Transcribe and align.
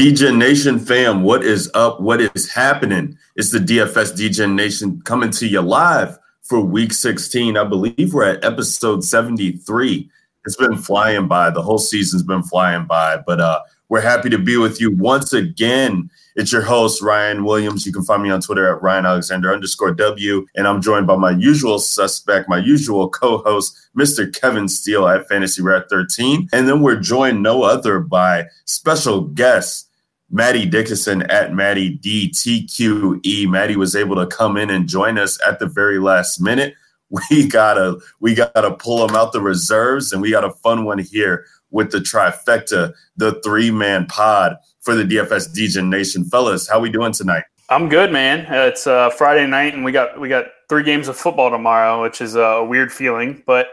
DJ 0.00 0.34
Nation 0.34 0.78
fam, 0.78 1.22
what 1.22 1.44
is 1.44 1.70
up? 1.74 2.00
What 2.00 2.22
is 2.22 2.50
happening? 2.50 3.18
It's 3.36 3.50
the 3.50 3.58
DFS 3.58 4.14
DJ 4.16 4.50
Nation 4.50 5.02
coming 5.02 5.30
to 5.32 5.46
you 5.46 5.60
live 5.60 6.18
for 6.50 6.60
week 6.60 6.92
16. 6.92 7.56
I 7.56 7.62
believe 7.62 8.12
we're 8.12 8.24
at 8.24 8.44
episode 8.44 9.04
73. 9.04 10.10
It's 10.44 10.56
been 10.56 10.76
flying 10.76 11.28
by. 11.28 11.50
The 11.50 11.62
whole 11.62 11.78
season's 11.78 12.24
been 12.24 12.42
flying 12.42 12.86
by, 12.86 13.18
but 13.24 13.40
uh, 13.40 13.60
we're 13.88 14.00
happy 14.00 14.30
to 14.30 14.38
be 14.38 14.56
with 14.56 14.80
you 14.80 14.90
once 14.96 15.32
again. 15.32 16.10
It's 16.34 16.50
your 16.50 16.62
host, 16.62 17.02
Ryan 17.02 17.44
Williams. 17.44 17.86
You 17.86 17.92
can 17.92 18.02
find 18.02 18.24
me 18.24 18.30
on 18.30 18.40
Twitter 18.40 18.66
at 18.66 18.82
Ryan 18.82 19.06
Alexander 19.06 19.52
underscore 19.52 19.94
W. 19.94 20.44
And 20.56 20.66
I'm 20.66 20.82
joined 20.82 21.06
by 21.06 21.14
my 21.14 21.30
usual 21.30 21.78
suspect, 21.78 22.48
my 22.48 22.58
usual 22.58 23.08
co 23.08 23.38
host, 23.38 23.78
Mr. 23.96 24.34
Kevin 24.34 24.66
Steele 24.66 25.06
at 25.06 25.28
Fantasy 25.28 25.62
Rat 25.62 25.84
13. 25.88 26.48
And 26.52 26.66
then 26.66 26.80
we're 26.80 26.98
joined 26.98 27.44
no 27.44 27.62
other 27.62 28.00
by 28.00 28.46
special 28.64 29.20
guest, 29.20 29.88
Maddie 30.30 30.66
Dickinson 30.66 31.22
at 31.30 31.52
Maddie 31.54 31.98
DTQE. 31.98 33.48
Maddie 33.48 33.76
was 33.76 33.96
able 33.96 34.16
to 34.16 34.26
come 34.26 34.56
in 34.56 34.70
and 34.70 34.88
join 34.88 35.18
us 35.18 35.38
at 35.46 35.58
the 35.58 35.66
very 35.66 35.98
last 35.98 36.40
minute. 36.40 36.74
We 37.32 37.48
gotta 37.48 37.98
we 38.20 38.36
gotta 38.36 38.70
pull 38.76 39.04
him 39.08 39.16
out 39.16 39.32
the 39.32 39.40
reserves, 39.40 40.12
and 40.12 40.22
we 40.22 40.30
got 40.30 40.44
a 40.44 40.52
fun 40.62 40.84
one 40.84 40.98
here 41.00 41.44
with 41.72 41.90
the 41.90 41.98
trifecta, 41.98 42.94
the 43.16 43.40
three 43.42 43.72
man 43.72 44.06
pod 44.06 44.54
for 44.82 44.94
the 44.94 45.02
DFS 45.02 45.48
DJ 45.52 45.84
Nation. 45.84 46.24
Fellas, 46.24 46.68
how 46.68 46.78
we 46.78 46.88
doing 46.88 47.10
tonight? 47.10 47.42
I'm 47.68 47.88
good, 47.88 48.12
man. 48.12 48.46
Uh, 48.46 48.66
It's 48.66 48.86
uh, 48.86 49.10
Friday 49.10 49.44
night, 49.48 49.74
and 49.74 49.84
we 49.84 49.90
got 49.90 50.20
we 50.20 50.28
got 50.28 50.46
three 50.68 50.84
games 50.84 51.08
of 51.08 51.16
football 51.16 51.50
tomorrow, 51.50 52.00
which 52.00 52.20
is 52.20 52.36
a 52.36 52.62
weird 52.64 52.92
feeling, 52.92 53.42
but 53.44 53.66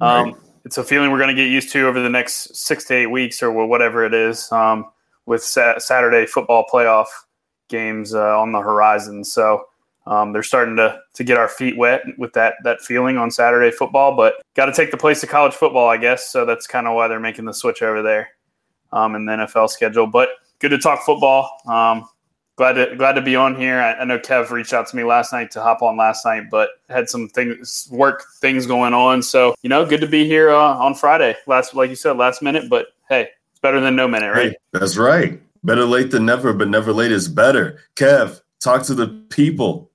um, 0.00 0.24
Right. 0.28 0.34
it's 0.64 0.78
a 0.78 0.82
feeling 0.84 1.10
we're 1.10 1.18
going 1.18 1.36
to 1.36 1.42
get 1.42 1.50
used 1.50 1.70
to 1.72 1.86
over 1.86 2.00
the 2.00 2.08
next 2.08 2.56
six 2.56 2.84
to 2.84 2.94
eight 2.94 3.08
weeks, 3.10 3.42
or 3.42 3.52
whatever 3.66 4.06
it 4.06 4.14
is, 4.14 4.50
um, 4.52 4.86
with 5.30 5.44
sa- 5.44 5.78
Saturday 5.78 6.26
football 6.26 6.66
playoff 6.70 7.06
games 7.68 8.14
uh, 8.16 8.36
on 8.36 8.50
the 8.50 8.58
horizon. 8.58 9.22
So 9.22 9.64
um, 10.08 10.32
they're 10.32 10.42
starting 10.42 10.74
to 10.76 10.98
to 11.14 11.22
get 11.22 11.38
our 11.38 11.46
feet 11.46 11.76
wet 11.76 12.02
with 12.18 12.32
that 12.32 12.54
that 12.64 12.80
feeling 12.80 13.16
on 13.16 13.30
Saturday 13.30 13.70
football, 13.70 14.16
but 14.16 14.42
got 14.54 14.66
to 14.66 14.72
take 14.72 14.90
the 14.90 14.96
place 14.96 15.22
of 15.22 15.28
college 15.28 15.54
football, 15.54 15.88
I 15.88 15.98
guess. 15.98 16.28
So 16.30 16.44
that's 16.44 16.66
kind 16.66 16.88
of 16.88 16.96
why 16.96 17.06
they're 17.06 17.20
making 17.20 17.44
the 17.44 17.54
switch 17.54 17.80
over 17.80 18.02
there 18.02 18.30
um, 18.92 19.14
in 19.14 19.24
the 19.24 19.32
NFL 19.32 19.70
schedule. 19.70 20.08
But 20.08 20.30
good 20.58 20.70
to 20.70 20.78
talk 20.78 21.04
football. 21.04 21.48
Um, 21.64 22.08
glad 22.56 22.72
to 22.72 22.96
glad 22.96 23.12
to 23.12 23.22
be 23.22 23.36
on 23.36 23.54
here. 23.54 23.78
I, 23.78 24.00
I 24.00 24.04
know 24.04 24.18
Kev 24.18 24.50
reached 24.50 24.72
out 24.72 24.88
to 24.88 24.96
me 24.96 25.04
last 25.04 25.32
night 25.32 25.52
to 25.52 25.62
hop 25.62 25.80
on 25.80 25.96
last 25.96 26.26
night, 26.26 26.50
but 26.50 26.70
had 26.88 27.08
some 27.08 27.28
things 27.28 27.88
work 27.92 28.24
things 28.40 28.66
going 28.66 28.94
on. 28.94 29.22
So 29.22 29.54
you 29.62 29.68
know, 29.68 29.86
good 29.86 30.00
to 30.00 30.08
be 30.08 30.24
here 30.24 30.50
uh, 30.50 30.74
on 30.74 30.96
Friday. 30.96 31.36
Last, 31.46 31.72
like 31.76 31.88
you 31.88 31.94
said, 31.94 32.16
last 32.16 32.42
minute. 32.42 32.68
But 32.68 32.88
hey, 33.08 33.28
it's 33.60 33.68
better 33.68 33.80
than 33.80 33.94
no 33.94 34.08
minute, 34.08 34.30
right? 34.30 34.50
Hey, 34.50 34.56
that's 34.72 34.96
right. 34.96 35.40
Better 35.62 35.84
late 35.84 36.10
than 36.10 36.24
never, 36.24 36.54
but 36.54 36.68
never 36.68 36.94
late 36.94 37.12
is 37.12 37.28
better. 37.28 37.78
Kev, 37.94 38.40
talk 38.60 38.84
to 38.84 38.94
the 38.94 39.08
people. 39.28 39.89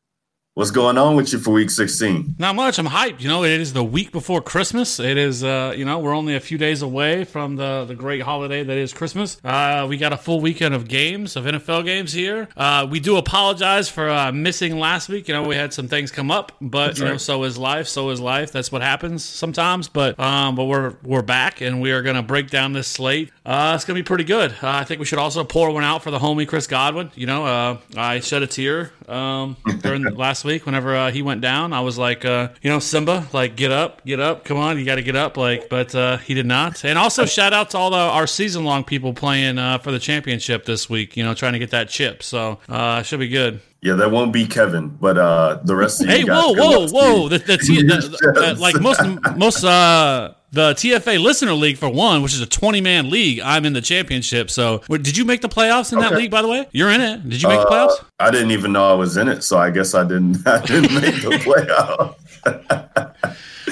What's 0.55 0.71
going 0.71 0.97
on 0.97 1.17
with 1.17 1.33
you 1.33 1.39
for 1.39 1.51
week 1.51 1.69
16? 1.69 2.35
Not 2.39 2.55
much. 2.55 2.79
I'm 2.79 2.85
hyped. 2.85 3.19
You 3.19 3.27
know, 3.27 3.43
it 3.43 3.59
is 3.59 3.73
the 3.73 3.83
week 3.83 4.13
before 4.13 4.41
Christmas. 4.41 5.01
It 5.01 5.17
is, 5.17 5.43
uh, 5.43 5.73
you 5.75 5.83
know, 5.83 5.99
we're 5.99 6.15
only 6.15 6.33
a 6.33 6.39
few 6.39 6.57
days 6.57 6.81
away 6.81 7.25
from 7.25 7.57
the, 7.57 7.83
the 7.83 7.93
great 7.93 8.21
holiday 8.21 8.63
that 8.63 8.77
is 8.77 8.93
Christmas. 8.93 9.35
Uh, 9.43 9.85
we 9.89 9.97
got 9.97 10.13
a 10.13 10.17
full 10.17 10.39
weekend 10.39 10.73
of 10.73 10.87
games, 10.87 11.35
of 11.35 11.43
NFL 11.43 11.83
games 11.83 12.13
here. 12.13 12.47
Uh, 12.55 12.87
we 12.89 13.01
do 13.01 13.17
apologize 13.17 13.89
for 13.89 14.09
uh, 14.09 14.31
missing 14.31 14.79
last 14.79 15.09
week. 15.09 15.27
You 15.27 15.33
know, 15.33 15.43
we 15.43 15.57
had 15.57 15.73
some 15.73 15.89
things 15.89 16.09
come 16.09 16.31
up, 16.31 16.53
but 16.61 16.87
That's 16.87 16.99
you 16.99 17.05
know, 17.05 17.17
so 17.17 17.43
is 17.43 17.57
life. 17.57 17.89
So 17.89 18.09
is 18.11 18.21
life. 18.21 18.53
That's 18.53 18.71
what 18.71 18.81
happens 18.81 19.25
sometimes. 19.25 19.89
But 19.89 20.17
um, 20.21 20.55
but 20.55 20.63
we're 20.63 20.93
we're 21.03 21.21
back, 21.21 21.59
and 21.59 21.81
we 21.81 21.91
are 21.91 22.01
going 22.01 22.15
to 22.15 22.23
break 22.23 22.49
down 22.49 22.71
this 22.71 22.87
slate. 22.87 23.29
Uh, 23.45 23.73
it's 23.75 23.83
going 23.83 23.97
to 23.97 24.01
be 24.01 24.07
pretty 24.07 24.23
good. 24.23 24.51
Uh, 24.63 24.69
I 24.69 24.85
think 24.85 25.01
we 25.01 25.05
should 25.05 25.19
also 25.19 25.43
pour 25.43 25.69
one 25.71 25.83
out 25.83 26.01
for 26.01 26.11
the 26.11 26.19
homie 26.19 26.47
Chris 26.47 26.65
Godwin. 26.65 27.11
You 27.13 27.27
know, 27.27 27.45
uh, 27.45 27.77
I 27.97 28.21
shed 28.21 28.41
a 28.41 28.47
tear 28.47 28.93
um, 29.09 29.57
during 29.81 30.03
last 30.15 30.45
week 30.45 30.65
whenever 30.65 30.95
uh, 30.95 31.11
he 31.11 31.21
went 31.21 31.41
down. 31.41 31.73
I 31.73 31.81
was 31.81 31.97
like, 31.97 32.25
uh, 32.25 32.49
you 32.61 32.69
know, 32.69 32.79
Simba, 32.79 33.27
like 33.33 33.55
get 33.55 33.71
up, 33.71 34.05
get 34.05 34.19
up, 34.19 34.43
come 34.45 34.57
on, 34.57 34.77
you 34.79 34.85
got 34.85 34.95
to 34.95 35.03
get 35.03 35.15
up. 35.15 35.37
Like, 35.37 35.69
but 35.69 35.93
uh, 35.95 36.17
he 36.17 36.33
did 36.33 36.45
not. 36.45 36.83
And 36.85 36.97
also 36.97 37.25
shout 37.25 37.53
out 37.53 37.69
to 37.71 37.77
all 37.77 37.89
the 37.91 37.97
our 37.97 38.27
season 38.27 38.63
long 38.65 38.83
people 38.83 39.13
playing 39.13 39.57
uh, 39.57 39.77
for 39.79 39.91
the 39.91 39.99
championship 39.99 40.65
this 40.65 40.89
week. 40.89 41.15
You 41.17 41.23
know, 41.23 41.33
trying 41.33 41.53
to 41.53 41.59
get 41.59 41.71
that 41.71 41.89
chip. 41.89 42.23
So 42.23 42.59
uh, 42.69 43.01
should 43.03 43.19
be 43.19 43.27
good. 43.29 43.61
Yeah, 43.81 43.93
that 43.95 44.09
won't 44.09 44.33
be 44.33 44.47
Kevin, 44.47 44.89
but 44.89 45.15
uh, 45.17 45.59
the 45.63 45.75
rest 45.75 46.01
of 46.01 46.07
you 46.07 46.13
Hey, 46.13 46.23
guys. 46.23 46.43
whoa, 46.43 46.53
whoa, 46.53 46.87
whoa! 46.87 47.23
you. 47.23 47.29
The, 47.29 47.37
the, 47.37 47.57
T, 47.57 47.81
the, 47.83 48.17
the- 48.33 48.55
uh, 48.55 48.59
like 48.59 48.79
most 48.81 49.01
most 49.37 49.63
uh 49.63 50.33
the 50.55 50.73
TFA 50.73 51.21
listener 51.21 51.53
league 51.53 51.77
for 51.77 51.89
one, 51.89 52.21
which 52.23 52.33
is 52.33 52.41
a 52.41 52.45
twenty 52.47 52.81
man 52.81 53.09
league. 53.09 53.39
I'm 53.41 53.65
in 53.65 53.73
the 53.73 53.81
championship. 53.81 54.49
So, 54.49 54.81
wait, 54.89 55.03
did 55.03 55.15
you 55.17 55.25
make 55.25 55.41
the 55.41 55.49
playoffs 55.49 55.93
in 55.93 55.99
that 55.99 56.13
league? 56.15 56.31
By 56.31 56.41
the 56.41 56.47
way, 56.47 56.67
you're 56.71 56.89
in 56.91 57.01
it. 57.01 57.27
Did 57.29 57.41
you 57.41 57.49
make 57.49 57.59
the 57.59 57.67
Uh, 57.67 57.87
playoffs? 57.87 58.03
I 58.19 58.31
didn't 58.31 58.51
even 58.51 58.71
know 58.71 58.89
I 58.89 58.93
was 58.93 59.17
in 59.17 59.27
it, 59.27 59.43
so 59.43 59.57
I 59.57 59.69
guess 59.69 59.93
I 59.93 60.03
didn't. 60.03 60.47
I 60.47 60.61
didn't 60.65 60.93
make 60.95 61.15
the 61.21 61.37
playoff. 61.45 62.15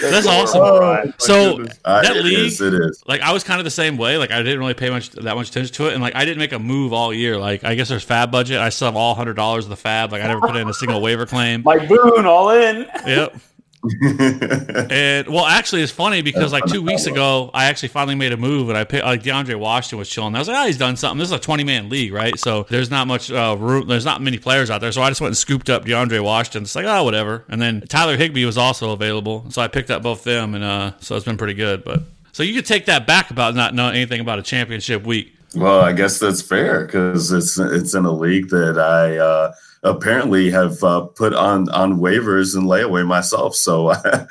That's 0.01 0.27
awesome. 0.35 0.61
All 0.61 0.79
right. 0.79 1.13
So 1.21 1.63
Uh, 1.85 2.01
that 2.01 2.15
it 2.17 2.23
league, 2.25 2.37
is, 2.39 2.59
it 2.59 2.73
is. 2.73 3.01
like 3.07 3.21
I 3.21 3.31
was 3.31 3.43
kind 3.43 3.59
of 3.59 3.63
the 3.63 3.71
same 3.71 3.95
way. 3.97 4.17
Like 4.17 4.31
I 4.31 4.41
didn't 4.43 4.59
really 4.59 4.73
pay 4.73 4.89
much 4.89 5.11
that 5.11 5.35
much 5.35 5.49
attention 5.49 5.73
to 5.75 5.87
it, 5.87 5.93
and 5.93 6.01
like 6.01 6.15
I 6.15 6.25
didn't 6.25 6.39
make 6.39 6.51
a 6.51 6.59
move 6.59 6.91
all 6.93 7.13
year. 7.13 7.37
Like 7.39 7.63
I 7.63 7.75
guess 7.75 7.89
there's 7.89 8.05
FAAB 8.05 8.31
budget. 8.31 8.57
I 8.59 8.69
still 8.69 8.87
have 8.87 8.95
all 8.97 9.15
hundred 9.15 9.35
dollars 9.35 9.65
of 9.65 9.69
the 9.69 9.77
FAAB. 9.77 10.11
Like 10.11 10.21
I 10.23 10.27
never 10.27 10.41
put 10.41 10.55
in 10.57 10.67
a 10.67 10.73
single 10.73 11.01
waiver 11.01 11.25
claim. 11.25 11.61
Mike 11.65 11.87
Boone, 11.87 12.25
all 12.25 12.49
in. 12.49 12.85
Yep. 13.05 13.35
And 14.89 15.27
well, 15.27 15.45
actually, 15.45 15.81
it's 15.81 15.91
funny 15.91 16.21
because 16.21 16.53
like 16.53 16.65
two 16.65 16.81
weeks 16.81 17.05
ago, 17.05 17.49
I 17.53 17.65
actually 17.65 17.89
finally 17.89 18.15
made 18.15 18.31
a 18.31 18.37
move, 18.37 18.69
and 18.69 18.77
I 18.77 18.83
picked 18.83 19.03
like 19.03 19.23
DeAndre 19.23 19.55
Washington 19.55 19.99
was 19.99 20.09
chilling. 20.09 20.35
I 20.35 20.39
was 20.39 20.47
like, 20.47 20.57
oh, 20.57 20.65
he's 20.65 20.77
done 20.77 20.95
something. 20.95 21.19
This 21.19 21.29
is 21.29 21.33
a 21.33 21.39
twenty 21.39 21.63
man 21.63 21.89
league, 21.89 22.13
right? 22.13 22.37
So 22.39 22.63
there's 22.69 22.89
not 22.89 23.07
much 23.07 23.31
uh, 23.31 23.55
room. 23.59 23.87
There's 23.87 24.05
not 24.05 24.21
many 24.21 24.37
players 24.37 24.69
out 24.69 24.81
there. 24.81 24.91
So 24.91 25.01
I 25.01 25.09
just 25.09 25.19
went 25.19 25.29
and 25.29 25.37
scooped 25.37 25.69
up 25.69 25.85
DeAndre 25.85 26.23
Washington. 26.23 26.63
It's 26.63 26.75
like, 26.75 26.85
oh, 26.85 27.03
whatever. 27.03 27.43
And 27.49 27.61
then 27.61 27.81
Tyler 27.81 28.15
Higbee 28.17 28.45
was 28.45 28.57
also 28.57 28.91
available, 28.91 29.45
so 29.49 29.61
I 29.61 29.67
picked 29.67 29.91
up 29.91 30.03
both 30.03 30.23
them, 30.23 30.55
and 30.55 30.63
uh, 30.63 30.91
so 30.99 31.15
it's 31.15 31.25
been 31.25 31.37
pretty 31.37 31.55
good. 31.55 31.83
But 31.83 32.03
so 32.31 32.43
you 32.43 32.53
could 32.53 32.65
take 32.65 32.85
that 32.85 33.05
back 33.05 33.31
about 33.31 33.55
not 33.55 33.73
knowing 33.73 33.95
anything 33.95 34.21
about 34.21 34.39
a 34.39 34.43
championship 34.43 35.05
week. 35.05 35.35
Well, 35.55 35.81
I 35.81 35.93
guess 35.93 36.19
that's 36.19 36.41
fair 36.41 36.85
because 36.85 37.31
it's 37.31 37.59
it's 37.59 37.93
in 37.93 38.05
a 38.05 38.11
league 38.11 38.49
that 38.49 38.79
I 38.79 39.17
uh, 39.17 39.53
apparently 39.83 40.49
have 40.49 40.83
uh, 40.83 41.01
put 41.01 41.33
on 41.33 41.69
on 41.69 41.99
waivers 41.99 42.55
and 42.55 42.67
layaway 42.67 43.05
myself. 43.05 43.55
So 43.55 43.89
I, 43.93 44.25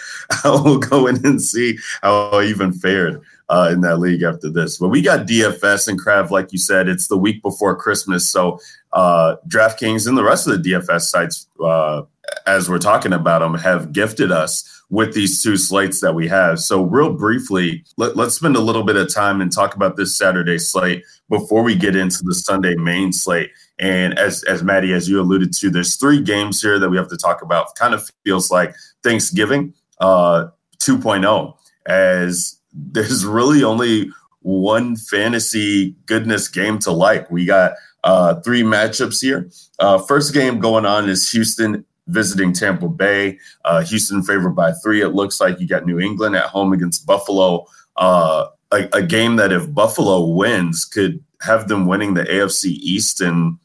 will 0.44 0.78
go 0.78 1.06
in 1.06 1.24
and 1.24 1.40
see 1.40 1.78
how 2.02 2.30
I 2.30 2.44
even 2.44 2.72
fared 2.72 3.20
uh, 3.48 3.70
in 3.72 3.82
that 3.82 3.98
league 3.98 4.22
after 4.22 4.50
this. 4.50 4.78
But 4.78 4.88
we 4.88 5.02
got 5.02 5.26
DFS 5.26 5.88
and 5.88 6.00
Crav, 6.00 6.30
like 6.30 6.52
you 6.52 6.58
said, 6.58 6.88
it's 6.88 7.08
the 7.08 7.18
week 7.18 7.42
before 7.42 7.76
Christmas, 7.76 8.30
so 8.30 8.58
uh, 8.92 9.36
DraftKings 9.48 10.06
and 10.06 10.16
the 10.16 10.24
rest 10.24 10.46
of 10.46 10.62
the 10.62 10.70
DFS 10.70 11.02
sites, 11.02 11.48
uh, 11.62 12.02
as 12.46 12.68
we're 12.68 12.78
talking 12.78 13.12
about 13.12 13.40
them, 13.40 13.54
have 13.54 13.92
gifted 13.92 14.30
us 14.32 14.68
with 14.90 15.14
these 15.14 15.42
two 15.42 15.56
slates 15.56 16.00
that 16.00 16.14
we 16.14 16.28
have. 16.28 16.60
So, 16.60 16.82
real 16.82 17.14
briefly, 17.14 17.82
let, 17.96 18.16
us 18.18 18.36
spend 18.36 18.56
a 18.56 18.60
little 18.60 18.84
bit 18.84 18.96
of 18.96 19.12
time 19.12 19.40
and 19.40 19.50
talk 19.50 19.74
about 19.74 19.96
this 19.96 20.16
Saturday 20.16 20.58
slate 20.58 21.02
before 21.30 21.62
we 21.62 21.74
get 21.74 21.96
into 21.96 22.22
the 22.22 22.34
Sunday 22.34 22.74
main 22.76 23.12
slate. 23.12 23.50
And 23.78 24.18
as 24.18 24.42
as 24.44 24.62
Maddie, 24.62 24.92
as 24.92 25.08
you 25.08 25.20
alluded 25.20 25.52
to, 25.54 25.70
there's 25.70 25.96
three 25.96 26.20
games 26.20 26.60
here 26.60 26.78
that 26.78 26.90
we 26.90 26.96
have 26.96 27.08
to 27.08 27.16
talk 27.16 27.42
about. 27.42 27.74
Kind 27.74 27.94
of 27.94 28.08
feels 28.24 28.50
like 28.50 28.74
Thanksgiving 29.02 29.74
uh, 29.98 30.48
2.0, 30.80 31.54
as 31.86 32.58
there's 32.72 33.24
really 33.24 33.64
only 33.64 34.10
one 34.40 34.96
fantasy 34.96 35.94
goodness 36.06 36.48
game 36.48 36.78
to 36.80 36.92
like. 36.92 37.30
We 37.30 37.44
got 37.44 37.72
uh, 38.04 38.40
three 38.40 38.62
matchups 38.62 39.20
here. 39.20 39.50
Uh, 39.78 39.98
first 39.98 40.34
game 40.34 40.58
going 40.58 40.86
on 40.86 41.08
is 41.08 41.30
Houston 41.30 41.84
visiting 42.08 42.52
Tampa 42.52 42.88
Bay. 42.88 43.38
Uh, 43.64 43.82
Houston 43.82 44.22
favored 44.22 44.56
by 44.56 44.72
three. 44.82 45.02
It 45.02 45.10
looks 45.10 45.40
like 45.40 45.60
you 45.60 45.68
got 45.68 45.86
New 45.86 46.00
England 46.00 46.36
at 46.36 46.46
home 46.46 46.72
against 46.72 47.06
Buffalo. 47.06 47.66
Uh, 47.96 48.46
a, 48.72 48.88
a, 48.94 49.02
game 49.02 49.36
that 49.36 49.52
if 49.52 49.72
Buffalo 49.72 50.26
wins 50.26 50.84
could 50.86 51.22
have 51.42 51.68
them 51.68 51.86
winning 51.86 52.14
the 52.14 52.24
AFC 52.24 52.64
East 52.64 53.20
in 53.20 53.58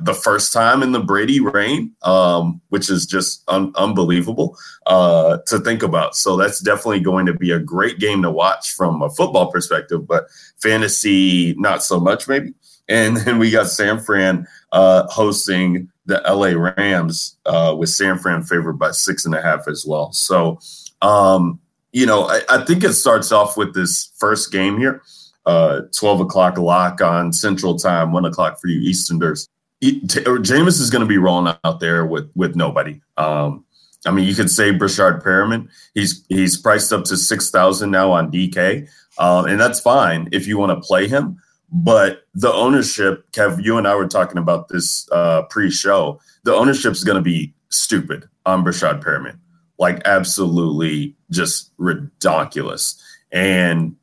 the 0.00 0.14
first 0.14 0.52
time 0.52 0.82
in 0.82 0.92
the 0.92 1.00
Brady 1.00 1.40
reign, 1.40 1.92
um, 2.02 2.60
which 2.68 2.88
is 2.88 3.06
just 3.06 3.42
un- 3.48 3.72
unbelievable 3.74 4.56
uh, 4.86 5.38
to 5.46 5.58
think 5.58 5.82
about. 5.82 6.14
So 6.14 6.36
that's 6.36 6.60
definitely 6.60 7.00
going 7.00 7.26
to 7.26 7.34
be 7.34 7.50
a 7.50 7.58
great 7.58 7.98
game 7.98 8.22
to 8.22 8.30
watch 8.30 8.72
from 8.72 9.02
a 9.02 9.10
football 9.10 9.50
perspective, 9.50 10.06
but 10.06 10.26
fantasy 10.60 11.54
not 11.58 11.82
so 11.82 11.98
much 11.98 12.28
maybe. 12.28 12.54
And 12.88 13.16
then 13.16 13.38
we 13.38 13.50
got 13.50 13.68
San 13.68 13.98
Fran 13.98 14.46
uh, 14.72 15.06
hosting 15.08 15.88
the 16.06 16.22
LA 16.26 16.58
Rams 16.58 17.36
uh, 17.46 17.74
with 17.76 17.88
San 17.88 18.18
Fran 18.18 18.42
favored 18.42 18.78
by 18.78 18.90
six 18.90 19.24
and 19.24 19.34
a 19.34 19.42
half 19.42 19.68
as 19.68 19.84
well. 19.86 20.12
So, 20.12 20.58
um, 21.00 21.60
you 21.92 22.06
know, 22.06 22.24
I, 22.24 22.40
I, 22.48 22.64
think 22.64 22.82
it 22.82 22.94
starts 22.94 23.32
off 23.32 23.56
with 23.56 23.74
this 23.74 24.12
first 24.18 24.50
game 24.50 24.78
here, 24.78 25.02
uh, 25.46 25.82
12 25.96 26.20
o'clock 26.20 26.58
lock 26.58 27.00
on 27.00 27.32
Central 27.32 27.78
Time, 27.78 28.12
one 28.12 28.24
o'clock 28.24 28.60
for 28.60 28.68
you 28.68 28.80
Easterners. 28.80 29.48
Jameis 29.82 30.80
is 30.80 30.90
going 30.90 31.00
to 31.00 31.08
be 31.08 31.18
rolling 31.18 31.54
out 31.64 31.80
there 31.80 32.06
with 32.06 32.30
with 32.34 32.54
nobody. 32.54 33.00
Um, 33.16 33.64
I 34.06 34.10
mean, 34.10 34.26
you 34.26 34.34
could 34.34 34.50
say 34.50 34.72
Breshad 34.72 35.22
Perriman. 35.22 35.68
He's 35.94 36.24
he's 36.28 36.56
priced 36.56 36.92
up 36.92 37.04
to 37.04 37.16
six 37.16 37.50
thousand 37.50 37.90
now 37.90 38.12
on 38.12 38.30
DK, 38.30 38.88
um, 39.18 39.46
and 39.46 39.60
that's 39.60 39.80
fine 39.80 40.28
if 40.32 40.46
you 40.46 40.58
want 40.58 40.70
to 40.70 40.86
play 40.86 41.08
him. 41.08 41.40
But 41.72 42.24
the 42.34 42.52
ownership, 42.52 43.30
Kev, 43.32 43.64
you 43.64 43.78
and 43.78 43.88
I 43.88 43.94
were 43.94 44.06
talking 44.06 44.36
about 44.36 44.68
this 44.68 45.08
uh, 45.10 45.42
pre-show. 45.44 46.20
The 46.44 46.54
ownership 46.54 46.92
is 46.92 47.02
going 47.02 47.16
to 47.16 47.22
be 47.22 47.54
stupid 47.70 48.28
on 48.44 48.62
Breshad 48.62 49.02
Perriman, 49.02 49.38
like 49.78 50.02
absolutely 50.04 51.16
just 51.30 51.72
ridiculous. 51.78 53.02
And 53.32 53.96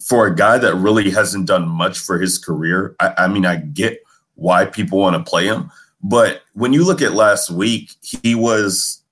for 0.00 0.26
a 0.26 0.34
guy 0.34 0.58
that 0.58 0.74
really 0.74 1.10
hasn't 1.10 1.46
done 1.46 1.68
much 1.68 1.98
for 1.98 2.18
his 2.18 2.38
career, 2.38 2.96
I, 2.98 3.14
I 3.18 3.28
mean, 3.28 3.46
I 3.46 3.56
get 3.56 4.02
why 4.42 4.66
people 4.66 4.98
want 4.98 5.16
to 5.16 5.30
play 5.30 5.46
him, 5.46 5.70
but 6.02 6.42
when 6.54 6.72
you 6.72 6.84
look 6.84 7.00
at 7.00 7.14
last 7.14 7.50
week, 7.50 7.92
he 8.02 8.34
was 8.34 9.02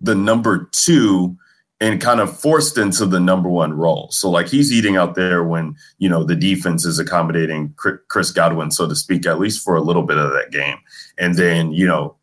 the 0.00 0.14
number 0.14 0.70
two 0.72 1.36
and 1.80 2.00
kind 2.00 2.20
of 2.20 2.38
forced 2.38 2.78
into 2.78 3.04
the 3.04 3.20
number 3.20 3.48
one 3.48 3.74
role. 3.74 4.08
So 4.10 4.30
like 4.30 4.46
he's 4.46 4.72
eating 4.72 4.96
out 4.96 5.14
there 5.14 5.44
when, 5.44 5.76
you 5.98 6.08
know, 6.08 6.24
the 6.24 6.36
defense 6.36 6.86
is 6.86 6.98
accommodating 6.98 7.74
Chris 8.08 8.30
Godwin, 8.30 8.70
so 8.70 8.88
to 8.88 8.96
speak, 8.96 9.26
at 9.26 9.38
least 9.38 9.62
for 9.62 9.76
a 9.76 9.82
little 9.82 10.04
bit 10.04 10.16
of 10.16 10.30
that 10.30 10.50
game. 10.50 10.78
And 11.18 11.34
then, 11.34 11.72
you 11.72 11.86
know, 11.86 12.16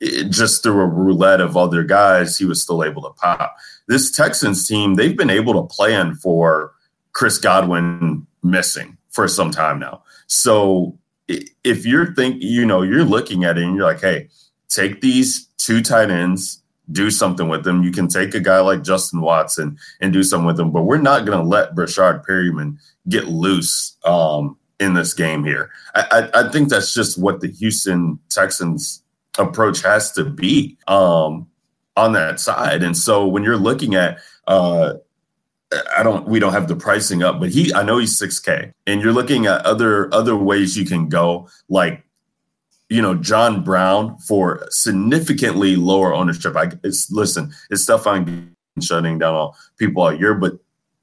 it, 0.00 0.30
just 0.30 0.62
through 0.62 0.80
a 0.80 0.86
roulette 0.86 1.40
of 1.40 1.56
other 1.56 1.82
guys, 1.82 2.38
he 2.38 2.46
was 2.46 2.62
still 2.62 2.82
able 2.82 3.02
to 3.02 3.10
pop. 3.10 3.56
This 3.88 4.10
Texans 4.10 4.66
team, 4.66 4.94
they've 4.94 5.16
been 5.16 5.30
able 5.30 5.54
to 5.54 5.74
plan 5.74 6.14
for 6.14 6.72
Chris 7.12 7.36
Godwin 7.36 8.26
missing 8.42 8.96
for 9.10 9.28
some 9.28 9.50
time 9.50 9.78
now. 9.78 10.02
So 10.26 10.96
if 11.28 11.84
you're 11.84 12.14
think, 12.14 12.42
you 12.42 12.64
know, 12.64 12.82
you're 12.82 13.04
looking 13.04 13.44
at 13.44 13.58
it 13.58 13.64
and 13.64 13.76
you're 13.76 13.86
like, 13.86 14.00
hey, 14.00 14.28
take 14.68 15.00
these 15.00 15.48
two 15.58 15.82
tight 15.82 16.10
ends, 16.10 16.62
do 16.92 17.10
something 17.10 17.48
with 17.48 17.64
them. 17.64 17.82
You 17.82 17.90
can 17.90 18.08
take 18.08 18.34
a 18.34 18.40
guy 18.40 18.60
like 18.60 18.82
Justin 18.82 19.20
Watson 19.20 19.76
and 20.00 20.12
do 20.12 20.22
something 20.22 20.46
with 20.46 20.56
them, 20.56 20.70
but 20.70 20.82
we're 20.82 20.98
not 20.98 21.26
going 21.26 21.38
to 21.38 21.44
let 21.44 21.74
Breshad 21.74 22.24
Perriman 22.24 22.78
get 23.08 23.26
loose 23.26 23.96
um, 24.04 24.56
in 24.78 24.94
this 24.94 25.14
game 25.14 25.44
here. 25.44 25.70
I, 25.94 26.30
I, 26.34 26.40
I, 26.40 26.52
think 26.52 26.68
that's 26.68 26.94
just 26.94 27.18
what 27.18 27.40
the 27.40 27.48
Houston 27.48 28.18
Texans 28.28 29.02
approach 29.38 29.82
has 29.82 30.12
to 30.12 30.24
be 30.24 30.76
um, 30.86 31.48
on 31.96 32.12
that 32.12 32.38
side. 32.40 32.82
And 32.82 32.96
so 32.96 33.26
when 33.26 33.42
you're 33.42 33.56
looking 33.56 33.94
at, 33.94 34.18
uh, 34.46 34.94
I 35.96 36.02
don't, 36.02 36.28
we 36.28 36.38
don't 36.38 36.52
have 36.52 36.68
the 36.68 36.76
pricing 36.76 37.22
up, 37.22 37.40
but 37.40 37.50
he, 37.50 37.74
I 37.74 37.82
know 37.82 37.98
he's 37.98 38.18
6K, 38.20 38.72
and 38.86 39.00
you're 39.00 39.12
looking 39.12 39.46
at 39.46 39.64
other 39.66 40.12
other 40.14 40.36
ways 40.36 40.76
you 40.76 40.86
can 40.86 41.08
go, 41.08 41.48
like 41.68 42.06
you 42.88 43.02
know, 43.02 43.14
John 43.14 43.64
Brown 43.64 44.16
for 44.18 44.66
significantly 44.70 45.76
lower 45.76 46.14
ownership. 46.14 46.56
I 46.56 46.70
it's 46.84 47.10
listen, 47.10 47.52
it's 47.70 47.82
stuff 47.82 48.06
I'm 48.06 48.54
shutting 48.80 49.18
down 49.18 49.34
all 49.34 49.56
people 49.78 50.02
all 50.02 50.14
year, 50.14 50.34
but 50.34 50.52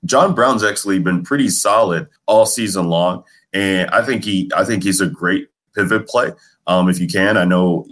John 0.06 0.34
Brown's 0.34 0.64
actually 0.64 1.00
been 1.00 1.24
pretty 1.24 1.50
solid 1.50 2.08
all 2.26 2.46
season 2.46 2.88
long, 2.88 3.24
and 3.52 3.90
I 3.90 4.04
think 4.04 4.24
he 4.24 4.50
I 4.56 4.64
think 4.64 4.84
he's 4.84 5.02
a 5.02 5.08
great 5.08 5.50
pivot 5.76 6.08
play. 6.08 6.32
Um, 6.68 6.88
if 6.88 7.00
you 7.00 7.08
can, 7.08 7.36
I 7.36 7.44
know 7.44 7.86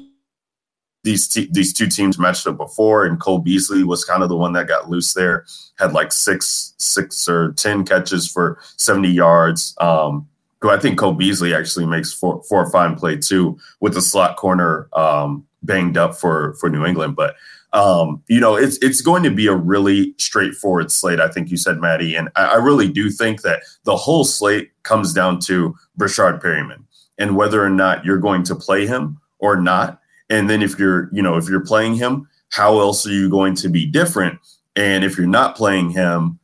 these 1.04 1.28
these 1.52 1.74
two 1.74 1.88
teams 1.88 2.20
matched 2.20 2.46
up 2.48 2.58
before, 2.58 3.06
and 3.06 3.20
Cole 3.20 3.40
Beasley 3.40 3.84
was 3.84 4.06
kind 4.06 4.24
of 4.24 4.30
the 4.30 4.38
one 4.38 4.54
that 4.54 4.68
got 4.68 4.90
loose 4.90 5.14
there. 5.14 5.46
Had 5.80 5.94
like 5.94 6.12
six 6.12 6.74
six 6.78 7.28
or 7.28 7.54
ten 7.54 7.86
catches 7.86 8.28
for 8.28 8.60
seventy 8.78 9.10
yards. 9.10 9.76
Um, 9.80 10.28
I 10.64 10.78
think 10.78 11.00
Cole 11.00 11.14
Beasley 11.14 11.56
actually 11.56 11.88
makes 11.88 12.14
for 12.14 12.44
a 12.52 12.70
fine 12.70 12.96
play 12.96 13.18
too, 13.18 13.58
with 13.80 13.96
the 13.96 14.02
slot 14.02 14.38
corner 14.38 14.88
um, 14.94 15.46
banged 15.64 15.98
up 15.98 16.16
for 16.16 16.54
for 16.56 16.70
New 16.70 16.86
England. 16.86 17.16
But 17.16 17.36
um, 17.74 18.22
you 18.28 18.40
know, 18.40 18.56
it's 18.56 18.78
it's 18.78 19.02
going 19.02 19.24
to 19.24 19.32
be 19.32 19.48
a 19.48 19.56
really 19.56 20.14
straightforward 20.18 20.92
slate. 20.92 21.20
I 21.20 21.30
think 21.30 21.50
you 21.50 21.58
said, 21.58 21.80
Maddie, 21.80 22.16
and 22.16 22.30
I, 22.36 22.46
I 22.46 22.56
really 22.56 22.92
do 22.92 23.10
think 23.10 23.42
that 23.42 23.62
the 23.86 23.96
whole 23.96 24.24
slate 24.24 24.72
comes 24.84 25.14
down 25.14 25.40
to 25.42 25.76
Breshad 25.98 26.42
Perriman 26.42 26.84
and 27.18 27.36
whether 27.36 27.64
or 27.64 27.70
not 27.70 28.04
you're 28.06 28.18
going 28.18 28.44
to 28.44 28.56
play 28.56 28.86
him 28.86 29.20
or 29.40 29.56
not. 29.56 30.01
And 30.32 30.50
then 30.50 30.64
if 30.64 30.80
you're, 30.80 31.10
you 31.12 31.22
know, 31.22 31.38
if 31.38 31.48
you're 31.48 31.66
playing 31.66 31.96
him, 31.96 32.28
how 32.50 32.80
else 32.80 33.06
are 33.06 33.12
you 33.12 33.30
going 33.30 33.54
to 33.56 33.70
be 33.70 33.86
different? 33.86 34.40
And 34.76 35.04
if 35.04 35.18
you're 35.18 35.28
not 35.28 35.56
playing 35.56 35.92
him, 35.92 36.40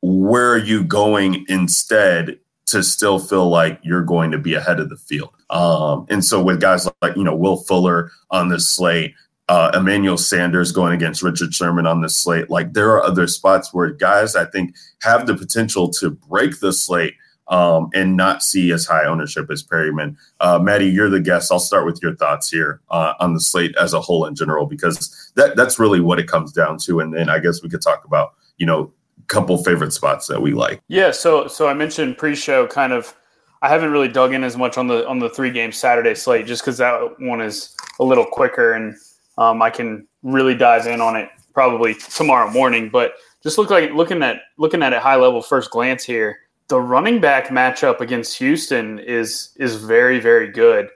where 0.00 0.52
are 0.52 0.58
you 0.58 0.84
going 0.84 1.44
instead 1.48 2.38
to 2.66 2.82
still 2.82 3.18
feel 3.18 3.48
like 3.48 3.78
you're 3.82 4.02
going 4.02 4.30
to 4.32 4.38
be 4.38 4.54
ahead 4.54 4.80
of 4.80 4.88
the 4.88 4.96
field. 4.96 5.30
Um, 5.50 6.06
and 6.10 6.24
so 6.24 6.42
with 6.42 6.60
guys 6.60 6.88
like, 7.00 7.16
you 7.16 7.24
know, 7.24 7.34
Will 7.34 7.58
Fuller 7.58 8.10
on 8.30 8.48
this 8.48 8.68
slate, 8.68 9.14
uh, 9.48 9.70
Emmanuel 9.74 10.16
Sanders 10.16 10.72
going 10.72 10.92
against 10.92 11.22
Richard 11.22 11.54
Sherman 11.54 11.86
on 11.86 12.02
this 12.02 12.16
slate, 12.16 12.50
like 12.50 12.72
there 12.72 12.90
are 12.90 13.02
other 13.02 13.28
spots 13.28 13.72
where 13.72 13.90
guys 13.90 14.34
I 14.34 14.44
think 14.44 14.74
have 15.02 15.26
the 15.26 15.36
potential 15.36 15.88
to 15.90 16.10
break 16.10 16.58
the 16.58 16.72
slate 16.72 17.14
um, 17.48 17.90
and 17.94 18.16
not 18.16 18.42
see 18.42 18.72
as 18.72 18.86
high 18.86 19.04
ownership 19.04 19.50
as 19.50 19.62
Perriman. 19.62 20.16
Uh, 20.40 20.58
Maddie, 20.58 20.86
you're 20.86 21.10
the 21.10 21.20
guest. 21.20 21.52
I'll 21.52 21.58
start 21.58 21.86
with 21.86 22.00
your 22.02 22.14
thoughts 22.16 22.50
here 22.50 22.80
uh, 22.90 23.14
on 23.20 23.34
the 23.34 23.40
slate 23.40 23.74
as 23.76 23.92
a 23.92 24.00
whole 24.00 24.26
in 24.26 24.34
general, 24.34 24.66
because 24.66 25.32
that 25.36 25.56
that's 25.56 25.78
really 25.78 26.00
what 26.00 26.18
it 26.18 26.28
comes 26.28 26.52
down 26.52 26.78
to. 26.78 27.00
And 27.00 27.14
then 27.14 27.28
I 27.28 27.38
guess 27.38 27.62
we 27.62 27.68
could 27.68 27.82
talk 27.82 28.04
about 28.04 28.34
you 28.58 28.66
know 28.66 28.92
couple 29.28 29.56
favorite 29.64 29.92
spots 29.92 30.26
that 30.28 30.40
we 30.40 30.52
like. 30.52 30.80
Yeah, 30.88 31.10
so 31.10 31.48
so 31.48 31.68
I 31.68 31.74
mentioned 31.74 32.18
pre-show 32.18 32.66
kind 32.66 32.92
of. 32.92 33.14
I 33.62 33.68
haven't 33.68 33.90
really 33.90 34.08
dug 34.08 34.34
in 34.34 34.44
as 34.44 34.56
much 34.56 34.76
on 34.76 34.86
the 34.86 35.06
on 35.08 35.18
the 35.18 35.30
three 35.30 35.50
game 35.50 35.72
Saturday 35.72 36.14
slate 36.14 36.46
just 36.46 36.62
because 36.62 36.78
that 36.78 37.18
one 37.18 37.40
is 37.40 37.74
a 37.98 38.04
little 38.04 38.24
quicker 38.24 38.74
and 38.74 38.94
um, 39.38 39.62
I 39.62 39.70
can 39.70 40.06
really 40.22 40.54
dive 40.54 40.86
in 40.86 41.00
on 41.00 41.16
it 41.16 41.28
probably 41.54 41.94
tomorrow 41.94 42.50
morning. 42.50 42.90
But 42.90 43.14
just 43.42 43.58
look 43.58 43.70
like 43.70 43.92
looking 43.92 44.22
at 44.22 44.42
looking 44.58 44.82
at 44.82 44.92
a 44.92 45.00
high 45.00 45.16
level 45.16 45.42
first 45.42 45.70
glance 45.70 46.04
here, 46.04 46.38
the 46.68 46.80
running 46.80 47.20
back 47.20 47.48
matchup 47.48 48.00
against 48.00 48.38
Houston 48.38 48.98
is 48.98 49.50
is 49.56 49.76
very 49.76 50.18
very 50.20 50.50
good. 50.50 50.88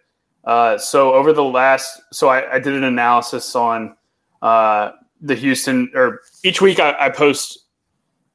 Uh, 0.45 0.79
so 0.79 1.13
over 1.13 1.33
the 1.33 1.45
last, 1.45 2.01
so 2.13 2.29
I, 2.29 2.55
I 2.55 2.59
did 2.59 2.73
an 2.73 2.85
analysis 2.85 3.55
on 3.55 3.95
uh, 4.41 4.93
the 5.21 5.35
Houston 5.35 5.91
or 5.95 6.23
each 6.43 6.63
week 6.63 6.81
I, 6.81 6.97
I 6.99 7.09
post 7.11 7.67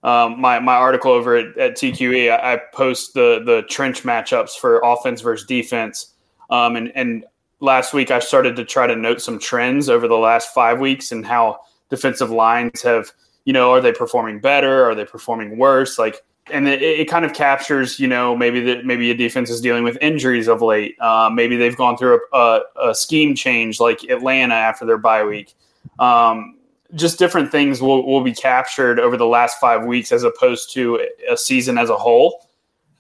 um, 0.04 0.40
my 0.40 0.60
my 0.60 0.76
article 0.76 1.12
over 1.12 1.36
at, 1.36 1.58
at 1.58 1.76
TQE. 1.76 2.32
I, 2.32 2.54
I, 2.54 2.62
post 2.74 3.16
the 3.16 3.42
the 3.44 3.64
trench 3.64 4.04
matchups 4.04 4.52
for 4.52 4.80
offense 4.84 5.22
versus 5.22 5.48
defense, 5.48 6.14
um, 6.52 6.76
and 6.76 6.92
and 6.96 7.26
last 7.60 7.92
week 7.92 8.12
I 8.12 8.20
started 8.20 8.56
to 8.58 8.66
try 8.66 8.86
to 8.86 8.96
note 8.96 9.20
some 9.20 9.40
trends 9.40 9.90
over 9.90 10.08
the 10.08 10.18
last 10.18 10.54
five 10.54 10.80
weeks 10.80 11.12
and 11.12 11.26
how 11.26 11.60
defensive 11.90 12.30
lines 12.30 12.84
have 12.84 13.12
you 13.46 13.54
know 13.54 13.72
are 13.72 13.82
they 13.82 13.92
performing 13.92 14.40
better, 14.40 14.86
are 14.86 14.96
they 14.96 15.06
performing 15.06 15.58
worse, 15.58 15.98
like. 16.00 16.22
And 16.52 16.68
it, 16.68 16.82
it 16.82 17.10
kind 17.10 17.26
of 17.26 17.34
captures, 17.34 18.00
you 18.00 18.08
know, 18.08 18.36
maybe 18.36 18.62
that 18.62 18.86
maybe 18.86 19.10
a 19.10 19.16
defense 19.16 19.50
is 19.50 19.62
dealing 19.62 19.84
with 19.84 19.98
injuries 20.00 20.48
of 20.48 20.62
late. 20.62 20.96
Uh, 21.00 21.30
maybe 21.34 21.58
they've 21.58 21.76
gone 21.76 21.98
through 21.98 22.20
a, 22.34 22.38
a, 22.38 22.62
a, 22.90 22.96
scheme 22.96 23.34
change, 23.34 23.80
like 23.80 24.04
Atlanta 24.04 24.54
after 24.54 24.86
their 24.86 25.00
bye 25.00 25.24
week. 25.24 25.56
Um, 25.98 26.60
just 26.94 27.18
different 27.18 27.52
things 27.52 27.82
will, 27.82 28.06
will 28.06 28.22
be 28.22 28.34
captured 28.34 29.00
over 29.00 29.18
the 29.18 29.26
last 29.26 29.60
five 29.60 29.86
weeks 29.86 30.12
as 30.12 30.24
opposed 30.24 30.72
to 30.74 31.06
a 31.30 31.36
season 31.36 31.78
as 31.78 31.90
a 31.90 31.98
whole. 31.98 32.48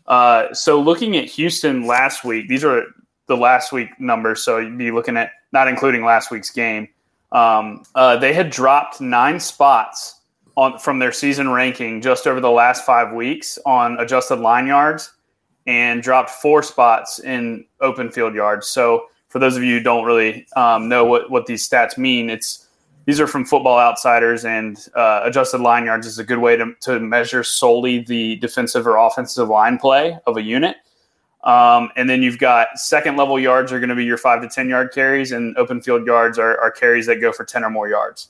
Uh, 0.08 0.54
so 0.54 0.80
looking 0.80 1.16
at 1.18 1.25
Houston 1.25 1.86
last 1.86 2.24
week, 2.24 2.48
these 2.48 2.64
are 2.64 2.84
the 3.28 3.38
last 3.38 3.72
week 3.72 3.90
numbers. 4.00 4.44
So 4.44 4.58
you'd 4.58 4.78
be 4.78 4.92
looking 4.92 5.18
at 5.18 5.32
not 5.52 5.68
including 5.68 6.04
last 6.04 6.32
week's 6.32 6.50
game. 6.50 6.88
Um, 7.32 7.84
uh, 7.96 8.18
they 8.18 8.34
had 8.34 8.50
dropped 8.50 9.02
nine 9.02 9.40
spots 9.40 10.22
on 10.55 10.79
from 10.79 11.00
their 11.00 11.12
season 11.12 11.50
ranking 11.50 12.01
just 12.01 12.27
over 12.27 12.39
the 12.39 12.51
last 12.51 12.85
five 12.85 13.13
weeks 13.13 13.59
on 13.65 14.00
adjusted 14.00 14.39
line 14.39 14.67
yards, 14.67 15.12
and 15.67 16.01
dropped 16.01 16.29
four 16.29 16.63
spots 16.63 17.19
in 17.19 17.65
open 17.81 18.12
field 18.12 18.35
yards. 18.35 18.67
So 18.67 19.07
for 19.29 19.39
those 19.39 19.57
of 19.57 19.63
you 19.63 19.77
who 19.77 19.83
don't 19.83 20.05
really 20.05 20.47
um, 20.55 20.88
know 20.88 21.05
what 21.05 21.29
what 21.29 21.45
these 21.45 21.67
stats 21.67 21.97
mean, 21.97 22.29
it's 22.29 22.65
these 23.05 23.19
are 23.19 23.27
from 23.27 23.45
Football 23.45 23.77
Outsiders, 23.77 24.45
and 24.45 24.77
uh, 24.95 25.21
adjusted 25.24 25.62
line 25.62 25.85
yards 25.85 26.07
is 26.07 26.17
a 26.17 26.24
good 26.24 26.39
way 26.39 26.57
to, 26.57 26.74
to 26.81 27.00
measure 27.00 27.43
solely 27.43 28.00
the 28.00 28.38
defensive 28.38 28.88
or 28.88 28.97
offensive 28.97 29.47
line 29.47 29.77
play 29.77 30.17
of 30.25 30.38
a 30.38 30.41
unit. 30.41 30.77
Um, 31.43 31.91
and 31.95 32.09
then 32.09 32.24
you've 32.24 32.39
got 32.39 32.79
second 32.79 33.17
level 33.17 33.39
yards 33.39 33.71
are 33.71 33.79
going 33.79 33.89
to 33.89 33.95
be 33.95 34.03
your 34.03 34.17
five 34.17 34.41
to 34.41 34.47
10 34.47 34.67
yard 34.67 34.91
carries, 34.91 35.31
and 35.31 35.55
open 35.57 35.79
field 35.79 36.07
yards 36.07 36.39
are, 36.39 36.59
are 36.59 36.71
carries 36.71 37.05
that 37.05 37.21
go 37.21 37.31
for 37.31 37.45
10 37.45 37.63
or 37.63 37.69
more 37.69 37.88
yards. 37.88 38.29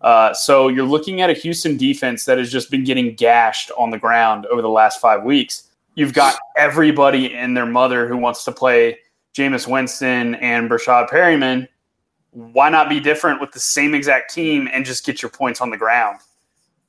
Uh, 0.00 0.32
so 0.34 0.68
you're 0.68 0.84
looking 0.84 1.20
at 1.20 1.30
a 1.30 1.32
Houston 1.32 1.76
defense 1.76 2.24
that 2.26 2.38
has 2.38 2.50
just 2.50 2.70
been 2.70 2.84
getting 2.84 3.14
gashed 3.14 3.70
on 3.78 3.90
the 3.90 3.98
ground 3.98 4.46
over 4.46 4.62
the 4.62 4.68
last 4.68 5.00
five 5.00 5.24
weeks. 5.24 5.70
You've 5.94 6.12
got 6.12 6.38
everybody 6.56 7.34
and 7.34 7.56
their 7.56 7.66
mother 7.66 8.06
who 8.06 8.16
wants 8.16 8.44
to 8.44 8.52
play 8.52 8.98
Jameis 9.34 9.66
Winston 9.66 10.34
and 10.36 10.70
Breshad 10.70 11.08
Perriman. 11.08 11.68
why 12.32 12.68
not 12.68 12.90
be 12.90 13.00
different 13.00 13.40
with 13.40 13.52
the 13.52 13.60
same 13.60 13.94
exact 13.94 14.32
team 14.32 14.68
and 14.70 14.84
just 14.84 15.06
get 15.06 15.22
your 15.22 15.30
points 15.30 15.62
on 15.62 15.70
the 15.70 15.76
ground? 15.76 16.18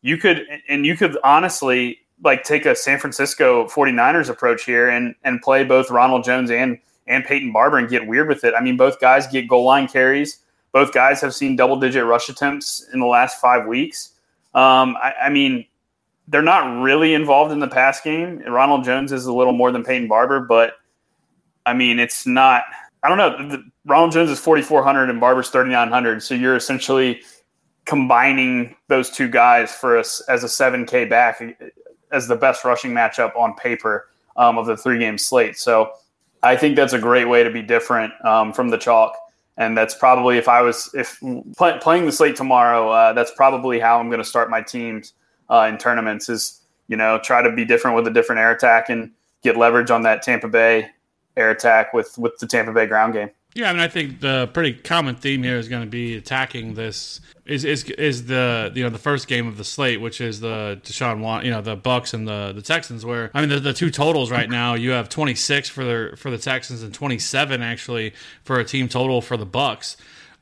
You 0.02 0.18
could, 0.18 0.46
and 0.68 0.86
you 0.86 0.98
could 0.98 1.18
honestly 1.24 2.00
like 2.24 2.44
take 2.44 2.66
a 2.66 2.76
San 2.76 3.00
Francisco 3.00 3.68
49ers 3.68 4.30
approach 4.30 4.66
here 4.66 4.90
and, 4.90 5.16
and 5.24 5.42
play 5.42 5.64
both 5.64 5.90
Ronald 5.90 6.26
Jones 6.26 6.52
and, 6.52 6.78
and 7.08 7.24
Peyton 7.24 7.54
Barber 7.54 7.78
and 7.78 7.90
get 7.90 8.06
weird 8.06 8.28
with 8.28 8.44
it. 8.44 8.54
I 8.58 8.62
mean, 8.62 8.76
both 8.76 9.00
guys 9.00 9.26
get 9.28 9.48
goal 9.48 9.64
line 9.64 9.88
carries. 9.88 10.40
Both 10.78 10.94
guys 10.94 11.22
have 11.22 11.34
seen 11.34 11.56
double 11.56 11.80
digit 11.80 12.06
rush 12.06 12.30
attempts 12.30 12.88
in 12.94 13.00
the 13.00 13.08
last 13.08 13.42
five 13.42 13.66
weeks. 13.66 14.14
Um, 14.54 14.96
I, 15.02 15.14
I 15.24 15.30
mean, 15.32 15.66
they're 16.28 16.44
not 16.44 16.84
really 16.84 17.16
involved 17.16 17.52
in 17.52 17.58
the 17.58 17.68
pass 17.68 18.00
game. 18.00 18.44
Ronald 18.48 18.84
Jones 18.84 19.12
is 19.12 19.26
a 19.26 19.34
little 19.34 19.54
more 19.54 19.72
than 19.72 19.84
Peyton 19.84 20.08
Barber, 20.08 20.40
but 20.40 20.74
I 21.66 21.74
mean, 21.74 21.98
it's 21.98 22.28
not– 22.28 22.62
I 23.02 23.10
don't 23.10 23.18
know. 23.18 23.58
The, 23.58 23.64
Ronald 23.86 24.12
Jones 24.12 24.30
is 24.30 24.40
4,400 24.40 25.10
and 25.10 25.20
Barber's 25.20 25.50
3,900. 25.50 26.22
So 26.22 26.36
you're 26.36 26.56
essentially 26.56 27.22
combining 27.86 28.76
those 28.88 29.10
two 29.10 29.30
guys 29.30 29.74
for 29.74 29.98
us 29.98 30.22
as 30.30 30.44
a 30.44 30.48
7K 30.48 31.10
back 31.10 31.42
as 32.12 32.28
the 32.28 32.36
best 32.36 32.64
rushing 32.64 32.92
matchup 32.92 33.36
on 33.36 33.56
paper 33.56 34.10
um, 34.36 34.60
of 34.60 34.68
the 34.68 34.78
three 34.78 35.00
game 35.00 35.18
slate. 35.18 35.58
So 35.58 35.94
I 36.44 36.56
think 36.56 36.76
that's 36.76 36.94
a 36.94 37.00
great 37.00 37.26
way 37.26 37.44
to 37.44 37.50
be 37.50 37.64
different 37.64 38.14
um, 38.24 38.54
from 38.54 38.70
the 38.70 38.78
chalk. 38.78 39.18
And 39.58 39.76
that's 39.76 39.96
probably 39.96 40.38
if 40.38 40.48
I 40.48 40.62
was 40.62 40.90
if 40.94 41.20
play, 41.56 41.78
playing 41.82 42.06
the 42.06 42.12
slate 42.12 42.36
tomorrow, 42.36 42.90
uh, 42.90 43.14
that's 43.14 43.32
probably 43.32 43.80
how 43.80 44.00
I'm 44.00 44.10
going 44.10 44.22
to 44.22 44.28
start 44.28 44.50
my 44.50 44.62
teams 44.62 45.14
uh, 45.50 45.68
in 45.70 45.78
tournaments. 45.78 46.30
Is 46.30 46.62
you 46.88 46.96
know 46.96 47.20
try 47.24 47.42
to 47.42 47.52
be 47.52 47.66
different 47.66 47.96
with 47.96 48.08
a 48.08 48.12
different 48.12 48.40
air 48.40 48.52
attack 48.52 48.90
and 48.90 49.12
get 49.42 49.58
leverage 49.58 49.90
on 49.90 50.04
that 50.04 50.22
Tampa 50.22 50.48
Bay 50.48 50.90
air 51.36 51.50
attack 51.50 51.94
with 51.94 52.18
with 52.18 52.38
the 52.40 52.46
Tampa 52.46 52.72
Bay 52.72 52.86
ground 52.86 53.14
game. 53.14 53.32
Yeah, 53.58 53.72
I 53.72 53.74
mean, 53.74 53.82
I 53.82 53.88
think 53.88 54.20
the 54.20 54.52
pretty 54.54 54.74
common 54.74 55.16
theme 55.16 55.42
here 55.42 55.58
is 55.58 55.68
going 55.68 55.82
to 55.82 55.90
be 55.90 56.16
attacking 56.16 56.76
this 56.76 57.22
is 57.48 57.66
is 57.66 57.86
is 57.86 58.28
the 58.28 58.72
you 58.76 58.84
know 58.84 58.92
the 58.92 59.00
first 59.00 59.28
game 59.28 59.48
of 59.48 59.58
the 59.58 59.64
slate, 59.64 60.00
which 60.00 60.22
is 60.22 60.42
the 60.42 60.80
Deshaun 60.84 61.22
Want, 61.22 61.44
you 61.44 61.50
know, 61.50 61.62
the 61.62 61.76
Bucs 61.76 62.14
and 62.14 62.28
the 62.28 62.52
the 62.54 62.62
Texans. 62.62 63.04
Where 63.04 63.32
I 63.34 63.42
mean, 63.42 63.50
the, 63.50 63.60
the 63.60 63.74
two 63.74 63.90
totals 63.90 64.30
right 64.30 64.48
now, 64.48 64.76
you 64.76 64.92
have 64.92 65.10
twenty 65.10 65.34
six 65.34 65.70
for 65.70 65.84
the 65.84 66.16
for 66.18 66.30
the 66.30 66.38
Texans 66.38 66.84
and 66.84 66.94
twenty 66.94 67.18
seven 67.18 67.64
actually 67.64 68.14
for 68.44 68.60
a 68.60 68.64
team 68.64 68.88
total 68.88 69.22
for 69.24 69.38
the 69.38 69.48
Bucs 69.48 69.96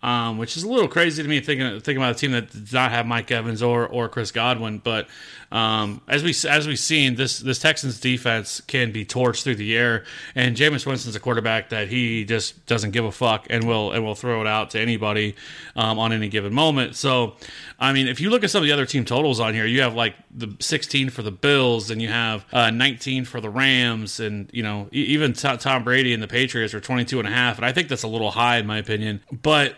um, 0.06 0.38
which 0.38 0.56
is 0.56 0.62
a 0.62 0.70
little 0.70 0.88
crazy 0.88 1.24
to 1.24 1.28
me 1.28 1.42
thinking 1.42 1.68
thinking 1.80 1.98
about 1.98 2.16
a 2.16 2.20
team 2.20 2.32
that 2.34 2.52
does 2.52 2.74
not 2.74 2.92
have 2.92 3.08
Mike 3.08 3.32
Evans 3.32 3.64
or 3.64 3.88
or 3.88 4.08
Chris 4.08 4.32
Godwin. 4.32 4.78
But 4.78 5.08
um, 5.52 6.00
as 6.08 6.24
we 6.24 6.30
as 6.48 6.68
we've 6.68 6.78
seen, 6.78 7.16
this 7.16 7.40
this 7.40 7.58
Texans 7.58 8.00
defense 8.00 8.62
can 8.62 8.92
be 8.92 9.04
torched 9.04 9.42
through 9.42 9.56
the 9.56 9.76
air, 9.76 10.06
and 10.36 10.56
Jameis 10.56 10.86
Winston's 10.86 11.16
a 11.16 11.20
quarterback 11.20 11.70
that 11.70 11.88
he 11.88 12.24
just 12.24 12.68
doesn't 12.68 12.92
give 12.92 13.04
a 13.04 13.12
fuck 13.12 13.48
and 13.50 13.68
will 13.68 13.94
and 13.94 14.06
will 14.06 14.14
throw 14.14 14.42
it 14.42 14.48
out 14.48 14.70
to 14.72 14.80
anybody 14.80 15.36
um, 15.76 15.98
on 15.98 16.14
any 16.14 16.30
given 16.30 16.54
moment. 16.54 16.96
So, 16.96 17.34
I 17.80 17.92
mean, 17.92 18.08
if 18.08 18.22
you 18.22 18.30
look 18.30 18.44
at 18.44 18.52
some 18.52 18.62
of 18.62 18.68
the 18.68 18.74
other 18.74 18.86
team 18.86 19.06
totals 19.06 19.40
on 19.40 19.56
here, 19.56 19.66
you 19.66 19.82
have 19.82 19.96
like 19.96 20.14
the 20.30 20.56
16 20.60 21.10
for 21.10 21.24
the 21.24 21.32
Bills, 21.32 21.90
and 21.90 22.00
you 22.00 22.10
have 22.10 22.46
uh, 22.54 22.70
19 22.70 23.26
for 23.26 23.42
the 23.42 23.50
Rams, 23.50 24.20
and 24.20 24.52
you 24.54 24.62
know 24.62 24.88
even 24.92 25.34
Tom 25.34 25.84
Brady 25.84 26.14
and 26.14 26.22
the 26.22 26.28
Patriots 26.28 26.76
are 26.76 26.80
22 26.80 27.18
and 27.18 27.28
a 27.28 27.32
half, 27.32 27.58
and 27.58 27.66
I 27.66 27.72
think 27.72 27.88
that's 27.88 28.04
a 28.04 28.08
little 28.08 28.30
high 28.30 28.58
in 28.58 28.68
my 28.68 28.78
opinion, 28.78 29.22
but 29.42 29.74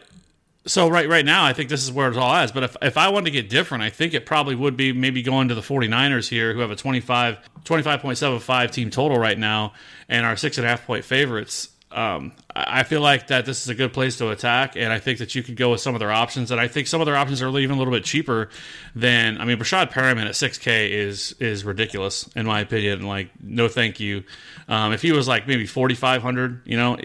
so 0.68 0.90
right 0.90 1.08
right 1.08 1.26
now, 1.26 1.46
I 1.46 1.54
think 1.54 1.70
this 1.70 1.84
is 1.84 1.92
where 1.92 2.10
it's 2.10 2.18
all 2.18 2.34
at. 2.34 2.54
But 2.54 2.64
if, 2.64 2.78
if 2.82 2.98
I 2.98 3.10
wanted 3.10 3.26
to 3.26 3.32
get 3.32 3.50
different, 3.50 3.84
I 3.84 3.90
think 3.90 4.14
it 4.14 4.26
probably 4.26 4.56
would 4.56 4.78
be 4.78 4.94
maybe 4.94 5.22
going 5.22 5.48
to 5.48 5.56
the 5.56 5.62
49ers 5.62 6.28
here, 6.28 6.54
who 6.54 6.60
have 6.60 6.72
a 6.72 6.76
25, 6.76 7.38
25.75 7.64 8.72
team 8.72 8.90
total 8.90 9.18
right 9.18 9.38
now 9.38 9.74
and 10.10 10.26
are 10.26 10.36
six 10.36 10.58
and 10.58 10.66
a 10.66 10.70
half 10.70 10.86
point 10.86 11.06
favorites. 11.06 11.70
Um, 11.90 12.34
I 12.54 12.84
feel 12.84 13.00
like 13.00 13.28
that 13.28 13.46
this 13.46 13.62
is 13.62 13.70
a 13.70 13.76
good 13.76 13.94
place 13.94 14.18
to 14.18 14.30
attack, 14.30 14.76
and 14.76 14.92
I 14.92 15.00
think 15.00 15.20
that 15.20 15.36
you 15.36 15.42
could 15.42 15.56
go 15.56 15.72
with 15.72 15.80
some 15.80 15.96
of 15.96 16.00
their 16.00 16.12
options. 16.12 16.52
And 16.52 16.60
I 16.60 16.68
think 16.68 16.88
some 16.88 17.00
of 17.00 17.06
their 17.06 17.16
options 17.16 17.42
are 17.42 17.58
even 17.58 17.76
a 17.76 17.80
little 17.80 17.94
bit 17.94 18.04
cheaper 18.04 18.50
than 18.94 19.40
I 19.40 19.46
mean, 19.46 19.58
Breshad 19.58 19.92
Perriman 19.92 20.26
at 20.26 20.34
6K 20.34 20.90
is 20.92 21.34
is 21.40 21.64
ridiculous 21.64 22.28
in 22.36 22.46
my 22.46 22.60
opinion. 22.60 23.04
Like, 23.04 23.30
no, 23.42 23.70
thank 23.70 24.02
you. 24.02 24.26
Um, 24.68 24.92
if 24.92 25.02
he 25.02 25.14
was 25.14 25.30
like 25.30 25.48
maybe 25.48 25.66
4,500, 25.66 26.64
you 26.66 26.78
know. 26.78 26.98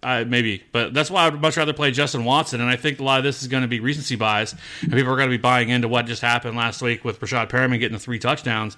Uh, 0.00 0.24
maybe, 0.24 0.62
but 0.70 0.94
that's 0.94 1.10
why 1.10 1.26
I 1.26 1.28
would 1.28 1.40
much 1.40 1.56
rather 1.56 1.72
play 1.72 1.90
Justin 1.90 2.24
Watson. 2.24 2.60
And 2.60 2.70
I 2.70 2.76
think 2.76 3.00
a 3.00 3.02
lot 3.02 3.18
of 3.18 3.24
this 3.24 3.42
is 3.42 3.48
going 3.48 3.62
to 3.62 3.68
be 3.68 3.80
recency 3.80 4.14
bias, 4.14 4.54
and 4.80 4.92
people 4.92 5.12
are 5.12 5.16
going 5.16 5.28
to 5.28 5.36
be 5.36 5.40
buying 5.40 5.70
into 5.70 5.88
what 5.88 6.06
just 6.06 6.22
happened 6.22 6.56
last 6.56 6.80
week 6.82 7.04
with 7.04 7.18
Breshad 7.18 7.48
Perriman 7.48 7.80
getting 7.80 7.94
the 7.94 7.98
three 7.98 8.20
touchdowns. 8.20 8.76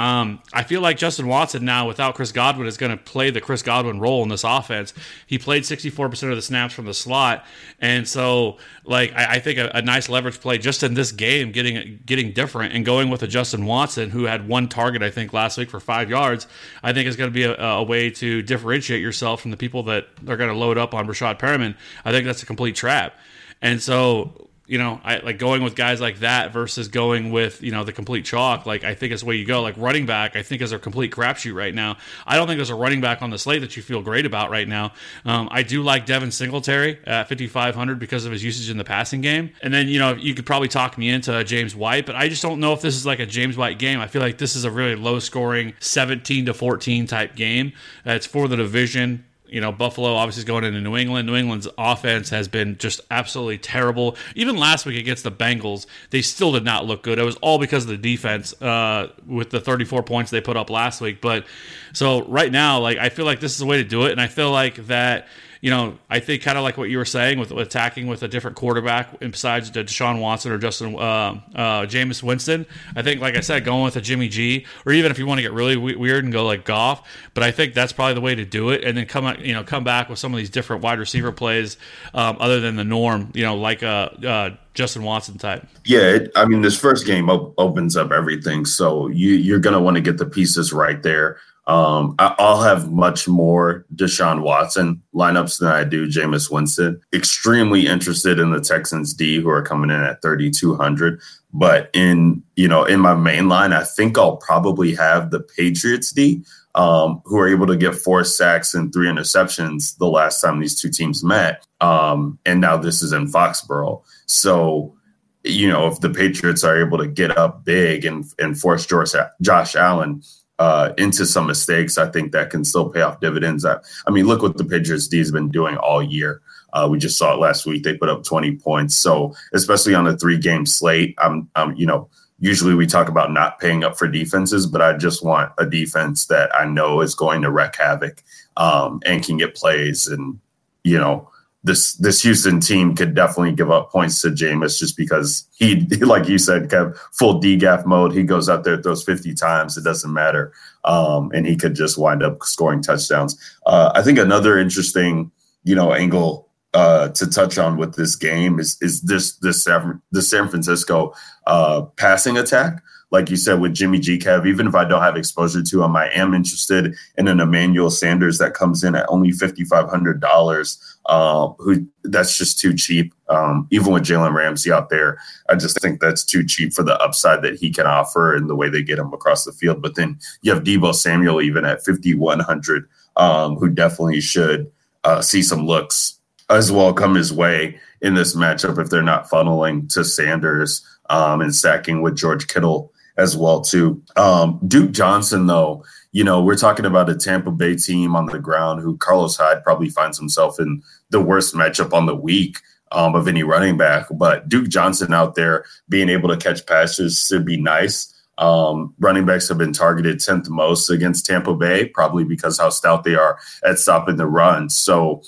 Um, 0.00 0.40
I 0.54 0.62
feel 0.62 0.80
like 0.80 0.96
Justin 0.96 1.26
Watson 1.26 1.62
now, 1.62 1.86
without 1.86 2.14
Chris 2.14 2.32
Godwin, 2.32 2.66
is 2.66 2.78
going 2.78 2.90
to 2.90 2.96
play 2.96 3.28
the 3.28 3.42
Chris 3.42 3.60
Godwin 3.60 4.00
role 4.00 4.22
in 4.22 4.30
this 4.30 4.44
offense. 4.44 4.94
He 5.26 5.36
played 5.36 5.64
64% 5.64 6.30
of 6.30 6.36
the 6.36 6.40
snaps 6.40 6.72
from 6.72 6.86
the 6.86 6.94
slot, 6.94 7.44
and 7.80 8.08
so 8.08 8.56
like 8.84 9.12
I, 9.12 9.34
I 9.34 9.38
think 9.40 9.58
a, 9.58 9.70
a, 9.74 9.82
nice 9.82 10.08
leverage 10.08 10.40
play 10.40 10.56
just 10.56 10.82
in 10.82 10.94
this 10.94 11.12
game, 11.12 11.52
getting 11.52 12.00
getting 12.06 12.32
different 12.32 12.72
and 12.72 12.82
going 12.82 13.10
with 13.10 13.22
a 13.22 13.26
Justin 13.26 13.66
Watson 13.66 14.08
who 14.08 14.24
had 14.24 14.48
one 14.48 14.70
target 14.70 15.02
I 15.02 15.10
think 15.10 15.34
last 15.34 15.58
week 15.58 15.68
for 15.68 15.80
five 15.80 16.08
yards. 16.08 16.46
I 16.82 16.94
think 16.94 17.06
is 17.06 17.16
going 17.16 17.28
to 17.28 17.34
be 17.34 17.44
a, 17.44 17.54
a, 17.60 17.82
way 17.82 18.08
to 18.08 18.40
differentiate 18.40 19.02
yourself 19.02 19.42
from 19.42 19.50
the 19.50 19.58
people 19.58 19.82
that 19.82 20.08
are 20.26 20.38
going 20.38 20.50
to 20.50 20.56
load 20.56 20.78
up 20.78 20.94
on 20.94 21.06
Breshad 21.06 21.38
Perriman. 21.38 21.76
I 22.06 22.10
think 22.10 22.24
that's 22.24 22.42
a 22.42 22.46
complete 22.46 22.74
trap, 22.74 23.18
and 23.60 23.82
so 23.82 24.48
you 24.70 24.78
know, 24.78 25.00
I 25.02 25.16
like 25.16 25.40
going 25.40 25.64
with 25.64 25.74
guys 25.74 26.00
like 26.00 26.20
that 26.20 26.52
versus 26.52 26.86
going 26.86 27.32
with, 27.32 27.60
you 27.60 27.72
know, 27.72 27.82
the 27.82 27.92
complete 27.92 28.24
chalk. 28.24 28.66
Like, 28.66 28.84
I 28.84 28.94
think 28.94 29.12
it's 29.12 29.22
the 29.22 29.26
way 29.28 29.34
you 29.34 29.44
go. 29.44 29.62
Like, 29.62 29.74
running 29.76 30.06
back, 30.06 30.36
I 30.36 30.44
think 30.44 30.62
is 30.62 30.70
a 30.70 30.78
complete 30.78 31.10
crapshoot 31.10 31.56
right 31.56 31.74
now. 31.74 31.96
I 32.24 32.36
don't 32.36 32.46
think 32.46 32.56
there's 32.56 32.70
a 32.70 32.76
running 32.76 33.00
back 33.00 33.20
on 33.20 33.30
the 33.30 33.38
slate 33.38 33.62
that 33.62 33.76
you 33.76 33.82
feel 33.82 34.00
great 34.00 34.26
about 34.26 34.48
right 34.48 34.68
now. 34.68 34.92
Um, 35.24 35.48
I 35.50 35.64
do 35.64 35.82
like 35.82 36.06
Devin 36.06 36.30
Singletary 36.30 37.00
at 37.04 37.28
5,500 37.28 37.98
because 37.98 38.24
of 38.24 38.30
his 38.30 38.44
usage 38.44 38.70
in 38.70 38.76
the 38.76 38.84
passing 38.84 39.20
game. 39.20 39.50
And 39.60 39.74
then, 39.74 39.88
you 39.88 39.98
know, 39.98 40.14
you 40.14 40.34
could 40.34 40.46
probably 40.46 40.68
talk 40.68 40.96
me 40.96 41.08
into 41.08 41.42
James 41.42 41.74
White, 41.74 42.06
but 42.06 42.14
I 42.14 42.28
just 42.28 42.40
don't 42.40 42.60
know 42.60 42.72
if 42.72 42.80
this 42.80 42.94
is 42.94 43.04
like 43.04 43.18
a 43.18 43.26
James 43.26 43.56
White 43.56 43.80
game. 43.80 43.98
I 43.98 44.06
feel 44.06 44.22
like 44.22 44.38
this 44.38 44.54
is 44.54 44.62
a 44.62 44.70
really 44.70 44.94
low 44.94 45.18
scoring 45.18 45.74
17 45.80 46.46
to 46.46 46.54
14 46.54 47.08
type 47.08 47.34
game. 47.34 47.72
Uh, 48.06 48.12
it's 48.12 48.26
for 48.26 48.46
the 48.46 48.56
division 48.56 49.24
you 49.50 49.60
know, 49.60 49.72
Buffalo 49.72 50.14
obviously 50.14 50.40
is 50.40 50.44
going 50.44 50.64
into 50.64 50.80
New 50.80 50.96
England. 50.96 51.26
New 51.26 51.36
England's 51.36 51.68
offense 51.76 52.30
has 52.30 52.48
been 52.48 52.78
just 52.78 53.00
absolutely 53.10 53.58
terrible. 53.58 54.16
Even 54.36 54.56
last 54.56 54.86
week 54.86 54.98
against 54.98 55.24
the 55.24 55.32
Bengals, 55.32 55.86
they 56.10 56.22
still 56.22 56.52
did 56.52 56.64
not 56.64 56.86
look 56.86 57.02
good. 57.02 57.18
It 57.18 57.24
was 57.24 57.36
all 57.36 57.58
because 57.58 57.84
of 57.84 57.90
the 57.90 57.96
defense 57.96 58.52
uh, 58.62 59.08
with 59.26 59.50
the 59.50 59.60
34 59.60 60.02
points 60.04 60.30
they 60.30 60.40
put 60.40 60.56
up 60.56 60.70
last 60.70 61.00
week. 61.00 61.20
But 61.20 61.46
so 61.92 62.24
right 62.26 62.52
now, 62.52 62.78
like 62.78 62.98
I 62.98 63.08
feel 63.08 63.24
like 63.24 63.40
this 63.40 63.52
is 63.52 63.58
the 63.58 63.66
way 63.66 63.78
to 63.78 63.84
do 63.88 64.06
it, 64.06 64.12
and 64.12 64.20
I 64.20 64.28
feel 64.28 64.52
like 64.52 64.76
that 64.86 65.26
you 65.60 65.70
know, 65.70 65.98
I 66.08 66.20
think 66.20 66.42
kind 66.42 66.56
of 66.56 66.64
like 66.64 66.78
what 66.78 66.88
you 66.88 66.96
were 66.96 67.04
saying 67.04 67.38
with, 67.38 67.50
attacking 67.50 68.06
with 68.06 68.22
a 68.22 68.28
different 68.28 68.56
quarterback 68.56 69.20
besides 69.20 69.70
Deshaun 69.70 70.18
Watson 70.18 70.52
or 70.52 70.58
Justin 70.58 70.96
uh, 70.96 71.38
uh, 71.54 71.86
Winston. 72.22 72.64
I 72.96 73.02
think, 73.02 73.20
like 73.20 73.36
I 73.36 73.40
said, 73.40 73.64
going 73.64 73.84
with 73.84 73.96
a 73.96 74.00
Jimmy 74.00 74.28
G, 74.28 74.64
or 74.86 74.92
even 74.92 75.10
if 75.10 75.18
you 75.18 75.26
want 75.26 75.38
to 75.38 75.42
get 75.42 75.52
really 75.52 75.76
weird 75.76 76.24
and 76.24 76.32
go 76.32 76.46
like 76.46 76.64
Goff. 76.64 77.06
But 77.34 77.42
I 77.42 77.50
think 77.50 77.74
that's 77.74 77.92
probably 77.92 78.14
the 78.14 78.22
way 78.22 78.34
to 78.34 78.44
do 78.44 78.70
it, 78.70 78.84
and 78.84 78.96
then 78.96 79.04
come 79.06 79.36
you 79.40 79.52
know 79.52 79.62
come 79.62 79.84
back 79.84 80.08
with 80.08 80.18
some 80.18 80.32
of 80.32 80.38
these 80.38 80.50
different 80.50 80.82
wide 80.82 80.98
receiver 80.98 81.30
plays 81.30 81.76
um, 82.14 82.38
other 82.40 82.60
than 82.60 82.76
the 82.76 82.84
norm. 82.84 83.30
You 83.34 83.44
know, 83.44 83.56
like 83.56 83.82
a. 83.82 84.16
Uh, 84.26 84.56
Justin 84.72 85.02
Watson 85.02 85.36
type. 85.36 85.66
Yeah, 85.84 86.14
it, 86.14 86.32
I 86.36 86.46
mean, 86.46 86.62
this 86.62 86.78
first 86.78 87.04
game 87.04 87.28
op- 87.28 87.54
opens 87.58 87.96
up 87.96 88.12
everything, 88.12 88.64
so 88.64 89.08
you 89.08 89.30
you're 89.30 89.58
gonna 89.58 89.80
want 89.80 89.96
to 89.96 90.00
get 90.00 90.16
the 90.16 90.26
pieces 90.26 90.72
right 90.72 91.02
there. 91.02 91.38
Um, 91.66 92.14
I, 92.18 92.34
will 92.38 92.62
have 92.62 92.90
much 92.90 93.28
more 93.28 93.84
Deshaun 93.94 94.42
Watson 94.42 95.02
lineups 95.14 95.60
than 95.60 95.68
I 95.68 95.84
do 95.84 96.08
Jameis 96.08 96.50
Winston. 96.50 97.00
Extremely 97.12 97.86
interested 97.86 98.38
in 98.38 98.50
the 98.50 98.60
Texans 98.60 99.14
D 99.14 99.40
who 99.40 99.50
are 99.50 99.62
coming 99.62 99.90
in 99.90 100.02
at 100.02 100.22
3,200. 100.22 101.20
But 101.52 101.90
in, 101.92 102.42
you 102.56 102.66
know, 102.66 102.84
in 102.84 103.00
my 103.00 103.14
main 103.14 103.48
line, 103.48 103.72
I 103.72 103.84
think 103.84 104.16
I'll 104.16 104.36
probably 104.36 104.94
have 104.94 105.30
the 105.30 105.40
Patriots 105.40 106.12
D 106.12 106.44
um, 106.74 107.22
who 107.24 107.38
are 107.38 107.48
able 107.48 107.66
to 107.66 107.76
get 107.76 107.94
four 107.94 108.24
sacks 108.24 108.74
and 108.74 108.92
three 108.92 109.08
interceptions 109.08 109.96
the 109.98 110.08
last 110.08 110.40
time 110.40 110.60
these 110.60 110.80
two 110.80 110.90
teams 110.90 111.22
met. 111.22 111.66
Um, 111.80 112.38
and 112.46 112.60
now 112.60 112.76
this 112.78 113.02
is 113.02 113.12
in 113.12 113.26
Foxborough. 113.26 114.02
So, 114.26 114.96
you 115.44 115.68
know, 115.68 115.88
if 115.88 116.00
the 116.00 116.10
Patriots 116.10 116.64
are 116.64 116.80
able 116.80 116.98
to 116.98 117.06
get 117.06 117.36
up 117.36 117.64
big 117.64 118.04
and, 118.04 118.24
and 118.38 118.58
force 118.58 118.86
Josh 118.86 119.76
Allen– 119.76 120.22
uh, 120.60 120.92
into 120.98 121.24
some 121.24 121.46
mistakes, 121.46 121.96
I 121.96 122.06
think 122.06 122.32
that 122.32 122.50
can 122.50 122.64
still 122.64 122.90
pay 122.90 123.00
off 123.00 123.18
dividends. 123.20 123.64
I, 123.64 123.78
I 124.06 124.10
mean, 124.10 124.26
look 124.26 124.42
what 124.42 124.58
the 124.58 124.64
Patriots 124.64 125.08
D 125.08 125.16
has 125.18 125.32
been 125.32 125.48
doing 125.48 125.76
all 125.78 126.02
year. 126.02 126.42
Uh, 126.74 126.86
we 126.88 126.98
just 126.98 127.16
saw 127.16 127.32
it 127.32 127.40
last 127.40 127.64
week; 127.66 127.82
they 127.82 127.96
put 127.96 128.10
up 128.10 128.22
20 128.22 128.56
points. 128.56 128.94
So, 128.94 129.34
especially 129.54 129.94
on 129.94 130.06
a 130.06 130.16
three-game 130.16 130.66
slate, 130.66 131.14
I'm, 131.18 131.48
I'm, 131.56 131.74
you 131.76 131.86
know, 131.86 132.10
usually 132.40 132.74
we 132.74 132.86
talk 132.86 133.08
about 133.08 133.32
not 133.32 133.58
paying 133.58 133.84
up 133.84 133.96
for 133.96 134.06
defenses, 134.06 134.66
but 134.66 134.82
I 134.82 134.96
just 134.98 135.24
want 135.24 135.50
a 135.56 135.64
defense 135.64 136.26
that 136.26 136.54
I 136.54 136.66
know 136.66 137.00
is 137.00 137.14
going 137.14 137.40
to 137.42 137.50
wreak 137.50 137.76
havoc 137.76 138.22
um, 138.58 139.00
and 139.06 139.24
can 139.24 139.38
get 139.38 139.54
plays 139.54 140.06
and 140.06 140.38
you 140.84 140.98
know 140.98 141.29
this 141.62 141.94
this 141.94 142.22
Houston 142.22 142.60
team 142.60 142.94
could 142.94 143.14
definitely 143.14 143.52
give 143.52 143.70
up 143.70 143.90
points 143.90 144.20
to 144.22 144.28
Jameis 144.28 144.78
just 144.78 144.96
because 144.96 145.46
he, 145.52 145.80
like 146.00 146.28
you 146.28 146.38
said, 146.38 146.70
Kev, 146.70 146.96
full 147.12 147.40
DGAF 147.40 147.84
mode. 147.84 148.12
He 148.12 148.22
goes 148.22 148.48
out 148.48 148.64
there, 148.64 148.80
throws 148.80 149.04
50 149.04 149.34
times. 149.34 149.76
It 149.76 149.84
doesn't 149.84 150.12
matter. 150.12 150.52
Um, 150.84 151.30
and 151.34 151.46
he 151.46 151.56
could 151.56 151.74
just 151.74 151.98
wind 151.98 152.22
up 152.22 152.42
scoring 152.42 152.82
touchdowns. 152.82 153.38
Uh, 153.66 153.92
I 153.94 154.02
think 154.02 154.18
another 154.18 154.58
interesting, 154.58 155.30
you 155.64 155.74
know, 155.74 155.92
angle 155.92 156.48
uh, 156.72 157.08
to 157.10 157.28
touch 157.28 157.58
on 157.58 157.76
with 157.76 157.94
this 157.94 158.16
game 158.16 158.58
is 158.58 158.78
is 158.80 159.02
this 159.02 159.34
this 159.36 159.62
San, 159.64 160.00
San 160.14 160.48
Francisco 160.48 161.12
uh, 161.46 161.82
passing 161.96 162.38
attack 162.38 162.82
like 163.10 163.28
you 163.28 163.36
said 163.36 163.60
with 163.60 163.74
Jimmy 163.74 163.98
G 163.98 164.18
Kev, 164.18 164.46
even 164.46 164.66
if 164.66 164.74
I 164.74 164.84
don't 164.84 165.02
have 165.02 165.16
exposure 165.16 165.62
to 165.62 165.82
him, 165.82 165.96
I 165.96 166.08
am 166.10 166.34
interested 166.34 166.94
in 167.16 167.28
an 167.28 167.40
Emmanuel 167.40 167.90
Sanders 167.90 168.38
that 168.38 168.54
comes 168.54 168.84
in 168.84 168.94
at 168.94 169.06
only 169.08 169.32
fifty 169.32 169.64
five 169.64 169.88
hundred 169.88 170.20
dollars. 170.20 170.78
Uh, 171.06 171.52
who 171.58 171.84
that's 172.04 172.38
just 172.38 172.60
too 172.60 172.72
cheap. 172.72 173.12
Um, 173.28 173.66
even 173.72 173.92
with 173.92 174.04
Jalen 174.04 174.32
Ramsey 174.32 174.70
out 174.70 174.90
there, 174.90 175.18
I 175.48 175.56
just 175.56 175.80
think 175.80 176.00
that's 176.00 176.22
too 176.22 176.44
cheap 176.46 176.72
for 176.72 176.84
the 176.84 176.96
upside 177.00 177.42
that 177.42 177.58
he 177.58 177.70
can 177.70 177.86
offer 177.86 178.36
and 178.36 178.48
the 178.48 178.54
way 178.54 178.68
they 178.68 178.82
get 178.82 178.98
him 178.98 179.12
across 179.12 179.44
the 179.44 179.52
field. 179.52 179.82
But 179.82 179.96
then 179.96 180.20
you 180.42 180.54
have 180.54 180.62
Deebo 180.62 180.94
Samuel 180.94 181.40
even 181.40 181.64
at 181.64 181.84
fifty 181.84 182.14
one 182.14 182.38
hundred, 182.38 182.88
um, 183.16 183.56
who 183.56 183.68
definitely 183.68 184.20
should 184.20 184.70
uh, 185.02 185.20
see 185.20 185.42
some 185.42 185.66
looks 185.66 186.20
as 186.48 186.70
well 186.70 186.92
come 186.92 187.14
his 187.14 187.32
way 187.32 187.80
in 188.02 188.14
this 188.14 188.36
matchup 188.36 188.78
if 188.78 188.90
they're 188.90 189.02
not 189.02 189.28
funneling 189.28 189.88
to 189.94 190.04
Sanders 190.04 190.86
um, 191.08 191.40
and 191.40 191.54
stacking 191.54 192.02
with 192.02 192.16
George 192.16 192.46
Kittle 192.46 192.92
as 193.16 193.36
well 193.36 193.62
too. 193.62 194.00
Um, 194.16 194.60
Duke 194.66 194.92
Johnson, 194.92 195.46
though, 195.46 195.84
you 196.12 196.24
know, 196.24 196.42
we're 196.42 196.56
talking 196.56 196.86
about 196.86 197.08
a 197.08 197.14
Tampa 197.14 197.50
Bay 197.50 197.76
team 197.76 198.16
on 198.16 198.26
the 198.26 198.38
ground 198.38 198.82
who 198.82 198.96
Carlos 198.96 199.36
Hyde 199.36 199.62
probably 199.62 199.88
finds 199.88 200.18
himself 200.18 200.58
in 200.58 200.82
the 201.10 201.20
worst 201.20 201.54
matchup 201.54 201.92
on 201.92 202.06
the 202.06 202.16
week 202.16 202.58
um, 202.92 203.14
of 203.14 203.28
any 203.28 203.42
running 203.42 203.76
back. 203.76 204.06
But 204.10 204.48
Duke 204.48 204.68
Johnson 204.68 205.14
out 205.14 205.34
there 205.34 205.64
being 205.88 206.08
able 206.08 206.28
to 206.28 206.36
catch 206.36 206.66
passes 206.66 207.26
should 207.26 207.44
be 207.44 207.60
nice. 207.60 208.12
Um, 208.38 208.94
running 208.98 209.26
backs 209.26 209.48
have 209.48 209.58
been 209.58 209.72
targeted 209.72 210.16
10th 210.16 210.48
most 210.48 210.88
against 210.88 211.26
Tampa 211.26 211.54
Bay, 211.54 211.86
probably 211.86 212.24
because 212.24 212.58
how 212.58 212.70
stout 212.70 213.04
they 213.04 213.14
are 213.14 213.38
at 213.64 213.78
stopping 213.78 214.16
the 214.16 214.26
run. 214.26 214.70
So 214.70 215.22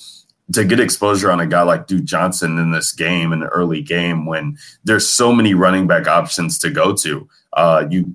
to 0.52 0.64
get 0.64 0.80
exposure 0.80 1.30
on 1.30 1.40
a 1.40 1.46
guy 1.46 1.62
like 1.62 1.86
Duke 1.86 2.04
Johnson 2.04 2.58
in 2.58 2.72
this 2.72 2.92
game, 2.92 3.32
in 3.32 3.40
the 3.40 3.48
early 3.48 3.82
game, 3.82 4.26
when 4.26 4.56
there's 4.84 5.08
so 5.08 5.32
many 5.32 5.54
running 5.54 5.86
back 5.86 6.08
options 6.08 6.58
to 6.60 6.70
go 6.70 6.94
to. 6.96 7.28
Uh, 7.54 7.86
you 7.90 8.14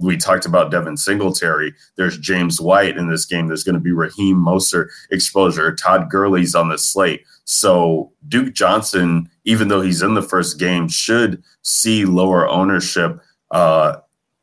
we 0.00 0.16
talked 0.16 0.46
about 0.46 0.70
Devin 0.70 0.96
Singletary. 0.96 1.74
There's 1.96 2.18
James 2.18 2.60
White 2.60 2.96
in 2.96 3.08
this 3.08 3.24
game. 3.24 3.48
There's 3.48 3.64
going 3.64 3.74
to 3.74 3.80
be 3.80 3.92
Raheem 3.92 4.36
Mostert 4.36 4.88
exposure. 5.10 5.74
Todd 5.74 6.08
Gurley's 6.10 6.54
on 6.54 6.68
the 6.68 6.78
slate. 6.78 7.24
So 7.44 8.12
Duke 8.28 8.54
Johnson, 8.54 9.28
even 9.44 9.68
though 9.68 9.80
he's 9.80 10.02
in 10.02 10.14
the 10.14 10.22
first 10.22 10.58
game, 10.58 10.88
should 10.88 11.42
see 11.62 12.04
lower 12.04 12.48
ownership 12.48 13.20
uh, 13.50 13.96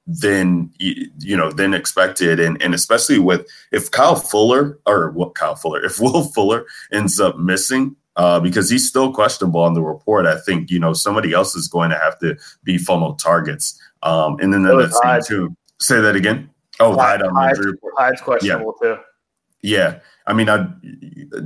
than 0.08 0.72
you 0.78 1.38
know 1.38 1.52
than 1.52 1.74
expected, 1.74 2.40
and 2.40 2.62
and 2.62 2.74
especially 2.74 3.20
with 3.20 3.48
if 3.72 3.92
Kyle 3.92 4.16
Fuller 4.16 4.80
or 4.86 5.12
what 5.12 5.36
Kyle 5.36 5.56
Fuller, 5.56 5.84
if 5.84 6.00
Will 6.02 6.24
Fuller 6.24 6.66
ends 6.92 7.20
up 7.20 7.38
missing. 7.38 7.96
Uh, 8.16 8.40
because 8.40 8.70
he's 8.70 8.88
still 8.88 9.12
questionable 9.12 9.62
on 9.62 9.74
the 9.74 9.82
report. 9.82 10.28
I 10.28 10.40
think 10.40 10.70
you 10.70 10.80
know 10.80 10.94
somebody 10.94 11.34
else 11.34 11.56
is 11.56 11.68
going 11.68 11.90
to 11.90 11.98
have 11.98 12.20
to 12.20 12.38
be 12.64 12.78
funnel 12.78 13.16
targets. 13.16 13.80
Um, 14.04 14.38
and 14.40 14.54
then 14.54 14.64
the 14.64 14.88
thing 14.88 15.22
too. 15.26 15.56
Say 15.80 16.00
that 16.00 16.16
again. 16.16 16.50
Oh, 16.80 16.96
Hyde, 16.96 17.22
Hyde 17.22 17.22
on 17.24 17.36
Hyde, 17.36 17.56
the 17.56 17.72
report. 17.72 17.94
Hyde's 17.98 18.22
questionable 18.22 18.76
yeah. 18.82 18.96
too. 18.96 19.02
Yeah, 19.64 20.00
I 20.28 20.34
mean, 20.34 20.50
I 20.50 20.68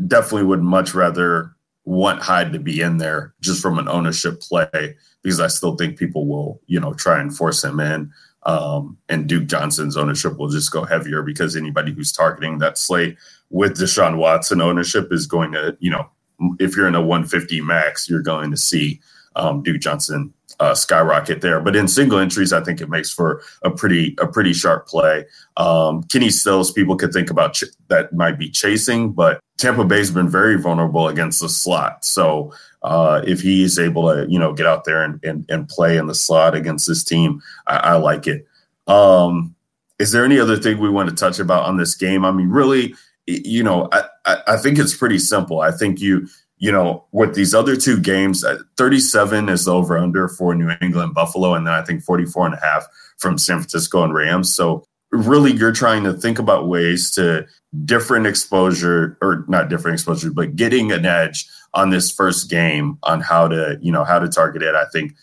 definitely 0.08 0.44
would 0.44 0.62
much 0.62 0.94
rather 0.94 1.56
want 1.86 2.22
Hyde 2.22 2.52
to 2.52 2.60
be 2.60 2.82
in 2.82 2.98
there 2.98 3.34
just 3.42 3.62
from 3.62 3.80
an 3.80 3.88
ownership 3.88 4.42
play 4.42 4.96
because 5.24 5.40
I 5.40 5.48
still 5.48 5.76
think 5.76 5.98
people 5.98 6.28
will, 6.28 6.62
you 6.68 6.80
know, 6.80 6.94
try 6.94 7.20
and 7.20 7.36
force 7.36 7.64
him 7.64 7.80
in. 7.80 8.12
Um, 8.44 8.98
and 9.10 9.28
Duke 9.28 9.48
Johnson's 9.48 9.98
ownership 9.98 10.38
will 10.38 10.50
just 10.50 10.72
go 10.72 10.84
heavier 10.84 11.22
because 11.22 11.56
anybody 11.56 11.94
who's 11.94 12.12
targeting 12.12 12.60
that 12.60 12.78
slate 12.78 13.18
with 13.50 13.78
Deshaun 13.78 14.18
Watson 14.18 14.62
ownership 14.62 15.12
is 15.12 15.28
going 15.28 15.52
to, 15.54 15.78
you 15.80 15.92
know, 15.92 16.10
if 16.60 16.76
you're 16.76 16.88
in 16.88 16.96
a 16.96 17.02
150 17.02 17.62
max, 17.62 18.10
you're 18.10 18.22
going 18.22 18.52
to 18.52 18.58
see 18.58 19.00
um, 19.36 19.64
Duke 19.64 19.82
Johnson 19.82 20.34
uh, 20.60 20.74
skyrocket 20.74 21.42
there. 21.42 21.60
But 21.60 21.76
in 21.76 21.88
single 21.88 22.20
entries, 22.20 22.54
I 22.54 22.64
think 22.64 22.82
it 22.82 22.90
makes 22.90 23.12
for 23.12 23.42
a 23.62 23.70
pretty 23.70 24.16
a 24.20 24.28
pretty 24.28 24.54
sharp 24.54 24.88
play. 24.88 25.26
Um, 25.58 26.04
Kenny 26.04 26.30
Stills, 26.30 26.72
people 26.72 26.96
could 26.96 27.14
think 27.14 27.30
about 27.30 27.54
ch- 27.54 27.66
that 27.90 28.14
might 28.14 28.40
be 28.40 28.50
chasing, 28.50 29.12
but 29.12 29.40
Tampa 29.58 29.86
Bay's 29.86 30.12
been 30.12 30.30
very 30.30 30.60
vulnerable 30.60 31.08
against 31.08 31.42
the 31.42 31.50
slot. 31.50 32.04
So 32.04 32.54
uh, 32.84 33.22
if 33.26 33.42
he's 33.42 33.78
able 33.80 34.04
to, 34.14 34.30
you 34.30 34.40
know, 34.40 34.54
get 34.54 34.66
out 34.66 34.86
there 34.86 35.04
and, 35.04 35.24
and, 35.24 35.46
and 35.50 35.68
play 35.68 35.98
in 35.98 36.08
the 36.08 36.16
slot 36.16 36.56
against 36.56 36.88
this 36.88 37.04
team, 37.04 37.42
I, 37.66 37.78
I 37.78 37.94
like 37.96 38.28
it. 38.28 38.48
Um, 38.88 39.56
is 40.00 40.12
there 40.12 40.24
any 40.24 40.40
other 40.40 40.58
thing 40.58 40.80
we 40.80 40.90
want 40.90 41.10
to 41.10 41.16
touch 41.16 41.40
about 41.40 41.66
on 41.66 41.78
this 41.78 41.96
game? 41.96 42.24
I 42.24 42.32
mean, 42.32 42.50
really, 42.50 42.94
you 43.28 43.62
know, 43.64 43.90
I, 43.92 44.38
I, 44.48 44.58
think 44.58 44.80
it's 44.80 44.96
pretty 44.96 45.20
simple. 45.20 45.60
I 45.60 45.72
think 45.72 46.00
you 46.00 46.28
you 46.60 46.72
know, 46.72 47.06
with 47.12 47.36
these 47.36 47.54
other 47.54 47.76
two 47.76 48.00
games, 48.00 48.44
uh, 48.44 48.58
37 48.78 49.48
is 49.50 49.68
over 49.68 49.98
under 49.98 50.28
for 50.28 50.56
New 50.56 50.72
England 50.82 51.14
Buffalo, 51.14 51.54
and 51.54 51.68
then 51.68 51.74
I 51.74 51.84
think 51.84 52.04
44 52.04 52.48
and 52.48 52.56
a 52.56 52.60
half 52.60 52.88
from 53.18 53.38
San 53.38 53.58
Francisco 53.58 54.04
and 54.04 54.14
Rams. 54.14 54.56
So 54.56 54.84
really 55.12 55.52
you're 55.52 55.72
trying 55.72 56.04
to 56.04 56.14
think 56.14 56.40
about 56.40 56.68
ways 56.68 57.12
to 57.12 57.46
different 57.86 58.26
exposure 58.26 59.18
or 59.22 59.46
not 59.48 59.70
different 59.70 59.96
exposure, 59.96 60.32
but 60.32 60.56
getting 60.56 60.92
an 60.92 61.06
edge 61.06 61.48
on 61.74 61.92
this 61.92 62.12
first 62.12 62.50
game 62.50 62.98
on 63.04 63.22
how 63.22 63.48
to, 63.48 63.78
you 63.82 63.92
know, 63.92 64.04
how 64.04 64.18
to 64.18 64.28
target 64.28 64.64
it. 64.64 64.74
I 64.74 64.86
think 64.92 65.14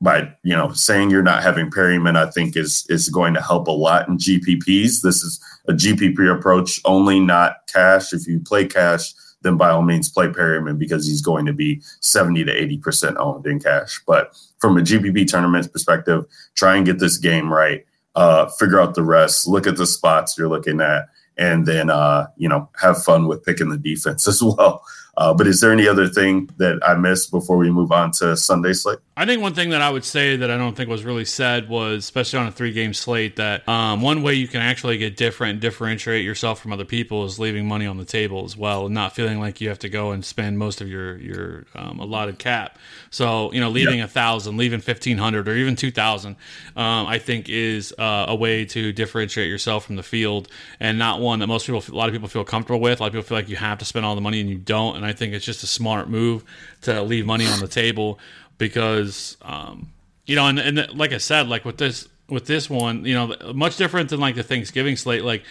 by 0.00 0.32
you 0.42 0.56
know 0.56 0.72
saying 0.72 1.10
you're 1.10 1.22
not 1.22 1.42
having 1.42 1.70
Perriman, 1.70 2.16
I 2.16 2.30
think 2.30 2.56
is 2.56 2.86
is 2.88 3.08
going 3.08 3.34
to 3.34 3.42
help 3.42 3.68
a 3.68 3.72
lot 3.72 4.08
in 4.08 4.16
GPPs. 4.16 5.02
This 5.02 5.22
is 5.22 5.40
a 5.68 5.72
GPP 5.72 6.34
approach 6.34 6.80
only, 6.84 7.20
not 7.20 7.56
cash. 7.72 8.12
If 8.12 8.26
you 8.26 8.40
play 8.40 8.66
cash, 8.66 9.12
then 9.42 9.56
by 9.56 9.70
all 9.70 9.82
means 9.82 10.10
play 10.10 10.28
Perriman 10.28 10.78
because 10.78 11.06
he's 11.06 11.20
going 11.20 11.46
to 11.46 11.52
be 11.52 11.82
70 12.00 12.44
to 12.44 12.52
80 12.52 12.78
percent 12.78 13.16
owned 13.18 13.46
in 13.46 13.60
cash. 13.60 14.00
But 14.06 14.34
from 14.58 14.78
a 14.78 14.82
GPP 14.82 15.26
tournament 15.28 15.70
perspective, 15.72 16.24
try 16.54 16.76
and 16.76 16.86
get 16.86 16.98
this 16.98 17.18
game 17.18 17.52
right. 17.52 17.84
Uh, 18.16 18.48
figure 18.58 18.80
out 18.80 18.94
the 18.94 19.04
rest. 19.04 19.46
Look 19.46 19.66
at 19.66 19.76
the 19.76 19.86
spots 19.86 20.36
you're 20.36 20.48
looking 20.48 20.80
at, 20.80 21.08
and 21.36 21.66
then 21.66 21.90
uh, 21.90 22.26
you 22.36 22.48
know 22.48 22.68
have 22.80 23.02
fun 23.02 23.26
with 23.26 23.44
picking 23.44 23.68
the 23.68 23.78
defense 23.78 24.26
as 24.28 24.42
well. 24.42 24.82
Uh, 25.16 25.34
but 25.34 25.46
is 25.46 25.60
there 25.60 25.72
any 25.72 25.86
other 25.86 26.08
thing 26.08 26.48
that 26.56 26.78
I 26.86 26.94
missed 26.94 27.30
before 27.30 27.56
we 27.56 27.70
move 27.70 27.92
on 27.92 28.10
to 28.12 28.36
Sunday 28.36 28.72
slate? 28.72 28.98
I 29.16 29.26
think 29.26 29.42
one 29.42 29.52
thing 29.52 29.70
that 29.70 29.82
I 29.82 29.90
would 29.90 30.04
say 30.04 30.36
that 30.36 30.50
I 30.50 30.56
don't 30.56 30.74
think 30.74 30.88
was 30.88 31.04
really 31.04 31.26
said 31.26 31.68
was, 31.68 32.04
especially 32.04 32.38
on 32.38 32.46
a 32.46 32.52
three 32.52 32.72
game 32.72 32.94
slate, 32.94 33.36
that 33.36 33.68
um, 33.68 34.00
one 34.00 34.22
way 34.22 34.34
you 34.34 34.48
can 34.48 34.62
actually 34.62 34.96
get 34.96 35.16
different 35.16 35.52
and 35.52 35.60
differentiate 35.60 36.24
yourself 36.24 36.60
from 36.60 36.72
other 36.72 36.86
people 36.86 37.24
is 37.24 37.38
leaving 37.38 37.66
money 37.66 37.86
on 37.86 37.98
the 37.98 38.04
table 38.06 38.44
as 38.44 38.56
well, 38.56 38.86
and 38.86 38.94
not 38.94 39.14
feeling 39.14 39.38
like 39.38 39.60
you 39.60 39.68
have 39.68 39.78
to 39.80 39.88
go 39.88 40.12
and 40.12 40.24
spend 40.24 40.58
most 40.58 40.80
of 40.80 40.88
your 40.88 41.18
your 41.18 41.66
um, 41.74 41.98
allotted 42.00 42.38
cap. 42.38 42.78
So 43.10 43.52
you 43.52 43.60
know, 43.60 43.68
leaving 43.68 44.00
a 44.00 44.08
thousand, 44.08 44.56
leaving 44.56 44.80
fifteen 44.80 45.18
hundred, 45.18 45.48
or 45.48 45.54
even 45.54 45.76
two 45.76 45.90
thousand, 45.90 46.36
um, 46.76 47.06
I 47.06 47.18
think 47.18 47.48
is 47.48 47.92
uh, 47.98 48.26
a 48.28 48.34
way 48.34 48.64
to 48.66 48.92
differentiate 48.92 49.48
yourself 49.48 49.84
from 49.84 49.96
the 49.96 50.02
field, 50.02 50.48
and 50.78 50.98
not 50.98 51.20
one 51.20 51.40
that 51.40 51.46
most 51.46 51.66
people, 51.66 51.82
a 51.86 51.94
lot 51.94 52.08
of 52.08 52.14
people 52.14 52.28
feel 52.28 52.44
comfortable 52.44 52.80
with. 52.80 53.00
A 53.00 53.02
lot 53.02 53.08
of 53.08 53.12
people 53.12 53.24
feel 53.24 53.36
like 53.36 53.48
you 53.48 53.56
have 53.56 53.78
to 53.78 53.84
spend 53.84 54.06
all 54.06 54.14
the 54.14 54.20
money 54.20 54.40
and 54.40 54.48
you 54.48 54.58
don't, 54.58 54.96
and 55.00 55.06
I 55.08 55.14
think 55.14 55.32
it's 55.32 55.44
just 55.44 55.62
a 55.62 55.66
smart 55.66 56.10
move 56.10 56.44
to 56.82 57.02
leave 57.02 57.24
money 57.24 57.46
on 57.46 57.58
the 57.58 57.68
table 57.68 58.18
because 58.58 59.38
um, 59.40 59.92
you 60.26 60.36
know, 60.36 60.46
and, 60.46 60.58
and 60.58 60.92
like 60.94 61.12
I 61.12 61.18
said, 61.18 61.48
like 61.48 61.64
with 61.64 61.78
this 61.78 62.06
with 62.28 62.46
this 62.46 62.70
one, 62.70 63.04
you 63.04 63.14
know, 63.14 63.34
much 63.54 63.76
different 63.76 64.10
than 64.10 64.20
like 64.20 64.36
the 64.36 64.42
Thanksgiving 64.42 64.96
slate. 64.96 65.24
Like, 65.24 65.42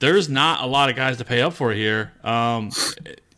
there's 0.00 0.28
not 0.28 0.62
a 0.62 0.66
lot 0.66 0.90
of 0.90 0.96
guys 0.96 1.16
to 1.18 1.24
pay 1.24 1.40
up 1.40 1.54
for 1.54 1.72
here. 1.72 2.12
Um, 2.22 2.70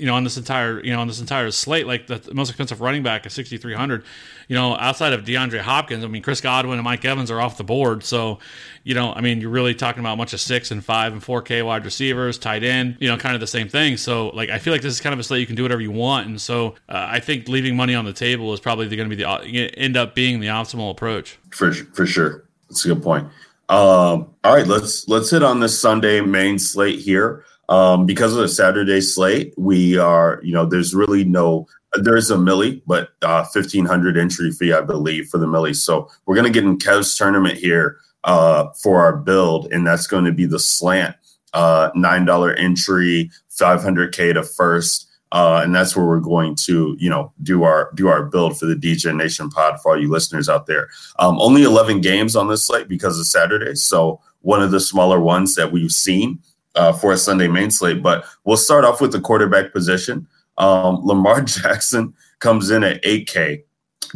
you 0.00 0.06
know, 0.06 0.14
on 0.14 0.24
this 0.24 0.36
entire 0.36 0.82
you 0.82 0.92
know 0.92 1.00
on 1.00 1.06
this 1.06 1.20
entire 1.20 1.50
slate, 1.50 1.86
like 1.86 2.06
the 2.06 2.20
most 2.32 2.48
expensive 2.48 2.80
running 2.80 3.02
back 3.02 3.26
is 3.26 3.34
6,300. 3.34 4.04
You 4.48 4.56
know, 4.56 4.76
outside 4.76 5.12
of 5.12 5.24
DeAndre 5.24 5.60
Hopkins, 5.60 6.02
I 6.02 6.08
mean, 6.08 6.22
Chris 6.22 6.40
Godwin 6.40 6.78
and 6.78 6.84
Mike 6.84 7.04
Evans 7.04 7.30
are 7.30 7.40
off 7.40 7.56
the 7.56 7.62
board. 7.62 8.02
So, 8.02 8.40
you 8.82 8.94
know, 8.94 9.12
I 9.12 9.20
mean, 9.20 9.40
you're 9.40 9.50
really 9.50 9.74
talking 9.74 10.00
about 10.00 10.14
a 10.14 10.16
bunch 10.16 10.32
of 10.32 10.40
six 10.40 10.72
and 10.72 10.84
five 10.84 11.12
and 11.12 11.22
four 11.22 11.42
K 11.42 11.62
wide 11.62 11.84
receivers, 11.84 12.38
tight 12.38 12.64
end. 12.64 12.96
You 12.98 13.08
know, 13.08 13.16
kind 13.16 13.34
of 13.34 13.40
the 13.40 13.46
same 13.46 13.68
thing. 13.68 13.96
So, 13.96 14.30
like, 14.30 14.48
I 14.48 14.58
feel 14.58 14.72
like 14.72 14.82
this 14.82 14.94
is 14.94 15.00
kind 15.00 15.12
of 15.12 15.20
a 15.20 15.22
slate 15.22 15.40
you 15.40 15.46
can 15.46 15.54
do 15.54 15.62
whatever 15.62 15.82
you 15.82 15.92
want. 15.92 16.26
And 16.26 16.40
so, 16.40 16.74
uh, 16.88 17.06
I 17.10 17.20
think 17.20 17.46
leaving 17.46 17.76
money 17.76 17.94
on 17.94 18.04
the 18.04 18.12
table 18.12 18.52
is 18.54 18.60
probably 18.60 18.88
going 18.88 19.08
to 19.08 19.14
be 19.14 19.22
the 19.22 19.78
end 19.78 19.96
up 19.96 20.14
being 20.14 20.40
the 20.40 20.48
optimal 20.48 20.90
approach. 20.90 21.38
For 21.50 21.72
for 21.72 22.06
sure, 22.06 22.44
that's 22.68 22.84
a 22.86 22.88
good 22.88 23.02
point. 23.02 23.28
Um, 23.68 24.34
all 24.42 24.56
right, 24.56 24.66
let's 24.66 25.06
let's 25.06 25.30
hit 25.30 25.44
on 25.44 25.60
this 25.60 25.78
Sunday 25.78 26.20
main 26.20 26.58
slate 26.58 26.98
here. 26.98 27.44
Um, 27.70 28.04
because 28.04 28.32
of 28.32 28.40
the 28.40 28.48
Saturday 28.48 29.00
slate, 29.00 29.54
we 29.56 29.96
are, 29.96 30.40
you 30.42 30.52
know, 30.52 30.66
there's 30.66 30.92
really 30.92 31.24
no, 31.24 31.68
there's 31.94 32.28
a 32.30 32.36
millie, 32.36 32.82
but 32.84 33.10
uh, 33.22 33.46
1500 33.52 34.18
entry 34.18 34.50
fee, 34.50 34.72
I 34.72 34.80
believe, 34.80 35.28
for 35.28 35.38
the 35.38 35.46
millie. 35.46 35.74
So 35.74 36.10
we're 36.26 36.34
going 36.34 36.52
to 36.52 36.52
get 36.52 36.64
in 36.64 36.78
Kev's 36.78 37.16
tournament 37.16 37.58
here 37.58 37.98
uh, 38.24 38.66
for 38.82 39.00
our 39.00 39.16
build, 39.16 39.72
and 39.72 39.86
that's 39.86 40.08
going 40.08 40.24
to 40.24 40.32
be 40.32 40.46
the 40.46 40.58
slant, 40.58 41.14
uh, 41.54 41.92
$9 41.92 42.58
entry, 42.58 43.30
500K 43.56 44.34
to 44.34 44.42
first. 44.42 45.06
Uh, 45.32 45.60
and 45.62 45.72
that's 45.72 45.94
where 45.94 46.06
we're 46.06 46.18
going 46.18 46.56
to, 46.56 46.96
you 46.98 47.08
know, 47.08 47.32
do 47.44 47.62
our 47.62 47.92
do 47.94 48.08
our 48.08 48.24
build 48.24 48.58
for 48.58 48.66
the 48.66 48.74
DJ 48.74 49.14
Nation 49.14 49.48
pod 49.48 49.80
for 49.80 49.92
all 49.92 50.00
you 50.00 50.10
listeners 50.10 50.48
out 50.48 50.66
there. 50.66 50.88
Um, 51.20 51.38
only 51.38 51.62
11 51.62 52.00
games 52.00 52.34
on 52.34 52.48
this 52.48 52.66
slate 52.66 52.88
because 52.88 53.16
of 53.16 53.26
Saturday, 53.26 53.76
so 53.76 54.20
one 54.40 54.60
of 54.60 54.72
the 54.72 54.80
smaller 54.80 55.20
ones 55.20 55.54
that 55.54 55.70
we've 55.70 55.92
seen 55.92 56.40
uh, 56.74 56.92
for 56.92 57.12
a 57.12 57.16
Sunday 57.16 57.48
main 57.48 57.70
slate. 57.70 58.02
But 58.02 58.24
we'll 58.44 58.56
start 58.56 58.84
off 58.84 59.00
with 59.00 59.12
the 59.12 59.20
quarterback 59.20 59.72
position. 59.72 60.26
Um, 60.58 61.00
Lamar 61.04 61.40
Jackson 61.42 62.14
comes 62.38 62.70
in 62.70 62.84
at 62.84 63.02
8K 63.02 63.62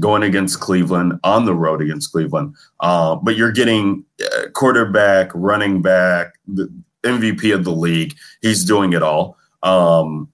going 0.01 0.23
against 0.23 0.61
Cleveland 0.61 1.19
on 1.23 1.45
the 1.45 1.55
road 1.55 1.81
against 1.81 2.11
Cleveland. 2.13 2.55
Uh, 2.81 3.17
but 3.17 3.37
you're 3.37 3.53
getting 3.53 4.05
uh, 4.21 4.49
quarterback, 4.53 5.31
running 5.35 5.83
back, 5.83 6.35
the 6.49 6.73
MVP 7.03 7.55
of 7.55 7.65
the 7.65 7.73
league. 7.73 8.15
He's 8.41 8.65
doing 8.65 8.93
it 8.93 9.03
all. 9.03 9.37
Um, 9.63 10.29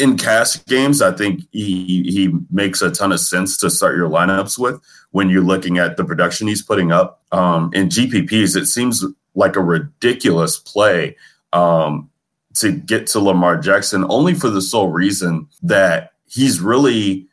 in 0.00 0.16
cash 0.16 0.64
games, 0.64 1.02
I 1.02 1.12
think 1.12 1.42
he 1.50 2.02
he 2.04 2.32
makes 2.50 2.80
a 2.80 2.90
ton 2.90 3.12
of 3.12 3.20
sense 3.20 3.58
to 3.58 3.68
start 3.68 3.96
your 3.96 4.08
lineups 4.08 4.58
with 4.58 4.80
when 5.10 5.28
you're 5.28 5.42
looking 5.42 5.76
at 5.76 5.98
the 5.98 6.04
production 6.04 6.48
he's 6.48 6.62
putting 6.62 6.90
up. 6.90 7.22
Um, 7.32 7.70
in 7.74 7.88
GPPs, 7.88 8.56
it 8.56 8.66
seems 8.66 9.04
like 9.34 9.56
a 9.56 9.62
ridiculous 9.62 10.58
play 10.58 11.16
um, 11.52 12.10
to 12.54 12.72
get 12.72 13.06
to 13.08 13.20
Lamar 13.20 13.56
Jackson, 13.56 14.04
only 14.08 14.34
for 14.34 14.50
the 14.50 14.62
sole 14.62 14.88
reason 14.88 15.48
that 15.62 16.12
he's 16.26 16.60
really, 16.60 17.26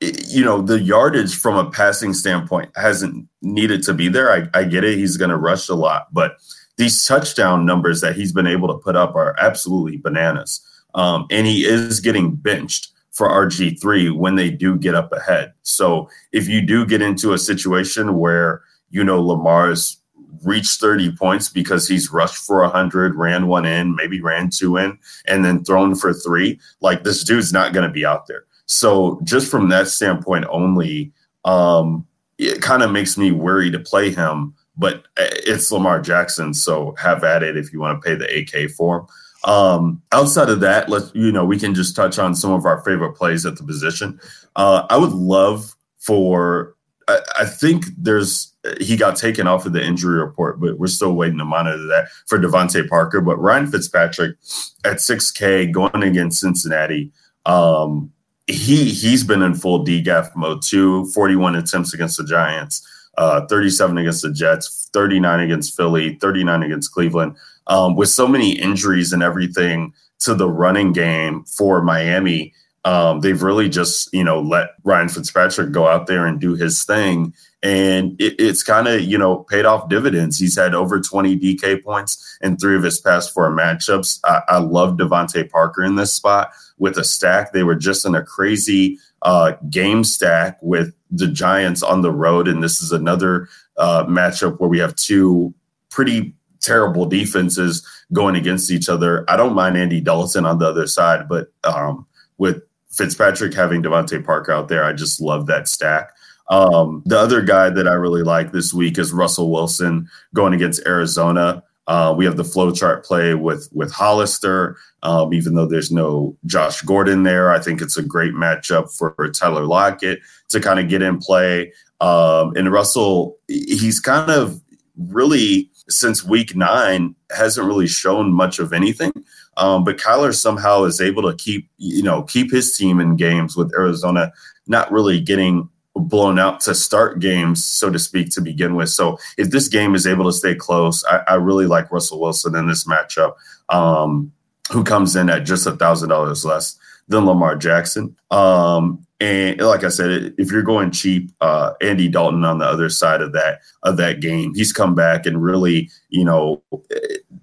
you 0.00 0.44
know, 0.44 0.60
the 0.60 0.80
yardage 0.80 1.36
from 1.36 1.56
a 1.56 1.70
passing 1.70 2.12
standpoint 2.12 2.70
hasn't 2.76 3.26
needed 3.42 3.82
to 3.84 3.94
be 3.94 4.08
there. 4.08 4.32
I, 4.32 4.48
I 4.58 4.64
get 4.64 4.84
it; 4.84 4.98
he's 4.98 5.16
going 5.16 5.30
to 5.30 5.36
rush 5.36 5.68
a 5.68 5.74
lot, 5.74 6.08
but 6.12 6.38
these 6.76 7.04
touchdown 7.04 7.66
numbers 7.66 8.00
that 8.00 8.16
he's 8.16 8.32
been 8.32 8.46
able 8.46 8.68
to 8.68 8.78
put 8.78 8.96
up 8.96 9.14
are 9.16 9.34
absolutely 9.38 9.96
bananas. 9.96 10.64
Um, 10.94 11.26
and 11.30 11.46
he 11.46 11.64
is 11.64 12.00
getting 12.00 12.34
benched 12.34 12.92
for 13.10 13.28
RG3 13.28 14.16
when 14.16 14.36
they 14.36 14.48
do 14.48 14.76
get 14.76 14.94
up 14.94 15.12
ahead. 15.12 15.52
So 15.62 16.08
if 16.32 16.48
you 16.48 16.62
do 16.62 16.86
get 16.86 17.02
into 17.02 17.32
a 17.32 17.38
situation 17.38 18.16
where, 18.16 18.62
you 18.90 19.02
know, 19.02 19.20
Lamar's 19.20 19.97
reached 20.44 20.80
30 20.80 21.12
points 21.12 21.48
because 21.48 21.88
he's 21.88 22.12
rushed 22.12 22.44
for 22.44 22.60
100, 22.62 23.14
ran 23.14 23.46
one 23.46 23.64
in, 23.64 23.94
maybe 23.94 24.20
ran 24.20 24.50
two 24.50 24.76
in, 24.76 24.98
and 25.26 25.44
then 25.44 25.64
thrown 25.64 25.94
for 25.94 26.12
three. 26.12 26.60
Like 26.80 27.04
this 27.04 27.24
dude's 27.24 27.52
not 27.52 27.72
going 27.72 27.86
to 27.86 27.92
be 27.92 28.06
out 28.06 28.26
there. 28.26 28.44
So 28.66 29.20
just 29.24 29.50
from 29.50 29.68
that 29.70 29.88
standpoint 29.88 30.46
only, 30.50 31.12
um, 31.44 32.06
it 32.38 32.62
kind 32.62 32.82
of 32.82 32.90
makes 32.90 33.16
me 33.16 33.32
worry 33.32 33.70
to 33.70 33.78
play 33.78 34.10
him. 34.10 34.54
But 34.76 35.06
it's 35.16 35.72
Lamar 35.72 36.00
Jackson, 36.00 36.54
so 36.54 36.94
have 36.98 37.24
at 37.24 37.42
it 37.42 37.56
if 37.56 37.72
you 37.72 37.80
want 37.80 38.00
to 38.00 38.08
pay 38.08 38.14
the 38.14 38.38
AK 38.38 38.70
for 38.70 39.00
him. 39.00 39.06
Um, 39.44 40.02
outside 40.12 40.48
of 40.50 40.60
that, 40.60 40.88
let's 40.88 41.10
you 41.14 41.32
know 41.32 41.44
we 41.44 41.58
can 41.58 41.74
just 41.74 41.96
touch 41.96 42.18
on 42.18 42.34
some 42.34 42.52
of 42.52 42.64
our 42.64 42.80
favorite 42.82 43.14
plays 43.14 43.44
at 43.44 43.56
the 43.56 43.64
position. 43.64 44.20
Uh, 44.54 44.86
I 44.88 44.96
would 44.96 45.12
love 45.12 45.74
for 45.98 46.76
I, 47.08 47.20
I 47.40 47.44
think 47.46 47.86
there's 47.96 48.54
he 48.80 48.96
got 48.96 49.16
taken 49.16 49.46
off 49.46 49.66
of 49.66 49.72
the 49.72 49.84
injury 49.84 50.20
report, 50.20 50.60
but 50.60 50.78
we're 50.78 50.86
still 50.86 51.14
waiting 51.14 51.38
to 51.38 51.44
monitor 51.44 51.86
that 51.86 52.08
for 52.26 52.38
DeVante 52.38 52.86
Parker. 52.88 53.20
But 53.20 53.38
Ryan 53.38 53.66
Fitzpatrick 53.66 54.36
at 54.84 54.98
6K 54.98 55.72
going 55.72 56.02
against 56.02 56.40
Cincinnati, 56.40 57.10
um, 57.46 58.12
he 58.46 58.90
he's 58.90 59.24
been 59.24 59.42
in 59.42 59.54
full 59.54 59.84
DGAF 59.84 60.36
mode 60.36 60.62
too. 60.62 61.06
41 61.12 61.56
attempts 61.56 61.94
against 61.94 62.18
the 62.18 62.24
Giants, 62.24 62.86
uh, 63.16 63.46
37 63.46 63.98
against 63.98 64.22
the 64.22 64.32
Jets, 64.32 64.90
39 64.92 65.40
against 65.40 65.76
Philly, 65.76 66.16
39 66.16 66.62
against 66.62 66.92
Cleveland. 66.92 67.36
Um, 67.66 67.96
with 67.96 68.08
so 68.08 68.26
many 68.26 68.52
injuries 68.52 69.12
and 69.12 69.22
everything 69.22 69.92
to 70.20 70.34
the 70.34 70.48
running 70.48 70.92
game 70.92 71.44
for 71.44 71.82
Miami, 71.82 72.54
um, 72.84 73.20
they've 73.20 73.42
really 73.42 73.68
just 73.68 74.12
you 74.12 74.24
know 74.24 74.40
let 74.40 74.70
Ryan 74.84 75.08
Fitzpatrick 75.08 75.72
go 75.72 75.86
out 75.86 76.06
there 76.06 76.26
and 76.26 76.40
do 76.40 76.54
his 76.54 76.84
thing, 76.84 77.34
and 77.62 78.20
it, 78.20 78.34
it's 78.38 78.62
kind 78.62 78.86
of 78.86 79.02
you 79.02 79.18
know 79.18 79.38
paid 79.38 79.64
off 79.64 79.88
dividends. 79.88 80.38
He's 80.38 80.56
had 80.56 80.74
over 80.74 81.00
20 81.00 81.38
DK 81.38 81.82
points 81.82 82.38
in 82.40 82.56
three 82.56 82.76
of 82.76 82.82
his 82.82 83.00
past 83.00 83.34
four 83.34 83.50
matchups. 83.50 84.20
I, 84.24 84.42
I 84.48 84.58
love 84.58 84.96
DeVante 84.96 85.50
Parker 85.50 85.82
in 85.82 85.96
this 85.96 86.12
spot 86.12 86.52
with 86.78 86.96
a 86.98 87.04
stack. 87.04 87.52
They 87.52 87.64
were 87.64 87.74
just 87.74 88.06
in 88.06 88.14
a 88.14 88.22
crazy 88.22 88.98
uh, 89.22 89.52
game 89.68 90.04
stack 90.04 90.58
with 90.62 90.94
the 91.10 91.26
Giants 91.26 91.82
on 91.82 92.02
the 92.02 92.12
road, 92.12 92.46
and 92.46 92.62
this 92.62 92.80
is 92.80 92.92
another 92.92 93.48
uh, 93.76 94.04
matchup 94.04 94.60
where 94.60 94.68
we 94.68 94.78
have 94.78 94.94
two 94.94 95.52
pretty 95.90 96.34
terrible 96.60 97.06
defenses 97.06 97.86
going 98.12 98.36
against 98.36 98.70
each 98.70 98.88
other. 98.88 99.24
I 99.28 99.36
don't 99.36 99.54
mind 99.54 99.76
Andy 99.76 100.00
Dalton 100.00 100.46
on 100.46 100.58
the 100.58 100.68
other 100.68 100.86
side, 100.86 101.28
but 101.28 101.52
um, 101.64 102.06
with 102.38 102.62
Fitzpatrick 102.98 103.54
having 103.54 103.82
DeVante 103.82 104.24
Parker 104.24 104.52
out 104.52 104.68
there, 104.68 104.84
I 104.84 104.92
just 104.92 105.20
love 105.20 105.46
that 105.46 105.68
stack. 105.68 106.10
Um, 106.50 107.02
the 107.06 107.18
other 107.18 107.42
guy 107.42 107.70
that 107.70 107.86
I 107.86 107.92
really 107.92 108.22
like 108.22 108.52
this 108.52 108.74
week 108.74 108.98
is 108.98 109.12
Russell 109.12 109.50
Wilson 109.50 110.08
going 110.34 110.52
against 110.52 110.84
Arizona. 110.86 111.62
Uh, 111.86 112.12
we 112.16 112.24
have 112.24 112.36
the 112.36 112.44
flow 112.44 112.70
chart 112.72 113.04
play 113.04 113.34
with 113.34 113.68
with 113.72 113.92
Hollister. 113.92 114.76
Um, 115.02 115.32
even 115.32 115.54
though 115.54 115.66
there's 115.66 115.92
no 115.92 116.36
Josh 116.44 116.82
Gordon 116.82 117.22
there, 117.22 117.52
I 117.52 117.60
think 117.60 117.80
it's 117.80 117.96
a 117.96 118.02
great 118.02 118.34
matchup 118.34 118.94
for 118.94 119.14
Tyler 119.30 119.64
Lockett 119.64 120.18
to 120.48 120.60
kind 120.60 120.80
of 120.80 120.88
get 120.88 121.00
in 121.00 121.18
play. 121.18 121.72
Um, 122.00 122.54
and 122.56 122.70
Russell, 122.70 123.38
he's 123.46 124.00
kind 124.00 124.30
of 124.30 124.60
really 124.98 125.70
since 125.88 126.24
week 126.24 126.54
nine 126.54 127.14
hasn't 127.34 127.66
really 127.66 127.86
shown 127.86 128.32
much 128.32 128.58
of 128.58 128.72
anything. 128.72 129.12
Um, 129.58 129.84
but 129.84 129.98
Kyler 129.98 130.34
somehow 130.34 130.84
is 130.84 131.00
able 131.00 131.22
to 131.22 131.36
keep, 131.36 131.68
you 131.76 132.02
know, 132.02 132.22
keep 132.22 132.50
his 132.50 132.76
team 132.76 133.00
in 133.00 133.16
games 133.16 133.56
with 133.56 133.72
Arizona 133.74 134.32
not 134.66 134.90
really 134.92 135.20
getting 135.20 135.68
blown 135.94 136.38
out 136.38 136.60
to 136.60 136.74
start 136.74 137.18
games, 137.18 137.64
so 137.64 137.90
to 137.90 137.98
speak, 137.98 138.30
to 138.30 138.40
begin 138.40 138.76
with. 138.76 138.88
So 138.88 139.18
if 139.36 139.50
this 139.50 139.68
game 139.68 139.94
is 139.94 140.06
able 140.06 140.24
to 140.26 140.32
stay 140.32 140.54
close, 140.54 141.04
I, 141.04 141.22
I 141.28 141.34
really 141.34 141.66
like 141.66 141.90
Russell 141.90 142.20
Wilson 142.20 142.54
in 142.54 142.68
this 142.68 142.86
matchup, 142.86 143.34
um, 143.68 144.32
who 144.70 144.84
comes 144.84 145.16
in 145.16 145.28
at 145.28 145.44
just 145.44 145.66
a 145.66 145.72
thousand 145.72 146.10
dollars 146.10 146.44
less 146.44 146.78
than 147.08 147.26
Lamar 147.26 147.56
Jackson. 147.56 148.14
Um, 148.30 149.06
and 149.20 149.60
like 149.60 149.82
I 149.82 149.88
said, 149.88 150.34
if 150.38 150.52
you're 150.52 150.62
going 150.62 150.92
cheap, 150.92 151.32
uh, 151.40 151.72
Andy 151.80 152.08
Dalton 152.08 152.44
on 152.44 152.58
the 152.58 152.64
other 152.64 152.88
side 152.88 153.20
of 153.20 153.32
that 153.32 153.60
of 153.82 153.96
that 153.96 154.20
game, 154.20 154.54
he's 154.54 154.72
come 154.72 154.94
back 154.94 155.26
and 155.26 155.42
really, 155.42 155.90
you 156.08 156.24
know, 156.24 156.62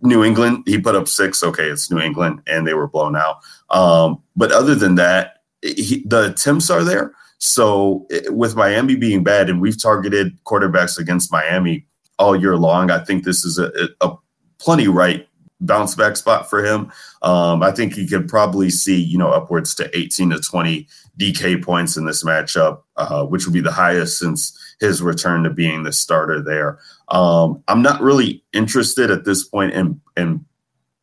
New 0.01 0.23
England. 0.23 0.63
He 0.65 0.79
put 0.79 0.95
up 0.95 1.09
six. 1.09 1.43
Okay, 1.43 1.67
it's 1.67 1.91
New 1.91 1.99
England, 1.99 2.41
and 2.47 2.65
they 2.65 2.73
were 2.73 2.87
blown 2.87 3.17
out. 3.17 3.39
Um, 3.71 4.21
but 4.37 4.53
other 4.53 4.73
than 4.73 4.95
that, 4.95 5.41
he, 5.61 6.03
the 6.05 6.31
attempts 6.31 6.69
are 6.69 6.83
there. 6.83 7.13
So 7.39 8.07
with 8.29 8.55
Miami 8.55 8.95
being 8.95 9.23
bad, 9.23 9.49
and 9.49 9.59
we've 9.59 9.81
targeted 9.81 10.41
quarterbacks 10.45 10.97
against 10.97 11.31
Miami 11.31 11.85
all 12.17 12.39
year 12.39 12.55
long, 12.55 12.89
I 12.89 12.99
think 12.99 13.25
this 13.25 13.43
is 13.43 13.59
a, 13.59 13.69
a 13.99 14.15
plenty 14.59 14.87
right 14.87 15.27
bounce 15.61 15.95
back 15.95 16.17
spot 16.17 16.49
for 16.49 16.63
him. 16.63 16.91
Um, 17.21 17.63
I 17.63 17.71
think 17.71 17.93
he 17.93 18.07
could 18.07 18.27
probably 18.27 18.69
see, 18.69 19.01
you 19.01 19.17
know, 19.17 19.31
upwards 19.31 19.73
to 19.75 19.97
18 19.97 20.31
to 20.31 20.39
20 20.39 20.87
DK 21.17 21.63
points 21.63 21.97
in 21.97 22.05
this 22.05 22.23
matchup, 22.23 22.81
uh, 22.97 23.25
which 23.25 23.45
would 23.45 23.53
be 23.53 23.61
the 23.61 23.71
highest 23.71 24.19
since 24.19 24.57
his 24.79 25.01
return 25.01 25.43
to 25.43 25.49
being 25.49 25.83
the 25.83 25.93
starter 25.93 26.41
there. 26.41 26.79
Um, 27.07 27.63
I'm 27.67 27.81
not 27.81 28.01
really 28.01 28.43
interested 28.53 29.11
at 29.11 29.25
this 29.25 29.43
point 29.43 29.73
in, 29.73 30.01
in 30.17 30.45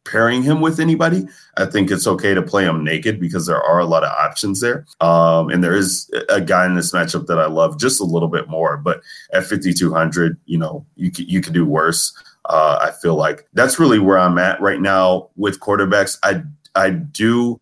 pairing 0.05 0.43
him 0.43 0.61
with 0.61 0.81
anybody. 0.81 1.25
I 1.57 1.67
think 1.67 1.91
it's 1.91 2.07
okay 2.07 2.35
to 2.35 2.43
play 2.43 2.65
him 2.65 2.85
naked 2.85 3.21
because 3.21 3.47
there 3.47 3.63
are 3.63 3.79
a 3.79 3.87
lot 3.87 4.05
of 4.05 4.11
options 4.11 4.61
there. 4.61 4.85
Um, 5.01 5.49
and 5.49 5.63
there 5.63 5.75
is 5.75 6.11
a 6.29 6.41
guy 6.41 6.67
in 6.67 6.75
this 6.75 6.93
matchup 6.93 7.27
that 7.27 7.39
I 7.39 7.47
love 7.47 7.79
just 7.79 8.01
a 8.01 8.05
little 8.05 8.29
bit 8.29 8.49
more, 8.49 8.77
but 8.77 9.01
at 9.33 9.45
5,200, 9.45 10.39
you 10.45 10.59
know, 10.59 10.85
you 10.97 11.11
could, 11.11 11.31
you 11.31 11.41
could 11.41 11.55
do 11.55 11.65
worse. 11.65 12.13
Uh, 12.45 12.79
I 12.81 12.91
feel 13.01 13.15
like 13.15 13.47
that's 13.53 13.79
really 13.79 13.99
where 13.99 14.19
I'm 14.19 14.39
at 14.39 14.61
right 14.61 14.81
now 14.81 15.31
with 15.37 15.61
quarterbacks. 15.61 16.19
I 16.23 16.43
I 16.75 16.91
do 16.91 17.61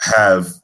have 0.00 0.54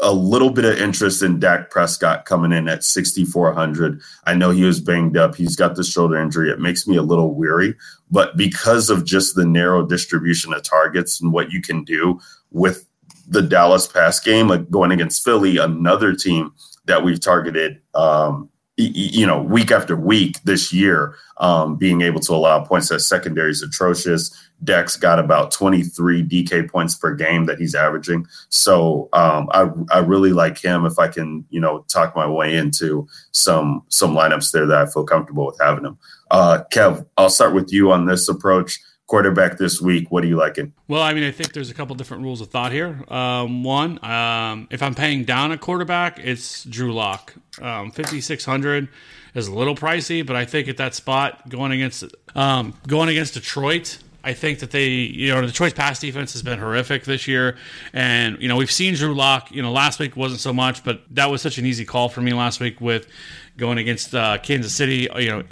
a 0.00 0.12
little 0.12 0.50
bit 0.50 0.64
of 0.64 0.78
interest 0.78 1.22
in 1.22 1.38
Dak 1.38 1.70
Prescott 1.70 2.24
coming 2.24 2.52
in 2.52 2.68
at 2.68 2.82
6,400. 2.82 4.00
I 4.24 4.34
know 4.34 4.50
he 4.50 4.64
was 4.64 4.80
banged 4.80 5.16
up. 5.16 5.34
He's 5.34 5.56
got 5.56 5.76
the 5.76 5.84
shoulder 5.84 6.16
injury. 6.16 6.50
It 6.50 6.58
makes 6.58 6.86
me 6.86 6.96
a 6.96 7.02
little 7.02 7.34
weary, 7.34 7.74
but 8.10 8.36
because 8.36 8.88
of 8.88 9.04
just 9.04 9.34
the 9.34 9.44
narrow 9.44 9.86
distribution 9.86 10.54
of 10.54 10.62
targets 10.62 11.20
and 11.20 11.32
what 11.32 11.52
you 11.52 11.60
can 11.60 11.84
do 11.84 12.18
with 12.50 12.86
the 13.28 13.42
Dallas 13.42 13.86
pass 13.86 14.18
game, 14.18 14.48
like 14.48 14.70
going 14.70 14.90
against 14.90 15.22
Philly, 15.22 15.58
another 15.58 16.14
team 16.14 16.52
that 16.86 17.04
we've 17.04 17.20
targeted 17.20 17.80
um, 17.94 18.48
you 18.84 19.26
know, 19.26 19.40
week 19.40 19.70
after 19.70 19.96
week 19.96 20.42
this 20.44 20.72
year, 20.72 21.14
um, 21.38 21.76
being 21.76 22.02
able 22.02 22.20
to 22.20 22.32
allow 22.32 22.64
points 22.64 22.88
that 22.88 23.00
secondary 23.00 23.50
is 23.50 23.62
atrocious. 23.62 24.34
Dex 24.64 24.96
got 24.96 25.18
about 25.18 25.50
23 25.50 26.22
DK 26.24 26.70
points 26.70 26.94
per 26.94 27.14
game 27.14 27.46
that 27.46 27.58
he's 27.58 27.74
averaging. 27.74 28.26
So 28.48 29.08
um, 29.12 29.48
I, 29.52 29.68
I 29.90 29.98
really 29.98 30.32
like 30.32 30.58
him 30.58 30.86
if 30.86 30.98
I 30.98 31.08
can, 31.08 31.44
you 31.50 31.60
know, 31.60 31.84
talk 31.88 32.14
my 32.14 32.26
way 32.26 32.56
into 32.56 33.08
some 33.32 33.82
some 33.88 34.14
lineups 34.14 34.52
there 34.52 34.66
that 34.66 34.78
I 34.78 34.90
feel 34.90 35.04
comfortable 35.04 35.46
with 35.46 35.58
having 35.60 35.84
him. 35.84 35.98
Uh, 36.30 36.62
Kev, 36.72 37.04
I'll 37.16 37.30
start 37.30 37.54
with 37.54 37.72
you 37.72 37.92
on 37.92 38.06
this 38.06 38.28
approach 38.28 38.78
quarterback 39.06 39.58
this 39.58 39.80
week. 39.80 40.10
What 40.10 40.24
are 40.24 40.26
you 40.26 40.36
liking? 40.36 40.72
Well, 40.88 41.02
I 41.02 41.12
mean, 41.12 41.24
I 41.24 41.30
think 41.30 41.52
there's 41.52 41.70
a 41.70 41.74
couple 41.74 41.94
different 41.96 42.22
rules 42.22 42.40
of 42.40 42.48
thought 42.48 42.72
here. 42.72 43.04
Um, 43.08 43.62
one, 43.62 44.02
um, 44.04 44.68
if 44.70 44.82
I'm 44.82 44.94
paying 44.94 45.24
down 45.24 45.52
a 45.52 45.58
quarterback, 45.58 46.18
it's 46.18 46.64
Drew 46.64 46.92
Lock. 46.92 47.34
Um, 47.60 47.90
5600 47.90 48.88
is 49.34 49.48
a 49.48 49.54
little 49.54 49.74
pricey, 49.74 50.24
but 50.24 50.36
I 50.36 50.44
think 50.44 50.68
at 50.68 50.76
that 50.78 50.94
spot 50.94 51.48
going 51.48 51.72
against 51.72 52.04
um, 52.34 52.74
going 52.86 53.08
against 53.08 53.34
Detroit. 53.34 53.98
I 54.24 54.34
think 54.34 54.60
that 54.60 54.70
they, 54.70 54.88
you 54.88 55.34
know, 55.34 55.42
Detroit's 55.42 55.74
pass 55.74 55.98
defense 55.98 56.32
has 56.34 56.42
been 56.42 56.60
horrific 56.60 57.04
this 57.04 57.26
year, 57.26 57.56
and 57.92 58.40
you 58.40 58.48
know 58.48 58.56
we've 58.56 58.70
seen 58.70 58.94
Drew 58.94 59.14
Lock. 59.14 59.50
You 59.50 59.62
know, 59.62 59.72
last 59.72 59.98
week 59.98 60.16
wasn't 60.16 60.40
so 60.40 60.52
much, 60.52 60.84
but 60.84 61.02
that 61.10 61.28
was 61.30 61.42
such 61.42 61.58
an 61.58 61.66
easy 61.66 61.84
call 61.84 62.08
for 62.08 62.20
me 62.20 62.32
last 62.32 62.60
week 62.60 62.80
with 62.80 63.08
going 63.56 63.78
against 63.78 64.14
uh, 64.14 64.38
Kansas 64.38 64.74
City. 64.74 65.08
You 65.16 65.28
know, 65.28 65.42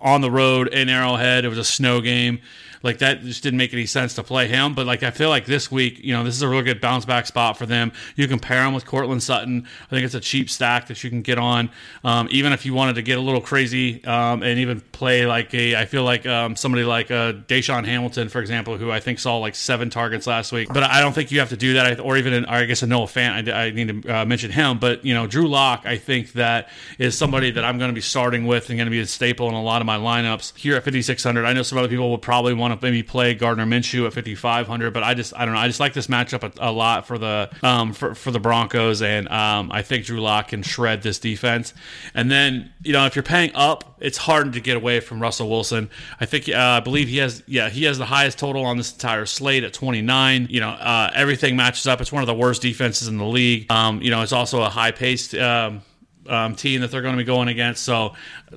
on 0.00 0.20
the 0.20 0.30
road 0.30 0.68
in 0.68 0.88
Arrowhead, 0.88 1.44
it 1.44 1.48
was 1.48 1.58
a 1.58 1.64
snow 1.64 2.00
game 2.00 2.40
like 2.86 2.98
that 2.98 3.22
just 3.22 3.42
didn't 3.42 3.58
make 3.58 3.72
any 3.72 3.86
sense 3.86 4.14
to 4.14 4.22
play 4.22 4.46
him. 4.48 4.74
But 4.74 4.86
like 4.86 5.02
I 5.02 5.10
feel 5.10 5.28
like 5.28 5.44
this 5.44 5.70
week, 5.70 5.98
you 6.02 6.14
know, 6.14 6.24
this 6.24 6.34
is 6.34 6.42
a 6.42 6.48
really 6.48 6.62
good 6.62 6.80
bounce 6.80 7.04
back 7.04 7.26
spot 7.26 7.58
for 7.58 7.66
them. 7.66 7.92
You 8.14 8.28
can 8.28 8.38
pair 8.38 8.64
him 8.64 8.72
with 8.72 8.86
Courtland 8.86 9.22
Sutton. 9.22 9.66
I 9.86 9.90
think 9.90 10.04
it's 10.04 10.14
a 10.14 10.20
cheap 10.20 10.48
stack 10.48 10.86
that 10.86 11.02
you 11.04 11.10
can 11.10 11.22
get 11.22 11.38
on. 11.38 11.70
Um, 12.04 12.28
even 12.30 12.52
if 12.52 12.64
you 12.64 12.72
wanted 12.72 12.94
to 12.94 13.02
get 13.02 13.18
a 13.18 13.20
little 13.20 13.40
crazy 13.40 14.02
um, 14.04 14.42
and 14.42 14.58
even 14.60 14.80
play 14.80 15.26
like 15.26 15.52
a, 15.52 15.76
I 15.76 15.84
feel 15.84 16.04
like 16.04 16.26
um, 16.26 16.56
somebody 16.56 16.84
like 16.84 17.10
uh, 17.10 17.32
DaeSean 17.32 17.84
Hamilton, 17.84 18.28
for 18.28 18.40
example, 18.40 18.78
who 18.78 18.90
I 18.90 19.00
think 19.00 19.18
saw 19.18 19.38
like 19.38 19.54
seven 19.54 19.90
targets 19.90 20.26
last 20.26 20.52
week. 20.52 20.68
But 20.72 20.84
I 20.84 21.00
don't 21.00 21.12
think 21.12 21.32
you 21.32 21.40
have 21.40 21.50
to 21.50 21.56
do 21.56 21.74
that, 21.74 22.00
or 22.00 22.16
even, 22.16 22.44
or 22.44 22.50
I 22.50 22.64
guess 22.64 22.82
a 22.82 22.86
Noah 22.86 23.06
Fant. 23.06 23.52
I, 23.52 23.66
I 23.66 23.70
need 23.70 24.02
to 24.02 24.20
uh, 24.20 24.24
mention 24.24 24.50
him. 24.50 24.78
But 24.78 25.04
you 25.04 25.14
know, 25.14 25.26
Drew 25.26 25.48
Lock, 25.48 25.82
I 25.84 25.96
think 25.98 26.32
that 26.32 26.68
is 26.98 27.18
somebody 27.18 27.50
that 27.50 27.64
I'm 27.64 27.78
going 27.78 27.90
to 27.90 27.94
be 27.94 28.00
starting 28.00 28.46
with 28.46 28.70
and 28.70 28.78
going 28.78 28.86
to 28.86 28.90
be 28.90 29.00
a 29.00 29.06
staple 29.06 29.48
in 29.48 29.54
a 29.54 29.62
lot 29.62 29.82
of 29.82 29.86
my 29.86 29.96
lineups 29.96 30.56
here 30.56 30.76
at 30.76 30.84
5600. 30.84 31.44
I 31.44 31.52
know 31.52 31.62
some 31.62 31.78
other 31.78 31.88
people 31.88 32.08
will 32.10 32.18
probably 32.18 32.54
want 32.54 32.72
to 32.72 32.75
maybe 32.82 33.02
play 33.02 33.34
Gardner 33.34 33.66
Minshew 33.66 34.06
at 34.06 34.12
5500, 34.12 34.92
but 34.92 35.02
I 35.02 35.14
just 35.14 35.34
I 35.36 35.44
don't 35.44 35.54
know. 35.54 35.60
I 35.60 35.66
just 35.66 35.80
like 35.80 35.92
this 35.92 36.06
matchup 36.06 36.42
a, 36.42 36.70
a 36.70 36.72
lot 36.72 37.06
for 37.06 37.18
the 37.18 37.50
um, 37.62 37.92
for, 37.92 38.14
for 38.14 38.30
the 38.30 38.40
Broncos, 38.40 39.02
and 39.02 39.28
um, 39.28 39.70
I 39.72 39.82
think 39.82 40.04
Drew 40.04 40.20
Lock 40.20 40.48
can 40.48 40.62
shred 40.62 41.02
this 41.02 41.18
defense. 41.18 41.74
And 42.14 42.30
then 42.30 42.72
you 42.82 42.92
know 42.92 43.06
if 43.06 43.16
you're 43.16 43.22
paying 43.22 43.50
up, 43.54 43.96
it's 44.00 44.18
hard 44.18 44.52
to 44.52 44.60
get 44.60 44.76
away 44.76 45.00
from 45.00 45.20
Russell 45.20 45.48
Wilson. 45.48 45.90
I 46.20 46.26
think 46.26 46.48
uh, 46.48 46.54
I 46.56 46.80
believe 46.80 47.08
he 47.08 47.18
has 47.18 47.42
yeah 47.46 47.68
he 47.68 47.84
has 47.84 47.98
the 47.98 48.06
highest 48.06 48.38
total 48.38 48.64
on 48.64 48.76
this 48.76 48.92
entire 48.92 49.26
slate 49.26 49.64
at 49.64 49.72
29. 49.72 50.48
You 50.50 50.60
know 50.60 50.70
uh, 50.70 51.10
everything 51.14 51.56
matches 51.56 51.86
up. 51.86 52.00
It's 52.00 52.12
one 52.12 52.22
of 52.22 52.26
the 52.26 52.34
worst 52.34 52.62
defenses 52.62 53.08
in 53.08 53.18
the 53.18 53.24
league. 53.24 53.70
Um, 53.70 54.02
you 54.02 54.10
know 54.10 54.22
it's 54.22 54.32
also 54.32 54.62
a 54.62 54.68
high 54.68 54.92
paced. 54.92 55.34
Um, 55.34 55.82
um, 56.28 56.54
team 56.54 56.80
that 56.80 56.90
they're 56.90 57.02
going 57.02 57.14
to 57.14 57.18
be 57.18 57.24
going 57.24 57.48
against. 57.48 57.84
So, 57.84 58.14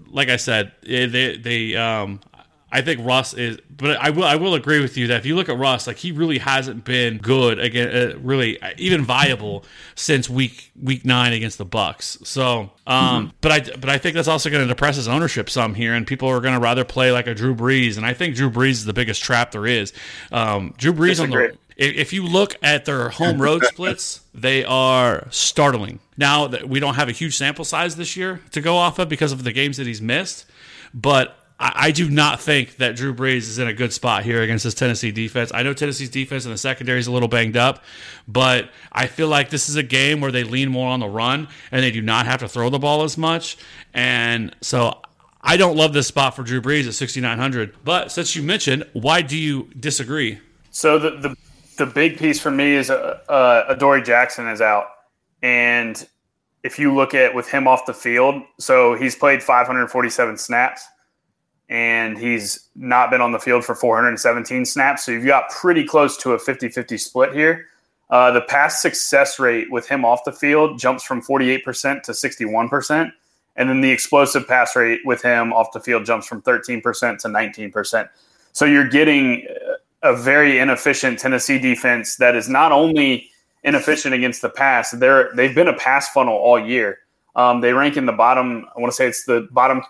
like 0.10 0.30
I 0.30 0.38
said, 0.38 0.72
they 0.82 1.38
they 1.38 1.76
um, 1.76 2.20
I 2.72 2.82
think 2.82 3.04
Russ 3.04 3.34
is, 3.34 3.58
but 3.76 3.98
I 3.98 4.12
will 4.12 4.24
I 4.24 4.36
will 4.36 4.54
agree 4.54 4.80
with 4.80 4.96
you 4.96 5.08
that 5.08 5.18
if 5.18 5.26
you 5.26 5.36
look 5.36 5.50
at 5.50 5.58
Russ, 5.58 5.88
like 5.88 5.98
he 5.98 6.12
really 6.12 6.38
hasn't 6.38 6.86
been 6.86 7.18
good 7.18 7.60
again, 7.60 7.88
uh, 7.90 8.20
really 8.20 8.62
uh, 8.62 8.72
even 8.78 9.04
viable 9.04 9.66
since 9.96 10.30
week 10.30 10.72
week 10.82 11.04
nine 11.04 11.34
against 11.34 11.58
the 11.58 11.66
Bucs. 11.66 12.26
So, 12.26 12.72
um, 12.86 13.28
mm-hmm. 13.28 13.36
but 13.42 13.52
I 13.52 13.60
but 13.78 13.90
I 13.90 13.98
think 13.98 14.16
that's 14.16 14.28
also 14.28 14.50
going 14.50 14.62
to 14.62 14.68
depress 14.68 14.98
his 14.98 15.08
ownership 15.08 15.50
some 15.50 15.74
here, 15.74 15.96
and 15.96 16.06
people 16.06 16.30
are 16.30 16.42
going 16.42 16.54
to 16.54 16.60
rather 16.60 16.86
play 16.86 17.12
like 17.12 17.26
a 17.26 17.34
Drew 17.34 17.56
Brees, 17.56 17.98
and 17.98 18.06
I 18.06 18.14
think 18.14 18.36
Drew 18.36 18.52
Brees 18.52 18.72
is 18.72 18.86
the 18.86 18.94
biggest 18.94 19.24
trap 19.24 19.52
there 19.52 19.66
is. 19.66 19.92
Um, 20.32 20.76
Drew 20.78 20.94
Brees 20.94 21.22
on 21.22 21.32
the 21.32 21.58
if 21.80 22.12
you 22.12 22.26
look 22.26 22.56
at 22.62 22.86
their 22.86 23.10
home 23.10 23.42
road 23.42 23.64
splits, 23.66 24.22
they 24.34 24.66
are 24.66 25.28
startling. 25.32 26.00
Now 26.18 26.48
that 26.48 26.68
we 26.68 26.80
don't 26.82 26.96
have 26.96 27.08
a 27.08 27.14
huge 27.14 27.38
sample 27.38 27.64
size 27.64 27.96
this 27.96 28.18
year 28.18 28.42
to 28.52 28.62
go 28.62 28.76
off 28.76 29.00
of 29.00 29.08
because 29.08 29.32
of 29.32 29.44
the 29.44 29.54
games 29.54 29.78
that 29.78 29.88
he's 29.88 30.02
missed, 30.02 30.46
but 30.94 31.39
I, 31.62 31.92
do 31.92 32.10
not 32.10 32.40
think 32.40 32.78
that 32.78 32.96
Drew 32.96 33.14
Brees 33.14 33.40
is 33.40 33.60
in 33.60 33.68
a 33.68 33.74
good 33.74 33.92
spot 33.92 34.24
here 34.24 34.42
against 34.42 34.64
this 34.64 34.74
Tennessee 34.74 35.12
defense. 35.12 35.52
I 35.54 35.62
know 35.62 35.74
Tennessee's 35.74 36.10
defense 36.10 36.46
and 36.46 36.54
the 36.54 36.58
secondary 36.58 37.00
is 37.00 37.08
a 37.08 37.12
little 37.12 37.28
banged 37.28 37.58
up, 37.58 37.84
but 38.30 38.70
I 38.94 39.08
feel 39.08 39.28
like 39.28 39.50
this 39.50 39.68
is 39.68 39.76
a 39.76 39.84
game 39.84 40.22
where 40.22 40.32
they 40.32 40.46
lean 40.46 40.70
more 40.70 40.88
on 40.90 41.02
the 41.02 41.10
run 41.10 41.50
and 41.72 41.84
they 41.84 41.92
do 41.92 42.02
not 42.02 42.26
have 42.28 42.40
to 42.40 42.48
throw 42.48 42.70
the 42.70 42.80
ball 42.80 43.04
as 43.04 43.18
much. 43.18 43.58
And 43.94 44.56
so 44.62 45.02
I 45.42 45.58
don't 45.58 45.76
love 45.76 45.92
this 45.92 46.08
spot 46.08 46.34
for 46.34 46.44
Drew 46.44 46.62
Brees 46.62 46.88
at 46.88 46.94
6,900. 46.94 47.76
But 47.84 48.12
since 48.12 48.38
you 48.38 48.44
mentioned, 48.44 48.86
why 48.94 49.22
do 49.22 49.38
you 49.38 49.70
disagree? 49.78 50.40
So 50.72 50.98
the 50.98 51.10
the, 51.10 51.36
the 51.78 51.86
big 51.86 52.18
piece 52.18 52.40
for 52.40 52.52
me 52.52 52.76
is 52.76 52.90
uh, 52.90 53.20
uh, 53.28 54.00
Jackson 54.02 54.48
is 54.48 54.62
out, 54.62 54.86
and 55.42 56.08
if 56.64 56.78
you 56.78 56.94
look 56.94 57.14
at 57.14 57.34
with 57.34 57.50
him 57.50 57.68
off 57.68 57.86
the 57.86 57.94
field, 57.94 58.44
so 58.60 58.94
he's 58.96 59.16
played 59.16 59.42
547 59.42 60.38
snaps 60.38 60.86
and 61.70 62.18
he's 62.18 62.68
not 62.76 63.12
been 63.12 63.22
on 63.22 63.32
the 63.32 63.40
field 63.40 63.64
for 63.64 63.76
417 63.76 64.66
snaps. 64.66 65.06
So 65.06 65.12
you've 65.12 65.26
got 65.26 65.50
pretty 65.50 65.86
close 65.86 66.18
to 66.18 66.34
a 66.34 66.40
50 66.40 66.70
50 66.70 66.98
split 66.98 67.34
here. 67.34 67.68
Uh, 68.10 68.32
the 68.32 68.42
pass 68.42 68.82
success 68.82 69.38
rate 69.38 69.72
with 69.72 69.88
him 69.88 70.04
off 70.04 70.24
the 70.26 70.32
field 70.32 70.80
jumps 70.80 71.04
from 71.04 71.22
48% 71.22 72.02
to 72.04 72.12
61%. 72.12 73.12
And 73.56 73.70
then 73.70 73.82
the 73.82 73.92
explosive 73.92 74.48
pass 74.48 74.76
rate 74.76 75.02
with 75.06 75.22
him 75.22 75.54
off 75.54 75.72
the 75.74 75.80
field 75.80 76.06
jumps 76.06 76.26
from 76.26 76.42
13% 76.42 76.82
to 77.20 77.28
19%. 77.28 78.10
So 78.52 78.66
you're 78.66 78.88
getting 78.88 79.46
a 80.02 80.16
very 80.16 80.58
inefficient 80.58 81.20
Tennessee 81.20 81.60
defense 81.60 82.16
that 82.16 82.36
is 82.36 82.50
not 82.50 82.72
only 82.72 83.30
inefficient 83.64 84.16
against 84.16 84.42
the 84.42 84.50
pass, 84.50 84.92
they're, 84.92 85.30
they've 85.36 85.54
been 85.54 85.68
a 85.68 85.78
pass 85.78 86.10
funnel 86.10 86.34
all 86.34 86.60
year. 86.60 87.00
Um, 87.36 87.62
they 87.62 87.74
rank 87.74 87.96
in 87.96 88.08
the 88.08 88.14
bottom, 88.14 88.66
I 88.76 88.80
want 88.80 88.92
to 88.92 88.96
say 88.96 89.08
it's 89.08 89.26
the 89.26 89.48
bottom 89.52 89.84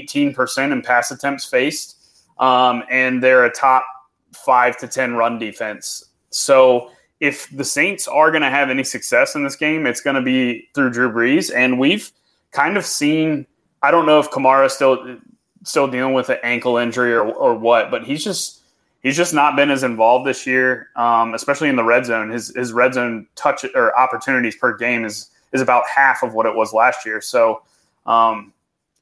18% 0.00 0.72
in 0.72 0.82
pass 0.82 1.10
attempts 1.10 1.44
faced 1.44 1.94
um, 2.38 2.82
and 2.90 3.22
they're 3.22 3.44
a 3.44 3.52
top 3.52 3.84
five 4.32 4.76
to 4.78 4.88
ten 4.88 5.14
run 5.14 5.38
defense. 5.38 6.04
So 6.30 6.90
if 7.20 7.48
the 7.50 7.64
Saints 7.64 8.08
are 8.08 8.30
going 8.30 8.42
to 8.42 8.50
have 8.50 8.70
any 8.70 8.84
success 8.84 9.34
in 9.34 9.44
this 9.44 9.56
game, 9.56 9.86
it's 9.86 10.00
going 10.00 10.16
to 10.16 10.22
be 10.22 10.68
through 10.74 10.90
Drew 10.90 11.10
Brees, 11.10 11.54
and 11.54 11.78
we've 11.78 12.10
kind 12.52 12.76
of 12.76 12.84
seen. 12.84 13.46
I 13.82 13.90
don't 13.90 14.06
know 14.06 14.18
if 14.18 14.30
Kamara 14.30 14.70
still 14.70 15.18
still 15.62 15.86
dealing 15.86 16.14
with 16.14 16.28
an 16.28 16.38
ankle 16.42 16.76
injury 16.76 17.12
or, 17.14 17.24
or 17.24 17.54
what, 17.54 17.90
but 17.90 18.04
he's 18.04 18.24
just 18.24 18.62
he's 19.02 19.16
just 19.16 19.34
not 19.34 19.56
been 19.56 19.70
as 19.70 19.82
involved 19.82 20.26
this 20.26 20.46
year, 20.46 20.88
um, 20.96 21.34
especially 21.34 21.68
in 21.68 21.76
the 21.76 21.84
red 21.84 22.04
zone. 22.04 22.30
His 22.30 22.54
his 22.54 22.72
red 22.72 22.94
zone 22.94 23.26
touch 23.36 23.64
or 23.74 23.96
opportunities 23.98 24.56
per 24.56 24.76
game 24.76 25.04
is 25.04 25.30
is 25.52 25.60
about 25.60 25.84
half 25.86 26.22
of 26.22 26.34
what 26.34 26.46
it 26.46 26.54
was 26.54 26.72
last 26.72 27.06
year. 27.06 27.20
So 27.20 27.62
um, 28.06 28.52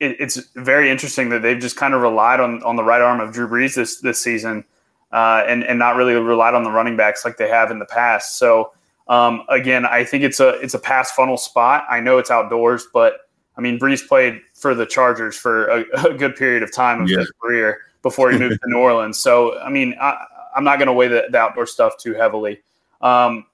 it, 0.02 0.16
it's 0.20 0.36
very 0.56 0.90
interesting 0.90 1.28
that 1.30 1.42
they've 1.42 1.58
just 1.60 1.76
kind 1.76 1.94
of 1.94 2.02
relied 2.02 2.40
on 2.40 2.62
on 2.64 2.76
the 2.76 2.84
right 2.84 3.00
arm 3.00 3.20
of 3.20 3.32
Drew 3.32 3.48
Brees 3.48 3.74
this 3.76 4.00
this 4.00 4.20
season, 4.20 4.64
uh, 5.12 5.44
and 5.46 5.64
and 5.64 5.78
not 5.78 5.96
really 5.96 6.14
relied 6.14 6.54
on 6.54 6.64
the 6.64 6.70
running 6.70 6.96
backs 6.96 7.24
like 7.24 7.36
they 7.36 7.48
have 7.48 7.70
in 7.70 7.78
the 7.78 7.86
past. 7.86 8.38
So 8.38 8.72
um, 9.08 9.44
again, 9.48 9.86
I 9.86 10.04
think 10.04 10.24
it's 10.24 10.40
a 10.40 10.50
it's 10.60 10.74
a 10.74 10.78
pass 10.78 11.12
funnel 11.12 11.36
spot. 11.36 11.84
I 11.88 12.00
know 12.00 12.18
it's 12.18 12.30
outdoors, 12.30 12.86
but 12.92 13.28
I 13.56 13.60
mean 13.60 13.78
Brees 13.78 14.06
played 14.06 14.40
for 14.54 14.74
the 14.74 14.86
Chargers 14.86 15.36
for 15.36 15.66
a, 15.68 15.84
a 16.10 16.14
good 16.14 16.36
period 16.36 16.62
of 16.62 16.72
time 16.72 17.02
of 17.02 17.08
Yeah. 17.08 17.18
his 17.20 17.32
career 17.40 17.80
before 18.02 18.30
he 18.32 18.38
moved 18.38 18.60
to 18.62 18.68
New 18.68 18.78
Orleans. 18.78 19.18
So 19.18 19.58
I 19.60 19.70
mean, 19.70 19.94
I, 20.00 20.24
I'm 20.56 20.64
not 20.64 20.78
going 20.78 20.88
to 20.88 20.92
weigh 20.92 21.08
the, 21.08 21.24
the 21.30 21.38
outdoor 21.38 21.66
stuff 21.66 21.96
too 21.98 22.14
heavily, 22.14 22.60
um, 23.00 23.46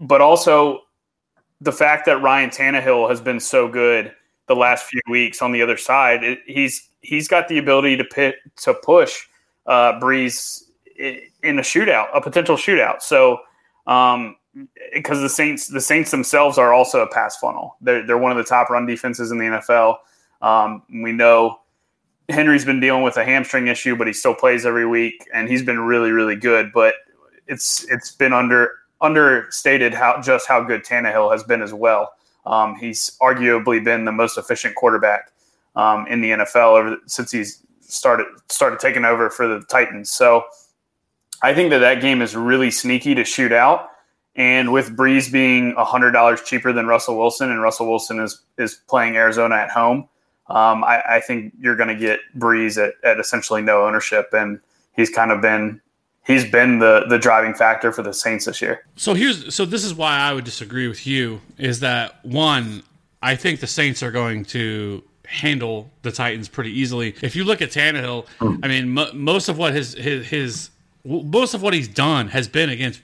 but 0.00 0.20
also 0.20 0.82
the 1.60 1.72
fact 1.72 2.04
that 2.06 2.20
Ryan 2.20 2.50
Tannehill 2.50 3.08
has 3.08 3.20
been 3.20 3.40
so 3.40 3.66
good 3.68 4.12
the 4.46 4.56
last 4.56 4.86
few 4.86 5.00
weeks 5.08 5.42
on 5.42 5.52
the 5.52 5.62
other 5.62 5.76
side, 5.76 6.22
it, 6.22 6.40
he's 6.46 6.88
he's 7.00 7.28
got 7.28 7.48
the 7.48 7.58
ability 7.58 7.96
to 7.96 8.04
pit 8.04 8.36
to 8.56 8.74
push 8.74 9.26
uh, 9.66 9.98
Brees 10.00 10.64
in 10.96 11.58
a 11.58 11.62
shootout, 11.62 12.08
a 12.14 12.20
potential 12.20 12.56
shootout. 12.56 13.02
So, 13.02 13.40
um, 13.86 14.36
because 14.92 15.20
the 15.20 15.28
Saints, 15.28 15.66
the 15.66 15.80
Saints 15.80 16.10
themselves 16.10 16.58
are 16.58 16.72
also 16.72 17.00
a 17.00 17.08
pass 17.08 17.36
funnel. 17.36 17.76
They're 17.80 18.06
they're 18.06 18.18
one 18.18 18.30
of 18.30 18.38
the 18.38 18.44
top 18.44 18.70
run 18.70 18.86
defenses 18.86 19.30
in 19.30 19.38
the 19.38 19.44
NFL. 19.44 19.96
Um, 20.42 20.82
we 21.02 21.12
know 21.12 21.60
Henry's 22.28 22.64
been 22.64 22.80
dealing 22.80 23.02
with 23.02 23.16
a 23.16 23.24
hamstring 23.24 23.66
issue, 23.66 23.96
but 23.96 24.06
he 24.06 24.12
still 24.12 24.34
plays 24.34 24.64
every 24.64 24.86
week, 24.86 25.26
and 25.32 25.48
he's 25.48 25.62
been 25.62 25.80
really 25.80 26.10
really 26.10 26.36
good. 26.36 26.72
But 26.72 26.94
it's 27.46 27.84
it's 27.90 28.12
been 28.12 28.32
under 28.32 28.70
understated 29.00 29.92
how 29.92 30.20
just 30.20 30.46
how 30.46 30.62
good 30.62 30.84
Tannehill 30.84 31.32
has 31.32 31.42
been 31.42 31.62
as 31.62 31.74
well. 31.74 32.12
Um, 32.46 32.76
he's 32.76 33.16
arguably 33.20 33.82
been 33.82 34.04
the 34.04 34.12
most 34.12 34.36
efficient 34.36 34.74
quarterback 34.74 35.32
um, 35.76 36.06
in 36.06 36.20
the 36.20 36.30
NFL 36.30 36.78
ever, 36.78 36.96
since 37.06 37.30
he's 37.30 37.62
started 37.80 38.26
started 38.48 38.80
taking 38.80 39.04
over 39.04 39.30
for 39.30 39.46
the 39.46 39.60
Titans. 39.66 40.10
So 40.10 40.44
I 41.42 41.54
think 41.54 41.70
that 41.70 41.78
that 41.78 42.00
game 42.00 42.22
is 42.22 42.36
really 42.36 42.70
sneaky 42.70 43.14
to 43.14 43.24
shoot 43.24 43.52
out. 43.52 43.90
And 44.36 44.72
with 44.72 44.96
Brees 44.96 45.30
being 45.30 45.74
hundred 45.76 46.10
dollars 46.10 46.42
cheaper 46.42 46.72
than 46.72 46.86
Russell 46.86 47.16
Wilson, 47.16 47.50
and 47.50 47.62
Russell 47.62 47.88
Wilson 47.88 48.18
is 48.18 48.42
is 48.58 48.74
playing 48.88 49.16
Arizona 49.16 49.54
at 49.56 49.70
home, 49.70 50.08
um, 50.48 50.84
I, 50.84 51.02
I 51.08 51.20
think 51.20 51.54
you're 51.58 51.76
going 51.76 51.88
to 51.88 51.94
get 51.94 52.20
Brees 52.36 52.82
at, 52.82 52.94
at 53.04 53.20
essentially 53.20 53.62
no 53.62 53.86
ownership, 53.86 54.30
and 54.32 54.58
he's 54.94 55.10
kind 55.10 55.30
of 55.30 55.40
been 55.40 55.80
he's 56.26 56.44
been 56.50 56.78
the 56.78 57.04
the 57.08 57.18
driving 57.18 57.54
factor 57.54 57.92
for 57.92 58.02
the 58.02 58.12
Saints 58.12 58.46
this 58.46 58.60
year. 58.60 58.84
So 58.96 59.14
here's 59.14 59.54
so 59.54 59.64
this 59.64 59.84
is 59.84 59.94
why 59.94 60.18
I 60.18 60.32
would 60.32 60.44
disagree 60.44 60.88
with 60.88 61.06
you 61.06 61.40
is 61.58 61.80
that 61.80 62.24
one, 62.24 62.82
I 63.22 63.36
think 63.36 63.60
the 63.60 63.66
Saints 63.66 64.02
are 64.02 64.10
going 64.10 64.44
to 64.46 65.02
handle 65.26 65.90
the 66.02 66.12
Titans 66.12 66.48
pretty 66.48 66.78
easily. 66.78 67.14
If 67.22 67.34
you 67.34 67.44
look 67.44 67.62
at 67.62 67.70
Tannehill, 67.70 68.26
I 68.62 68.68
mean, 68.68 68.90
mo 68.90 69.06
most 69.12 69.48
of 69.48 69.58
what 69.58 69.74
his 69.74 69.94
his 69.94 70.26
his 70.26 70.70
most 71.04 71.54
of 71.54 71.62
what 71.62 71.74
he's 71.74 71.88
done 71.88 72.28
has 72.28 72.48
been 72.48 72.70
against 72.70 73.00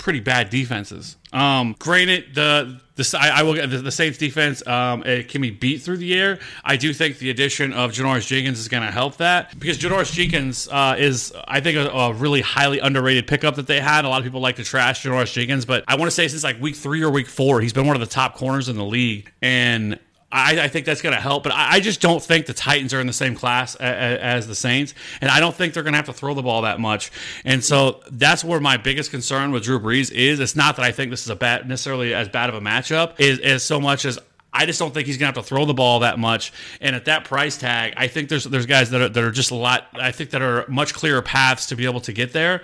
pretty 0.00 0.20
bad 0.20 0.50
defenses. 0.50 1.16
Um, 1.32 1.76
granted, 1.78 2.34
the 2.34 2.80
the 2.96 3.18
I, 3.18 3.40
I 3.40 3.42
will 3.42 3.54
the, 3.54 3.78
the 3.78 3.92
Saints 3.92 4.18
defense 4.18 4.66
um, 4.66 5.04
it 5.04 5.28
can 5.28 5.42
be 5.42 5.50
beat 5.50 5.82
through 5.82 5.98
the 5.98 6.18
air. 6.18 6.40
I 6.64 6.76
do 6.76 6.92
think 6.92 7.18
the 7.18 7.30
addition 7.30 7.72
of 7.72 7.92
Janoris 7.92 8.26
Jenkins 8.26 8.58
is 8.58 8.66
going 8.66 8.82
to 8.82 8.90
help 8.90 9.18
that 9.18 9.56
because 9.58 9.78
Janoris 9.78 10.12
Jenkins 10.12 10.68
uh, 10.68 10.96
is 10.98 11.32
I 11.46 11.60
think 11.60 11.76
a, 11.76 11.88
a 11.90 12.12
really 12.12 12.40
highly 12.40 12.80
underrated 12.80 13.28
pickup 13.28 13.56
that 13.56 13.66
they 13.66 13.80
had. 13.80 14.04
A 14.04 14.08
lot 14.08 14.18
of 14.18 14.24
people 14.24 14.40
like 14.40 14.56
to 14.56 14.64
trash 14.64 15.04
Janoris 15.04 15.32
Jenkins, 15.32 15.64
but 15.64 15.84
I 15.86 15.96
want 15.96 16.08
to 16.08 16.14
say 16.14 16.26
since 16.26 16.42
like 16.42 16.60
week 16.60 16.76
three 16.76 17.02
or 17.02 17.10
week 17.10 17.28
four, 17.28 17.60
he's 17.60 17.72
been 17.72 17.86
one 17.86 17.94
of 17.94 18.00
the 18.00 18.06
top 18.06 18.34
corners 18.34 18.68
in 18.68 18.76
the 18.76 18.84
league 18.84 19.32
and. 19.40 19.98
I, 20.32 20.60
I 20.60 20.68
think 20.68 20.86
that's 20.86 21.02
going 21.02 21.14
to 21.14 21.20
help, 21.20 21.42
but 21.42 21.52
I, 21.52 21.74
I 21.74 21.80
just 21.80 22.00
don't 22.00 22.22
think 22.22 22.46
the 22.46 22.54
Titans 22.54 22.94
are 22.94 23.00
in 23.00 23.06
the 23.08 23.12
same 23.12 23.34
class 23.34 23.74
a, 23.74 23.84
a, 23.84 24.18
as 24.20 24.46
the 24.46 24.54
Saints, 24.54 24.94
and 25.20 25.30
I 25.30 25.40
don't 25.40 25.54
think 25.54 25.74
they're 25.74 25.82
going 25.82 25.94
to 25.94 25.98
have 25.98 26.06
to 26.06 26.12
throw 26.12 26.34
the 26.34 26.42
ball 26.42 26.62
that 26.62 26.78
much. 26.78 27.10
And 27.44 27.64
so 27.64 28.00
that's 28.10 28.44
where 28.44 28.60
my 28.60 28.76
biggest 28.76 29.10
concern 29.10 29.50
with 29.50 29.64
Drew 29.64 29.80
Brees 29.80 30.12
is. 30.12 30.38
It's 30.38 30.54
not 30.54 30.76
that 30.76 30.84
I 30.84 30.92
think 30.92 31.10
this 31.10 31.24
is 31.24 31.30
a 31.30 31.36
bad 31.36 31.68
necessarily 31.68 32.14
as 32.14 32.28
bad 32.28 32.48
of 32.48 32.54
a 32.54 32.60
matchup, 32.60 33.18
is, 33.18 33.38
is 33.40 33.62
so 33.64 33.80
much 33.80 34.04
as 34.04 34.18
I 34.52 34.66
just 34.66 34.78
don't 34.78 34.92
think 34.92 35.06
he's 35.06 35.16
going 35.16 35.32
to 35.32 35.38
have 35.38 35.44
to 35.44 35.48
throw 35.48 35.64
the 35.64 35.74
ball 35.74 36.00
that 36.00 36.18
much. 36.18 36.52
And 36.80 36.94
at 36.94 37.06
that 37.06 37.24
price 37.24 37.56
tag, 37.56 37.94
I 37.96 38.06
think 38.06 38.28
there's 38.28 38.44
there's 38.44 38.66
guys 38.66 38.90
that 38.90 39.00
are 39.00 39.08
that 39.08 39.24
are 39.24 39.30
just 39.30 39.50
a 39.50 39.56
lot. 39.56 39.88
I 39.94 40.12
think 40.12 40.30
that 40.30 40.42
are 40.42 40.64
much 40.68 40.94
clearer 40.94 41.22
paths 41.22 41.66
to 41.66 41.76
be 41.76 41.86
able 41.86 42.00
to 42.02 42.12
get 42.12 42.32
there, 42.32 42.62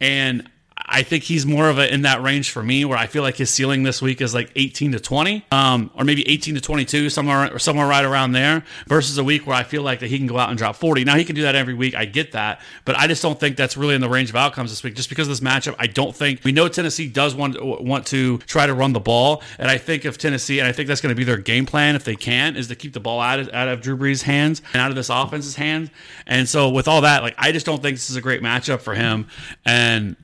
and. 0.00 0.50
I 0.78 1.02
think 1.02 1.24
he's 1.24 1.46
more 1.46 1.68
of 1.68 1.78
a 1.78 1.92
in 1.92 2.02
that 2.02 2.22
range 2.22 2.50
for 2.50 2.62
me, 2.62 2.84
where 2.84 2.98
I 2.98 3.06
feel 3.06 3.22
like 3.22 3.36
his 3.36 3.50
ceiling 3.50 3.82
this 3.82 4.02
week 4.02 4.20
is 4.20 4.34
like 4.34 4.50
18 4.56 4.92
to 4.92 5.00
20, 5.00 5.44
um, 5.50 5.90
or 5.94 6.04
maybe 6.04 6.26
18 6.28 6.54
to 6.54 6.60
22, 6.60 7.08
somewhere 7.08 7.58
somewhere 7.58 7.86
right 7.86 8.04
around 8.04 8.32
there. 8.32 8.62
Versus 8.86 9.16
a 9.16 9.24
week 9.24 9.46
where 9.46 9.56
I 9.56 9.62
feel 9.62 9.82
like 9.82 10.00
that 10.00 10.08
he 10.08 10.18
can 10.18 10.26
go 10.26 10.38
out 10.38 10.50
and 10.50 10.58
drop 10.58 10.76
40. 10.76 11.04
Now 11.04 11.16
he 11.16 11.24
can 11.24 11.34
do 11.34 11.42
that 11.42 11.54
every 11.54 11.72
week. 11.72 11.94
I 11.94 12.04
get 12.04 12.32
that, 12.32 12.60
but 12.84 12.94
I 12.96 13.06
just 13.06 13.22
don't 13.22 13.38
think 13.38 13.56
that's 13.56 13.76
really 13.76 13.94
in 13.94 14.00
the 14.00 14.08
range 14.08 14.28
of 14.28 14.36
outcomes 14.36 14.70
this 14.70 14.82
week. 14.82 14.94
Just 14.94 15.08
because 15.08 15.28
of 15.28 15.30
this 15.30 15.40
matchup, 15.40 15.74
I 15.78 15.86
don't 15.86 16.14
think 16.14 16.44
we 16.44 16.52
know 16.52 16.68
Tennessee 16.68 17.08
does 17.08 17.34
want 17.34 17.56
want 17.62 18.06
to 18.08 18.38
try 18.38 18.66
to 18.66 18.74
run 18.74 18.92
the 18.92 19.00
ball, 19.00 19.42
and 19.58 19.70
I 19.70 19.78
think 19.78 20.04
if 20.04 20.18
Tennessee, 20.18 20.58
and 20.58 20.68
I 20.68 20.72
think 20.72 20.88
that's 20.88 21.00
going 21.00 21.14
to 21.14 21.18
be 21.18 21.24
their 21.24 21.38
game 21.38 21.64
plan 21.64 21.96
if 21.96 22.04
they 22.04 22.16
can, 22.16 22.54
is 22.54 22.68
to 22.68 22.74
keep 22.74 22.92
the 22.92 23.00
ball 23.00 23.20
out 23.20 23.40
of, 23.40 23.48
out 23.52 23.68
of 23.68 23.80
Drew 23.80 23.96
Brees' 23.96 24.22
hands 24.22 24.60
and 24.72 24.82
out 24.82 24.90
of 24.90 24.96
this 24.96 25.08
offense's 25.08 25.56
hands. 25.56 25.90
And 26.26 26.48
so 26.48 26.68
with 26.68 26.86
all 26.86 27.00
that, 27.00 27.22
like 27.22 27.34
I 27.38 27.50
just 27.50 27.66
don't 27.66 27.82
think 27.82 27.96
this 27.96 28.10
is 28.10 28.16
a 28.16 28.20
great 28.20 28.42
matchup 28.42 28.80
for 28.80 28.94
him, 28.94 29.26
and. 29.64 30.16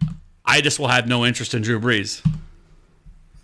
I 0.44 0.60
just 0.60 0.78
will 0.78 0.88
have 0.88 1.06
no 1.06 1.24
interest 1.24 1.54
in 1.54 1.62
Drew 1.62 1.80
Brees. 1.80 2.24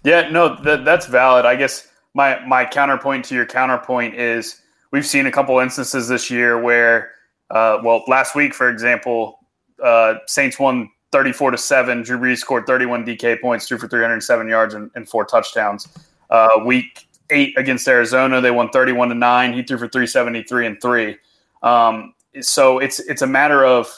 Yeah, 0.04 0.28
no, 0.30 0.56
that, 0.62 0.84
that's 0.84 1.06
valid. 1.06 1.44
I 1.44 1.56
guess 1.56 1.88
my 2.14 2.44
my 2.46 2.64
counterpoint 2.64 3.24
to 3.26 3.34
your 3.34 3.46
counterpoint 3.46 4.14
is 4.14 4.60
we've 4.90 5.06
seen 5.06 5.26
a 5.26 5.32
couple 5.32 5.58
instances 5.58 6.08
this 6.08 6.30
year 6.30 6.60
where, 6.60 7.12
uh, 7.50 7.78
well, 7.82 8.02
last 8.08 8.34
week, 8.34 8.54
for 8.54 8.68
example, 8.68 9.38
uh, 9.82 10.14
Saints 10.26 10.58
won 10.58 10.90
34 11.12 11.52
to 11.52 11.58
7. 11.58 12.02
Drew 12.02 12.18
Brees 12.18 12.38
scored 12.38 12.66
31 12.66 13.04
DK 13.04 13.40
points, 13.40 13.66
threw 13.66 13.78
for 13.78 13.88
307 13.88 14.48
yards 14.48 14.74
and, 14.74 14.90
and 14.94 15.08
four 15.08 15.24
touchdowns. 15.24 15.88
Uh, 16.30 16.48
week 16.64 17.06
eight 17.30 17.56
against 17.58 17.86
Arizona, 17.88 18.40
they 18.40 18.50
won 18.50 18.68
31 18.70 19.08
to 19.10 19.14
9. 19.14 19.52
He 19.52 19.62
threw 19.62 19.78
for 19.78 19.88
373 19.88 20.66
and 20.66 20.80
three. 20.80 21.16
Um, 21.62 22.14
so 22.40 22.78
it's 22.78 23.00
it's 23.00 23.22
a 23.22 23.26
matter 23.26 23.64
of 23.64 23.90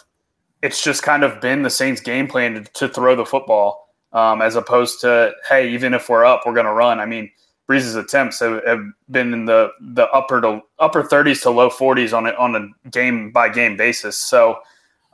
it's 0.63 0.83
just 0.83 1.03
kind 1.03 1.25
of 1.25 1.41
been 1.41 1.63
the 1.63 1.71
Saints' 1.71 2.01
game 2.01 2.27
plan 2.27 2.55
to, 2.55 2.61
to 2.75 2.89
throw 2.89 3.17
the 3.17 3.25
football 3.25 3.89
um, 4.13 4.43
as 4.43 4.57
opposed 4.57 5.01
to 5.01 5.33
hey, 5.49 5.71
even 5.73 5.95
if 5.95 6.09
we're 6.09 6.25
up, 6.25 6.43
we're 6.45 6.55
going 6.55 6.67
to 6.67 6.73
run. 6.73 7.01
I 7.01 7.07
mean, 7.07 7.31
Brees's 7.67 7.95
attempts 7.95 8.41
have, 8.41 8.63
have 8.67 8.85
been 9.11 9.33
in 9.33 9.45
the 9.45 9.71
the 9.81 10.09
upper 10.11 10.41
to 10.41 10.61
upper 10.79 11.03
30s 11.03 11.43
to 11.43 11.51
low 11.51 11.71
40s 11.71 12.17
on 12.17 12.27
a, 12.27 12.31
on 12.33 12.57
a 12.57 12.89
game 12.91 13.31
by 13.31 13.49
game 13.49 13.77
basis. 13.77 14.19
So 14.19 14.57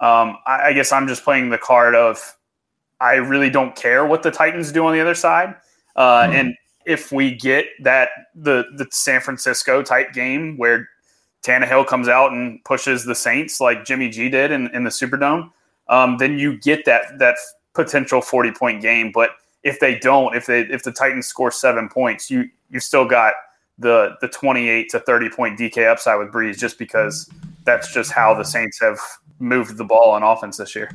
um, 0.01 0.39
I, 0.47 0.69
I 0.69 0.73
guess 0.73 0.93
I'm 0.93 1.07
just 1.07 1.23
playing 1.23 1.51
the 1.51 1.59
card 1.59 1.95
of 1.95 2.37
I 3.01 3.15
really 3.15 3.51
don't 3.51 3.77
care 3.77 4.07
what 4.07 4.23
the 4.23 4.31
Titans 4.31 4.73
do 4.73 4.87
on 4.87 4.95
the 4.95 5.01
other 5.01 5.15
side, 5.15 5.55
uh, 5.97 6.29
and 6.33 6.55
if 6.87 7.13
we 7.13 7.35
get 7.35 7.67
that 7.83 8.09
the 8.35 8.65
the 8.75 8.87
San 8.91 9.21
Francisco 9.21 9.83
type 9.83 10.15
game 10.15 10.57
where 10.57 10.89
Tannehill 11.47 11.87
comes 11.87 12.09
out 12.09 12.33
and 12.33 12.63
pushes 12.65 13.05
the 13.05 13.15
Saints 13.15 13.61
like 13.61 13.85
Jimmy 13.85 14.09
G 14.09 14.29
did 14.29 14.51
in, 14.51 14.69
in 14.75 14.83
the 14.83 14.91
Superdome, 14.91 15.51
um, 15.89 16.17
then 16.19 16.39
you 16.39 16.59
get 16.59 16.85
that 16.87 17.19
that 17.19 17.37
potential 17.75 18.21
forty 18.21 18.51
point 18.51 18.83
game. 18.83 19.13
But 19.13 19.31
if 19.63 19.79
they 19.79 19.99
don't, 19.99 20.35
if 20.35 20.47
they 20.47 20.63
if 20.63 20.83
the 20.83 20.93
Titans 20.93 21.27
score 21.27 21.53
seven 21.53 21.89
points, 21.89 22.31
you 22.31 22.51
you 22.69 22.81
still 22.81 23.07
got 23.07 23.35
the 23.79 24.17
the 24.21 24.29
twenty 24.29 24.69
eight 24.69 24.89
to 24.91 25.01
thirty 25.01 25.29
point 25.29 25.59
DK 25.59 25.89
upside 25.89 26.19
with 26.19 26.33
Brees, 26.33 26.59
just 26.59 26.79
because 26.79 27.31
that's 27.65 27.93
just 27.93 28.11
how 28.11 28.35
the 28.35 28.45
Saints 28.45 28.81
have 28.81 28.99
moved 29.39 29.77
the 29.77 29.85
ball 29.85 30.11
on 30.11 30.25
offense 30.25 30.57
this 30.57 30.75
year. 30.75 30.91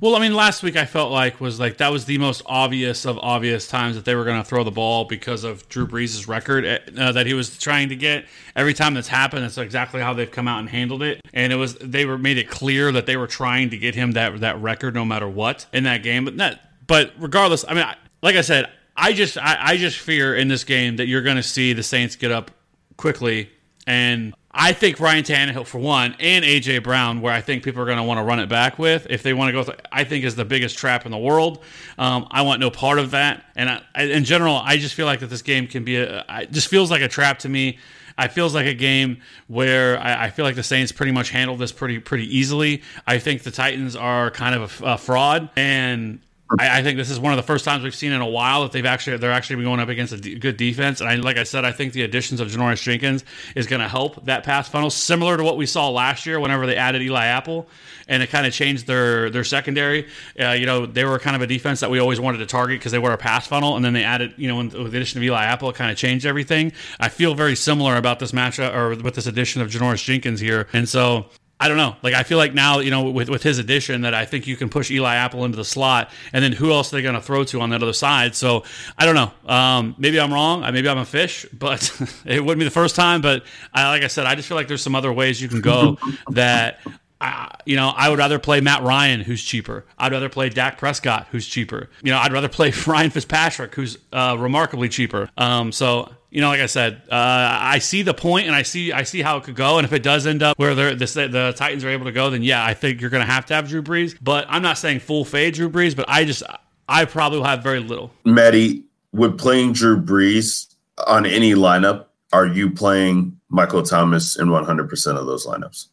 Well, 0.00 0.16
I 0.16 0.18
mean, 0.18 0.34
last 0.34 0.62
week 0.62 0.76
I 0.76 0.86
felt 0.86 1.12
like 1.12 1.42
was 1.42 1.60
like 1.60 1.76
that 1.76 1.92
was 1.92 2.06
the 2.06 2.16
most 2.16 2.40
obvious 2.46 3.04
of 3.04 3.18
obvious 3.18 3.68
times 3.68 3.96
that 3.96 4.06
they 4.06 4.14
were 4.14 4.24
going 4.24 4.42
to 4.42 4.48
throw 4.48 4.64
the 4.64 4.70
ball 4.70 5.04
because 5.04 5.44
of 5.44 5.68
Drew 5.68 5.86
Brees' 5.86 6.26
record 6.26 6.64
uh, 6.98 7.12
that 7.12 7.26
he 7.26 7.34
was 7.34 7.58
trying 7.58 7.90
to 7.90 7.96
get. 7.96 8.24
Every 8.56 8.72
time 8.72 8.94
that's 8.94 9.08
happened, 9.08 9.44
it's 9.44 9.58
exactly 9.58 10.00
how 10.00 10.14
they've 10.14 10.30
come 10.30 10.48
out 10.48 10.60
and 10.60 10.70
handled 10.70 11.02
it, 11.02 11.20
and 11.34 11.52
it 11.52 11.56
was 11.56 11.74
they 11.76 12.06
were 12.06 12.16
made 12.16 12.38
it 12.38 12.48
clear 12.48 12.90
that 12.92 13.04
they 13.04 13.18
were 13.18 13.26
trying 13.26 13.68
to 13.70 13.76
get 13.76 13.94
him 13.94 14.12
that 14.12 14.40
that 14.40 14.58
record 14.62 14.94
no 14.94 15.04
matter 15.04 15.28
what 15.28 15.66
in 15.74 15.84
that 15.84 16.02
game. 16.02 16.24
But 16.24 16.38
that, 16.38 16.60
but 16.86 17.12
regardless, 17.18 17.66
I 17.68 17.74
mean, 17.74 17.84
I- 17.84 17.96
like 18.22 18.36
I 18.36 18.42
said, 18.42 18.70
I 18.96 19.12
just 19.12 19.36
I, 19.36 19.56
I 19.60 19.76
just 19.76 19.98
fear 19.98 20.34
in 20.34 20.48
this 20.48 20.64
game 20.64 20.96
that 20.96 21.08
you're 21.08 21.22
going 21.22 21.36
to 21.36 21.42
see 21.42 21.74
the 21.74 21.82
Saints 21.82 22.16
get 22.16 22.30
up 22.30 22.50
quickly 22.96 23.50
and 23.86 24.34
I 24.52 24.72
think 24.72 24.98
Ryan 24.98 25.22
Tannehill 25.22 25.64
for 25.64 25.78
one, 25.78 26.16
and 26.18 26.44
AJ 26.44 26.82
Brown, 26.82 27.20
where 27.20 27.32
I 27.32 27.40
think 27.40 27.62
people 27.62 27.82
are 27.82 27.84
going 27.84 27.98
to 27.98 28.02
want 28.02 28.18
to 28.18 28.24
run 28.24 28.40
it 28.40 28.48
back 28.48 28.80
with 28.80 29.06
if 29.08 29.22
they 29.22 29.32
want 29.32 29.54
to 29.54 29.64
go. 29.64 29.72
I 29.92 30.02
think 30.02 30.24
is 30.24 30.34
the 30.34 30.44
biggest 30.44 30.76
trap 30.76 31.06
in 31.06 31.12
the 31.12 31.18
world. 31.18 31.62
Um, 31.98 32.26
I 32.32 32.42
want 32.42 32.58
no 32.60 32.68
part 32.68 32.98
of 32.98 33.12
that. 33.12 33.44
And 33.54 33.70
I, 33.70 33.82
I, 33.94 34.02
in 34.04 34.24
general, 34.24 34.56
I 34.56 34.76
just 34.76 34.94
feel 34.94 35.06
like 35.06 35.20
that 35.20 35.28
this 35.28 35.42
game 35.42 35.68
can 35.68 35.84
be 35.84 35.96
a. 35.96 36.24
It 36.28 36.50
just 36.50 36.66
feels 36.66 36.90
like 36.90 37.00
a 37.00 37.08
trap 37.08 37.38
to 37.40 37.48
me. 37.48 37.78
I 38.18 38.26
feels 38.26 38.52
like 38.52 38.66
a 38.66 38.74
game 38.74 39.22
where 39.46 39.98
I, 39.98 40.24
I, 40.24 40.30
feel 40.30 40.44
like 40.44 40.56
the 40.56 40.62
Saints 40.62 40.92
pretty 40.92 41.12
much 41.12 41.30
handled 41.30 41.58
this 41.58 41.72
pretty 41.72 42.00
pretty 42.00 42.36
easily. 42.36 42.82
I 43.06 43.18
think 43.18 43.44
the 43.44 43.50
Titans 43.52 43.94
are 43.94 44.30
kind 44.30 44.54
of 44.56 44.82
a, 44.82 44.94
a 44.94 44.98
fraud, 44.98 45.48
and 45.56 46.20
I, 46.58 46.78
I, 46.78 46.82
think 46.82 46.96
this 46.96 47.10
is 47.10 47.20
one 47.20 47.32
of 47.32 47.36
the 47.36 47.44
first 47.44 47.64
times 47.64 47.84
we've 47.84 47.94
seen 47.94 48.12
in 48.12 48.20
a 48.20 48.26
while 48.26 48.62
that 48.62 48.72
they've 48.72 48.84
actually 48.84 49.16
they're 49.18 49.32
actually 49.32 49.62
going 49.62 49.78
up 49.78 49.88
against 49.88 50.12
a 50.12 50.16
d- 50.16 50.36
good 50.36 50.56
defense. 50.56 51.00
And 51.00 51.08
I, 51.08 51.14
like 51.16 51.36
I 51.36 51.44
said, 51.44 51.64
I 51.64 51.72
think 51.72 51.92
the 51.92 52.02
additions 52.02 52.40
of 52.40 52.48
Janoris 52.48 52.82
Jenkins 52.82 53.24
is 53.54 53.66
going 53.66 53.80
to 53.80 53.88
help 53.88 54.24
that 54.24 54.42
pass 54.42 54.68
funnel, 54.68 54.90
similar 54.90 55.36
to 55.36 55.44
what 55.44 55.56
we 55.56 55.66
saw 55.66 55.88
last 55.90 56.26
year 56.26 56.40
whenever 56.40 56.66
they 56.66 56.76
added 56.76 57.02
Eli 57.02 57.26
Apple, 57.26 57.68
and 58.08 58.22
it 58.22 58.30
kind 58.30 58.46
of 58.46 58.52
changed 58.52 58.86
their 58.86 59.30
their 59.30 59.44
secondary. 59.44 60.08
Uh, 60.38 60.50
you 60.50 60.66
know, 60.66 60.86
they 60.86 61.04
were 61.04 61.18
kind 61.18 61.36
of 61.36 61.42
a 61.42 61.46
defense 61.46 61.80
that 61.80 61.90
we 61.90 62.00
always 62.00 62.18
wanted 62.18 62.38
to 62.38 62.46
target 62.46 62.80
because 62.80 62.92
they 62.92 62.98
were 62.98 63.12
a 63.12 63.18
pass 63.18 63.46
funnel, 63.46 63.76
and 63.76 63.84
then 63.84 63.92
they 63.92 64.04
added, 64.04 64.34
you 64.36 64.48
know, 64.48 64.56
with 64.56 64.72
the 64.72 64.98
addition 64.98 65.18
of 65.18 65.24
Eli 65.24 65.44
Apple, 65.44 65.70
it 65.70 65.76
kind 65.76 65.90
of 65.90 65.96
changed 65.96 66.26
everything. 66.26 66.72
I 66.98 67.08
feel 67.08 67.34
very 67.34 67.54
similar 67.54 67.96
about 67.96 68.18
this 68.18 68.32
matchup 68.32 68.74
or 68.74 68.90
with 69.02 69.14
this 69.14 69.26
addition 69.26 69.62
of 69.62 69.70
Janoris 69.70 70.02
Jenkins 70.02 70.40
here, 70.40 70.66
and 70.72 70.88
so 70.88 71.26
I 71.60 71.68
don't 71.68 71.76
know. 71.76 71.94
Like 72.02 72.14
I 72.14 72.22
feel 72.22 72.38
like 72.38 72.54
now, 72.54 72.78
you 72.78 72.90
know, 72.90 73.10
with 73.10 73.28
with 73.28 73.42
his 73.42 73.58
addition, 73.58 74.00
that 74.00 74.14
I 74.14 74.24
think 74.24 74.46
you 74.46 74.56
can 74.56 74.70
push 74.70 74.90
Eli 74.90 75.14
Apple 75.14 75.44
into 75.44 75.58
the 75.58 75.64
slot, 75.64 76.10
and 76.32 76.42
then 76.42 76.52
who 76.52 76.72
else 76.72 76.90
are 76.92 76.96
they 76.96 77.02
going 77.02 77.14
to 77.14 77.20
throw 77.20 77.44
to 77.44 77.60
on 77.60 77.68
that 77.70 77.82
other 77.82 77.92
side? 77.92 78.34
So 78.34 78.64
I 78.96 79.04
don't 79.04 79.14
know. 79.14 79.30
Um, 79.46 79.94
maybe 79.98 80.18
I'm 80.18 80.32
wrong. 80.32 80.62
Maybe 80.72 80.88
I'm 80.88 80.96
a 80.96 81.04
fish, 81.04 81.44
but 81.52 81.92
it 82.24 82.40
wouldn't 82.42 82.60
be 82.60 82.64
the 82.64 82.70
first 82.70 82.96
time. 82.96 83.20
But 83.20 83.44
I, 83.74 83.90
like 83.90 84.02
I 84.02 84.06
said, 84.06 84.24
I 84.24 84.34
just 84.34 84.48
feel 84.48 84.56
like 84.56 84.68
there's 84.68 84.82
some 84.82 84.94
other 84.94 85.12
ways 85.12 85.40
you 85.42 85.48
can 85.48 85.60
go 85.60 85.98
that. 86.30 86.80
I, 87.22 87.54
you 87.66 87.76
know, 87.76 87.92
I 87.94 88.08
would 88.08 88.18
rather 88.18 88.38
play 88.38 88.62
Matt 88.62 88.82
Ryan, 88.82 89.20
who's 89.20 89.44
cheaper. 89.44 89.84
I'd 89.98 90.10
rather 90.10 90.30
play 90.30 90.48
Dak 90.48 90.78
Prescott, 90.78 91.26
who's 91.30 91.46
cheaper. 91.46 91.90
You 92.02 92.12
know, 92.12 92.18
I'd 92.18 92.32
rather 92.32 92.48
play 92.48 92.72
Ryan 92.86 93.10
Fitzpatrick, 93.10 93.74
who's 93.74 93.98
uh, 94.10 94.36
remarkably 94.38 94.88
cheaper. 94.88 95.28
Um, 95.36 95.70
so 95.70 96.10
you 96.30 96.40
know, 96.40 96.48
like 96.48 96.60
I 96.60 96.66
said, 96.66 97.02
uh, 97.10 97.58
I 97.60 97.80
see 97.80 98.02
the 98.02 98.14
point, 98.14 98.46
and 98.46 98.54
I 98.54 98.62
see 98.62 98.92
I 98.92 99.02
see 99.02 99.20
how 99.20 99.36
it 99.36 99.44
could 99.44 99.56
go. 99.56 99.78
And 99.78 99.84
if 99.84 99.92
it 99.92 100.02
does 100.02 100.26
end 100.26 100.42
up 100.42 100.58
where 100.58 100.74
the, 100.74 100.94
the 100.94 101.54
Titans 101.56 101.84
are 101.84 101.88
able 101.88 102.04
to 102.04 102.12
go, 102.12 102.30
then 102.30 102.42
yeah, 102.42 102.64
I 102.64 102.74
think 102.74 103.00
you're 103.00 103.10
going 103.10 103.26
to 103.26 103.30
have 103.30 103.46
to 103.46 103.54
have 103.54 103.68
Drew 103.68 103.82
Brees. 103.82 104.16
But 104.20 104.46
I'm 104.48 104.62
not 104.62 104.78
saying 104.78 105.00
full 105.00 105.24
fade 105.24 105.54
Drew 105.54 105.68
Brees, 105.68 105.96
but 105.96 106.04
I 106.08 106.24
just 106.24 106.44
I 106.88 107.04
probably 107.04 107.38
will 107.38 107.46
have 107.46 107.62
very 107.62 107.80
little. 107.80 108.12
Maddie, 108.24 108.84
with 109.12 109.38
playing 109.38 109.72
Drew 109.72 110.00
Brees 110.00 110.74
on 111.06 111.26
any 111.26 111.54
lineup, 111.54 112.06
are 112.32 112.46
you 112.46 112.70
playing 112.70 113.38
Michael 113.48 113.82
Thomas 113.82 114.38
in 114.38 114.48
100% 114.48 115.16
of 115.16 115.26
those 115.26 115.46
lineups? 115.46 115.86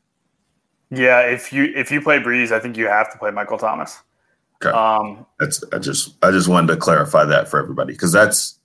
Yeah, 0.89 1.21
if 1.21 1.51
you 1.51 1.65
if 1.75 1.91
you 1.91 1.99
play 1.99 2.19
Brees, 2.19 2.51
I 2.51 2.59
think 2.59 2.77
you 2.77 2.87
have 2.87 3.11
to 3.11 3.17
play 3.17 3.31
Michael 3.31 3.57
Thomas. 3.57 3.99
Okay. 4.63 4.75
Um, 4.75 5.25
that's 5.39 5.63
I 5.73 5.79
just 5.79 6.15
I 6.23 6.31
just 6.31 6.47
wanted 6.47 6.73
to 6.73 6.77
clarify 6.77 7.25
that 7.25 7.49
for 7.49 7.59
everybody 7.59 7.93
because 7.93 8.11
that's 8.11 8.56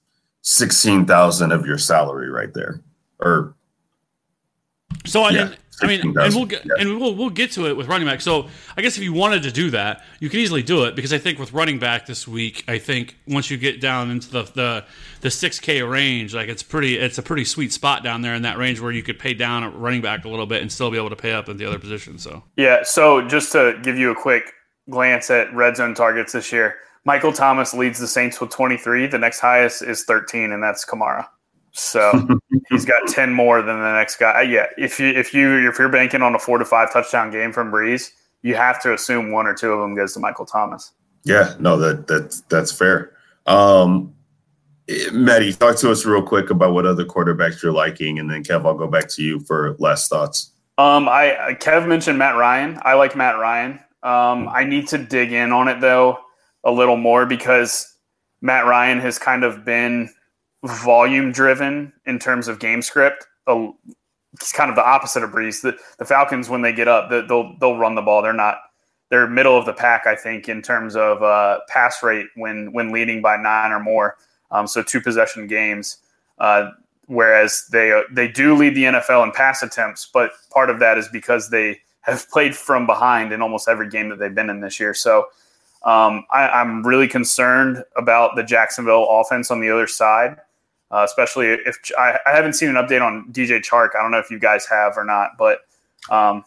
sixteen 0.43 1.07
thousand 1.07 1.53
of 1.53 1.64
your 1.64 1.78
salary 1.78 2.30
right 2.30 2.53
there, 2.53 2.82
or 3.18 3.55
so 5.07 5.22
I 5.22 5.30
yeah, 5.30 5.45
didn't. 5.45 5.59
I 5.80 5.86
mean, 5.86 6.01
and 6.01 6.34
we'll 6.34 6.45
get 6.45 6.64
yeah. 6.64 6.74
and 6.78 7.01
we'll 7.01 7.14
we'll 7.14 7.30
get 7.30 7.51
to 7.53 7.66
it 7.66 7.76
with 7.76 7.88
running 7.88 8.07
back. 8.07 8.20
So 8.20 8.49
I 8.76 8.82
guess 8.82 8.97
if 8.97 9.03
you 9.03 9.12
wanted 9.12 9.43
to 9.45 9.51
do 9.51 9.70
that, 9.70 10.05
you 10.20 10.28
could 10.28 10.38
easily 10.38 10.62
do 10.62 10.84
it 10.84 10.95
because 10.95 11.12
I 11.12 11.18
think 11.18 11.38
with 11.38 11.53
running 11.53 11.78
back 11.78 12.07
this 12.07 12.28
week, 12.28 12.64
I 12.68 12.78
think 12.78 13.16
once 13.26 13.51
you 13.51 13.57
get 13.57 13.80
down 13.80 14.11
into 14.11 14.30
the 14.30 14.43
the 14.43 14.84
the 15.22 15.30
six 15.30 15.59
K 15.59 15.82
range, 15.82 16.34
like 16.34 16.49
it's 16.49 16.62
pretty, 16.62 16.99
it's 16.99 17.18
a 17.18 17.22
pretty 17.22 17.45
sweet 17.45 17.72
spot 17.72 18.05
down 18.05 18.22
there 18.22 18.34
in 18.34 18.43
that 18.43 18.59
range 18.59 18.80
where 18.80 18.93
you 18.93 19.03
could 19.03 19.18
pay 19.18 19.34
down 19.34 19.62
a 19.64 19.70
running 19.70 20.03
back 20.03 20.24
a 20.24 20.28
little 20.28 20.47
bit 20.47 20.62
and 20.62 20.70
still 20.70 20.90
be 20.90 20.99
able 20.99 21.11
to 21.11 21.16
pay 21.16 21.32
up 21.32 21.49
in 21.49 21.57
the 21.57 21.64
other 21.64 21.78
position. 21.78 22.18
So 22.18 22.45
yeah. 22.57 22.82
So 22.84 23.26
just 23.26 23.51
to 23.53 23.78
give 23.82 23.97
you 23.97 24.11
a 24.11 24.14
quick 24.14 24.53
glance 24.90 25.30
at 25.30 25.53
red 25.55 25.76
zone 25.76 25.95
targets 25.95 26.32
this 26.32 26.53
year, 26.53 26.76
Michael 27.05 27.32
Thomas 27.32 27.74
leads 27.74 27.98
the 27.98 28.07
Saints 28.07 28.40
with 28.40 28.50
23. 28.50 29.09
The 29.09 29.18
next 29.18 29.40
highest 29.40 29.82
is 29.82 30.05
13, 30.05 30.53
and 30.53 30.62
that's 30.62 30.84
Kamara. 30.84 31.26
So 31.72 32.28
he's 32.70 32.84
got 32.84 33.09
10 33.09 33.32
more 33.32 33.62
than 33.62 33.78
the 33.80 33.92
next 33.92 34.16
guy. 34.16 34.42
Yeah, 34.42 34.66
if 34.78 35.00
you 35.00 35.09
if 35.09 35.34
you 35.34 35.68
if 35.68 35.78
you're 35.78 35.88
banking 35.88 36.22
on 36.22 36.34
a 36.34 36.38
four 36.38 36.59
to 36.59 36.64
five 36.64 36.92
touchdown 36.92 37.30
game 37.30 37.53
from 37.53 37.72
Brees, 37.72 38.11
you 38.42 38.55
have 38.55 38.80
to 38.82 38.92
assume 38.92 39.32
one 39.32 39.46
or 39.46 39.55
two 39.55 39.72
of 39.72 39.80
them 39.80 39.94
goes 39.94 40.12
to 40.14 40.20
Michael 40.20 40.46
Thomas. 40.46 40.92
Yeah, 41.24 41.55
no, 41.59 41.76
that 41.78 42.07
that's 42.07 42.42
that's 42.42 42.70
fair. 42.70 43.14
Um, 43.46 44.14
Maddie, 45.12 45.55
talk 45.55 45.76
to 45.76 45.90
us 45.90 46.05
real 46.05 46.22
quick 46.22 46.50
about 46.50 46.74
what 46.74 46.84
other 46.84 47.05
quarterbacks 47.05 47.62
you're 47.62 47.72
liking, 47.72 48.18
and 48.18 48.30
then 48.30 48.44
Kev, 48.44 48.66
I'll 48.66 48.74
go 48.74 48.86
back 48.86 49.09
to 49.11 49.22
you 49.22 49.40
for 49.40 49.74
last 49.78 50.11
thoughts. 50.11 50.50
Um, 50.76 51.09
I 51.09 51.57
Kev 51.59 51.88
mentioned 51.88 52.18
Matt 52.18 52.36
Ryan. 52.36 52.78
I 52.82 52.94
like 52.94 53.16
Matt 53.16 53.38
Ryan. 53.38 53.80
Um, 54.03 54.48
I 54.48 54.64
need 54.64 54.88
to 54.88 54.98
dig 54.98 55.32
in 55.32 55.53
on 55.53 55.68
it 55.68 55.80
though 55.80 56.18
a 56.64 56.70
little 56.70 56.96
more 56.96 57.26
because 57.26 57.96
Matt 58.40 58.66
Ryan 58.66 59.00
has 59.00 59.18
kind 59.18 59.44
of 59.44 59.64
been 59.64 60.10
volume 60.64 61.32
driven 61.32 61.92
in 62.06 62.18
terms 62.18 62.48
of 62.48 62.58
game 62.58 62.82
script. 62.82 63.26
He's 63.46 64.52
kind 64.52 64.70
of 64.70 64.76
the 64.76 64.84
opposite 64.84 65.22
of 65.22 65.30
Brees. 65.30 65.62
The, 65.62 65.76
the 65.98 66.04
Falcons, 66.04 66.48
when 66.48 66.62
they 66.62 66.72
get 66.72 66.88
up, 66.88 67.10
they'll 67.10 67.56
they'll 67.58 67.76
run 67.76 67.94
the 67.94 68.02
ball. 68.02 68.22
They're 68.22 68.32
not 68.32 68.58
they're 69.10 69.28
middle 69.28 69.58
of 69.58 69.66
the 69.66 69.74
pack, 69.74 70.06
I 70.06 70.16
think, 70.16 70.48
in 70.48 70.62
terms 70.62 70.96
of 70.96 71.22
uh, 71.22 71.58
pass 71.68 72.02
rate 72.02 72.28
when 72.34 72.72
when 72.72 72.92
leading 72.92 73.20
by 73.20 73.36
nine 73.36 73.70
or 73.70 73.80
more. 73.80 74.16
Um, 74.50 74.66
so 74.66 74.82
two 74.82 75.00
possession 75.00 75.46
games. 75.46 75.98
Uh, 76.38 76.70
whereas 77.06 77.66
they 77.70 77.92
uh, 77.92 78.02
they 78.10 78.26
do 78.26 78.56
lead 78.56 78.74
the 78.74 78.84
NFL 78.84 79.24
in 79.24 79.32
pass 79.32 79.62
attempts, 79.62 80.08
but 80.12 80.32
part 80.50 80.70
of 80.70 80.78
that 80.80 80.96
is 80.96 81.08
because 81.08 81.50
they 81.50 81.80
have 82.00 82.28
played 82.30 82.56
from 82.56 82.86
behind 82.86 83.32
in 83.32 83.42
almost 83.42 83.68
every 83.68 83.88
game 83.88 84.08
that 84.08 84.18
they've 84.18 84.34
been 84.34 84.50
in 84.50 84.60
this 84.60 84.80
year. 84.80 84.94
So 84.94 85.26
um, 85.85 86.24
I, 86.30 86.61
am 86.61 86.87
really 86.87 87.09
concerned 87.09 87.83
about 87.97 88.37
the 88.37 88.45
Jacksonville 88.45 89.07
offense 89.09 89.51
on 89.51 89.61
the 89.61 89.70
other 89.70 89.89
side, 89.89 90.37
uh, 90.93 91.03
especially 91.05 91.49
if 91.49 91.78
I, 91.99 92.18
I, 92.24 92.30
haven't 92.30 92.53
seen 92.53 92.68
an 92.68 92.76
update 92.76 93.03
on 93.03 93.26
DJ 93.33 93.61
Chark. 93.61 93.91
I 93.99 94.03
don't 94.03 94.12
know 94.12 94.18
if 94.20 94.30
you 94.30 94.39
guys 94.39 94.64
have 94.66 94.97
or 94.97 95.05
not, 95.05 95.30
but 95.39 95.61
um, 96.09 96.45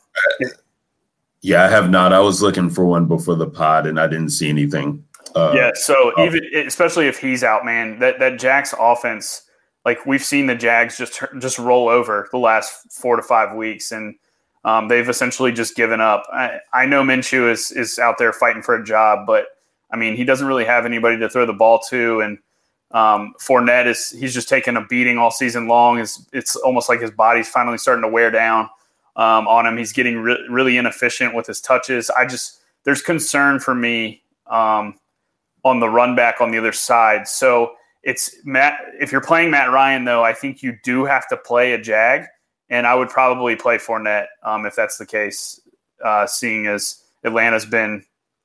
yeah, 1.42 1.66
I 1.66 1.68
have 1.68 1.90
not. 1.90 2.14
I 2.14 2.20
was 2.20 2.42
looking 2.42 2.70
for 2.70 2.86
one 2.86 3.08
before 3.08 3.36
the 3.36 3.50
pod, 3.50 3.88
and 3.88 4.00
I 4.00 4.08
didn't 4.08 4.30
see 4.30 4.50
anything. 4.50 5.04
Uh, 5.36 5.52
yeah, 5.54 5.72
so 5.76 6.14
oh. 6.16 6.26
even 6.26 6.42
especially 6.66 7.08
if 7.08 7.20
he's 7.20 7.44
out, 7.44 7.66
man, 7.66 8.00
that 8.00 8.20
that 8.20 8.40
Jags 8.40 8.74
offense, 8.80 9.44
like 9.84 10.06
we've 10.06 10.24
seen 10.24 10.46
the 10.46 10.56
Jags 10.56 10.98
just 10.98 11.22
just 11.40 11.60
roll 11.60 11.90
over 11.90 12.30
the 12.32 12.38
last 12.38 12.92
four 12.92 13.18
to 13.18 13.22
five 13.22 13.54
weeks, 13.54 13.92
and 13.92 14.16
um, 14.66 14.88
they've 14.88 15.08
essentially 15.08 15.52
just 15.52 15.76
given 15.76 16.02
up. 16.02 16.26
I, 16.34 16.60
I 16.74 16.86
know 16.88 17.04
Minshew 17.04 17.50
is 17.50 17.72
is 17.72 18.00
out 18.00 18.18
there 18.18 18.34
fighting 18.34 18.64
for 18.64 18.76
a 18.76 18.84
job, 18.84 19.26
but 19.28 19.46
I 19.92 19.96
mean 19.96 20.18
he 20.18 20.26
doesn't 20.26 20.48
really 20.48 20.66
have 20.66 20.86
anybody 20.86 21.18
to 21.20 21.30
throw 21.30 21.46
the 21.46 21.54
ball 21.54 21.80
to, 21.90 22.20
and 22.22 22.40
um, 22.92 23.36
Fournette 23.40 23.86
is 23.86 24.10
he's 24.10 24.34
just 24.34 24.50
taking 24.50 24.76
a 24.76 24.86
beating 24.86 25.20
all 25.20 25.30
season 25.30 25.68
long. 25.68 26.00
It's 26.00 26.28
it's 26.34 26.56
almost 26.56 26.90
like 26.90 27.00
his 27.00 27.12
body's 27.12 27.48
finally 27.48 27.78
starting 27.78 28.02
to 28.02 28.10
wear 28.10 28.32
down 28.32 28.68
um, 29.16 29.48
on 29.48 29.68
him. 29.68 29.78
He's 29.78 29.94
getting 29.94 30.18
re- 30.18 30.44
really 30.50 30.78
inefficient 30.78 31.36
with 31.36 31.46
his 31.46 31.62
touches. 31.62 32.10
I 32.10 32.26
just 32.26 32.60
there's 32.86 33.04
concern 33.04 33.60
for 33.60 33.76
me 33.76 34.24
um, 34.48 34.96
on 35.64 35.80
the 35.80 35.90
run 35.90 36.16
back 36.16 36.42
on 36.42 36.50
the 36.50 36.58
other 36.58 36.72
side. 36.72 37.28
So 37.28 37.74
it's 38.02 38.36
Matt. 38.46 38.80
If 39.00 39.12
you're 39.12 39.22
playing 39.22 39.52
Matt 39.52 39.72
Ryan, 39.72 40.06
though, 40.06 40.24
I 40.24 40.34
think 40.34 40.64
you 40.64 40.76
do 40.84 41.06
have 41.06 41.28
to 41.28 41.38
play 41.38 41.74
a 41.74 41.78
Jag 41.78 42.26
and 42.70 42.88
I 42.88 42.96
would 42.96 43.10
probably 43.10 43.56
play 43.56 43.78
Fournette 43.78 44.28
um, 44.44 44.66
if 44.66 44.76
that's 44.76 44.98
the 44.98 45.06
case, 45.06 45.60
uh, 46.04 46.26
seeing 46.28 46.68
as 46.68 47.04
Atlanta's 47.24 47.66
been 47.66 48.04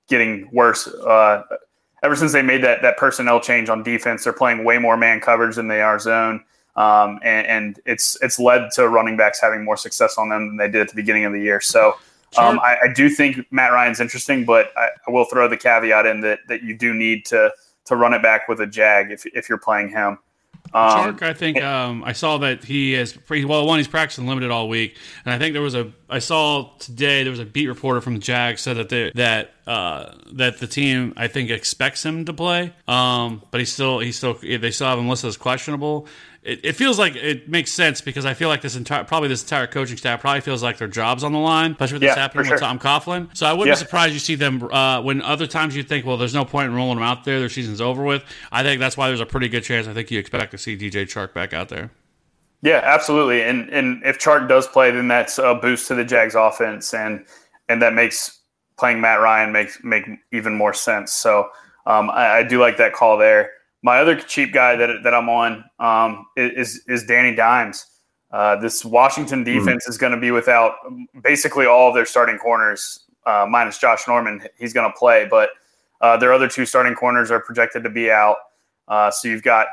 getting 0.08 0.48
worse. 0.52 0.86
Uh, 0.86 1.42
ever 2.02 2.16
since 2.16 2.32
they 2.32 2.42
made 2.42 2.62
that, 2.64 2.82
that 2.82 2.96
personnel 2.96 3.40
change 3.40 3.68
on 3.68 3.82
defense, 3.82 4.24
they're 4.24 4.32
playing 4.32 4.64
way 4.64 4.78
more 4.78 4.96
man 4.96 5.20
coverage 5.20 5.56
than 5.56 5.68
they 5.68 5.80
are 5.80 5.98
zone. 5.98 6.44
Um, 6.76 7.18
and, 7.22 7.46
and, 7.46 7.80
it's 7.84 8.16
it's 8.22 8.38
led 8.38 8.70
to 8.74 8.88
running 8.88 9.16
backs 9.16 9.40
having 9.40 9.64
more 9.64 9.76
success 9.76 10.16
on 10.16 10.28
them 10.28 10.48
than 10.48 10.56
they 10.56 10.68
did 10.68 10.82
at 10.82 10.88
the 10.88 10.94
beginning 10.94 11.24
of 11.24 11.32
the 11.32 11.40
year. 11.40 11.60
So 11.60 11.96
um, 12.38 12.60
I, 12.60 12.78
I, 12.84 12.92
do 12.92 13.10
think 13.10 13.44
Matt 13.50 13.72
Ryan's 13.72 13.98
interesting, 13.98 14.44
but 14.44 14.70
I, 14.76 14.88
I, 15.06 15.10
will 15.10 15.24
throw 15.24 15.48
the 15.48 15.56
caveat 15.56 16.06
in 16.06 16.20
that, 16.20 16.38
that 16.46 16.62
you 16.62 16.78
do 16.78 16.94
need 16.94 17.26
to 17.26 17.52
to 17.86 17.96
run 17.96 18.14
it 18.14 18.22
back 18.22 18.48
with 18.48 18.60
a 18.60 18.68
jag 18.68 19.10
if, 19.10 19.26
if 19.26 19.48
you're 19.48 19.58
playing 19.58 19.88
him. 19.88 20.18
Um, 20.72 21.16
Chark, 21.16 21.22
I 21.22 21.32
think 21.32 21.60
um, 21.60 22.04
I 22.04 22.12
saw 22.12 22.38
that 22.38 22.62
he 22.62 22.92
has 22.92 23.18
well. 23.28 23.66
One, 23.66 23.78
he's 23.78 23.88
practicing 23.88 24.28
limited 24.28 24.52
all 24.52 24.68
week, 24.68 24.96
and 25.24 25.34
I 25.34 25.38
think 25.38 25.52
there 25.52 25.62
was 25.62 25.74
a. 25.74 25.92
I 26.08 26.20
saw 26.20 26.70
today 26.78 27.24
there 27.24 27.30
was 27.30 27.40
a 27.40 27.44
beat 27.44 27.66
reporter 27.66 28.00
from 28.00 28.14
the 28.14 28.20
Jags 28.20 28.60
said 28.60 28.76
that 28.76 28.88
they, 28.88 29.10
that 29.16 29.54
uh, 29.66 30.14
that 30.32 30.58
the 30.58 30.68
team 30.68 31.12
I 31.16 31.26
think 31.26 31.50
expects 31.50 32.04
him 32.04 32.24
to 32.24 32.32
play, 32.32 32.72
um, 32.86 33.42
but 33.50 33.58
he's 33.58 33.72
still 33.72 33.98
he 33.98 34.12
still 34.12 34.34
they 34.34 34.70
still 34.70 34.86
have 34.86 34.98
him 34.98 35.08
listed 35.08 35.28
as 35.28 35.36
questionable 35.36 36.06
it, 36.42 36.64
it, 36.64 36.72
feels 36.76 36.98
like 36.98 37.16
it 37.16 37.48
makes 37.48 37.70
sense 37.70 38.00
because 38.00 38.24
I 38.24 38.32
feel 38.32 38.48
like 38.48 38.62
this 38.62 38.74
entire 38.74 39.04
probably 39.04 39.28
this 39.28 39.42
entire 39.42 39.66
coaching 39.66 39.96
staff 39.96 40.20
probably 40.20 40.40
feels 40.40 40.62
like 40.62 40.78
their 40.78 40.88
jobs 40.88 41.22
on 41.22 41.32
the 41.32 41.38
line, 41.38 41.72
especially 41.72 41.96
with 41.96 42.02
yeah, 42.04 42.10
this 42.10 42.18
happening 42.18 42.44
sure. 42.46 42.54
with 42.54 42.62
Tom 42.62 42.78
Coughlin. 42.78 43.36
So 43.36 43.46
I 43.46 43.52
wouldn't 43.52 43.68
yeah. 43.68 43.74
be 43.74 43.78
surprised 43.78 44.14
you 44.14 44.20
see 44.20 44.36
them 44.36 44.62
uh, 44.72 45.02
when 45.02 45.20
other 45.22 45.46
times 45.46 45.76
you 45.76 45.82
think, 45.82 46.06
well, 46.06 46.16
there's 46.16 46.34
no 46.34 46.44
point 46.44 46.68
in 46.68 46.74
rolling 46.74 46.96
them 46.96 47.04
out 47.04 47.24
there. 47.24 47.40
Their 47.40 47.50
season's 47.50 47.80
over 47.80 48.02
with. 48.02 48.24
I 48.50 48.62
think 48.62 48.80
that's 48.80 48.96
why 48.96 49.08
there's 49.08 49.20
a 49.20 49.26
pretty 49.26 49.48
good 49.48 49.64
chance. 49.64 49.86
I 49.86 49.92
think 49.92 50.10
you 50.10 50.18
expect 50.18 50.52
to 50.52 50.58
see 50.58 50.76
DJ 50.76 51.04
Chark 51.04 51.34
back 51.34 51.52
out 51.52 51.68
there. 51.68 51.90
Yeah, 52.62 52.80
absolutely. 52.84 53.42
And 53.42 53.68
and 53.70 54.02
if 54.04 54.18
Chark 54.18 54.48
does 54.48 54.66
play, 54.66 54.90
then 54.90 55.08
that's 55.08 55.38
a 55.38 55.54
boost 55.54 55.88
to 55.88 55.94
the 55.94 56.04
Jags 56.04 56.34
offense, 56.34 56.92
and 56.94 57.24
and 57.68 57.80
that 57.82 57.94
makes 57.94 58.40
playing 58.78 59.00
Matt 59.00 59.20
Ryan 59.20 59.52
makes 59.52 59.78
make 59.84 60.06
even 60.32 60.54
more 60.54 60.72
sense. 60.72 61.12
So 61.12 61.50
um, 61.86 62.10
I, 62.10 62.38
I, 62.38 62.42
do 62.42 62.58
like 62.58 62.78
that 62.78 62.94
call 62.94 63.18
there. 63.18 63.50
My 63.82 63.98
other 63.98 64.16
cheap 64.16 64.52
guy 64.52 64.76
that 64.76 65.02
that 65.04 65.14
I'm 65.14 65.28
on 65.28 65.64
um, 65.78 66.26
is 66.36 66.82
is 66.86 67.04
Danny 67.04 67.34
Dimes. 67.34 67.86
Uh, 68.30 68.56
this 68.56 68.84
Washington 68.84 69.40
hmm. 69.40 69.44
defense 69.44 69.86
mm. 69.86 69.90
is 69.90 69.98
going 69.98 70.12
to 70.12 70.18
be 70.18 70.30
without 70.30 70.74
basically 71.22 71.66
all 71.66 71.88
of 71.88 71.94
their 71.94 72.06
starting 72.06 72.38
corners, 72.38 73.06
uh, 73.26 73.46
minus 73.48 73.78
Josh 73.78 74.06
Norman. 74.06 74.42
He's 74.56 74.72
going 74.72 74.90
to 74.90 74.96
play, 74.96 75.26
but 75.28 75.50
uh, 76.00 76.16
their 76.16 76.32
other 76.32 76.48
two 76.48 76.64
starting 76.64 76.94
corners 76.94 77.30
are 77.30 77.40
projected 77.40 77.82
to 77.82 77.90
be 77.90 78.10
out. 78.10 78.36
Uh, 78.86 79.10
so 79.10 79.28
you've 79.28 79.42
got 79.42 79.66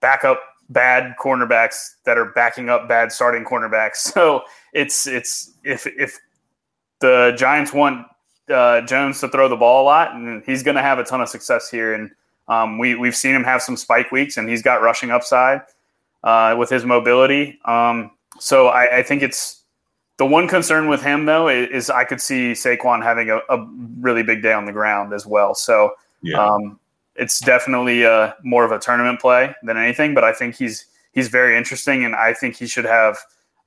backup 0.00 0.40
bad 0.70 1.14
cornerbacks 1.20 1.96
that 2.06 2.16
are 2.16 2.26
backing 2.32 2.68
up 2.70 2.88
bad 2.88 3.12
starting 3.12 3.44
cornerbacks. 3.44 3.96
So 4.14 4.42
it's 4.72 5.06
it's 5.06 5.52
if 5.64 5.86
if 5.86 6.18
the 7.00 7.34
Giants 7.36 7.72
want 7.72 8.06
uh, 8.52 8.80
Jones 8.82 9.20
to 9.20 9.28
throw 9.28 9.48
the 9.48 9.56
ball 9.56 9.82
a 9.82 9.86
lot, 9.86 10.14
and 10.14 10.42
he's 10.44 10.62
going 10.62 10.76
to 10.76 10.82
have 10.82 10.98
a 10.98 11.04
ton 11.04 11.20
of 11.20 11.28
success 11.28 11.70
here. 11.70 11.94
And 11.94 12.10
um, 12.48 12.78
we 12.78 12.94
we've 12.94 13.16
seen 13.16 13.34
him 13.34 13.44
have 13.44 13.62
some 13.62 13.76
spike 13.76 14.12
weeks, 14.12 14.36
and 14.36 14.48
he's 14.48 14.62
got 14.62 14.82
rushing 14.82 15.10
upside 15.10 15.62
uh, 16.22 16.54
with 16.58 16.70
his 16.70 16.84
mobility. 16.84 17.58
Um, 17.64 18.10
so 18.38 18.68
I, 18.68 18.98
I, 18.98 19.02
think 19.02 19.22
it's 19.22 19.62
the 20.16 20.26
one 20.26 20.48
concern 20.48 20.88
with 20.88 21.02
him 21.02 21.24
though 21.24 21.48
is, 21.48 21.68
is 21.70 21.90
I 21.90 22.04
could 22.04 22.20
see 22.20 22.52
Saquon 22.52 23.02
having 23.02 23.30
a, 23.30 23.38
a, 23.48 23.64
really 24.00 24.24
big 24.24 24.42
day 24.42 24.52
on 24.52 24.64
the 24.64 24.72
ground 24.72 25.12
as 25.12 25.24
well. 25.24 25.54
So 25.54 25.92
yeah. 26.22 26.44
um, 26.44 26.80
it's 27.14 27.38
definitely 27.40 28.02
a, 28.02 28.12
uh, 28.12 28.32
more 28.42 28.64
of 28.64 28.72
a 28.72 28.78
tournament 28.78 29.20
play 29.20 29.54
than 29.62 29.76
anything. 29.76 30.14
But 30.14 30.24
I 30.24 30.32
think 30.32 30.56
he's 30.56 30.86
he's 31.12 31.28
very 31.28 31.56
interesting, 31.56 32.04
and 32.04 32.14
I 32.14 32.34
think 32.34 32.56
he 32.56 32.66
should 32.66 32.84
have 32.84 33.18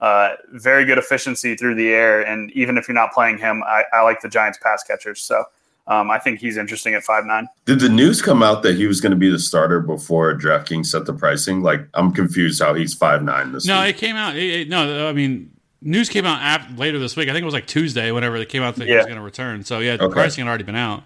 uh, 0.02 0.36
very 0.52 0.86
good 0.86 0.98
efficiency 0.98 1.56
through 1.56 1.76
the 1.76 1.90
air. 1.90 2.22
And 2.22 2.52
even 2.52 2.78
if 2.78 2.88
you're 2.88 2.96
not 2.96 3.14
playing 3.14 3.38
him, 3.40 3.64
I, 3.66 3.84
I 3.94 4.02
like 4.02 4.22
the 4.22 4.30
Giants 4.30 4.60
pass 4.62 4.84
catchers. 4.84 5.22
So 5.22 5.46
um, 5.88 6.12
I 6.12 6.20
think 6.20 6.40
he's 6.40 6.58
interesting 6.58 6.94
at 6.96 7.04
five 7.04 7.26
nine. 7.26 7.48
Did 7.66 7.80
the 7.80 7.90
news 7.90 8.22
come 8.22 8.44
out 8.44 8.62
that 8.64 8.76
he 8.76 8.88
was 8.88 9.00
going 9.00 9.12
to 9.12 9.18
be 9.18 9.30
the 9.30 9.40
starter 9.40 9.80
before 9.80 10.34
DraftKings 10.38 10.88
set 10.88 11.06
the 11.06 11.14
pricing? 11.14 11.62
Like, 11.62 11.88
I'm 11.94 12.12
confused 12.12 12.62
how 12.62 12.74
he's 12.74 12.94
five 12.94 13.24
nine 13.24 13.54
this. 13.54 13.64
Week. 13.64 13.70
No, 13.70 13.82
week. 13.82 13.96
it 13.96 13.98
came 13.98 14.16
out. 14.18 14.36
It, 14.36 14.62
it, 14.62 14.70
no, 14.70 15.08
I 15.08 15.14
mean, 15.14 15.50
news 15.82 16.10
came 16.10 16.26
out 16.26 16.42
after, 16.42 16.74
later 16.76 17.00
this 17.00 17.16
week. 17.16 17.30
I 17.30 17.32
think 17.32 17.44
it 17.44 17.46
was 17.46 17.54
like 17.54 17.68
Tuesday, 17.68 18.12
whenever 18.12 18.36
it 18.36 18.50
came 18.50 18.64
out 18.64 18.76
that 18.76 18.86
yeah. 18.86 18.92
he 18.92 18.98
was 18.98 19.06
going 19.06 19.18
to 19.18 19.24
return. 19.24 19.64
So 19.64 19.80
yeah, 19.80 19.96
the 19.96 20.06
okay. 20.06 20.14
pricing 20.14 20.44
had 20.44 20.50
already 20.50 20.66
been 20.66 20.76
out. 20.76 21.04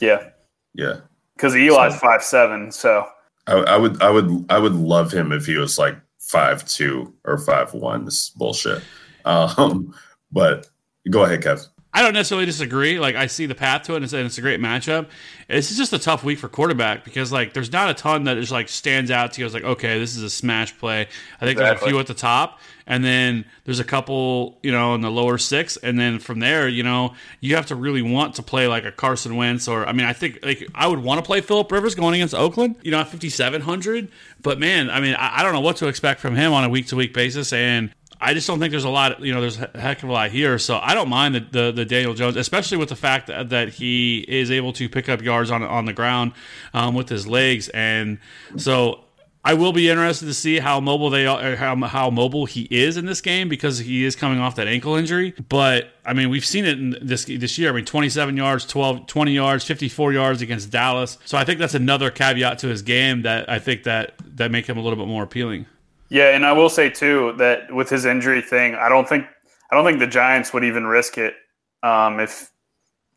Yeah. 0.00 0.30
Yeah. 0.72 1.00
Because 1.36 1.54
Eli's 1.54 1.94
so, 1.94 1.98
five 1.98 2.22
seven, 2.22 2.72
so 2.72 3.06
I, 3.46 3.54
I 3.54 3.76
would, 3.76 4.00
I 4.02 4.08
would, 4.08 4.46
I 4.48 4.58
would 4.58 4.74
love 4.74 5.12
him 5.12 5.32
if 5.32 5.46
he 5.46 5.56
was 5.56 5.78
like 5.78 5.96
five 6.18 6.64
two 6.66 7.12
or 7.24 7.38
five 7.38 7.74
one. 7.74 8.04
This 8.04 8.30
bullshit. 8.30 8.82
Um, 9.24 9.94
but 10.32 10.68
go 11.10 11.24
ahead, 11.24 11.42
Kev. 11.42 11.66
I 11.94 12.02
don't 12.02 12.12
necessarily 12.12 12.44
disagree. 12.44 12.98
Like 12.98 13.14
I 13.14 13.28
see 13.28 13.46
the 13.46 13.54
path 13.54 13.84
to 13.84 13.92
it, 13.92 14.02
and 14.02 14.26
it's, 14.26 14.36
a 14.36 14.40
great 14.40 14.58
matchup. 14.58 15.06
It's 15.48 15.76
just 15.76 15.92
a 15.92 15.98
tough 15.98 16.24
week 16.24 16.40
for 16.40 16.48
quarterback 16.48 17.04
because 17.04 17.30
like 17.30 17.52
there's 17.52 17.70
not 17.70 17.88
a 17.88 17.94
ton 17.94 18.24
that 18.24 18.36
just 18.36 18.50
like 18.50 18.68
stands 18.68 19.12
out 19.12 19.34
to 19.34 19.40
you 19.40 19.46
It's 19.46 19.54
like 19.54 19.62
okay, 19.62 20.00
this 20.00 20.16
is 20.16 20.24
a 20.24 20.30
smash 20.30 20.76
play. 20.76 21.02
I 21.02 21.04
think 21.04 21.52
exactly. 21.52 21.64
there's 21.64 21.82
a 21.82 21.86
few 21.86 21.98
at 22.00 22.08
the 22.08 22.14
top, 22.14 22.58
and 22.84 23.04
then 23.04 23.44
there's 23.64 23.78
a 23.78 23.84
couple 23.84 24.58
you 24.64 24.72
know 24.72 24.96
in 24.96 25.02
the 25.02 25.10
lower 25.10 25.38
six, 25.38 25.76
and 25.76 25.96
then 25.96 26.18
from 26.18 26.40
there 26.40 26.66
you 26.66 26.82
know 26.82 27.14
you 27.40 27.54
have 27.54 27.66
to 27.66 27.76
really 27.76 28.02
want 28.02 28.34
to 28.34 28.42
play 28.42 28.66
like 28.66 28.84
a 28.84 28.90
Carson 28.90 29.36
Wentz 29.36 29.68
or 29.68 29.86
I 29.86 29.92
mean 29.92 30.06
I 30.06 30.14
think 30.14 30.40
like 30.42 30.68
I 30.74 30.88
would 30.88 30.98
want 30.98 31.18
to 31.18 31.22
play 31.24 31.42
Philip 31.42 31.70
Rivers 31.70 31.94
going 31.94 32.16
against 32.16 32.34
Oakland, 32.34 32.74
you 32.82 32.90
know 32.90 32.98
at 32.98 33.08
5700. 33.08 34.10
But 34.42 34.58
man, 34.58 34.90
I 34.90 34.98
mean 35.00 35.14
I, 35.14 35.38
I 35.38 35.42
don't 35.44 35.52
know 35.52 35.60
what 35.60 35.76
to 35.76 35.86
expect 35.86 36.18
from 36.18 36.34
him 36.34 36.52
on 36.52 36.64
a 36.64 36.68
week 36.68 36.88
to 36.88 36.96
week 36.96 37.14
basis, 37.14 37.52
and 37.52 37.94
I 38.24 38.32
just 38.32 38.46
don't 38.46 38.58
think 38.58 38.70
there's 38.70 38.84
a 38.84 38.90
lot. 38.90 39.20
You 39.20 39.34
know, 39.34 39.40
there's 39.40 39.60
a 39.60 39.70
heck 39.74 40.02
of 40.02 40.08
a 40.08 40.12
lot 40.12 40.30
here. 40.30 40.58
So 40.58 40.78
I 40.78 40.94
don't 40.94 41.10
mind 41.10 41.34
the, 41.34 41.40
the, 41.40 41.72
the 41.72 41.84
Daniel 41.84 42.14
Jones, 42.14 42.36
especially 42.36 42.78
with 42.78 42.88
the 42.88 42.96
fact 42.96 43.26
that, 43.26 43.50
that, 43.50 43.68
he 43.68 44.24
is 44.26 44.50
able 44.50 44.72
to 44.74 44.88
pick 44.88 45.08
up 45.08 45.20
yards 45.20 45.50
on 45.50 45.62
on 45.62 45.84
the 45.84 45.92
ground 45.92 46.32
um, 46.72 46.94
with 46.94 47.08
his 47.08 47.26
legs, 47.26 47.68
and 47.70 48.18
so 48.56 49.04
I 49.46 49.52
will 49.52 49.74
be 49.74 49.90
interested 49.90 50.24
to 50.24 50.32
see 50.32 50.58
how 50.58 50.80
mobile 50.80 51.10
they 51.10 51.26
are, 51.26 51.54
how, 51.56 51.76
how 51.76 52.08
mobile 52.08 52.46
he 52.46 52.62
is 52.70 52.96
in 52.96 53.04
this 53.04 53.20
game 53.20 53.50
because 53.50 53.78
he 53.78 54.04
is 54.04 54.16
coming 54.16 54.38
off 54.38 54.54
that 54.54 54.68
ankle 54.68 54.94
injury. 54.94 55.34
But 55.50 55.90
I 56.06 56.14
mean, 56.14 56.30
we've 56.30 56.46
seen 56.46 56.64
it 56.64 56.78
in 56.78 56.96
this 57.02 57.26
this 57.26 57.58
year. 57.58 57.68
I 57.68 57.72
mean, 57.72 57.84
27 57.84 58.38
yards, 58.38 58.64
12, 58.64 59.06
20 59.06 59.32
yards, 59.32 59.64
54 59.64 60.14
yards 60.14 60.40
against 60.40 60.70
Dallas. 60.70 61.18
So 61.26 61.36
I 61.36 61.44
think 61.44 61.58
that's 61.58 61.74
another 61.74 62.10
caveat 62.10 62.60
to 62.60 62.68
his 62.68 62.80
game 62.80 63.22
that 63.22 63.50
I 63.50 63.58
think 63.58 63.82
that 63.82 64.14
that 64.36 64.50
make 64.50 64.66
him 64.66 64.78
a 64.78 64.80
little 64.80 64.98
bit 64.98 65.08
more 65.08 65.24
appealing. 65.24 65.66
Yeah, 66.14 66.28
and 66.28 66.46
I 66.46 66.52
will 66.52 66.68
say 66.68 66.90
too 66.90 67.34
that 67.38 67.74
with 67.74 67.90
his 67.90 68.04
injury 68.04 68.40
thing, 68.40 68.76
I 68.76 68.88
don't 68.88 69.08
think 69.08 69.26
I 69.72 69.74
don't 69.74 69.84
think 69.84 69.98
the 69.98 70.06
Giants 70.06 70.52
would 70.52 70.62
even 70.62 70.86
risk 70.86 71.18
it 71.18 71.34
um, 71.82 72.20
if 72.20 72.52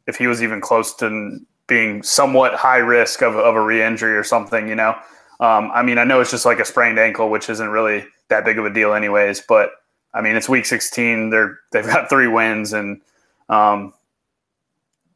if 0.08 0.16
he 0.18 0.26
was 0.26 0.42
even 0.42 0.62
close 0.62 0.96
to 0.96 1.38
being 1.68 2.02
somewhat 2.02 2.56
high 2.56 2.80
risk 2.80 3.22
of, 3.22 3.36
of 3.36 3.54
a 3.54 3.62
re-injury 3.62 4.18
or 4.18 4.24
something. 4.24 4.68
You 4.68 4.74
know, 4.74 4.96
um, 5.40 5.70
I 5.76 5.84
mean, 5.84 6.00
I 6.00 6.06
know 6.06 6.22
it's 6.22 6.32
just 6.32 6.44
like 6.44 6.58
a 6.58 6.66
sprained 6.66 6.98
ankle, 6.98 7.30
which 7.30 7.52
isn't 7.52 7.70
really 7.70 8.04
that 8.30 8.44
big 8.44 8.58
of 8.58 8.66
a 8.66 8.74
deal, 8.74 8.96
anyways. 8.96 9.42
But 9.48 9.70
I 10.16 10.22
mean, 10.22 10.36
it's 10.36 10.50
Week 10.50 10.66
16. 10.66 11.30
They're 11.30 11.60
they've 11.72 11.86
got 11.86 12.10
three 12.10 12.28
wins, 12.28 12.74
and 12.74 13.00
um, 13.48 13.94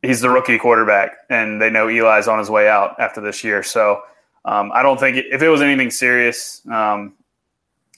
he's 0.03 0.21
the 0.21 0.29
rookie 0.29 0.59
quarterback, 0.59 1.13
and 1.31 1.59
they 1.59 1.71
know 1.71 1.87
Eli's 1.87 2.27
on 2.27 2.37
his 2.37 2.51
way 2.51 2.69
out 2.69 2.99
after 2.99 3.21
this 3.21 3.43
year. 3.43 3.63
So 3.63 4.03
um, 4.45 4.71
I 4.71 4.83
don't 4.83 4.99
think 4.99 5.17
it, 5.17 5.25
if 5.31 5.41
it 5.41 5.49
was 5.49 5.63
anything 5.63 5.89
serious, 5.89 6.61
um, 6.71 7.15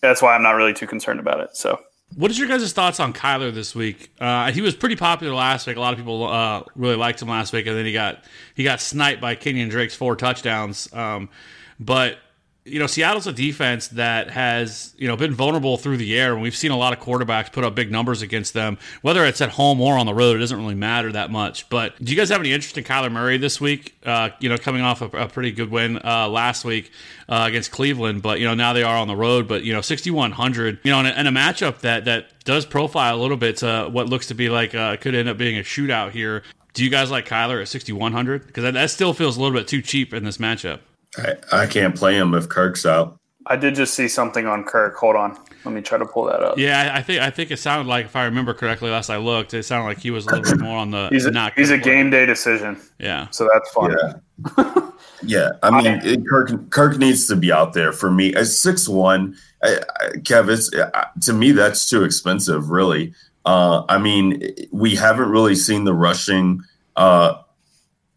that's 0.03 0.21
why 0.21 0.35
I'm 0.35 0.43
not 0.43 0.51
really 0.51 0.73
too 0.73 0.85
concerned 0.85 1.19
about 1.19 1.39
it. 1.39 1.55
So. 1.55 1.79
What 2.15 2.29
is 2.29 2.37
your 2.37 2.47
guys' 2.47 2.71
thoughts 2.73 2.99
on 2.99 3.11
Kyler 3.11 3.51
this 3.51 3.73
week? 3.73 4.11
Uh, 4.19 4.51
he 4.51 4.61
was 4.61 4.75
pretty 4.75 4.95
popular 4.95 5.33
last 5.33 5.65
week. 5.65 5.77
A 5.77 5.79
lot 5.79 5.93
of 5.93 5.97
people 5.97 6.27
uh, 6.27 6.61
really 6.75 6.95
liked 6.95 7.19
him 7.19 7.27
last 7.27 7.51
week, 7.53 7.65
and 7.65 7.75
then 7.75 7.85
he 7.85 7.93
got 7.93 8.23
he 8.53 8.63
got 8.63 8.79
sniped 8.79 9.19
by 9.19 9.35
Kenyan 9.35 9.71
Drake's 9.71 9.95
four 9.95 10.15
touchdowns. 10.15 10.93
Um, 10.93 11.29
but 11.79 12.17
you 12.65 12.79
know, 12.79 12.87
Seattle's 12.87 13.27
a 13.27 13.33
defense 13.33 13.89
that 13.89 14.29
has, 14.29 14.93
you 14.97 15.05
know, 15.05 15.17
been 15.17 15.33
vulnerable 15.33 15.77
through 15.77 15.97
the 15.97 16.17
air, 16.17 16.31
and 16.31 16.41
we've 16.41 16.55
seen 16.55 16.71
a 16.71 16.77
lot 16.77 16.93
of 16.93 17.03
quarterbacks 17.03 17.51
put 17.51 17.65
up 17.65 17.75
big 17.75 17.91
numbers 17.91 18.21
against 18.21 18.53
them. 18.53 18.77
Whether 19.01 19.25
it's 19.25 19.41
at 19.41 19.49
home 19.49 19.81
or 19.81 19.97
on 19.97 20.05
the 20.05 20.13
road, 20.13 20.37
it 20.37 20.39
doesn't 20.39 20.57
really 20.57 20.75
matter 20.75 21.11
that 21.11 21.29
much. 21.29 21.67
But 21.67 22.01
do 22.01 22.09
you 22.09 22.17
guys 22.17 22.29
have 22.29 22.39
any 22.39 22.53
interest 22.53 22.77
in 22.77 22.85
Kyler 22.85 23.11
Murray 23.11 23.37
this 23.37 23.59
week? 23.59 23.97
Uh, 24.05 24.29
you 24.39 24.47
know, 24.47 24.57
coming 24.57 24.81
off 24.81 25.01
a, 25.01 25.07
a 25.07 25.27
pretty 25.27 25.51
good 25.51 25.71
win 25.71 25.99
uh, 26.05 26.29
last 26.29 26.63
week 26.63 26.91
uh, 27.27 27.43
against 27.49 27.71
Cleveland, 27.71 28.21
but 28.21 28.39
you 28.39 28.47
know 28.47 28.53
now 28.53 28.71
they 28.71 28.83
are 28.83 28.95
on 28.95 29.09
the 29.09 29.15
road. 29.15 29.45
But 29.45 29.63
you 29.63 29.73
know, 29.73 29.81
sixty 29.81 30.09
one 30.09 30.31
hundred, 30.31 30.79
you 30.83 30.91
know, 30.91 31.01
in 31.01 31.05
a, 31.07 31.29
a, 31.29 31.33
matchup 31.33 31.79
that 31.79 32.05
that 32.05 32.45
does 32.45 32.65
profile 32.65 33.17
a 33.17 33.21
little 33.21 33.37
bit 33.37 33.57
to 33.57 33.89
what 33.91 34.07
looks 34.07 34.27
to 34.27 34.35
be 34.35 34.47
like 34.47 34.73
uh, 34.73 34.95
could 34.95 35.15
end 35.15 35.27
up 35.27 35.37
being 35.37 35.57
a 35.57 35.63
shootout 35.63 36.11
here. 36.11 36.43
Do 36.73 36.83
you 36.83 36.89
guys 36.89 37.11
like 37.11 37.27
Kyler 37.27 37.61
at 37.61 37.67
sixty 37.67 37.91
one 37.91 38.13
hundred? 38.13 38.47
Because 38.47 38.63
that, 38.63 38.73
that 38.75 38.89
still 38.89 39.13
feels 39.13 39.35
a 39.35 39.41
little 39.41 39.57
bit 39.57 39.67
too 39.67 39.81
cheap 39.81 40.13
in 40.13 40.23
this 40.23 40.37
matchup. 40.37 40.79
I, 41.17 41.35
I 41.51 41.65
can't 41.67 41.95
play 41.95 42.15
him 42.15 42.33
if 42.33 42.49
Kirk's 42.49 42.85
out. 42.85 43.19
I 43.45 43.55
did 43.55 43.75
just 43.75 43.93
see 43.93 44.07
something 44.07 44.47
on 44.47 44.63
Kirk. 44.63 44.95
Hold 44.95 45.15
on, 45.15 45.37
let 45.65 45.73
me 45.73 45.81
try 45.81 45.97
to 45.97 46.05
pull 46.05 46.25
that 46.25 46.41
up. 46.41 46.57
Yeah, 46.57 46.91
I 46.93 47.01
think 47.01 47.21
I 47.21 47.29
think 47.29 47.51
it 47.51 47.57
sounded 47.57 47.89
like 47.89 48.05
if 48.05 48.15
I 48.15 48.25
remember 48.25 48.53
correctly, 48.53 48.89
last 48.89 49.09
I 49.09 49.17
looked, 49.17 49.53
it 49.53 49.63
sounded 49.63 49.85
like 49.85 49.99
he 49.99 50.11
was 50.11 50.25
a 50.25 50.35
little 50.35 50.55
bit 50.55 50.63
more 50.63 50.77
on 50.77 50.91
the. 50.91 51.09
he's 51.11 51.25
a, 51.25 51.31
not 51.31 51.53
he's 51.55 51.69
a 51.69 51.77
game 51.77 52.09
day 52.09 52.25
decision. 52.25 52.79
Yeah, 52.99 53.27
so 53.31 53.49
that's 53.51 53.69
fun. 53.71 53.95
Yeah, 54.57 54.89
yeah. 55.23 55.49
I 55.61 55.71
mean, 55.71 55.87
I, 55.87 56.05
it, 56.05 56.27
Kirk 56.27 56.69
Kirk 56.69 56.97
needs 56.97 57.27
to 57.27 57.35
be 57.35 57.51
out 57.51 57.73
there 57.73 57.91
for 57.91 58.09
me. 58.09 58.33
At 58.33 58.47
six 58.47 58.87
one, 58.87 59.35
Kev, 59.61 60.49
it's, 60.49 60.69
to 61.25 61.33
me 61.33 61.51
that's 61.51 61.89
too 61.89 62.03
expensive. 62.03 62.69
Really, 62.69 63.13
uh, 63.45 63.83
I 63.89 63.97
mean, 63.97 64.41
we 64.71 64.95
haven't 64.95 65.29
really 65.29 65.55
seen 65.55 65.83
the 65.83 65.93
rushing. 65.93 66.61
Uh, 66.95 67.41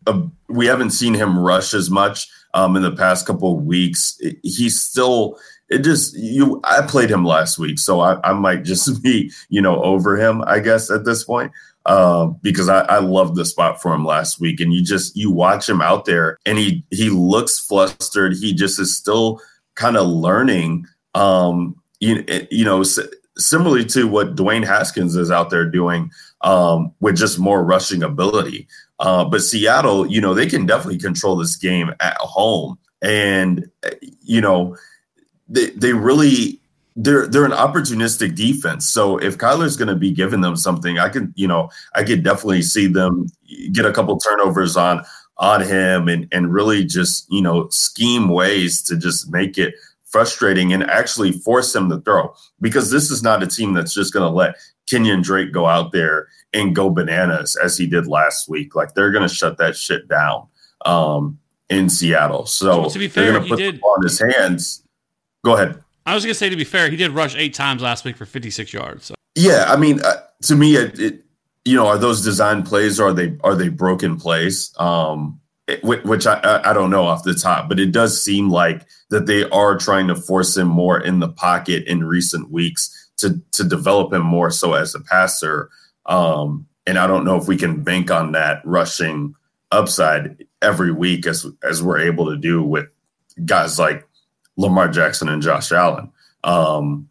uh, 0.07 0.23
we 0.49 0.67
haven't 0.67 0.91
seen 0.91 1.15
him 1.15 1.37
rush 1.37 1.75
as 1.75 1.91
much 1.91 2.29
um, 2.57 2.75
in 2.75 2.83
the 2.83 2.91
past 2.91 3.27
couple 3.27 3.57
of 3.57 3.65
weeks. 3.65 4.19
He's 4.43 4.81
still 4.81 5.39
it 5.69 5.79
just 5.79 6.17
you. 6.17 6.61
I 6.65 6.83
played 6.83 7.11
him 7.11 7.25
last 7.25 7.59
week, 7.59 7.79
so 7.79 8.01
I, 8.01 8.19
I 8.25 8.33
might 8.33 8.65
just 8.65 9.03
be 9.03 9.31
you 9.49 9.61
know 9.61 9.81
over 9.83 10.17
him, 10.17 10.43
I 10.47 10.59
guess 10.59 10.91
at 10.91 11.05
this 11.05 11.23
point. 11.23 11.53
Uh, 11.85 12.27
because 12.43 12.69
I, 12.69 12.81
I 12.81 12.99
loved 12.99 13.37
the 13.37 13.45
spot 13.45 13.81
for 13.81 13.95
him 13.95 14.05
last 14.05 14.41
week, 14.41 14.59
and 14.59 14.73
you 14.73 14.83
just 14.83 15.17
you 15.17 15.31
watch 15.31 15.69
him 15.69 15.81
out 15.81 16.05
there, 16.05 16.39
and 16.45 16.59
he 16.59 16.85
he 16.91 17.11
looks 17.11 17.61
flustered. 17.61 18.35
He 18.35 18.55
just 18.55 18.81
is 18.81 18.97
still 18.97 19.41
kind 19.77 19.97
of 19.97 20.09
learning. 20.09 20.87
Um, 21.15 21.77
you, 22.01 22.25
you 22.51 22.65
know, 22.65 22.83
similarly 23.39 23.85
to 23.87 24.09
what 24.09 24.35
Dwayne 24.35 24.65
Haskins 24.65 25.15
is 25.15 25.31
out 25.31 25.51
there 25.51 25.65
doing 25.65 26.11
um, 26.43 26.93
with 27.01 27.17
just 27.17 27.39
more 27.39 27.65
rushing 27.65 28.03
ability. 28.03 28.67
Uh, 28.99 29.25
but 29.25 29.43
Seattle, 29.43 30.07
you 30.07 30.21
know, 30.21 30.35
they 30.35 30.47
can 30.47 30.67
definitely 30.67 30.99
control 30.99 31.37
this 31.37 31.57
game 31.57 31.93
at 32.01 32.17
home, 32.19 32.79
and 33.03 33.71
you 34.23 34.41
know, 34.41 34.77
they 35.49 35.71
they 35.71 35.93
really 35.93 36.61
they're 36.97 37.27
they're 37.27 37.45
an 37.45 37.53
opportunistic 37.53 38.35
defense. 38.35 38.89
So 38.89 39.19
if 39.19 39.37
Kyler's 39.37 39.77
going 39.77 39.89
to 39.89 39.95
be 39.95 40.11
giving 40.11 40.41
them 40.41 40.57
something, 40.57 40.99
I 40.99 41.11
can 41.11 41.33
you 41.37 41.47
know 41.47 41.69
I 41.95 42.05
could 42.05 42.23
definitely 42.23 42.63
see 42.63 42.87
them 42.87 43.27
get 43.73 43.85
a 43.85 43.93
couple 43.93 44.19
turnovers 44.19 44.77
on 44.77 45.05
on 45.39 45.61
him 45.61 46.09
and 46.09 46.27
and 46.33 46.53
really 46.53 46.85
just 46.85 47.27
you 47.31 47.43
know 47.43 47.69
scheme 47.69 48.29
ways 48.29 48.83
to 48.85 48.97
just 48.97 49.31
make 49.31 49.59
it 49.59 49.75
frustrating 50.05 50.73
and 50.73 50.85
actually 50.85 51.33
force 51.33 51.75
him 51.75 51.91
to 51.91 52.01
throw 52.01 52.33
because 52.61 52.91
this 52.91 53.11
is 53.11 53.23
not 53.23 53.43
a 53.43 53.47
team 53.47 53.75
that's 53.75 53.93
just 53.93 54.15
going 54.15 54.27
to 54.27 54.35
let 54.35 54.55
Kenyan 54.91 55.23
Drake 55.23 55.53
go 55.53 55.67
out 55.67 55.93
there 55.93 56.29
and 56.53 56.75
go 56.75 56.91
bananas 56.91 57.57
as 57.57 57.77
he 57.77 57.87
did 57.87 58.07
last 58.07 58.49
week. 58.49 58.75
Like 58.75 58.95
they're 58.95 59.11
going 59.11 59.29
to 59.29 59.35
shut 59.35 59.59
that 59.59 59.77
shit 59.77 60.09
down 60.09 60.47
um, 60.85 61.39
in 61.69 61.89
Seattle. 61.89 62.47
So 62.47 62.89
to 62.89 62.99
be 62.99 63.07
they're 63.09 63.33
fair, 63.35 63.41
he 63.43 63.49
put 63.49 63.59
did- 63.59 63.75
in 63.75 64.03
his 64.03 64.19
hands. 64.19 64.83
Go 65.45 65.55
ahead. 65.55 65.83
I 66.07 66.15
was 66.15 66.25
gonna 66.25 66.35
say 66.35 66.49
to 66.49 66.57
be 66.57 66.63
fair, 66.65 66.89
he 66.89 66.97
did 66.97 67.11
rush 67.11 67.35
eight 67.35 67.53
times 67.53 67.83
last 67.83 68.05
week 68.05 68.17
for 68.17 68.27
56 68.27 68.73
yards. 68.73 69.07
So. 69.07 69.15
Yeah, 69.35 69.65
I 69.67 69.75
mean, 69.77 70.01
uh, 70.05 70.23
to 70.43 70.55
me, 70.55 70.77
it, 70.77 70.99
it 71.01 71.25
you 71.65 71.75
know, 71.75 71.89
are 71.89 71.99
those 71.99 72.23
design 72.23 72.63
plays 72.63 73.01
or 73.01 73.09
are 73.09 73.13
they 73.13 73.37
are 73.43 73.57
they 73.57 73.69
broken 73.69 74.17
plays? 74.17 74.73
Um, 74.79 75.41
it- 75.67 75.83
which 75.85 76.27
I 76.29 76.61
I 76.65 76.73
don't 76.73 76.91
know 76.91 77.05
off 77.07 77.25
the 77.25 77.35
top, 77.35 77.69
but 77.69 77.81
it 77.81 77.91
does 77.91 78.23
seem 78.23 78.51
like 78.51 78.87
that 79.11 79.27
they 79.27 79.49
are 79.51 79.77
trying 79.77 80.07
to 80.07 80.15
force 80.15 80.57
him 80.57 80.69
more 80.69 81.01
in 81.01 81.19
the 81.19 81.29
pocket 81.29 81.85
in 81.89 82.05
recent 82.05 82.51
weeks 82.53 83.06
to 83.19 83.41
to 83.53 83.65
develop 83.65 84.13
him 84.13 84.23
more 84.23 84.51
so 84.51 84.75
as 84.75 84.95
a 84.95 85.01
passer. 85.01 85.71
Um, 86.07 86.67
and 86.87 86.99
I 86.99 87.07
don't 87.07 87.25
know 87.25 87.37
if 87.37 87.49
we 87.49 87.57
can 87.57 87.83
bank 87.83 88.11
on 88.11 88.33
that 88.33 88.63
rushing 88.65 89.35
upside 89.73 90.45
every 90.63 90.93
week 90.93 91.27
as 91.27 91.47
as 91.63 91.83
we're 91.83 91.99
able 91.99 92.27
to 92.31 92.37
do 92.37 92.63
with 92.63 92.87
guys 93.45 93.79
like 93.79 94.07
Lamar 94.57 94.89
Jackson 94.89 95.29
and 95.29 95.43
Josh 95.43 95.73
Allen. 95.73 96.11
Um, 96.45 97.09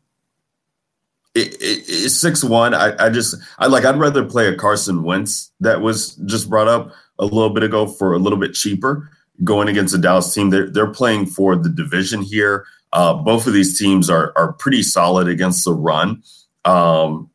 it, 1.34 1.54
it, 1.56 1.84
it's 1.88 2.16
six 2.16 2.44
one. 2.44 2.74
I, 2.74 2.96
I 3.06 3.10
just 3.10 3.36
I 3.60 3.68
like 3.68 3.86
I'd 3.86 4.00
rather 4.00 4.24
play 4.24 4.48
a 4.48 4.56
Carson 4.56 5.04
Wentz 5.04 5.52
that 5.60 5.82
was 5.82 6.16
just 6.26 6.50
brought 6.50 6.68
up 6.68 6.92
a 7.20 7.26
little 7.26 7.50
bit 7.50 7.64
ago 7.64 7.88
for 7.88 8.14
a 8.14 8.20
little 8.20 8.40
bit 8.40 8.54
cheaper 8.54 9.10
going 9.44 9.68
against 9.68 9.94
the 9.94 10.00
Dallas 10.00 10.34
team. 10.34 10.50
They're 10.50 10.70
they're 10.70 10.88
playing 10.88 11.28
for 11.28 11.56
the 11.56 11.70
division 11.70 12.22
here. 12.22 12.66
Uh, 12.96 13.14
both 13.14 13.46
of 13.46 13.54
these 13.54 13.78
teams 13.78 14.10
are 14.10 14.34
are 14.36 14.54
pretty 14.54 14.82
solid 14.82 15.28
against 15.28 15.66
the 15.66 15.74
run, 15.74 16.24
um, 16.64 17.30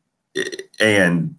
and 0.80 1.36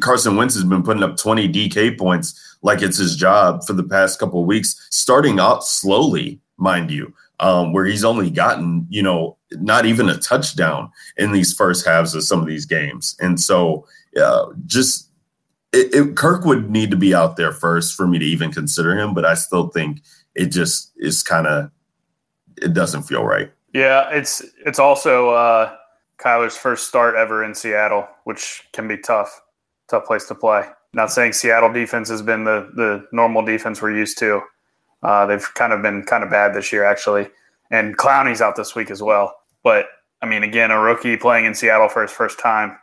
Carson 0.00 0.36
Wentz 0.36 0.54
has 0.54 0.64
been 0.64 0.82
putting 0.82 1.02
up 1.02 1.16
20 1.16 1.48
DK 1.48 1.98
points 1.98 2.58
like 2.62 2.82
it's 2.82 2.98
his 2.98 3.16
job 3.16 3.64
for 3.64 3.72
the 3.72 3.82
past 3.82 4.18
couple 4.18 4.44
weeks, 4.44 4.86
starting 4.90 5.40
out 5.40 5.64
slowly, 5.64 6.40
mind 6.56 6.90
you, 6.90 7.12
um, 7.40 7.72
where 7.72 7.84
he's 7.84 8.04
only 8.04 8.30
gotten, 8.30 8.86
you 8.90 9.02
know, 9.02 9.36
not 9.52 9.86
even 9.86 10.08
a 10.08 10.16
touchdown 10.16 10.90
in 11.16 11.32
these 11.32 11.52
first 11.52 11.86
halves 11.86 12.14
of 12.14 12.22
some 12.22 12.40
of 12.40 12.46
these 12.46 12.66
games. 12.66 13.16
And 13.20 13.40
so 13.40 13.86
uh, 14.20 14.46
just 14.66 15.10
it, 15.72 15.94
it, 15.94 16.16
Kirk 16.16 16.44
would 16.44 16.70
need 16.70 16.90
to 16.90 16.96
be 16.96 17.14
out 17.14 17.36
there 17.36 17.52
first 17.52 17.94
for 17.94 18.06
me 18.06 18.18
to 18.18 18.24
even 18.24 18.52
consider 18.52 18.96
him, 18.98 19.14
but 19.14 19.24
I 19.24 19.34
still 19.34 19.68
think 19.68 20.02
it 20.34 20.46
just 20.46 20.92
is 20.96 21.22
kind 21.22 21.46
of, 21.46 21.70
it 22.62 22.74
doesn't 22.74 23.02
feel 23.04 23.24
right. 23.24 23.50
Yeah, 23.72 24.08
it's 24.10 24.42
it's 24.66 24.78
also 24.78 25.30
uh, 25.30 25.74
Kyler's 26.18 26.56
first 26.56 26.88
start 26.88 27.14
ever 27.14 27.44
in 27.44 27.54
Seattle, 27.54 28.08
which 28.24 28.64
can 28.72 28.88
be 28.88 28.96
tough, 28.98 29.40
tough 29.88 30.04
place 30.06 30.26
to 30.26 30.34
play. 30.34 30.66
Not 30.92 31.12
saying 31.12 31.34
Seattle 31.34 31.72
defense 31.72 32.08
has 32.08 32.22
been 32.22 32.44
the 32.44 32.70
the 32.74 33.06
normal 33.12 33.44
defense 33.44 33.80
we're 33.80 33.96
used 33.96 34.18
to. 34.18 34.40
Uh, 35.02 35.24
they've 35.26 35.54
kind 35.54 35.72
of 35.72 35.82
been 35.82 36.02
kind 36.02 36.22
of 36.24 36.30
bad 36.30 36.52
this 36.54 36.72
year, 36.72 36.84
actually. 36.84 37.28
And 37.70 37.96
Clowney's 37.96 38.42
out 38.42 38.56
this 38.56 38.74
week 38.74 38.90
as 38.90 39.00
well. 39.02 39.34
But 39.62 39.86
I 40.20 40.26
mean, 40.26 40.42
again, 40.42 40.70
a 40.72 40.78
rookie 40.80 41.16
playing 41.16 41.44
in 41.46 41.54
Seattle 41.54 41.88
for 41.88 42.02
his 42.02 42.10
first 42.10 42.38
time. 42.40 42.76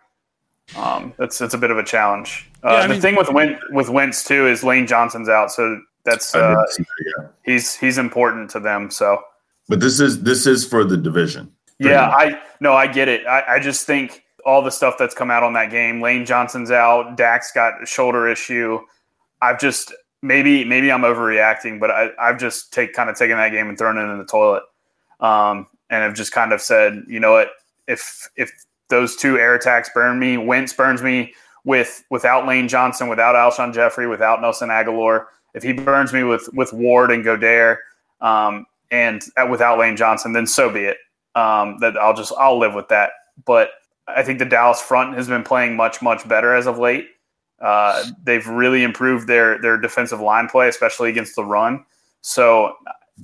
Um, 0.78 1.14
it's 1.20 1.40
it's 1.42 1.54
a 1.54 1.58
bit 1.58 1.70
of 1.72 1.78
a 1.78 1.84
challenge. 1.84 2.50
Uh, 2.64 2.72
Yeah, 2.74 2.82
the 2.84 2.94
mean- 2.94 3.02
thing 3.02 3.16
with 3.16 3.30
Win- 3.30 3.60
with 3.72 3.90
Wentz 3.90 4.24
too 4.24 4.48
is 4.48 4.64
Lane 4.64 4.88
Johnson's 4.88 5.30
out, 5.30 5.52
so 5.52 5.80
that's 6.06 6.34
uh, 6.34 6.56
didn't 6.56 6.70
see 6.72 6.84
that 6.84 7.14
yet. 7.24 7.32
he's 7.44 7.76
he's 7.76 7.98
important 7.98 8.50
to 8.52 8.60
them. 8.60 8.90
So 8.90 9.22
But 9.70 9.80
this 9.80 10.00
is 10.00 10.24
this 10.24 10.46
is 10.48 10.66
for 10.66 10.84
the 10.84 10.98
division. 10.98 11.52
Yeah, 11.80 12.10
I 12.10 12.42
no, 12.60 12.74
I 12.74 12.88
get 12.88 13.08
it. 13.08 13.26
I, 13.28 13.56
I 13.56 13.60
just 13.60 13.86
think 13.86 14.24
all 14.46 14.62
the 14.62 14.72
stuff 14.72 14.98
that's 14.98 15.14
come 15.14 15.30
out 15.30 15.44
on 15.44 15.54
that 15.54 15.70
game. 15.70 16.02
Lane 16.02 16.26
Johnson's 16.26 16.72
out. 16.72 17.18
Dax 17.18 17.52
got 17.52 17.84
a 17.84 17.86
shoulder 17.86 18.28
issue. 18.28 18.80
I've 19.42 19.60
just 19.60 19.94
maybe 20.22 20.64
maybe 20.64 20.92
I'm 20.92 21.02
overreacting, 21.02 21.80
but 21.80 21.92
I, 21.92 22.10
I've 22.20 22.40
just 22.40 22.74
take 22.74 22.94
kind 22.94 23.10
of 23.10 23.18
taken 23.18 23.38
that 23.38 23.50
game 23.50 23.70
and 23.70 23.78
thrown 23.78 23.98
it 23.98 24.12
in 24.12 24.18
the 24.18 24.26
toilet, 24.26 24.64
um, 25.20 25.68
and 25.90 26.04
have 26.04 26.16
just 26.16 26.32
kind 26.32 26.54
of 26.54 26.62
said, 26.62 27.04
you 27.08 27.20
know 27.20 27.34
what, 27.34 27.50
if 27.88 28.30
if 28.36 28.52
those 28.90 29.16
two 29.16 29.38
air 29.38 29.56
attacks 29.56 29.90
burn 29.94 30.18
me, 30.18 30.38
Wentz 30.38 30.74
burns 30.74 31.04
me 31.04 31.34
with 31.66 32.04
without 32.10 32.48
Lane 32.48 32.68
Johnson, 32.68 33.10
without 33.10 33.36
Alshon 33.36 33.74
Jeffery, 33.74 34.08
without 34.08 34.42
Nelson 34.42 34.70
Agholor, 34.70 35.26
if 35.54 35.62
he 35.62 35.74
burns 35.74 36.14
me 36.14 36.24
with 36.24 36.50
with 36.54 36.74
Ward 36.74 37.12
and 37.12 37.24
Goedert, 37.24 37.78
um, 38.22 38.66
and 38.92 39.22
uh, 39.36 39.48
without 39.50 39.80
Lane 39.80 39.96
Johnson, 39.96 40.34
then 40.34 40.48
so 40.48 40.70
be 40.70 40.82
it 40.82 40.98
um, 41.36 41.78
that 41.80 41.98
I'll 41.98 42.16
just 42.16 42.34
I'll 42.38 42.58
live 42.58 42.74
with 42.74 42.88
that. 42.90 43.12
But 43.46 43.70
I 44.08 44.24
think 44.24 44.40
the 44.40 44.46
Dallas 44.46 44.82
front 44.82 45.16
has 45.16 45.28
been 45.28 45.44
playing 45.44 45.76
much 45.76 46.02
much 46.02 46.28
better 46.28 46.56
as 46.56 46.68
of 46.68 46.80
late. 46.80 47.08
Uh, 47.62 48.04
they've 48.24 48.48
really 48.48 48.84
improved 48.84 49.28
their 49.28 49.62
their 49.62 49.78
defensive 49.78 50.20
line 50.20 50.48
play, 50.48 50.68
especially 50.68 51.10
against 51.10 51.36
the 51.36 51.44
run. 51.44 51.84
So, 52.22 52.74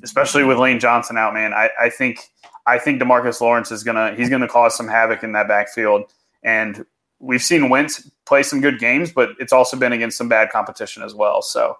especially 0.04 0.44
with 0.44 0.58
Lane 0.58 0.80
Johnson 0.80 1.18
out, 1.18 1.34
man, 1.34 1.54
I, 1.54 1.70
I 1.80 1.90
think 1.90 2.20
I 2.66 2.78
think 2.78 3.02
Demarcus 3.02 3.42
Lawrence 3.42 3.72
is 3.72 3.84
gonna 3.84 4.16
he's 4.16 4.30
gonna 4.30 4.48
cause 4.48 4.76
some 4.76 4.88
havoc 4.88 5.24
in 5.24 5.32
that 5.34 5.48
backfield. 5.48 6.12
And 6.44 6.86
we've 7.20 7.42
seen 7.42 7.70
Wentz 7.70 8.10
play 8.26 8.44
some 8.44 8.60
good 8.60 8.80
games, 8.80 9.12
but 9.12 9.30
it's 9.40 9.54
also 9.54 9.78
been 9.78 9.94
against 9.94 10.18
some 10.18 10.30
bad 10.30 10.50
competition 10.50 11.04
as 11.04 11.14
well. 11.16 11.42
So. 11.42 11.78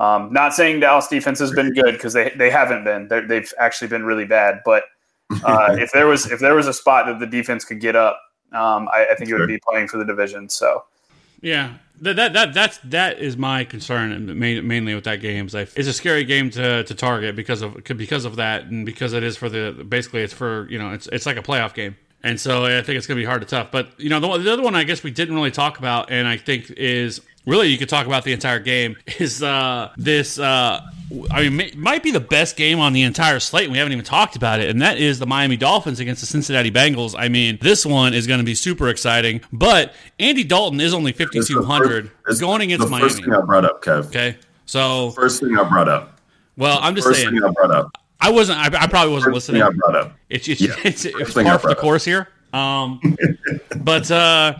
Um, 0.00 0.32
not 0.32 0.54
saying 0.54 0.80
Dallas 0.80 1.08
defense 1.08 1.38
has 1.40 1.52
been 1.52 1.74
good 1.74 1.92
because 1.92 2.14
they, 2.14 2.30
they 2.30 2.50
haven't 2.50 2.84
been. 2.84 3.06
They're, 3.08 3.26
they've 3.26 3.52
actually 3.58 3.88
been 3.88 4.04
really 4.04 4.24
bad. 4.24 4.62
But 4.64 4.84
uh, 5.44 5.76
if 5.78 5.92
there 5.92 6.06
was 6.06 6.30
if 6.32 6.40
there 6.40 6.54
was 6.54 6.66
a 6.66 6.72
spot 6.72 7.06
that 7.06 7.20
the 7.20 7.26
defense 7.26 7.66
could 7.66 7.80
get 7.80 7.94
up, 7.94 8.18
um, 8.52 8.88
I, 8.88 9.08
I 9.12 9.14
think 9.14 9.30
it 9.30 9.38
would 9.38 9.46
be 9.46 9.58
playing 9.58 9.88
for 9.88 9.98
the 9.98 10.04
division. 10.06 10.48
So 10.48 10.84
Yeah, 11.42 11.74
that 12.00 12.16
that 12.16 12.32
that 12.32 12.54
that's 12.54 12.78
that 12.84 13.18
is 13.18 13.36
my 13.36 13.64
concern 13.64 14.38
main, 14.38 14.66
mainly 14.66 14.94
with 14.94 15.04
that 15.04 15.20
game. 15.20 15.46
Is 15.46 15.54
it's 15.54 15.88
a 15.88 15.92
scary 15.92 16.24
game 16.24 16.50
to, 16.50 16.82
to 16.84 16.94
target 16.94 17.36
because 17.36 17.60
of 17.60 17.76
because 17.84 18.24
of 18.24 18.36
that 18.36 18.64
and 18.64 18.86
because 18.86 19.12
it 19.12 19.22
is 19.22 19.36
for 19.36 19.50
the 19.50 19.84
basically 19.86 20.22
it's 20.22 20.32
for 20.32 20.66
you 20.70 20.78
know 20.78 20.92
it's 20.92 21.08
it's 21.08 21.26
like 21.26 21.36
a 21.36 21.42
playoff 21.42 21.74
game. 21.74 21.96
And 22.22 22.38
so 22.38 22.66
I 22.66 22.82
think 22.82 22.98
it's 22.98 23.06
going 23.06 23.16
to 23.16 23.22
be 23.22 23.26
hard 23.26 23.40
to 23.40 23.46
tough. 23.46 23.70
But 23.70 23.98
you 23.98 24.10
know 24.10 24.20
the, 24.20 24.38
the 24.38 24.52
other 24.52 24.62
one 24.62 24.74
I 24.74 24.84
guess 24.84 25.02
we 25.02 25.10
didn't 25.10 25.34
really 25.34 25.50
talk 25.50 25.78
about, 25.78 26.10
and 26.10 26.26
I 26.26 26.36
think 26.36 26.70
is 26.70 27.20
really 27.46 27.68
you 27.68 27.78
could 27.78 27.88
talk 27.88 28.06
about 28.06 28.24
the 28.24 28.32
entire 28.32 28.58
game 28.60 28.96
is 29.18 29.42
uh, 29.42 29.90
this. 29.96 30.38
Uh, 30.38 30.80
I 31.32 31.42
mean, 31.42 31.56
may, 31.56 31.72
might 31.76 32.02
be 32.04 32.12
the 32.12 32.20
best 32.20 32.56
game 32.56 32.78
on 32.78 32.92
the 32.92 33.02
entire 33.02 33.40
slate. 33.40 33.64
and 33.64 33.72
We 33.72 33.78
haven't 33.78 33.92
even 33.92 34.04
talked 34.04 34.36
about 34.36 34.60
it, 34.60 34.70
and 34.70 34.80
that 34.80 34.98
is 34.98 35.18
the 35.18 35.26
Miami 35.26 35.56
Dolphins 35.56 35.98
against 35.98 36.20
the 36.20 36.26
Cincinnati 36.26 36.70
Bengals. 36.70 37.16
I 37.18 37.28
mean, 37.28 37.58
this 37.60 37.84
one 37.84 38.14
is 38.14 38.28
going 38.28 38.38
to 38.38 38.44
be 38.44 38.54
super 38.54 38.88
exciting. 38.88 39.40
But 39.52 39.92
Andy 40.20 40.44
Dalton 40.44 40.80
is 40.80 40.94
only 40.94 41.12
fifty 41.12 41.38
It's 41.38 41.48
the 41.48 41.54
two 41.54 41.62
hundred 41.64 42.10
first- 42.10 42.30
it's 42.30 42.40
going 42.40 42.60
against 42.62 42.84
the 42.84 42.90
Miami. 42.90 43.08
First 43.08 43.22
thing 43.24 43.32
I 43.34 43.40
brought 43.40 43.64
up, 43.64 43.82
Kev. 43.82 44.06
Okay, 44.06 44.36
so 44.66 45.10
First 45.10 45.40
thing 45.40 45.58
I 45.58 45.68
brought 45.68 45.88
up. 45.88 46.20
well, 46.56 46.78
I'm 46.80 46.94
just 46.94 47.08
First 47.08 47.22
saying. 47.22 47.32
thing 47.34 47.42
I 47.42 47.50
brought 47.50 47.72
up. 47.72 47.96
I 48.20 48.30
wasn't. 48.30 48.58
I, 48.58 48.84
I 48.84 48.86
probably 48.86 49.12
wasn't 49.12 49.34
First 49.34 49.48
listening. 49.48 49.62
I 49.62 49.70
brought 49.70 49.96
up. 49.96 50.12
It's 50.28 50.46
it's 50.46 50.60
Yeah, 50.60 50.74
it's, 50.84 51.04
it's 51.04 51.32
par 51.34 51.58
for 51.58 51.68
the 51.68 51.74
course 51.74 52.04
here. 52.04 52.28
Um, 52.52 53.00
but 53.78 54.08
uh, 54.12 54.58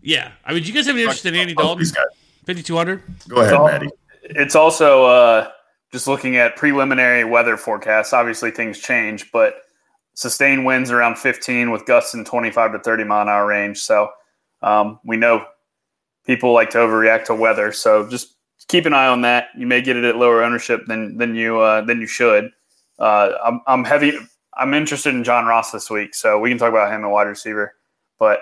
yeah. 0.00 0.32
I 0.46 0.54
mean, 0.54 0.62
do 0.62 0.68
you 0.68 0.74
guys 0.74 0.86
have 0.86 0.94
any 0.94 1.02
interest 1.02 1.26
in 1.26 1.34
Andy 1.34 1.54
Dalton? 1.54 1.78
These 1.78 1.92
guys. 1.92 2.06
Fifty 2.50 2.64
two 2.64 2.76
hundred. 2.76 3.00
Go 3.28 3.42
ahead, 3.42 3.54
all- 3.54 3.68
Maddie. 3.68 3.90
it's 4.24 4.56
also 4.56 5.04
uh, 5.04 5.48
just 5.92 6.08
looking 6.08 6.36
at 6.36 6.56
preliminary 6.56 7.22
weather 7.22 7.56
forecasts. 7.56 8.12
Obviously, 8.12 8.50
things 8.50 8.80
change, 8.80 9.30
but 9.30 9.54
sustained 10.14 10.64
winds 10.64 10.90
around 10.90 11.16
15 11.16 11.70
with 11.70 11.86
gusts 11.86 12.12
in 12.12 12.24
25 12.24 12.72
to 12.72 12.78
30 12.80 13.04
mile 13.04 13.22
an 13.22 13.28
hour 13.28 13.46
range. 13.46 13.78
So 13.78 14.10
um, 14.62 14.98
we 15.04 15.16
know 15.16 15.46
people 16.26 16.52
like 16.52 16.70
to 16.70 16.78
overreact 16.78 17.26
to 17.26 17.36
weather. 17.36 17.70
So 17.70 18.08
just 18.08 18.34
keep 18.66 18.84
an 18.84 18.94
eye 18.94 19.06
on 19.06 19.20
that. 19.20 19.50
You 19.56 19.68
may 19.68 19.80
get 19.80 19.96
it 19.96 20.02
at 20.02 20.16
lower 20.16 20.42
ownership 20.42 20.86
than 20.86 21.18
than 21.18 21.36
you 21.36 21.60
uh, 21.60 21.82
than 21.82 22.00
you 22.00 22.08
should. 22.08 22.50
Uh, 22.98 23.30
I'm, 23.44 23.60
I'm 23.68 23.84
heavy. 23.84 24.18
I'm 24.54 24.74
interested 24.74 25.14
in 25.14 25.22
John 25.22 25.46
Ross 25.46 25.70
this 25.70 25.88
week, 25.88 26.16
so 26.16 26.40
we 26.40 26.48
can 26.48 26.58
talk 26.58 26.70
about 26.70 26.92
him 26.92 27.04
at 27.04 27.08
wide 27.10 27.28
receiver. 27.28 27.74
But 28.18 28.40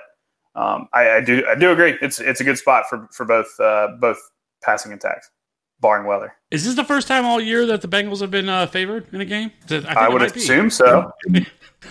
um, 0.59 0.89
I, 0.93 1.11
I 1.17 1.21
do 1.21 1.45
I 1.49 1.55
do 1.55 1.71
agree. 1.71 1.97
It's 2.03 2.19
it's 2.21 2.41
a 2.41 2.45
good 2.45 2.59
spot 2.59 2.85
for 2.91 3.09
for 3.13 3.25
both 3.25 3.49
uh, 3.61 3.89
both 4.01 4.19
passing 4.63 4.93
attacks, 4.93 5.31
barring 5.81 6.07
weather. 6.07 6.35
Is 6.51 6.65
this 6.65 6.75
the 6.75 6.85
first 6.85 7.07
time 7.07 7.25
all 7.25 7.41
year 7.41 7.65
that 7.67 7.81
the 7.83 7.89
Bengals 7.89 8.21
have 8.21 8.31
been 8.31 8.49
uh, 8.49 8.67
favored 8.67 9.07
in 9.13 9.21
a 9.21 9.25
game? 9.25 9.53
I, 9.65 9.69
think 9.69 9.87
I, 9.87 10.09
would 10.09 10.21
might 10.23 10.35
be. 10.35 10.41
assume 10.41 10.71
so. 10.71 11.13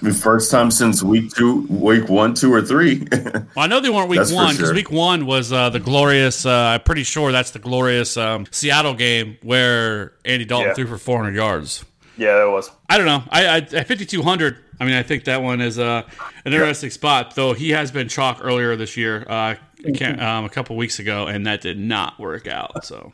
The 0.02 0.14
first 0.14 0.52
time 0.52 0.70
since 0.70 1.02
week 1.02 1.32
two, 1.34 1.62
week 1.70 2.10
one, 2.10 2.34
two, 2.34 2.54
or 2.54 2.62
three. 2.62 3.08
Well, 3.16 3.50
I 3.56 3.68
know 3.68 3.80
they 3.80 3.90
weren't 3.90 4.10
week 4.10 4.20
That's 4.20 4.34
one 4.34 4.54
because 4.54 4.68
sure. 4.68 4.76
week 4.76 4.92
one 4.92 5.26
was 5.26 5.54
uh, 5.54 5.70
the 5.70 5.80
glorious. 5.80 6.46
Uh, 6.46 6.52
I'm 6.52 6.82
pretty 6.82 7.04
sure 7.04 7.32
that's 7.32 7.52
the 7.52 7.60
glorious 7.60 8.18
um, 8.18 8.46
Seattle 8.52 8.94
game 8.94 9.38
where 9.44 10.12
Andy 10.26 10.44
Dalton 10.44 10.68
Yeah. 10.68 10.74
threw 10.74 10.88
for 10.88 10.98
400 10.98 11.34
yards. 11.34 11.86
Yeah, 12.18 12.36
that 12.38 12.50
was. 12.50 12.70
I 12.90 12.98
don't 12.98 13.06
know. 13.06 13.24
I, 13.30 13.46
I 13.48 13.58
at 13.60 13.88
5200. 13.88 14.58
I 14.80 14.86
mean, 14.86 14.94
I 14.96 15.04
think 15.04 15.24
that 15.26 15.42
one 15.42 15.60
is 15.62 15.80
uh, 15.80 16.04
an 16.46 16.54
interesting 16.54 16.90
spot. 16.92 17.36
Though 17.36 17.54
he 17.54 17.72
has 17.72 17.92
been 17.92 18.08
chalk 18.08 18.40
earlier 18.42 18.76
this 18.76 18.96
year, 18.98 19.26
uh, 19.28 19.56
can't- 19.96 20.22
um, 20.22 20.46
a 20.46 20.50
couple 20.50 20.76
weeks 20.76 21.00
ago, 21.00 21.28
and 21.28 21.46
that 21.48 21.62
did 21.62 21.80
not 21.80 22.20
work 22.20 22.48
out. 22.48 22.86
So 22.86 23.12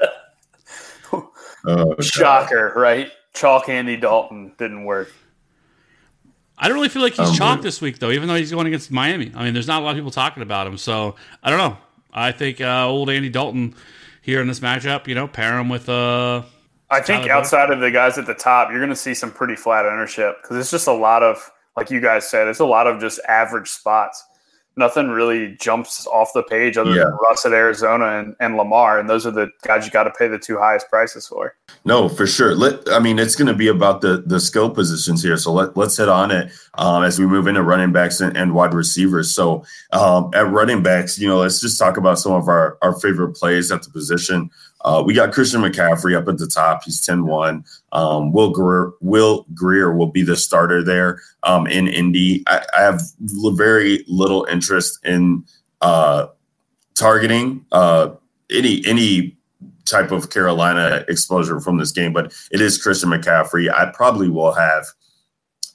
Oh, 1.65 1.95
Shocker, 2.01 2.73
right? 2.75 3.09
Chalk 3.33 3.69
Andy 3.69 3.95
Dalton 3.97 4.53
didn't 4.57 4.83
work. 4.85 5.11
I 6.57 6.67
don't 6.67 6.75
really 6.75 6.89
feel 6.89 7.01
like 7.01 7.13
he's 7.13 7.29
Um, 7.29 7.35
chalk 7.35 7.61
this 7.61 7.81
week, 7.81 7.99
though, 7.99 8.11
even 8.11 8.27
though 8.27 8.35
he's 8.35 8.51
going 8.51 8.67
against 8.67 8.91
Miami. 8.91 9.31
I 9.35 9.43
mean, 9.43 9.53
there's 9.53 9.67
not 9.67 9.81
a 9.81 9.85
lot 9.85 9.91
of 9.91 9.95
people 9.97 10.11
talking 10.11 10.43
about 10.43 10.67
him. 10.67 10.77
So 10.77 11.15
I 11.41 11.49
don't 11.49 11.59
know. 11.59 11.77
I 12.13 12.31
think 12.31 12.61
uh, 12.61 12.87
old 12.87 13.09
Andy 13.09 13.29
Dalton 13.29 13.73
here 14.21 14.39
in 14.41 14.47
this 14.47 14.59
matchup, 14.59 15.07
you 15.07 15.15
know, 15.15 15.27
pair 15.27 15.57
him 15.57 15.69
with. 15.69 15.89
Uh, 15.89 16.43
I 16.91 17.01
think 17.01 17.27
outside 17.27 17.71
of 17.71 17.79
the 17.79 17.89
guys 17.89 18.19
at 18.19 18.27
the 18.27 18.35
top, 18.35 18.69
you're 18.69 18.79
going 18.79 18.91
to 18.91 18.95
see 18.95 19.15
some 19.15 19.31
pretty 19.31 19.55
flat 19.55 19.85
ownership 19.85 20.41
because 20.41 20.57
it's 20.57 20.69
just 20.69 20.87
a 20.87 20.93
lot 20.93 21.23
of, 21.23 21.51
like 21.77 21.89
you 21.89 21.99
guys 22.01 22.29
said, 22.29 22.47
it's 22.47 22.59
a 22.59 22.65
lot 22.65 22.87
of 22.87 22.99
just 23.01 23.19
average 23.27 23.69
spots. 23.69 24.23
Nothing 24.75 25.09
really 25.09 25.55
jumps 25.61 26.07
off 26.07 26.31
the 26.33 26.41
page 26.41 26.77
other 26.77 26.89
Yeah. 26.95 27.03
than 27.03 27.17
Russ 27.29 27.45
at 27.45 27.53
Arizona 27.53 28.17
and, 28.17 28.35
and 28.39 28.57
Lamar, 28.57 28.97
and 28.97 29.07
those 29.07 29.23
are 29.27 29.31
the 29.31 29.49
guys 29.61 29.85
you 29.85 29.91
got 29.91 30.05
to 30.05 30.11
pay 30.17 30.27
the 30.27 30.39
two 30.39 30.57
highest 30.57 30.89
prices 30.89 31.27
for. 31.27 31.53
No, 31.85 32.09
for 32.09 32.25
sure. 32.25 32.55
Let 32.55 32.91
I 32.91 32.97
mean, 32.97 33.19
it's 33.19 33.35
going 33.35 33.49
to 33.49 33.53
be 33.53 33.67
about 33.67 34.01
the 34.01 34.23
the 34.25 34.39
skill 34.39 34.71
positions 34.71 35.21
here. 35.21 35.37
So 35.37 35.53
let 35.53 35.77
let's 35.77 35.97
hit 35.97 36.09
on 36.09 36.31
it 36.31 36.51
um, 36.79 37.03
as 37.03 37.19
we 37.19 37.27
move 37.27 37.45
into 37.45 37.61
running 37.61 37.91
backs 37.91 38.19
and, 38.19 38.35
and 38.35 38.55
wide 38.55 38.73
receivers. 38.73 39.31
So 39.35 39.63
um, 39.91 40.31
at 40.33 40.49
running 40.49 40.81
backs, 40.81 41.19
you 41.19 41.27
know, 41.27 41.37
let's 41.37 41.61
just 41.61 41.77
talk 41.77 41.97
about 41.97 42.17
some 42.17 42.31
of 42.31 42.47
our 42.47 42.79
our 42.81 42.99
favorite 42.99 43.35
plays 43.35 43.71
at 43.71 43.83
the 43.83 43.91
position. 43.91 44.49
Uh, 44.83 45.01
we 45.05 45.13
got 45.13 45.31
Christian 45.31 45.61
McCaffrey 45.61 46.15
up 46.15 46.27
at 46.27 46.37
the 46.37 46.47
top. 46.47 46.83
He's 46.83 47.05
10-1. 47.05 47.63
Um, 47.93 48.31
Will 48.33 48.51
Grier, 48.51 48.91
Will 49.01 49.45
Grier 49.53 49.93
will 49.93 50.07
be 50.07 50.23
the 50.23 50.35
starter 50.35 50.83
there 50.83 51.21
um, 51.43 51.67
in 51.67 51.87
Indy. 51.87 52.43
I, 52.47 52.65
I 52.77 52.81
have 52.81 53.01
very 53.21 54.03
little 54.07 54.45
interest 54.45 54.99
in 55.05 55.45
uh, 55.81 56.27
targeting 56.95 57.65
uh, 57.71 58.09
any 58.51 58.85
any 58.85 59.37
type 59.85 60.11
of 60.11 60.29
Carolina 60.29 61.03
exposure 61.09 61.59
from 61.59 61.77
this 61.77 61.91
game, 61.91 62.13
but 62.13 62.33
it 62.51 62.61
is 62.61 62.81
Christian 62.81 63.09
McCaffrey. 63.09 63.71
I 63.71 63.91
probably 63.93 64.29
will 64.29 64.53
have. 64.53 64.85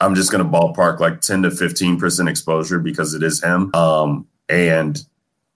I'm 0.01 0.15
just 0.15 0.31
going 0.31 0.45
to 0.45 0.51
ballpark 0.51 1.01
like 1.01 1.21
10 1.21 1.43
to 1.43 1.51
15 1.51 1.99
percent 1.99 2.29
exposure 2.29 2.79
because 2.79 3.15
it 3.15 3.23
is 3.23 3.43
him. 3.43 3.75
Um, 3.75 4.27
and 4.49 5.03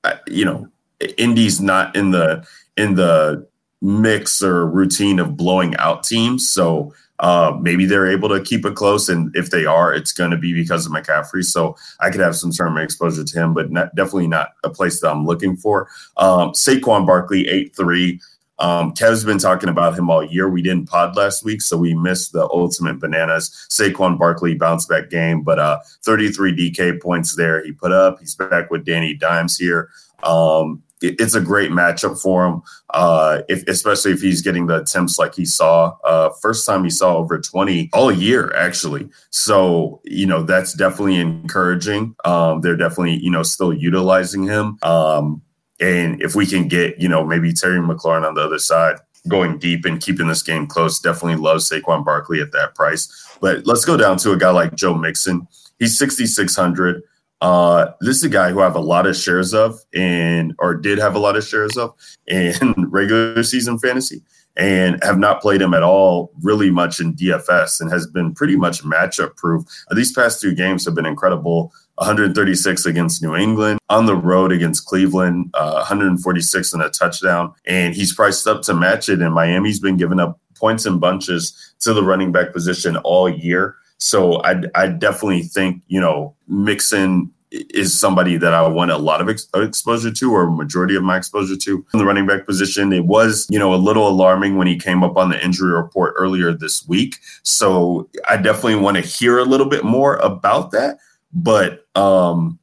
uh, 0.05 0.17
you 0.27 0.45
know, 0.45 0.69
Indy's 1.17 1.61
not 1.61 1.95
in 1.97 2.11
the 2.11 2.47
in 2.77 2.95
the 2.95 3.47
mix 3.81 4.43
or 4.43 4.67
routine 4.67 5.19
of 5.19 5.37
blowing 5.37 5.77
out 5.77 6.05
teams, 6.05 6.49
so 6.51 6.93
uh, 7.23 7.57
maybe 7.61 7.87
they're 7.87 8.11
able 8.11 8.29
to 8.29 8.43
keep 8.43 8.67
it 8.67 8.75
close. 8.75 9.09
And 9.09 9.35
if 9.37 9.51
they 9.51 9.65
are, 9.65 9.95
it's 9.95 10.13
going 10.13 10.33
to 10.33 10.37
be 10.37 10.53
because 10.53 10.87
of 10.87 10.93
McCaffrey. 10.93 11.45
So 11.45 11.77
I 12.01 12.11
could 12.11 12.21
have 12.21 12.37
some 12.37 12.51
term 12.51 12.77
exposure 12.77 13.25
to 13.25 13.41
him, 13.41 13.55
but 13.55 13.71
not, 13.71 13.95
definitely 13.95 14.27
not 14.27 14.51
a 14.65 14.71
place 14.71 15.01
that 15.01 15.11
I'm 15.11 15.25
looking 15.25 15.57
for. 15.57 15.89
Um, 16.17 16.51
Saquon 16.51 17.07
Barkley, 17.07 17.49
eight 17.49 17.75
three. 17.77 18.21
Um, 18.59 18.93
Kev's 18.93 19.25
been 19.25 19.39
talking 19.39 19.69
about 19.69 19.99
him 19.99 20.11
all 20.11 20.23
year. 20.23 20.49
We 20.49 20.63
didn't 20.63 20.89
pod 20.89 21.17
last 21.17 21.45
week, 21.45 21.63
so 21.63 21.77
we 21.77 21.95
missed 21.95 22.33
the 22.33 22.45
ultimate 22.51 23.01
bananas. 23.01 23.51
Saquon 23.71 24.19
Barkley 24.19 24.55
bounce 24.55 24.87
back 24.87 25.11
game, 25.11 25.43
but 25.43 25.59
uh, 25.59 25.81
33 26.05 26.71
DK 26.71 27.01
points 27.01 27.35
there. 27.35 27.65
He 27.65 27.73
put 27.73 27.93
up. 27.93 28.21
He's 28.21 28.37
back 28.37 28.71
with 28.71 28.85
Danny 28.85 29.15
Dimes 29.15 29.59
here. 29.59 29.91
Um, 30.23 30.83
it's 31.03 31.35
a 31.35 31.41
great 31.41 31.71
matchup 31.71 32.21
for 32.21 32.47
him, 32.47 32.63
uh, 32.91 33.43
if, 33.49 33.67
especially 33.69 34.13
if 34.13 34.21
he's 34.21 34.43
getting 34.43 34.67
the 34.67 34.81
attempts 34.81 35.19
like 35.19 35.35
he 35.35 35.45
saw. 35.45 35.97
Uh, 36.05 36.31
first 36.41 36.67
time 36.67 36.85
he 36.85 36.91
saw 36.91 37.17
over 37.17 37.39
20 37.39 37.91
all 37.93 38.13
year, 38.13 38.55
actually. 38.55 39.09
So, 39.31 40.01
you 40.05 40.27
know, 40.27 40.43
that's 40.43 40.75
definitely 40.75 41.17
encouraging. 41.17 42.15
Um, 42.25 42.61
they're 42.61 42.77
definitely, 42.77 43.17
you 43.17 43.31
know, 43.31 43.43
still 43.43 43.73
utilizing 43.73 44.45
him. 44.45 44.79
Um, 44.83 45.43
and 45.81 46.23
if 46.23 46.35
we 46.35 46.47
can 46.47 46.69
get, 46.69 47.01
you 47.01 47.09
know, 47.09 47.25
maybe 47.25 47.53
Terry 47.53 47.81
McLaurin 47.81 48.27
on 48.27 48.35
the 48.35 48.43
other 48.43 48.59
side 48.59 48.97
going 49.29 49.59
deep 49.59 49.85
and 49.85 50.01
keeping 50.01 50.29
this 50.29 50.43
game 50.43 50.67
close, 50.67 51.01
definitely 51.01 51.41
love 51.41 51.59
Saquon 51.59 52.05
Barkley 52.05 52.41
at 52.41 52.53
that 52.53 52.75
price. 52.75 53.37
But 53.41 53.67
let's 53.67 53.85
go 53.85 53.97
down 53.97 54.17
to 54.19 54.33
a 54.33 54.37
guy 54.37 54.51
like 54.51 54.75
Joe 54.75 54.95
Mixon. 54.95 55.47
He's 55.79 55.99
6,600. 55.99 57.03
Uh, 57.43 57.93
this 58.01 58.17
is 58.19 58.23
a 58.23 58.29
guy 58.29 58.53
who 58.53 58.61
I 58.61 58.65
have 58.65 58.77
a 58.77 58.81
lot 58.81 59.05
of 59.05 59.17
shares 59.17 59.53
of 59.53 59.81
and 59.93 60.55
or 60.61 60.77
did 60.77 60.99
have 60.99 61.17
a 61.17 61.19
lot 61.19 61.37
of 61.37 61.45
shares 61.45 61.77
of 61.77 61.93
in 62.29 62.73
regular 62.89 63.43
season 63.43 63.81
fantasy 63.81 64.23
and 64.57 65.03
have 65.03 65.19
not 65.19 65.43
played 65.43 65.61
him 65.61 65.75
at 65.75 65.83
all 65.83 66.33
really 66.43 66.71
much 66.71 67.01
in 67.01 67.17
DFS 67.17 67.81
and 67.81 67.91
has 67.91 68.07
been 68.07 68.33
pretty 68.33 68.55
much 68.55 68.85
matchup 68.85 69.35
proof. 69.37 69.65
Uh, 69.91 69.95
These 69.97 70.13
past 70.13 70.41
two 70.41 70.55
games 70.55 70.85
have 70.85 70.95
been 70.95 71.05
incredible. 71.05 71.73
136 71.97 72.87
against 72.87 73.23
New 73.23 73.35
England, 73.35 73.79
on 73.91 74.07
the 74.07 74.17
road 74.17 74.51
against 74.51 74.87
Cleveland, 74.87 75.51
uh, 75.55 75.75
146 75.75 76.73
and 76.73 76.83
a 76.83 76.89
touchdown. 76.91 77.53
And 77.67 77.95
he's 77.95 78.15
priced 78.15 78.47
up 78.47 78.63
to 78.63 78.75
match 78.75 79.09
it. 79.09 79.21
And 79.21 79.35
Miami's 79.35 79.79
been 79.81 79.97
giving 79.97 80.19
up 80.21 80.41
points 80.55 80.87
in 80.87 80.99
bunches 81.01 81.75
to 81.81 81.93
the 81.93 82.03
running 82.03 82.31
back 82.31 82.53
position 82.53 82.97
all 82.99 83.29
year. 83.29 83.77
So 84.03 84.43
I, 84.43 84.63
I 84.75 84.89
definitely 84.89 85.43
think, 85.43 85.81
you 85.87 86.01
know, 86.01 86.35
Mixon 86.49 87.31
is 87.53 87.99
somebody 87.99 88.37
that 88.37 88.53
I 88.53 88.67
want 88.67 88.91
a 88.91 88.97
lot 88.97 89.21
of 89.21 89.29
ex- 89.29 89.47
exposure 89.55 90.11
to, 90.11 90.33
or 90.33 90.51
majority 90.51 90.97
of 90.97 91.05
my 91.05 91.17
exposure 91.17 91.57
to 91.57 91.87
in 91.93 91.99
the 92.01 92.05
running 92.05 92.27
back 92.27 92.45
position. 92.45 92.93
It 92.93 93.05
was, 93.05 93.47
you 93.49 93.61
know, 93.61 93.73
a 93.73 93.77
little 93.77 94.09
alarming 94.09 94.57
when 94.57 94.67
he 94.67 94.77
came 94.77 95.05
up 95.05 95.17
on 95.17 95.31
the 95.31 95.43
injury 95.45 95.73
report 95.73 96.15
earlier 96.17 96.53
this 96.53 96.85
week. 96.89 97.19
So 97.45 98.09
I 98.29 98.39
definitely 98.39 98.77
want 98.77 98.97
to 98.97 99.03
hear 99.03 99.39
a 99.39 99.45
little 99.45 99.69
bit 99.69 99.85
more 99.85 100.17
about 100.17 100.73
that. 100.73 100.99
But 101.33 101.87
um, 101.95 102.59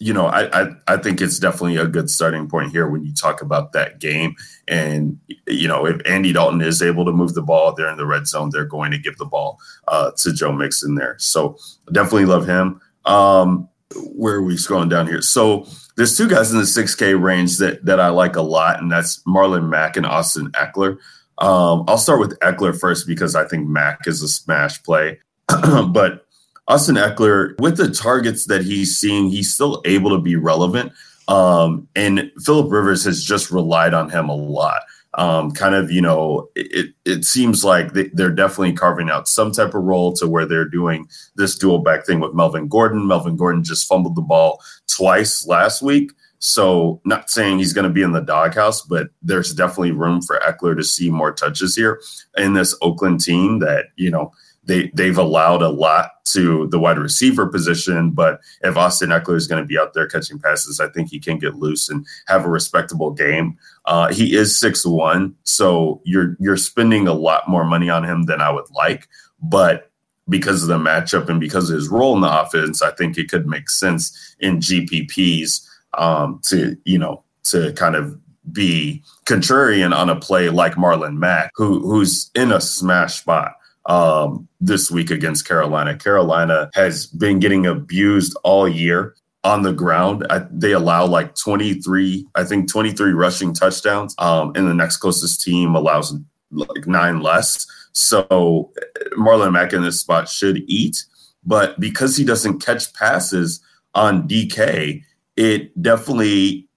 you 0.00 0.12
know, 0.12 0.26
I, 0.26 0.62
I 0.62 0.70
I 0.86 0.96
think 0.96 1.20
it's 1.20 1.38
definitely 1.38 1.76
a 1.76 1.86
good 1.86 2.08
starting 2.08 2.48
point 2.48 2.70
here 2.70 2.88
when 2.88 3.04
you 3.04 3.12
talk 3.12 3.42
about 3.42 3.72
that 3.72 3.98
game. 3.98 4.36
And 4.68 5.18
you 5.46 5.66
know, 5.66 5.86
if 5.86 6.00
Andy 6.06 6.32
Dalton 6.32 6.60
is 6.60 6.82
able 6.82 7.04
to 7.04 7.12
move 7.12 7.34
the 7.34 7.42
ball, 7.42 7.74
they're 7.74 7.90
in 7.90 7.96
the 7.96 8.06
red 8.06 8.26
zone. 8.26 8.50
They're 8.52 8.64
going 8.64 8.92
to 8.92 8.98
give 8.98 9.16
the 9.18 9.24
ball 9.24 9.58
uh, 9.88 10.12
to 10.18 10.32
Joe 10.32 10.52
Mixon 10.52 10.94
there. 10.94 11.16
So 11.18 11.56
definitely 11.90 12.26
love 12.26 12.46
him. 12.46 12.80
Um, 13.06 13.68
where 14.14 14.36
are 14.36 14.42
we 14.42 14.54
scrolling 14.54 14.90
down 14.90 15.06
here? 15.06 15.22
So 15.22 15.66
there's 15.96 16.16
two 16.16 16.28
guys 16.28 16.52
in 16.52 16.58
the 16.58 16.64
6K 16.64 17.20
range 17.20 17.58
that 17.58 17.84
that 17.84 17.98
I 17.98 18.08
like 18.10 18.36
a 18.36 18.42
lot, 18.42 18.80
and 18.80 18.92
that's 18.92 19.22
Marlon 19.24 19.68
Mack 19.68 19.96
and 19.96 20.06
Austin 20.06 20.52
Ekeler. 20.52 20.98
Um, 21.38 21.84
I'll 21.88 21.98
start 21.98 22.20
with 22.20 22.38
Ekeler 22.40 22.78
first 22.78 23.06
because 23.06 23.34
I 23.34 23.46
think 23.46 23.66
Mack 23.66 24.06
is 24.06 24.22
a 24.22 24.28
smash 24.28 24.80
play, 24.84 25.18
but 25.48 26.27
Austin 26.68 26.96
Ekeler, 26.96 27.58
with 27.58 27.78
the 27.78 27.90
targets 27.90 28.44
that 28.46 28.62
he's 28.62 28.98
seeing, 28.98 29.30
he's 29.30 29.52
still 29.52 29.80
able 29.86 30.10
to 30.10 30.18
be 30.18 30.36
relevant. 30.36 30.92
Um, 31.26 31.88
and 31.96 32.30
Philip 32.44 32.70
Rivers 32.70 33.04
has 33.04 33.24
just 33.24 33.50
relied 33.50 33.94
on 33.94 34.10
him 34.10 34.28
a 34.28 34.34
lot. 34.34 34.82
Um, 35.14 35.50
kind 35.50 35.74
of, 35.74 35.90
you 35.90 36.02
know, 36.02 36.50
it, 36.54 36.94
it 37.06 37.24
seems 37.24 37.64
like 37.64 37.94
they, 37.94 38.08
they're 38.08 38.30
definitely 38.30 38.74
carving 38.74 39.08
out 39.08 39.26
some 39.26 39.50
type 39.50 39.74
of 39.74 39.82
role 39.82 40.12
to 40.14 40.28
where 40.28 40.44
they're 40.44 40.68
doing 40.68 41.08
this 41.36 41.56
dual 41.56 41.78
back 41.78 42.04
thing 42.04 42.20
with 42.20 42.34
Melvin 42.34 42.68
Gordon. 42.68 43.06
Melvin 43.06 43.36
Gordon 43.36 43.64
just 43.64 43.88
fumbled 43.88 44.14
the 44.14 44.22
ball 44.22 44.62
twice 44.86 45.46
last 45.46 45.80
week. 45.82 46.12
So, 46.40 47.00
not 47.04 47.30
saying 47.30 47.58
he's 47.58 47.72
going 47.72 47.88
to 47.88 47.92
be 47.92 48.02
in 48.02 48.12
the 48.12 48.20
doghouse, 48.20 48.82
but 48.82 49.08
there's 49.22 49.52
definitely 49.52 49.90
room 49.90 50.22
for 50.22 50.38
Ekeler 50.46 50.76
to 50.76 50.84
see 50.84 51.10
more 51.10 51.32
touches 51.32 51.74
here 51.74 52.00
in 52.36 52.52
this 52.52 52.76
Oakland 52.80 53.20
team 53.20 53.58
that, 53.58 53.86
you 53.96 54.10
know, 54.10 54.30
they 54.68 54.90
they've 54.94 55.18
allowed 55.18 55.62
a 55.62 55.70
lot 55.70 56.10
to 56.26 56.68
the 56.68 56.78
wide 56.78 56.98
receiver 56.98 57.46
position, 57.46 58.10
but 58.10 58.38
if 58.60 58.76
Austin 58.76 59.08
Ekeler 59.08 59.34
is 59.34 59.46
going 59.46 59.62
to 59.62 59.66
be 59.66 59.78
out 59.78 59.94
there 59.94 60.06
catching 60.06 60.38
passes, 60.38 60.78
I 60.78 60.88
think 60.88 61.08
he 61.08 61.18
can 61.18 61.38
get 61.38 61.56
loose 61.56 61.88
and 61.88 62.06
have 62.26 62.44
a 62.44 62.50
respectable 62.50 63.10
game. 63.10 63.56
Uh, 63.86 64.12
he 64.12 64.36
is 64.36 64.56
six 64.56 64.84
one, 64.84 65.34
so 65.42 66.00
you're 66.04 66.36
you're 66.38 66.58
spending 66.58 67.08
a 67.08 67.14
lot 67.14 67.48
more 67.48 67.64
money 67.64 67.88
on 67.88 68.04
him 68.04 68.24
than 68.24 68.42
I 68.42 68.50
would 68.50 68.70
like, 68.70 69.08
but 69.42 69.90
because 70.28 70.62
of 70.62 70.68
the 70.68 70.76
matchup 70.78 71.30
and 71.30 71.40
because 71.40 71.70
of 71.70 71.76
his 71.76 71.88
role 71.88 72.14
in 72.14 72.20
the 72.20 72.40
offense, 72.40 72.82
I 72.82 72.90
think 72.92 73.16
it 73.16 73.30
could 73.30 73.46
make 73.46 73.70
sense 73.70 74.36
in 74.38 74.58
GPPs 74.58 75.66
um, 75.94 76.42
to 76.48 76.76
you 76.84 76.98
know 76.98 77.24
to 77.44 77.72
kind 77.72 77.96
of 77.96 78.20
be 78.52 79.02
contrarian 79.26 79.96
on 79.96 80.10
a 80.10 80.16
play 80.16 80.50
like 80.50 80.74
Marlon 80.74 81.16
Mack, 81.16 81.52
who 81.54 81.80
who's 81.80 82.30
in 82.34 82.52
a 82.52 82.60
smash 82.60 83.20
spot 83.20 83.54
um, 83.88 84.46
this 84.60 84.90
week 84.90 85.10
against 85.10 85.48
Carolina. 85.48 85.96
Carolina 85.96 86.70
has 86.74 87.06
been 87.06 87.40
getting 87.40 87.66
abused 87.66 88.36
all 88.44 88.68
year 88.68 89.16
on 89.44 89.62
the 89.62 89.72
ground. 89.72 90.26
I, 90.30 90.46
they 90.50 90.72
allow 90.72 91.06
like 91.06 91.34
23, 91.34 92.26
I 92.34 92.44
think 92.44 92.70
23 92.70 93.12
rushing 93.12 93.54
touchdowns. 93.54 94.14
Um, 94.18 94.52
and 94.54 94.68
the 94.68 94.74
next 94.74 94.98
closest 94.98 95.42
team 95.42 95.74
allows 95.74 96.14
like 96.50 96.86
nine 96.86 97.20
less. 97.20 97.66
So 97.92 98.72
Marlon 99.16 99.52
Mack 99.52 99.72
in 99.72 99.82
this 99.82 100.00
spot 100.00 100.28
should 100.28 100.58
eat. 100.66 101.04
But 101.44 101.80
because 101.80 102.16
he 102.16 102.24
doesn't 102.24 102.60
catch 102.60 102.92
passes 102.92 103.60
on 103.94 104.28
DK, 104.28 105.02
it 105.36 105.82
definitely, 105.82 106.68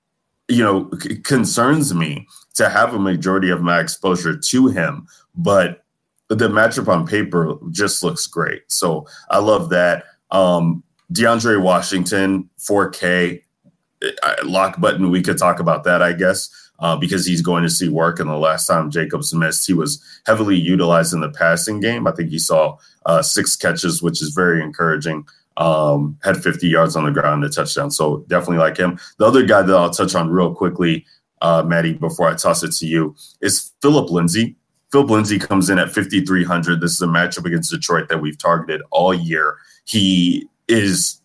you 0.48 0.64
know, 0.64 0.90
c- 1.00 1.18
concerns 1.18 1.94
me 1.94 2.28
to 2.54 2.70
have 2.70 2.94
a 2.94 3.00
majority 3.00 3.50
of 3.50 3.62
my 3.62 3.82
exposure 3.82 4.38
to 4.38 4.68
him. 4.68 5.08
But 5.36 5.81
the 6.36 6.48
matchup 6.48 6.88
on 6.88 7.06
paper 7.06 7.56
just 7.72 8.04
looks 8.04 8.28
great. 8.28 8.64
So 8.68 9.06
I 9.30 9.40
love 9.40 9.70
that. 9.70 10.06
Um, 10.32 10.84
DeAndre 11.14 11.62
Washington, 11.62 12.50
4K, 12.60 13.42
uh, 14.24 14.36
lock 14.46 14.80
button. 14.80 15.12
We 15.12 15.22
could 15.22 15.38
talk 15.38 15.60
about 15.60 15.84
that, 15.84 16.02
I 16.02 16.14
guess. 16.14 16.50
uh, 16.82 16.96
because 16.98 17.26
he's 17.26 17.42
going 17.42 17.64
to 17.64 17.70
see 17.70 17.88
work. 17.88 18.20
And 18.20 18.30
the 18.30 18.36
last 18.38 18.66
time 18.66 18.90
Jacobs 18.92 19.34
missed, 19.34 19.68
he 19.68 19.74
was 19.74 20.04
heavily 20.26 20.58
utilized 20.58 21.14
in 21.14 21.22
the 21.22 21.30
passing 21.30 21.80
game. 21.80 22.08
I 22.08 22.12
think 22.12 22.30
he 22.30 22.40
saw 22.40 22.78
uh, 23.06 23.22
six 23.22 23.56
catches, 23.56 24.02
which 24.02 24.22
is 24.22 24.30
very 24.30 24.62
encouraging. 24.64 25.26
Um, 25.58 26.18
had 26.24 26.42
50 26.42 26.68
yards 26.68 26.96
on 26.96 27.06
the 27.06 27.12
ground, 27.12 27.44
a 27.44 27.50
touchdown. 27.50 27.92
So 27.92 28.26
definitely 28.28 28.58
like 28.58 28.78
him. 28.78 29.00
The 29.20 29.26
other 29.26 29.46
guy 29.46 29.62
that 29.62 29.76
I'll 29.76 29.92
touch 29.92 30.16
on 30.16 30.30
real 30.32 30.56
quickly, 30.56 31.06
uh, 31.42 31.62
Maddie, 31.64 31.94
before 31.94 32.28
I 32.30 32.36
toss 32.36 32.64
it 32.64 32.72
to 32.74 32.88
you, 32.88 33.16
is 33.42 33.72
Phillip 33.82 34.10
Lindsay. 34.10 34.56
Phillip 34.92 35.10
Lindsay 35.10 35.40
comes 35.40 35.70
in 35.70 35.80
at 35.80 35.92
5,300. 35.92 36.82
This 36.82 36.94
is 36.94 37.02
a 37.02 37.08
matchup 37.08 37.46
against 37.46 37.72
Detroit 37.72 38.10
that 38.10 38.22
we've 38.22 38.38
targeted 38.38 38.82
all 38.92 39.14
year. 39.14 39.58
He 39.86 40.48
is 40.68 41.22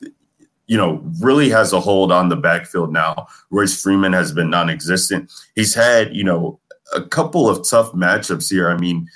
you 0.67 0.77
know, 0.77 1.01
really 1.21 1.49
has 1.49 1.73
a 1.73 1.81
hold 1.81 2.11
on 2.11 2.29
the 2.29 2.37
backfield 2.37 2.93
now. 2.93 3.27
Royce 3.51 3.81
Freeman 3.81 4.13
has 4.13 4.33
been 4.33 4.51
non 4.51 4.69
existent. 4.69 5.33
He's 5.55 5.75
had, 5.75 6.15
you 6.15 6.25
know, 6.25 6.59
a 6.95 7.03
couple 7.03 7.49
of 7.49 7.69
tough 7.69 7.93
matchups 7.93 8.51
here. 8.51 8.69
I 8.69 8.77
mean, 8.77 9.09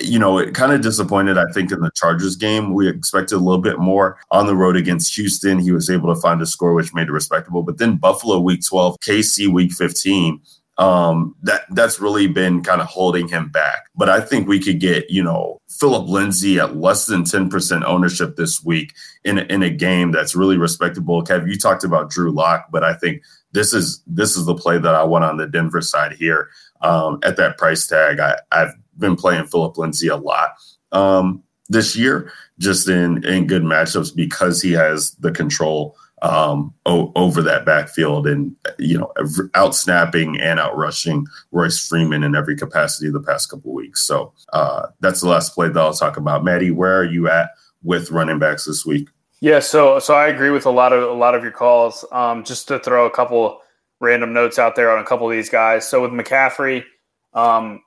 you 0.00 0.18
know, 0.18 0.38
it 0.38 0.54
kind 0.54 0.72
of 0.72 0.80
disappointed, 0.80 1.38
I 1.38 1.46
think, 1.52 1.72
in 1.72 1.80
the 1.80 1.90
Chargers 1.94 2.36
game. 2.36 2.74
We 2.74 2.88
expected 2.88 3.36
a 3.36 3.38
little 3.38 3.60
bit 3.60 3.78
more 3.78 4.18
on 4.30 4.46
the 4.46 4.56
road 4.56 4.76
against 4.76 5.14
Houston. 5.16 5.58
He 5.58 5.72
was 5.72 5.90
able 5.90 6.12
to 6.14 6.20
find 6.20 6.40
a 6.42 6.46
score, 6.46 6.74
which 6.74 6.94
made 6.94 7.08
it 7.08 7.12
respectable. 7.12 7.62
But 7.62 7.78
then 7.78 7.96
Buffalo 7.96 8.38
week 8.40 8.64
12, 8.64 8.96
KC 9.00 9.48
week 9.48 9.72
15, 9.72 10.40
um, 10.78 11.34
that 11.42 11.62
that's 11.70 12.00
really 12.00 12.26
been 12.26 12.62
kind 12.62 12.80
of 12.80 12.86
holding 12.86 13.28
him 13.28 13.50
back. 13.50 13.84
But 13.94 14.08
I 14.08 14.20
think 14.20 14.48
we 14.48 14.58
could 14.58 14.80
get, 14.80 15.10
you 15.10 15.22
know, 15.22 15.58
Phillip 15.68 16.08
Lindsay 16.08 16.58
at 16.58 16.76
less 16.76 17.06
than 17.06 17.24
10% 17.24 17.84
ownership 17.84 18.36
this 18.36 18.64
week 18.64 18.94
in 19.24 19.38
a, 19.38 19.42
in 19.42 19.62
a 19.62 19.70
game 19.70 20.10
that's 20.10 20.34
really 20.34 20.56
respectable. 20.56 21.22
Kev, 21.22 21.46
you 21.48 21.58
talked 21.58 21.84
about 21.84 22.10
Drew 22.10 22.32
Lock, 22.32 22.66
but 22.70 22.82
I 22.82 22.94
think 22.94 23.22
this 23.52 23.74
is 23.74 24.02
this 24.06 24.36
is 24.36 24.46
the 24.46 24.54
play 24.54 24.78
that 24.78 24.94
I 24.94 25.04
want 25.04 25.24
on 25.24 25.36
the 25.36 25.46
Denver 25.46 25.82
side 25.82 26.12
here. 26.12 26.48
Um, 26.80 27.18
at 27.24 27.36
that 27.36 27.58
price 27.58 27.86
tag, 27.86 28.20
I, 28.20 28.36
I've 28.50 28.72
been 28.96 29.16
playing 29.16 29.46
Philip 29.46 29.76
Lindsay 29.76 30.08
a 30.08 30.16
lot 30.16 30.52
um, 30.92 31.42
this 31.68 31.94
year, 31.94 32.32
just 32.58 32.88
in 32.88 33.24
in 33.24 33.46
good 33.46 33.62
matchups 33.62 34.14
because 34.14 34.62
he 34.62 34.72
has 34.72 35.12
the 35.16 35.32
control 35.32 35.96
um, 36.22 36.74
o- 36.86 37.12
over 37.14 37.42
that 37.42 37.64
backfield 37.64 38.26
and 38.26 38.54
you 38.78 38.98
know 38.98 39.12
out 39.54 39.74
snapping 39.74 40.40
and 40.40 40.60
out 40.60 40.76
rushing 40.76 41.26
Royce 41.52 41.86
Freeman 41.86 42.22
in 42.22 42.34
every 42.34 42.56
capacity 42.56 43.10
the 43.10 43.20
past 43.20 43.50
couple 43.50 43.72
weeks. 43.72 44.02
So 44.02 44.32
uh, 44.52 44.86
that's 45.00 45.20
the 45.20 45.28
last 45.28 45.54
play 45.54 45.68
that 45.68 45.80
I'll 45.80 45.94
talk 45.94 46.16
about. 46.16 46.44
Maddie, 46.44 46.70
where 46.70 46.98
are 46.98 47.04
you 47.04 47.28
at 47.28 47.50
with 47.82 48.10
running 48.10 48.38
backs 48.38 48.64
this 48.64 48.84
week? 48.84 49.08
Yeah, 49.40 49.60
so 49.60 49.98
so 49.98 50.14
I 50.14 50.28
agree 50.28 50.50
with 50.50 50.66
a 50.66 50.70
lot 50.70 50.92
of 50.92 51.02
a 51.02 51.14
lot 51.14 51.34
of 51.34 51.42
your 51.42 51.52
calls. 51.52 52.04
Um, 52.12 52.44
just 52.44 52.68
to 52.68 52.78
throw 52.78 53.06
a 53.06 53.10
couple 53.10 53.60
random 54.00 54.32
notes 54.32 54.58
out 54.58 54.76
there 54.76 54.90
on 54.90 55.02
a 55.02 55.06
couple 55.06 55.30
of 55.30 55.32
these 55.32 55.48
guys. 55.48 55.86
So 55.88 56.02
with 56.02 56.10
McCaffrey, 56.10 56.84
um, 57.32 57.82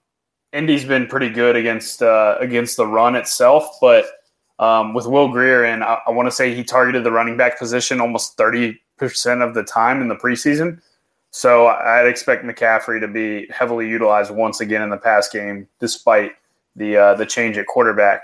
Indy's 0.52 0.86
been 0.86 1.08
pretty 1.08 1.30
good 1.30 1.56
against 1.56 2.02
uh, 2.02 2.38
against 2.40 2.78
the 2.78 2.88
run 2.88 3.16
itself, 3.16 3.78
but 3.80 4.06
um, 4.64 4.94
with 4.94 5.06
Will 5.06 5.28
Grier, 5.28 5.66
and 5.66 5.84
I, 5.84 6.00
I 6.08 6.12
want 6.12 6.28
to 6.28 6.32
say 6.32 6.56
he 6.56 6.64
targeted 6.64 7.04
the 7.04 7.12
running 7.12 7.36
back 7.36 7.60
position 7.60 8.00
almost 8.00 8.38
30% 8.38 8.78
of 9.46 9.54
the 9.54 9.64
time 9.64 10.02
in 10.02 10.08
the 10.08 10.16
preseason. 10.16 10.82
So 11.32 11.68
I'd 11.68 12.08
expect 12.08 12.46
McCaffrey 12.46 13.02
to 13.02 13.08
be 13.08 13.48
heavily 13.52 13.90
utilized 13.90 14.32
once 14.32 14.62
again 14.62 14.82
in 14.82 14.90
the 14.90 14.98
pass 14.98 15.28
game, 15.28 15.68
despite 15.80 16.32
the 16.76 16.96
uh, 16.96 17.14
the 17.16 17.26
change 17.26 17.58
at 17.58 17.66
quarterback. 17.66 18.24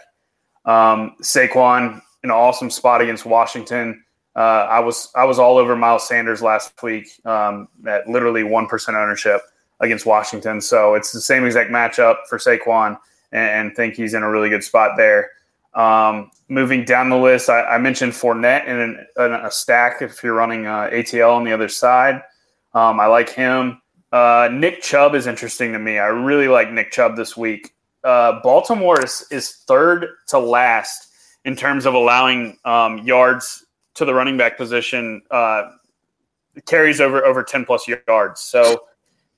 Um, 0.65 1.15
Saquon, 1.21 2.01
an 2.23 2.31
awesome 2.31 2.69
spot 2.69 3.01
against 3.01 3.25
Washington. 3.25 4.03
Uh, 4.35 4.67
I 4.69 4.79
was 4.79 5.11
I 5.15 5.25
was 5.25 5.39
all 5.39 5.57
over 5.57 5.75
Miles 5.75 6.07
Sanders 6.07 6.41
last 6.41 6.71
week 6.81 7.07
um, 7.25 7.67
at 7.87 8.07
literally 8.07 8.43
one 8.43 8.67
percent 8.67 8.95
ownership 8.95 9.41
against 9.81 10.05
Washington. 10.05 10.61
So 10.61 10.93
it's 10.93 11.11
the 11.11 11.21
same 11.21 11.45
exact 11.45 11.71
matchup 11.71 12.17
for 12.29 12.37
Saquon, 12.37 12.97
and, 13.31 13.49
and 13.49 13.75
think 13.75 13.95
he's 13.95 14.13
in 14.13 14.21
a 14.21 14.29
really 14.29 14.49
good 14.49 14.63
spot 14.63 14.91
there. 14.97 15.31
Um, 15.73 16.31
moving 16.47 16.83
down 16.83 17.09
the 17.09 17.17
list, 17.17 17.49
I, 17.49 17.61
I 17.63 17.77
mentioned 17.77 18.13
Fournette 18.13 18.67
in, 18.67 18.79
an, 18.79 19.07
in, 19.17 19.33
a 19.33 19.51
stack 19.51 20.01
if 20.01 20.23
you're 20.23 20.33
running 20.33 20.65
uh, 20.65 20.89
ATL 20.91 21.33
on 21.35 21.43
the 21.43 21.53
other 21.53 21.69
side. 21.69 22.21
Um, 22.73 22.99
I 22.99 23.05
like 23.05 23.29
him. 23.29 23.81
Uh, 24.11 24.49
Nick 24.51 24.81
Chubb 24.81 25.13
is 25.13 25.27
interesting 25.27 25.71
to 25.73 25.79
me. 25.79 25.99
I 25.99 26.07
really 26.07 26.47
like 26.47 26.71
Nick 26.71 26.91
Chubb 26.91 27.15
this 27.15 27.37
week. 27.37 27.75
Uh, 28.03 28.39
Baltimore 28.41 29.03
is, 29.03 29.25
is 29.29 29.63
third 29.67 30.07
to 30.29 30.39
last 30.39 31.09
in 31.45 31.55
terms 31.55 31.85
of 31.85 31.93
allowing 31.93 32.57
um, 32.65 32.99
yards 32.99 33.65
to 33.95 34.05
the 34.05 34.13
running 34.13 34.37
back 34.37 34.57
position, 34.57 35.21
uh, 35.31 35.63
carries 36.65 36.99
over 36.99 37.25
over 37.25 37.43
10 37.43 37.65
plus 37.65 37.87
yards. 38.07 38.41
So 38.41 38.83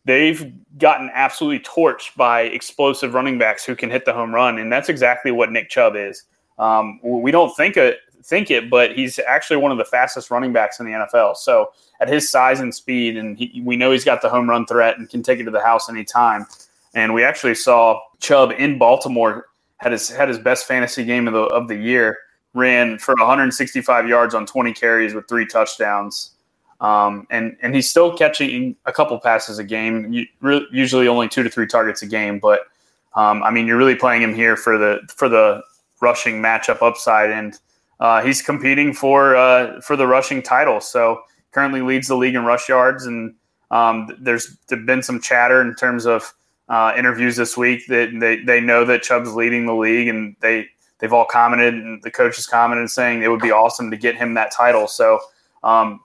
they've 0.05 0.51
gotten 0.77 1.09
absolutely 1.13 1.59
torched 1.59 2.15
by 2.15 2.41
explosive 2.41 3.13
running 3.13 3.37
backs 3.37 3.65
who 3.65 3.75
can 3.75 3.89
hit 3.89 4.05
the 4.05 4.13
home 4.13 4.33
run, 4.33 4.57
and 4.57 4.71
that's 4.71 4.89
exactly 4.89 5.31
what 5.31 5.51
Nick 5.51 5.69
Chubb 5.69 5.95
is. 5.95 6.23
Um, 6.57 6.99
we 7.03 7.31
don't 7.31 7.55
think 7.55 7.77
it, 7.77 7.99
think 8.23 8.51
it, 8.51 8.69
but 8.69 8.93
he's 8.95 9.19
actually 9.19 9.57
one 9.57 9.71
of 9.71 9.77
the 9.77 9.85
fastest 9.85 10.31
running 10.31 10.53
backs 10.53 10.79
in 10.79 10.85
the 10.85 10.91
NFL. 10.91 11.37
So 11.37 11.71
at 11.99 12.07
his 12.07 12.29
size 12.29 12.59
and 12.59 12.73
speed, 12.73 13.17
and 13.17 13.37
he, 13.37 13.61
we 13.63 13.75
know 13.75 13.91
he's 13.91 14.05
got 14.05 14.21
the 14.21 14.29
home 14.29 14.49
run 14.49 14.65
threat 14.65 14.97
and 14.97 15.09
can 15.09 15.23
take 15.23 15.39
it 15.39 15.43
to 15.45 15.51
the 15.51 15.61
house 15.61 15.89
anytime. 15.89 16.45
And 16.93 17.13
we 17.13 17.23
actually 17.23 17.55
saw 17.55 17.99
Chubb 18.19 18.51
in 18.57 18.77
Baltimore 18.77 19.47
had 19.77 19.91
his 19.91 20.09
had 20.09 20.29
his 20.29 20.37
best 20.37 20.67
fantasy 20.67 21.03
game 21.03 21.27
of 21.27 21.33
the 21.33 21.43
of 21.45 21.67
the 21.67 21.75
year. 21.75 22.17
Ran 22.53 22.99
for 22.99 23.15
165 23.17 24.09
yards 24.09 24.35
on 24.35 24.45
20 24.45 24.73
carries 24.73 25.13
with 25.13 25.27
three 25.27 25.45
touchdowns. 25.45 26.30
Um, 26.81 27.27
and 27.29 27.55
and 27.61 27.75
he's 27.75 27.89
still 27.89 28.17
catching 28.17 28.75
a 28.85 28.91
couple 28.91 29.17
passes 29.19 29.59
a 29.59 29.63
game, 29.63 30.25
usually 30.71 31.07
only 31.07 31.29
two 31.29 31.43
to 31.43 31.49
three 31.49 31.67
targets 31.67 32.01
a 32.01 32.07
game. 32.07 32.39
But 32.39 32.61
um, 33.15 33.43
I 33.43 33.51
mean, 33.51 33.67
you're 33.67 33.77
really 33.77 33.95
playing 33.95 34.23
him 34.23 34.33
here 34.33 34.57
for 34.57 34.77
the 34.77 34.99
for 35.15 35.29
the 35.29 35.61
rushing 36.01 36.41
matchup 36.41 36.81
upside, 36.81 37.29
and 37.29 37.57
uh, 37.99 38.23
he's 38.23 38.41
competing 38.41 38.93
for 38.93 39.35
uh, 39.35 39.79
for 39.81 39.95
the 39.95 40.07
rushing 40.07 40.41
title. 40.41 40.81
So 40.81 41.21
currently 41.51 41.81
leads 41.81 42.07
the 42.07 42.15
league 42.15 42.33
in 42.33 42.45
rush 42.45 42.67
yards, 42.67 43.05
and 43.05 43.35
um, 43.69 44.09
there's 44.19 44.57
been 44.85 45.03
some 45.03 45.21
chatter 45.21 45.61
in 45.61 45.75
terms 45.75 46.07
of 46.07 46.33
uh, 46.67 46.93
interviews 46.97 47.35
this 47.35 47.55
week 47.55 47.85
that 47.87 48.09
they, 48.19 48.37
they 48.37 48.61
know 48.61 48.85
that 48.85 49.03
Chubb's 49.03 49.35
leading 49.35 49.67
the 49.67 49.75
league, 49.75 50.07
and 50.07 50.35
they 50.39 50.67
they've 50.97 51.13
all 51.13 51.25
commented, 51.25 51.75
and 51.75 52.01
the 52.01 52.09
coaches 52.09 52.47
commented 52.47 52.89
saying 52.89 53.21
it 53.21 53.27
would 53.27 53.41
be 53.41 53.51
awesome 53.51 53.91
to 53.91 53.97
get 53.97 54.15
him 54.15 54.33
that 54.33 54.51
title. 54.51 54.87
So 54.87 55.19
um, 55.63 55.99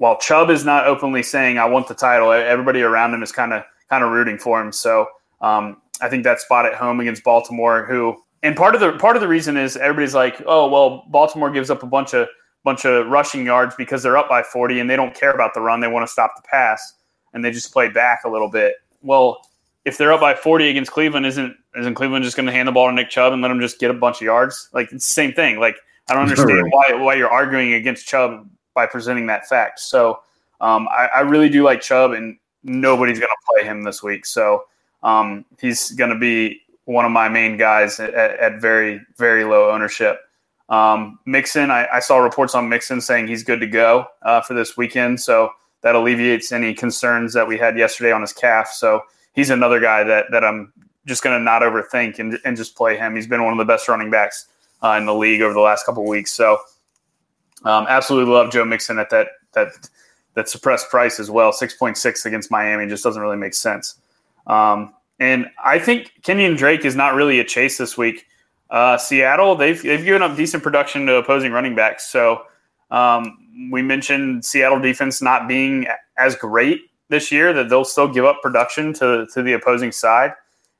while 0.00 0.16
Chubb 0.16 0.48
is 0.48 0.64
not 0.64 0.86
openly 0.86 1.22
saying 1.22 1.58
I 1.58 1.66
want 1.66 1.86
the 1.86 1.94
title, 1.94 2.32
everybody 2.32 2.80
around 2.80 3.12
him 3.12 3.22
is 3.22 3.32
kind 3.32 3.52
of 3.52 3.62
kind 3.90 4.02
of 4.02 4.10
rooting 4.10 4.38
for 4.38 4.58
him. 4.58 4.72
So 4.72 5.06
um, 5.42 5.76
I 6.00 6.08
think 6.08 6.24
that 6.24 6.40
spot 6.40 6.64
at 6.64 6.72
home 6.72 7.00
against 7.00 7.22
Baltimore, 7.22 7.84
who 7.84 8.16
and 8.42 8.56
part 8.56 8.74
of 8.74 8.80
the 8.80 8.92
part 8.92 9.16
of 9.16 9.20
the 9.20 9.28
reason 9.28 9.58
is 9.58 9.76
everybody's 9.76 10.14
like, 10.14 10.42
oh 10.46 10.70
well, 10.70 11.04
Baltimore 11.10 11.50
gives 11.50 11.68
up 11.68 11.82
a 11.82 11.86
bunch 11.86 12.14
of 12.14 12.28
bunch 12.64 12.86
of 12.86 13.08
rushing 13.08 13.44
yards 13.44 13.74
because 13.74 14.02
they're 14.02 14.16
up 14.16 14.26
by 14.26 14.42
40 14.42 14.80
and 14.80 14.88
they 14.88 14.96
don't 14.96 15.14
care 15.14 15.32
about 15.32 15.52
the 15.52 15.60
run. 15.60 15.80
They 15.80 15.88
want 15.88 16.06
to 16.06 16.10
stop 16.10 16.32
the 16.34 16.48
pass 16.48 16.94
and 17.34 17.44
they 17.44 17.50
just 17.50 17.70
play 17.70 17.90
back 17.90 18.20
a 18.24 18.30
little 18.30 18.48
bit. 18.48 18.76
Well, 19.02 19.42
if 19.84 19.98
they're 19.98 20.14
up 20.14 20.20
by 20.20 20.34
40 20.34 20.70
against 20.70 20.92
Cleveland, 20.92 21.26
isn't 21.26 21.54
isn't 21.78 21.94
Cleveland 21.94 22.24
just 22.24 22.38
going 22.38 22.46
to 22.46 22.52
hand 22.52 22.68
the 22.68 22.72
ball 22.72 22.88
to 22.88 22.94
Nick 22.94 23.10
Chubb 23.10 23.34
and 23.34 23.42
let 23.42 23.50
him 23.50 23.60
just 23.60 23.78
get 23.78 23.90
a 23.90 23.94
bunch 23.94 24.16
of 24.16 24.22
yards? 24.22 24.70
Like 24.72 24.86
it's 24.92 25.06
the 25.06 25.12
same 25.12 25.34
thing. 25.34 25.60
Like 25.60 25.76
I 26.08 26.14
don't 26.14 26.22
understand 26.30 26.64
why 26.70 26.94
why 26.94 27.16
you're 27.16 27.28
arguing 27.28 27.74
against 27.74 28.08
Chubb 28.08 28.48
by 28.80 28.86
presenting 28.86 29.26
that 29.26 29.46
fact. 29.46 29.78
So 29.78 30.20
um, 30.62 30.88
I, 30.88 31.08
I, 31.16 31.20
really 31.20 31.50
do 31.50 31.62
like 31.62 31.82
Chubb, 31.82 32.12
and 32.12 32.38
nobody's 32.64 33.18
going 33.18 33.28
to 33.28 33.52
play 33.52 33.68
him 33.68 33.82
this 33.82 34.02
week. 34.02 34.24
So 34.24 34.64
um, 35.02 35.44
he's 35.60 35.90
going 35.90 36.08
to 36.08 36.18
be 36.18 36.62
one 36.86 37.04
of 37.04 37.10
my 37.10 37.28
main 37.28 37.58
guys 37.58 38.00
at, 38.00 38.14
at 38.14 38.58
very, 38.58 39.02
very 39.18 39.44
low 39.44 39.70
ownership. 39.70 40.18
Um, 40.70 41.18
Mixon, 41.26 41.70
I, 41.70 41.88
I, 41.92 42.00
saw 42.00 42.18
reports 42.18 42.54
on 42.54 42.70
Mixon 42.70 43.00
saying 43.00 43.26
he's 43.26 43.42
good 43.42 43.60
to 43.60 43.66
go 43.66 44.06
uh, 44.22 44.40
for 44.40 44.54
this 44.54 44.76
weekend. 44.76 45.20
So 45.20 45.50
that 45.82 45.94
alleviates 45.94 46.50
any 46.52 46.72
concerns 46.72 47.34
that 47.34 47.46
we 47.46 47.58
had 47.58 47.76
yesterday 47.76 48.12
on 48.12 48.22
his 48.22 48.32
calf. 48.32 48.68
So 48.68 49.02
he's 49.34 49.50
another 49.50 49.80
guy 49.80 50.04
that, 50.04 50.26
that 50.30 50.42
I'm 50.42 50.72
just 51.06 51.22
going 51.22 51.38
to 51.38 51.42
not 51.42 51.62
overthink 51.62 52.18
and, 52.18 52.38
and 52.46 52.56
just 52.56 52.76
play 52.76 52.96
him. 52.96 53.14
He's 53.14 53.26
been 53.26 53.42
one 53.42 53.52
of 53.52 53.58
the 53.58 53.64
best 53.64 53.88
running 53.88 54.10
backs 54.10 54.46
uh, 54.82 54.96
in 54.98 55.06
the 55.06 55.14
league 55.14 55.42
over 55.42 55.52
the 55.52 55.60
last 55.60 55.84
couple 55.84 56.06
weeks. 56.06 56.32
So 56.32 56.60
um, 57.64 57.86
absolutely 57.88 58.32
love 58.32 58.50
Joe 58.50 58.64
Mixon 58.64 58.98
at 58.98 59.10
that 59.10 59.28
that 59.52 59.68
that 60.34 60.48
suppressed 60.48 60.90
price 60.90 61.20
as 61.20 61.30
well. 61.30 61.52
Six 61.52 61.74
point 61.74 61.96
six 61.96 62.24
against 62.26 62.50
Miami 62.50 62.86
just 62.86 63.04
doesn't 63.04 63.20
really 63.20 63.36
make 63.36 63.54
sense. 63.54 63.96
Um, 64.46 64.94
and 65.18 65.46
I 65.62 65.78
think 65.78 66.12
Kenyan 66.22 66.56
Drake 66.56 66.84
is 66.84 66.96
not 66.96 67.14
really 67.14 67.40
a 67.40 67.44
chase 67.44 67.78
this 67.78 67.98
week. 67.98 68.26
Uh, 68.70 68.96
Seattle 68.96 69.56
they've 69.56 69.80
they've 69.82 70.04
given 70.04 70.22
up 70.22 70.36
decent 70.36 70.62
production 70.62 71.06
to 71.06 71.16
opposing 71.16 71.52
running 71.52 71.74
backs. 71.74 72.08
So 72.10 72.42
um, 72.90 73.70
we 73.70 73.82
mentioned 73.82 74.44
Seattle 74.44 74.80
defense 74.80 75.20
not 75.20 75.48
being 75.48 75.86
as 76.16 76.36
great 76.36 76.80
this 77.08 77.30
year 77.32 77.52
that 77.52 77.68
they'll 77.68 77.84
still 77.84 78.08
give 78.08 78.24
up 78.24 78.40
production 78.42 78.92
to 78.94 79.26
to 79.34 79.42
the 79.42 79.52
opposing 79.52 79.92
side. 79.92 80.32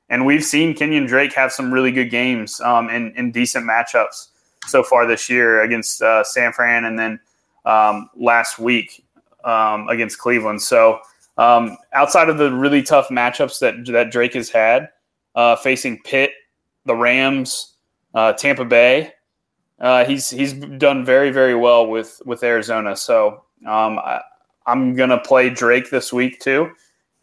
And 0.09 0.25
we've 0.25 0.43
seen 0.43 0.73
Kenyan 0.73 1.07
Drake 1.07 1.33
have 1.33 1.53
some 1.53 1.73
really 1.73 1.91
good 1.91 2.09
games 2.09 2.59
um, 2.59 2.89
in, 2.89 3.13
in 3.15 3.31
decent 3.31 3.65
matchups 3.65 4.27
so 4.71 4.81
far 4.83 5.05
this 5.05 5.29
year 5.29 5.61
against 5.61 6.01
uh, 6.01 6.23
San 6.23 6.53
Fran 6.53 6.85
and 6.85 6.97
then 6.97 7.19
um, 7.65 8.09
last 8.15 8.57
week 8.57 9.03
um, 9.43 9.87
against 9.89 10.17
Cleveland. 10.17 10.61
So 10.61 11.01
Um, 11.37 11.77
outside 11.93 12.29
of 12.29 12.37
the 12.37 12.51
really 12.51 12.83
tough 12.83 13.09
matchups 13.09 13.59
that 13.59 13.85
that 13.91 14.11
Drake 14.11 14.35
has 14.35 14.49
had, 14.51 14.89
uh, 15.33 15.55
facing 15.55 16.01
Pitt, 16.03 16.31
the 16.85 16.95
Rams, 16.95 17.73
uh, 18.13 18.33
Tampa 18.33 18.65
Bay, 18.65 19.13
uh, 19.79 20.05
he's 20.05 20.29
he's 20.29 20.53
done 20.53 21.05
very 21.05 21.31
very 21.31 21.55
well 21.55 21.87
with 21.87 22.21
with 22.25 22.43
Arizona. 22.43 22.95
So 22.95 23.43
um, 23.65 23.97
I, 23.97 24.21
am 24.67 24.93
gonna 24.93 25.19
play 25.19 25.49
Drake 25.49 25.89
this 25.89 26.11
week 26.11 26.39
too, 26.39 26.69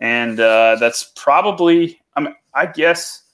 and 0.01 0.41
uh, 0.41 0.77
that's 0.81 1.13
probably 1.15 2.01
I 2.17 2.33
I 2.55 2.67
guess 2.67 3.28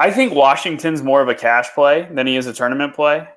I 0.00 0.10
think 0.10 0.32
Washington's 0.34 1.02
more 1.02 1.20
of 1.20 1.28
a 1.28 1.34
cash 1.34 1.74
play 1.74 2.08
than 2.10 2.26
he 2.26 2.36
is 2.36 2.46
a 2.46 2.54
tournament 2.54 2.94
play. 2.94 3.28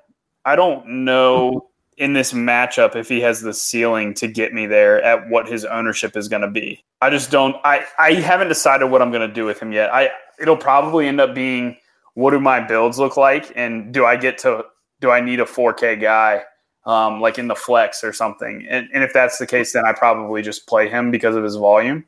I 0.46 0.56
don't 0.56 1.04
know 1.04 1.68
in 1.98 2.14
this 2.14 2.32
matchup 2.32 2.96
if 2.96 3.06
he 3.06 3.20
has 3.20 3.42
the 3.42 3.52
ceiling 3.52 4.14
to 4.14 4.26
get 4.26 4.54
me 4.54 4.64
there 4.64 5.02
at 5.02 5.28
what 5.28 5.46
his 5.46 5.66
ownership 5.66 6.16
is 6.16 6.26
going 6.26 6.40
to 6.40 6.48
be. 6.48 6.82
I 7.02 7.10
just 7.10 7.30
don't 7.30 7.54
I 7.64 7.84
I 7.98 8.14
haven't 8.14 8.48
decided 8.48 8.86
what 8.86 9.02
I'm 9.02 9.10
going 9.10 9.28
to 9.28 9.32
do 9.32 9.44
with 9.44 9.60
him 9.60 9.72
yet. 9.72 9.92
I 9.92 10.08
it'll 10.40 10.56
probably 10.56 11.06
end 11.06 11.20
up 11.20 11.34
being 11.34 11.76
what 12.14 12.30
do 12.30 12.40
my 12.40 12.60
builds 12.60 12.98
look 12.98 13.18
like 13.18 13.52
and 13.54 13.92
do 13.92 14.06
I 14.06 14.16
get 14.16 14.38
to 14.38 14.64
do 15.02 15.10
I 15.10 15.20
need 15.20 15.40
a 15.40 15.44
4K 15.44 16.00
guy 16.00 16.44
um, 16.86 17.20
like 17.20 17.38
in 17.38 17.46
the 17.46 17.54
flex 17.54 18.02
or 18.02 18.14
something? 18.14 18.66
And, 18.70 18.88
and 18.94 19.04
if 19.04 19.12
that's 19.12 19.36
the 19.36 19.46
case 19.46 19.74
then 19.74 19.84
I 19.84 19.92
probably 19.92 20.40
just 20.40 20.66
play 20.66 20.88
him 20.88 21.10
because 21.10 21.36
of 21.36 21.44
his 21.44 21.56
volume. 21.56 22.06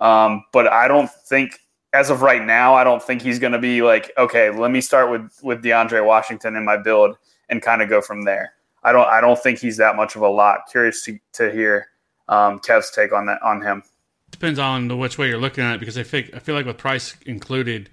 Um, 0.00 0.44
but 0.50 0.66
I 0.66 0.88
don't 0.88 1.10
think 1.28 1.60
as 1.92 2.10
of 2.10 2.22
right 2.22 2.44
now, 2.44 2.74
I 2.74 2.84
don't 2.84 3.02
think 3.02 3.22
he's 3.22 3.38
going 3.38 3.52
to 3.52 3.58
be 3.58 3.82
like, 3.82 4.10
okay, 4.16 4.50
let 4.50 4.70
me 4.70 4.80
start 4.80 5.10
with 5.10 5.30
with 5.42 5.62
DeAndre 5.62 6.04
Washington 6.04 6.56
in 6.56 6.64
my 6.64 6.76
build 6.76 7.16
and 7.48 7.60
kind 7.60 7.82
of 7.82 7.88
go 7.88 8.00
from 8.00 8.22
there. 8.22 8.54
I 8.82 8.92
don't 8.92 9.06
I 9.06 9.20
don't 9.20 9.38
think 9.38 9.58
he's 9.58 9.76
that 9.76 9.96
much 9.96 10.16
of 10.16 10.22
a 10.22 10.28
lot. 10.28 10.60
Curious 10.70 11.02
to, 11.04 11.18
to 11.34 11.52
hear 11.52 11.88
um, 12.28 12.58
Kev's 12.60 12.90
take 12.90 13.12
on 13.12 13.26
that 13.26 13.42
on 13.42 13.60
him. 13.60 13.82
Depends 14.30 14.58
on 14.58 14.88
the 14.88 14.96
which 14.96 15.18
way 15.18 15.28
you're 15.28 15.38
looking 15.38 15.62
at 15.62 15.74
it 15.74 15.80
because 15.80 15.98
I 15.98 16.02
think 16.02 16.30
I 16.34 16.38
feel 16.38 16.54
like 16.54 16.66
with 16.66 16.78
price 16.78 17.14
included, 17.26 17.90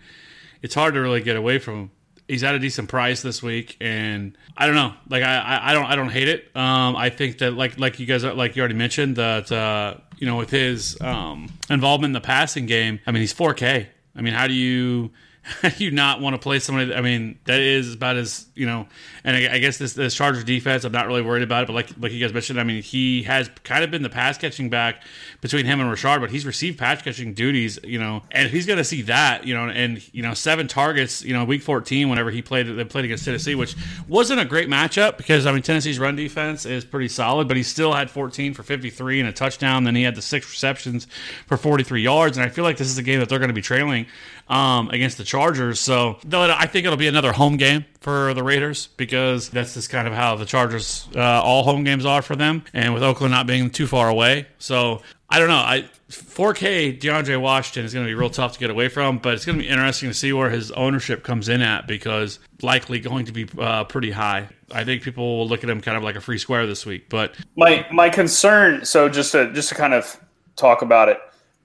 it's 0.62 0.76
hard 0.76 0.94
to 0.94 1.02
really 1.02 1.22
get 1.22 1.36
away 1.36 1.60
from 1.60 1.76
him. 1.76 1.92
He's 2.30 2.44
at 2.44 2.54
a 2.54 2.60
decent 2.60 2.90
price 2.90 3.24
this 3.24 3.42
week, 3.42 3.76
and 3.82 4.38
I 4.56 4.68
don't 4.68 4.76
know. 4.76 4.94
Like 5.10 5.24
I, 5.24 5.60
I 5.64 5.74
don't 5.74 5.86
I 5.86 5.96
don't 5.96 6.10
hate 6.10 6.28
it. 6.28 6.56
Um, 6.56 6.96
I 6.96 7.10
think 7.10 7.40
that 7.40 7.56
like 7.56 7.80
like 7.80 8.00
you 8.00 8.06
guys 8.06 8.24
like 8.24 8.56
you 8.56 8.62
already 8.62 8.76
mentioned 8.76 9.16
that 9.16 9.52
uh, 9.52 9.96
you 10.20 10.28
know 10.28 10.36
with 10.36 10.52
his 10.52 10.96
um, 11.02 11.50
involvement 11.72 12.10
in 12.10 12.14
the 12.14 12.22
passing 12.22 12.68
game. 12.68 13.00
I 13.08 13.12
mean 13.12 13.22
he's 13.22 13.34
4K. 13.34 13.88
I 14.16 14.22
mean 14.22 14.36
how 14.36 14.46
do 14.46 14.54
you 14.54 15.10
you 15.78 15.92
not 15.92 16.22
want 16.22 16.34
to 16.34 16.38
play 16.38 16.60
somebody? 16.60 16.94
I 16.94 17.02
mean, 17.02 17.40
that 17.46 17.60
is 17.60 17.94
about 17.94 18.18
as 18.18 18.48
you 18.56 18.66
know. 18.66 18.88
And 19.24 19.36
I, 19.36 19.56
I 19.56 19.60
guess 19.60 19.78
this, 19.78 19.94
this 19.94 20.16
Chargers 20.16 20.44
defense, 20.44 20.84
I'm 20.84 20.92
not 20.92 21.08
really 21.08 21.22
worried 21.22 21.44
about 21.44 21.64
it. 21.64 21.68
But 21.68 21.74
like 21.74 21.90
like 22.00 22.12
you 22.12 22.20
guys 22.20 22.34
mentioned, 22.34 22.60
I 22.60 22.64
mean, 22.64 22.82
he 22.82 23.24
has 23.24 23.50
kind 23.64 23.84
of 23.84 23.92
been 23.92 24.02
the 24.02 24.10
pass 24.10 24.38
catching 24.38 24.70
back 24.70 25.04
between 25.42 25.66
him 25.66 25.80
and 25.80 25.90
Rashard, 25.90 26.22
but 26.22 26.32
he's 26.32 26.46
received 26.46 26.78
pass 26.78 27.02
catching 27.02 27.34
duties, 27.34 27.80
you 27.84 28.00
know. 28.00 28.24
And 28.32 28.46
if 28.46 28.52
he's 28.52 28.66
going 28.66 28.78
to 28.78 28.84
see 28.84 29.02
that, 29.04 29.46
you 29.46 29.54
know, 29.54 29.70
and 29.70 30.02
you 30.14 30.22
know, 30.22 30.34
seven 30.34 30.68
targets, 30.68 31.24
you 31.24 31.34
know, 31.34 31.46
week 31.46 31.62
14, 31.62 32.10
whenever 32.10 32.32
he 32.32 32.42
played, 32.42 32.64
they 32.68 32.86
played 32.86 33.06
against 33.06 33.26
Tennessee, 33.26 33.56
which 33.56 33.76
wasn't 34.08 34.40
a 34.40 34.46
great 34.46 34.70
matchup 34.70 35.18
because 35.18 35.46
I 35.46 35.52
mean, 35.52 35.62
Tennessee's 35.62 36.00
run 36.00 36.16
defense 36.16 36.66
is 36.66 36.86
pretty 36.86 37.10
solid, 37.10 37.48
but 37.48 37.58
he 37.58 37.64
still 37.64 37.94
had 37.94 38.10
14 38.10 38.54
for 38.54 38.64
53 38.64 39.20
and 39.20 39.30
a 39.30 39.34
touchdown. 39.34 39.84
Then 39.84 39.96
he 39.96 40.04
had 40.04 40.16
the 40.16 40.22
six 40.22 40.50
receptions 40.50 41.08
for 41.46 41.58
43 41.58 42.02
yards, 42.02 42.38
and 42.38 42.46
I 42.46 42.50
feel 42.50 42.64
like 42.64 42.78
this 42.78 42.90
is 42.90 42.98
a 42.98 43.04
game 43.04 43.20
that 43.20 43.30
they're 43.30 43.40
going 43.40 43.50
to 43.50 43.54
be 43.54 43.62
trailing 43.62 44.06
um, 44.50 44.90
against 44.90 45.18
the 45.18 45.24
Chargers. 45.24 45.80
So 45.80 46.18
I 46.32 46.68
think 46.68 46.86
it'll 46.86 46.98
be 46.98 47.08
another 47.08 47.32
home 47.32 47.58
game 47.58 47.86
for 48.02 48.34
the 48.34 48.44
Raiders 48.44 48.88
because 48.98 49.50
that's 49.50 49.76
just 49.76 49.90
kind 49.90 50.08
of 50.08 50.14
how 50.14 50.36
the 50.36 50.46
Chargers 50.46 51.08
uh, 51.16 51.22
all 51.22 51.64
home 51.64 51.84
games 51.84 52.06
are 52.06 52.22
for 52.22 52.36
them, 52.36 52.64
and 52.74 52.94
with 52.94 53.04
Oakland 53.04 53.32
not 53.32 53.48
being 53.48 53.70
too 53.70 53.88
far 53.88 54.10
away. 54.10 54.48
So 54.58 55.02
I 55.30 55.40
don't 55.40 55.50
know. 55.50 55.56
I 55.56 55.90
4K 56.10 57.00
DeAndre 57.00 57.40
Washington 57.40 57.86
is 57.86 57.94
going 57.94 58.04
to 58.06 58.10
be 58.10 58.16
real 58.16 58.32
tough 58.32 58.54
to 58.54 58.60
get 58.60 58.72
away 58.72 58.90
from, 58.90 59.20
but 59.20 59.36
it's 59.36 59.46
going 59.46 59.60
to 59.60 59.64
be 59.64 59.70
interesting 59.70 60.10
to 60.10 60.14
see 60.14 60.34
where 60.34 60.50
his 60.50 60.72
ownership 60.72 61.24
comes 61.24 61.50
in 61.50 61.62
at 61.62 61.88
because 61.88 62.40
likely 62.64 63.00
going 63.00 63.26
to 63.26 63.32
be 63.32 63.48
uh, 63.60 63.84
pretty 63.84 64.10
high. 64.10 64.50
I 64.72 64.84
think 64.84 65.04
people 65.04 65.38
will 65.38 65.48
look 65.48 65.64
at 65.64 65.70
him 65.70 65.82
kind 65.82 65.98
of 65.98 66.04
like 66.04 66.16
a 66.16 66.22
free 66.22 66.40
square 66.40 66.66
this 66.66 66.86
week. 66.86 67.10
But 67.10 67.36
my 67.56 67.86
my 67.92 68.10
concern, 68.10 68.86
so 68.86 69.08
just 69.08 69.34
to 69.34 69.54
just 69.54 69.70
to 69.70 69.76
kind 69.76 69.94
of 69.94 70.20
talk 70.56 70.82
about 70.82 71.10
it, 71.10 71.20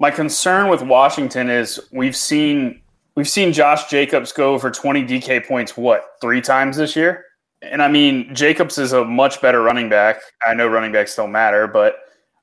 my 0.05 0.11
concern 0.11 0.69
with 0.69 0.83
Washington 0.83 1.49
is 1.49 1.81
we've 1.91 2.15
seen 2.15 2.79
we've 3.15 3.27
seen 3.27 3.55
Josh 3.55 3.89
Jacobs 3.89 4.33
go 4.33 4.59
for 4.59 4.71
20 4.71 5.03
DK 5.03 5.47
points 5.47 5.79
what 5.79 6.05
three 6.21 6.43
times 6.43 6.77
this 6.77 6.95
year, 6.95 7.25
and 7.63 7.81
I 7.81 7.89
mean 7.89 8.35
Jacobs 8.35 8.77
is 8.77 8.93
a 8.93 9.03
much 9.03 9.41
better 9.41 9.63
running 9.63 9.89
back. 9.89 10.21
I 10.47 10.53
know 10.53 10.69
running 10.69 10.93
backs 10.93 11.17
don't 11.17 11.33
matter, 11.33 11.67
but 11.67 11.97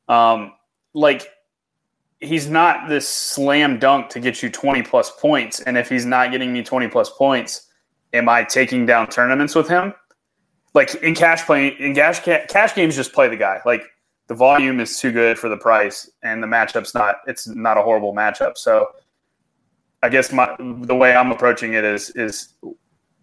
um, 0.07 0.53
like 0.95 1.29
he's 2.19 2.49
not 2.49 2.89
this 2.89 3.07
slam 3.07 3.77
dunk 3.77 4.09
to 4.09 4.19
get 4.19 4.41
you 4.41 4.49
20 4.49 4.81
plus 4.81 5.11
points. 5.19 5.59
And 5.59 5.77
if 5.77 5.87
he's 5.87 6.07
not 6.07 6.31
getting 6.31 6.51
me 6.51 6.63
20 6.63 6.87
plus 6.87 7.11
points, 7.11 7.67
am 8.11 8.27
I 8.27 8.43
taking 8.43 8.87
down 8.87 9.07
tournaments 9.07 9.53
with 9.53 9.69
him? 9.69 9.93
Like 10.73 10.95
in 10.95 11.13
cash 11.13 11.45
play 11.45 11.67
in 11.67 11.93
cash 11.93 12.21
cash 12.21 12.73
games, 12.73 12.95
just 12.95 13.13
play 13.13 13.27
the 13.27 13.37
guy. 13.37 13.61
Like 13.67 13.83
the 14.31 14.35
volume 14.35 14.79
is 14.79 14.97
too 14.97 15.11
good 15.11 15.37
for 15.37 15.49
the 15.49 15.57
price, 15.57 16.09
and 16.23 16.41
the 16.41 16.47
matchup's 16.47 16.93
not. 16.93 17.17
It's 17.27 17.47
not 17.47 17.77
a 17.77 17.81
horrible 17.81 18.13
matchup. 18.13 18.57
So, 18.57 18.87
I 20.03 20.07
guess 20.07 20.31
my 20.31 20.55
the 20.57 20.95
way 20.95 21.13
I'm 21.13 21.33
approaching 21.33 21.73
it 21.73 21.83
is 21.83 22.11
is 22.11 22.53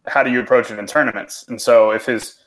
how 0.07 0.23
do 0.23 0.31
you 0.31 0.39
approach 0.39 0.71
it 0.71 0.79
in 0.79 0.87
tournaments? 0.87 1.47
And 1.49 1.59
so, 1.59 1.93
if 1.93 2.05
his 2.05 2.41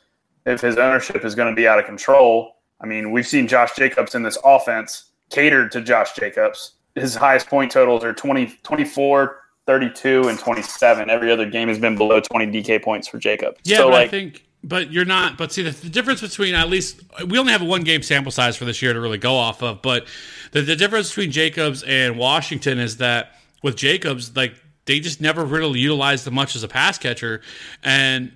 if 0.46 0.62
his 0.62 0.78
ownership 0.78 1.26
is 1.26 1.34
going 1.34 1.50
to 1.50 1.56
be 1.56 1.68
out 1.68 1.80
of 1.80 1.86
control, 1.86 2.58
I 2.80 2.86
mean, 2.86 3.10
we've 3.10 3.26
seen 3.26 3.48
Josh 3.48 3.76
Jacobs 3.76 4.14
in 4.14 4.22
this 4.22 4.38
offense 4.46 5.06
catered 5.32 5.72
to 5.72 5.82
Josh 5.82 6.14
Jacobs. 6.14 6.76
His 6.94 7.16
highest 7.16 7.48
point 7.48 7.72
totals 7.72 8.04
are 8.04 8.14
20, 8.14 8.60
24, 8.62 9.40
32, 9.66 10.28
and 10.28 10.38
27. 10.38 11.10
Every 11.10 11.32
other 11.32 11.50
game 11.50 11.68
has 11.68 11.80
been 11.80 11.96
below 11.96 12.20
20 12.20 12.62
DK 12.62 12.84
points 12.84 13.08
for 13.08 13.18
Jacobs. 13.18 13.58
Yeah, 13.64 13.78
so, 13.78 13.86
but 13.86 13.94
like, 13.94 14.08
I 14.10 14.12
think 14.12 14.46
but 14.64 14.92
you're 14.92 15.06
not. 15.06 15.38
But 15.38 15.52
see, 15.52 15.64
the, 15.64 15.72
the, 15.72 15.90
difference 15.90 16.22
between 16.22 16.56
at 16.56 16.70
least 16.70 17.02
we 17.28 17.40
only 17.40 17.52
have 17.52 17.62
a 17.62 17.66
one 17.66 17.84
game 17.84 18.04
sample 18.04 18.32
size 18.32 18.56
for 18.56 18.66
this 18.66 18.82
year 18.82 18.94
to 18.94 19.00
really 19.00 19.18
go 19.18 19.36
off 19.36 19.64
of. 19.64 19.82
But 19.82 20.08
the, 20.52 20.62
the 20.62 20.76
difference 20.76 21.10
between 21.10 21.32
Jacobs 21.32 21.84
and 21.84 22.18
Washington 22.18 22.80
is 22.80 22.98
that 22.98 23.36
with 23.64 23.76
Jacobs, 23.76 24.36
like 24.36 24.56
they 24.86 25.00
just 25.00 25.22
never 25.22 25.46
really 25.46 25.80
utilized 25.80 26.26
them 26.26 26.34
much 26.34 26.56
as 26.56 26.64
a 26.64 26.68
pass 26.68 26.98
catcher, 26.98 27.42
and 27.84 28.32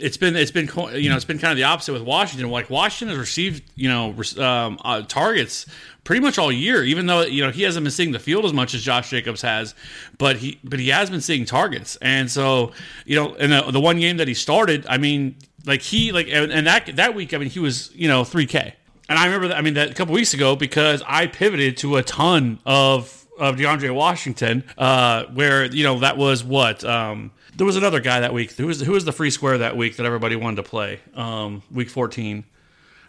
it's 0.00 0.16
been 0.16 0.34
it's 0.34 0.50
been 0.50 0.68
you 0.94 1.08
know 1.08 1.16
it's 1.16 1.24
been 1.24 1.38
kind 1.38 1.52
of 1.52 1.56
the 1.56 1.64
opposite 1.64 1.92
with 1.92 2.02
Washington. 2.02 2.50
Like 2.50 2.70
Washington 2.70 3.16
has 3.16 3.18
received 3.18 3.62
you 3.76 3.88
know 3.88 4.14
um, 4.38 4.78
uh, 4.84 5.02
targets 5.02 5.66
pretty 6.02 6.20
much 6.20 6.38
all 6.38 6.50
year, 6.50 6.82
even 6.82 7.06
though 7.06 7.22
you 7.22 7.44
know 7.44 7.50
he 7.50 7.62
hasn't 7.62 7.84
been 7.84 7.90
seeing 7.90 8.12
the 8.12 8.18
field 8.18 8.44
as 8.44 8.52
much 8.52 8.74
as 8.74 8.82
Josh 8.82 9.10
Jacobs 9.10 9.42
has, 9.42 9.74
but 10.18 10.36
he 10.36 10.58
but 10.64 10.78
he 10.78 10.88
has 10.88 11.10
been 11.10 11.20
seeing 11.20 11.44
targets, 11.44 11.96
and 12.02 12.30
so 12.30 12.72
you 13.04 13.16
know 13.16 13.34
in 13.34 13.50
the, 13.50 13.62
the 13.70 13.80
one 13.80 14.00
game 14.00 14.16
that 14.16 14.28
he 14.28 14.34
started, 14.34 14.86
I 14.88 14.98
mean 14.98 15.36
like 15.66 15.82
he 15.82 16.12
like 16.12 16.28
and 16.28 16.66
that 16.66 16.96
that 16.96 17.14
week, 17.14 17.34
I 17.34 17.38
mean 17.38 17.50
he 17.50 17.60
was 17.60 17.90
you 17.94 18.08
know 18.08 18.24
three 18.24 18.46
K, 18.46 18.74
and 19.08 19.18
I 19.18 19.26
remember 19.26 19.48
that 19.48 19.56
I 19.56 19.60
mean 19.62 19.74
that 19.74 19.90
a 19.90 19.94
couple 19.94 20.14
weeks 20.14 20.34
ago 20.34 20.56
because 20.56 21.02
I 21.06 21.26
pivoted 21.26 21.76
to 21.78 21.96
a 21.96 22.02
ton 22.02 22.58
of 22.64 23.26
of 23.38 23.56
DeAndre 23.56 23.94
Washington, 23.94 24.64
uh, 24.76 25.24
where 25.26 25.64
you 25.64 25.82
know 25.82 26.00
that 26.00 26.16
was 26.16 26.44
what 26.44 26.84
um, 26.84 27.32
there 27.56 27.66
was 27.66 27.76
another 27.76 28.00
guy 28.00 28.20
that 28.20 28.32
week. 28.32 28.52
Who 28.52 28.66
was 28.66 28.80
who 28.80 28.92
was 28.92 29.04
the 29.04 29.12
free 29.12 29.30
square 29.30 29.58
that 29.58 29.76
week 29.76 29.96
that 29.96 30.06
everybody 30.06 30.36
wanted 30.36 30.56
to 30.56 30.62
play? 30.62 31.00
Um, 31.14 31.62
week 31.72 31.88
fourteen. 31.88 32.44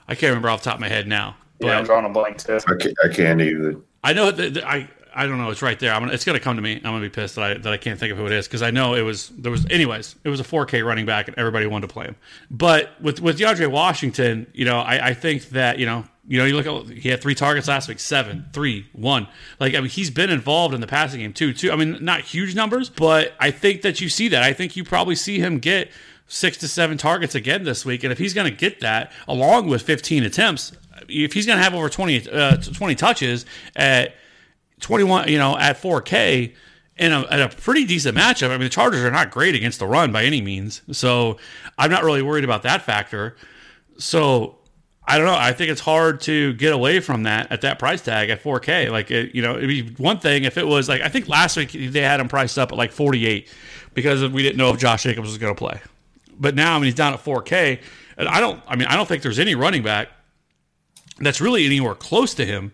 I 0.08 0.16
can't 0.16 0.32
remember 0.32 0.50
off 0.50 0.62
the 0.62 0.66
top 0.66 0.76
of 0.76 0.82
my 0.82 0.90
head 0.90 1.08
now. 1.08 1.36
yeah, 1.60 1.78
I'm 1.78 1.86
drawing 1.86 2.06
a 2.06 2.10
blank 2.10 2.38
too. 2.38 2.60
I 2.68 2.76
can't, 2.76 2.98
I 3.04 3.08
can't 3.08 3.40
either. 3.40 3.78
I 4.04 4.14
know 4.14 4.32
that, 4.32 4.56
that 4.56 4.68
I 4.68 4.90
I 5.14 5.28
don't 5.28 5.38
know. 5.38 5.50
It's 5.50 5.62
right 5.62 5.80
there. 5.80 5.94
I'm 5.94 6.02
gonna, 6.02 6.14
it's 6.14 6.26
gonna 6.26 6.40
come 6.40 6.56
to 6.56 6.62
me. 6.62 6.76
I'm 6.76 6.84
gonna 6.84 7.02
be 7.02 7.10
pissed 7.10 7.36
that 7.36 7.44
I 7.44 7.54
that 7.56 7.74
I 7.74 7.78
can't 7.78 8.00
think 8.00 8.12
of 8.12 8.18
who 8.18 8.26
it 8.26 8.32
is 8.32 8.48
because 8.48 8.62
I 8.62 8.72
know 8.72 8.94
it 8.94 9.02
was 9.02 9.30
there 9.30 9.52
was 9.52 9.66
anyways. 9.70 10.16
It 10.24 10.30
was 10.30 10.40
a 10.40 10.44
4K 10.44 10.86
running 10.86 11.06
back 11.06 11.28
and 11.28 11.38
everybody 11.38 11.68
wanted 11.68 11.88
to 11.88 11.94
play 11.94 12.06
him. 12.06 12.16
But 12.50 13.00
with 13.02 13.22
with 13.22 13.40
DeAndre 13.40 13.70
Washington, 13.70 14.48
you 14.54 14.66
know, 14.66 14.80
I, 14.80 15.10
I 15.10 15.14
think 15.14 15.50
that 15.50 15.80
you 15.80 15.86
know 15.86 16.06
you 16.28 16.38
know, 16.38 16.46
you 16.46 16.56
look 16.56 16.66
at 16.66 16.98
he 16.98 17.10
had 17.10 17.22
three 17.22 17.36
targets 17.36 17.68
last 17.68 17.90
week, 17.90 18.00
seven, 18.00 18.46
three, 18.54 18.88
one. 18.94 19.28
Like 19.60 19.76
I 19.76 19.80
mean, 19.80 19.90
he's 19.90 20.10
been 20.10 20.30
involved 20.30 20.74
in 20.74 20.82
the 20.82 20.88
passing 20.88 21.20
game 21.20 21.34
too. 21.34 21.52
Too. 21.52 21.72
I 21.72 21.76
mean, 21.76 21.98
not 22.00 22.22
huge 22.22 22.56
numbers, 22.56 22.90
but 22.90 23.34
I 23.40 23.52
think 23.52 23.82
that 23.82 24.00
you 24.00 24.08
see 24.08 24.28
that. 24.30 24.44
I 24.44 24.54
think 24.54 24.76
you 24.76 24.84
probably 24.84 25.16
see 25.16 25.40
him 25.40 25.60
get 25.60 25.92
six 26.28 26.58
to 26.58 26.68
seven 26.68 26.98
targets 26.98 27.36
again 27.36 27.64
this 27.64 27.86
week, 27.86 28.04
and 28.04 28.12
if 28.12 28.18
he's 28.18 28.34
going 28.34 28.50
to 28.50 28.56
get 28.56 28.80
that 28.82 29.12
along 29.28 29.68
with 29.68 29.82
15 29.82 30.24
attempts, 30.24 30.72
if 31.10 31.34
he's 31.34 31.46
going 31.46 31.58
to 31.58 31.64
have 31.64 31.74
over 31.74 31.90
20 31.90 32.30
uh, 32.30 32.58
20 32.58 32.96
touches 32.96 33.46
at 33.76 34.14
21, 34.82 35.30
you 35.30 35.38
know, 35.38 35.58
at 35.58 35.82
4K. 35.82 36.54
In 36.98 37.12
a, 37.14 37.22
a 37.22 37.50
pretty 37.50 37.86
decent 37.86 38.16
matchup. 38.16 38.50
I 38.50 38.52
mean, 38.52 38.62
the 38.62 38.70
Chargers 38.70 39.04
are 39.04 39.10
not 39.10 39.32
great 39.32 39.56
against 39.56 39.80
the 39.80 39.88
run 39.88 40.12
by 40.12 40.24
any 40.24 40.40
means. 40.40 40.84
So 40.92 41.38
I'm 41.78 41.90
not 41.90 42.04
really 42.04 42.22
worried 42.22 42.44
about 42.44 42.62
that 42.64 42.84
factor. 42.84 43.38
So 43.98 44.60
I 45.08 45.18
don't 45.18 45.26
know. 45.26 45.36
I 45.36 45.52
think 45.52 45.72
it's 45.72 45.82
hard 45.82 46.22
to 46.22 46.54
get 46.54 46.74
away 46.74 47.00
from 47.00 47.24
that 47.24 47.52
at 47.52 47.62
that 47.62 47.80
price 47.80 48.02
tag 48.02 48.30
at 48.30 48.44
4K. 48.44 48.92
Like, 48.92 49.10
it, 49.10 49.34
you 49.34 49.42
know, 49.42 49.58
it'd 49.58 49.68
be 49.68 49.90
one 49.98 50.20
thing 50.20 50.44
if 50.44 50.58
it 50.58 50.68
was 50.68 50.88
like, 50.88 51.02
I 51.02 51.10
think 51.10 51.28
last 51.28 51.58
week 51.58 51.72
they 51.72 52.02
had 52.02 52.20
him 52.20 52.28
priced 52.28 52.60
up 52.60 52.72
at 52.72 52.78
like 52.78 52.92
48 52.92 53.50
because 53.94 54.28
we 54.30 54.44
didn't 54.44 54.58
know 54.58 54.70
if 54.70 54.80
Josh 54.80 55.04
Jacobs 55.04 55.28
was 55.28 55.38
going 55.38 55.56
to 55.56 55.58
play. 55.58 55.80
But 56.40 56.56
now, 56.56 56.76
I 56.76 56.78
mean, 56.78 56.86
he's 56.86 56.96
down 56.96 57.14
at 57.14 57.24
4K. 57.24 57.82
And 58.18 58.28
I 58.28 58.40
don't, 58.40 58.62
I 58.68 58.76
mean, 58.76 58.88
I 58.88 58.96
don't 58.96 59.08
think 59.08 59.24
there's 59.24 59.40
any 59.40 59.56
running 59.56 59.82
back 59.82 60.10
that's 61.20 61.42
really 61.42 61.66
anywhere 61.66 61.96
close 61.96 62.34
to 62.36 62.46
him 62.46 62.72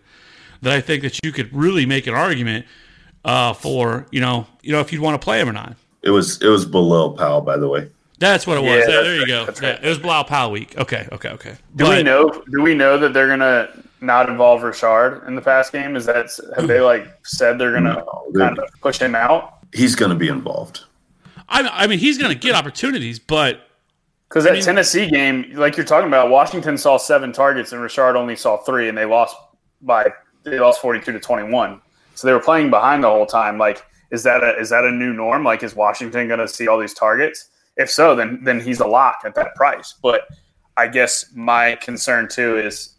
that 0.62 0.72
I 0.72 0.80
think 0.80 1.02
that 1.02 1.18
you 1.24 1.32
could 1.32 1.52
really 1.54 1.86
make 1.86 2.06
an 2.06 2.14
argument 2.14 2.66
uh, 3.24 3.52
for, 3.52 4.06
you 4.10 4.20
know, 4.20 4.46
you 4.62 4.72
know, 4.72 4.80
if 4.80 4.92
you'd 4.92 5.00
want 5.02 5.20
to 5.20 5.24
play 5.24 5.40
him 5.40 5.48
or 5.48 5.52
not. 5.52 5.76
It 6.02 6.10
was 6.10 6.40
it 6.42 6.48
was 6.48 6.64
Bilal 6.64 7.12
Powell, 7.16 7.40
by 7.40 7.56
the 7.56 7.68
way. 7.68 7.90
That's 8.18 8.46
what 8.46 8.56
it 8.58 8.62
was. 8.62 8.70
Yeah, 8.70 8.76
Yeah, 8.78 8.86
that's 8.86 9.02
there 9.04 9.14
you 9.14 9.20
right, 9.20 9.28
go. 9.28 9.44
that's 9.46 9.60
Yeah, 9.62 9.70
right. 9.72 9.84
it 9.84 9.88
was 9.88 9.98
Bilal 9.98 10.24
Powell 10.24 10.50
week. 10.50 10.76
Okay, 10.78 11.06
okay, 11.12 11.28
okay. 11.30 11.54
Do 11.76 11.88
we 11.88 12.02
know? 12.02 12.42
Do 12.50 12.62
we 12.62 12.74
know 12.74 12.98
that 12.98 13.12
they're 13.12 13.28
gonna 13.28 13.68
not 14.00 14.28
involve 14.28 14.62
Richard 14.62 15.22
in 15.26 15.34
the 15.34 15.40
pass 15.42 15.70
game? 15.70 15.96
Is 15.96 16.06
that 16.06 16.30
have 16.56 16.66
they 16.68 16.80
like 16.80 17.06
said 17.24 17.58
they're 17.58 17.72
gonna 17.72 17.94
No, 17.94 18.24
they're- 18.32 18.46
kind 18.46 18.58
of 18.58 18.68
push 18.80 18.98
him 18.98 19.14
out? 19.14 19.54
He's 19.74 19.94
going 19.94 20.08
to 20.10 20.16
be 20.16 20.28
involved. 20.28 20.84
I, 21.50 21.68
I 21.84 21.86
mean, 21.88 21.98
he's 21.98 22.16
going 22.16 22.32
to 22.32 22.38
get 22.38 22.54
opportunities, 22.54 23.18
but 23.18 23.68
Because 24.28 24.44
that 24.44 24.54
mean- 24.54 24.62
Tennessee 24.62 25.10
game, 25.10 25.52
like 25.56 25.76
you're 25.76 25.84
talking 25.84 26.08
about, 26.08 26.30
Washington 26.30 26.78
saw 26.78 26.96
seven 26.96 27.32
targets 27.32 27.72
and 27.72 27.82
Richard 27.82 28.16
only 28.16 28.34
saw 28.34 28.56
three, 28.56 28.88
and 28.88 28.96
they 28.96 29.04
lost 29.04 29.36
by 29.82 30.10
they 30.50 30.58
lost 30.60 30.80
42 30.80 31.12
to 31.12 31.20
21. 31.20 31.80
So 32.14 32.26
they 32.26 32.32
were 32.32 32.40
playing 32.40 32.70
behind 32.70 33.04
the 33.04 33.08
whole 33.08 33.26
time. 33.26 33.58
Like, 33.58 33.84
is 34.10 34.22
that 34.24 34.42
a 34.42 34.58
is 34.58 34.70
that 34.70 34.84
a 34.84 34.90
new 34.90 35.12
norm? 35.12 35.44
Like, 35.44 35.62
is 35.62 35.74
Washington 35.74 36.26
going 36.28 36.40
to 36.40 36.48
see 36.48 36.66
all 36.68 36.78
these 36.78 36.94
targets? 36.94 37.50
If 37.76 37.90
so, 37.90 38.14
then 38.16 38.40
then 38.42 38.60
he's 38.60 38.80
a 38.80 38.86
lock 38.86 39.22
at 39.24 39.34
that 39.36 39.54
price. 39.54 39.94
But 40.02 40.22
I 40.76 40.88
guess 40.88 41.26
my 41.34 41.76
concern 41.76 42.28
too 42.28 42.56
is, 42.58 42.94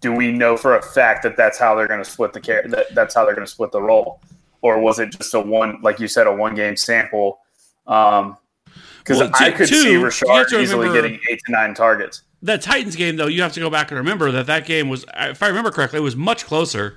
do 0.00 0.12
we 0.12 0.32
know 0.32 0.56
for 0.56 0.76
a 0.76 0.82
fact 0.82 1.22
that 1.22 1.36
that's 1.36 1.58
how 1.58 1.74
they're 1.74 1.86
going 1.88 2.02
to 2.02 2.10
split 2.10 2.32
the 2.32 2.40
care? 2.40 2.64
That 2.68 2.94
that's 2.94 3.14
how 3.14 3.24
they're 3.24 3.34
going 3.34 3.46
to 3.46 3.50
split 3.52 3.70
the 3.72 3.82
role, 3.82 4.20
or 4.62 4.78
was 4.80 4.98
it 4.98 5.10
just 5.10 5.34
a 5.34 5.40
one, 5.40 5.78
like 5.82 6.00
you 6.00 6.08
said, 6.08 6.26
a 6.26 6.32
one 6.32 6.54
game 6.54 6.76
sample? 6.76 7.38
Um, 7.86 8.36
because 8.98 9.20
Well, 9.20 9.30
I 9.34 9.50
could 9.50 9.68
two, 9.68 9.82
see 9.82 9.96
Richard 9.96 10.26
easily 10.58 10.88
remember- 10.88 11.02
getting 11.08 11.20
eight 11.30 11.40
to 11.44 11.52
nine 11.52 11.74
targets. 11.74 12.22
That 12.44 12.62
Titans 12.62 12.94
game, 12.94 13.16
though, 13.16 13.26
you 13.26 13.42
have 13.42 13.52
to 13.54 13.60
go 13.60 13.70
back 13.70 13.90
and 13.90 13.98
remember 13.98 14.30
that 14.30 14.46
that 14.46 14.66
game 14.66 14.88
was, 14.88 15.04
if 15.16 15.42
I 15.42 15.48
remember 15.48 15.70
correctly, 15.70 15.98
it 15.98 16.02
was 16.02 16.14
much 16.14 16.44
closer 16.44 16.96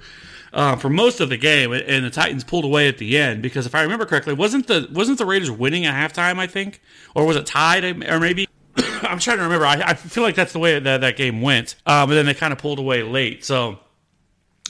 uh, 0.54 0.76
for 0.76 0.90
most 0.90 1.20
of 1.20 1.30
the 1.30 1.38
game, 1.38 1.72
and 1.72 2.06
the 2.06 2.10
Titans 2.10 2.44
pulled 2.44 2.66
away 2.66 2.88
at 2.88 2.98
the 2.98 3.18
end 3.18 3.42
because 3.42 3.66
if 3.66 3.74
I 3.74 3.82
remember 3.82 4.06
correctly, 4.06 4.34
wasn't 4.34 4.68
the 4.68 4.88
wasn't 4.92 5.18
the 5.18 5.26
Raiders 5.26 5.52
winning 5.52 5.86
at 5.86 5.94
halftime? 5.94 6.38
I 6.38 6.48
think, 6.48 6.82
or 7.16 7.26
was 7.26 7.38
it 7.38 7.46
tied? 7.46 7.84
Or 7.84 8.20
maybe 8.20 8.48
I'm 8.78 9.20
trying 9.20 9.38
to 9.38 9.44
remember. 9.44 9.66
I, 9.66 9.82
I 9.82 9.94
feel 9.94 10.24
like 10.24 10.36
that's 10.36 10.54
the 10.54 10.60
way 10.60 10.80
that 10.80 11.02
that 11.02 11.18
game 11.18 11.42
went, 11.42 11.76
uh, 11.86 12.06
but 12.06 12.16
then 12.16 12.26
they 12.26 12.34
kind 12.34 12.54
of 12.54 12.60
pulled 12.60 12.80
away 12.80 13.04
late. 13.04 13.44
So 13.44 13.80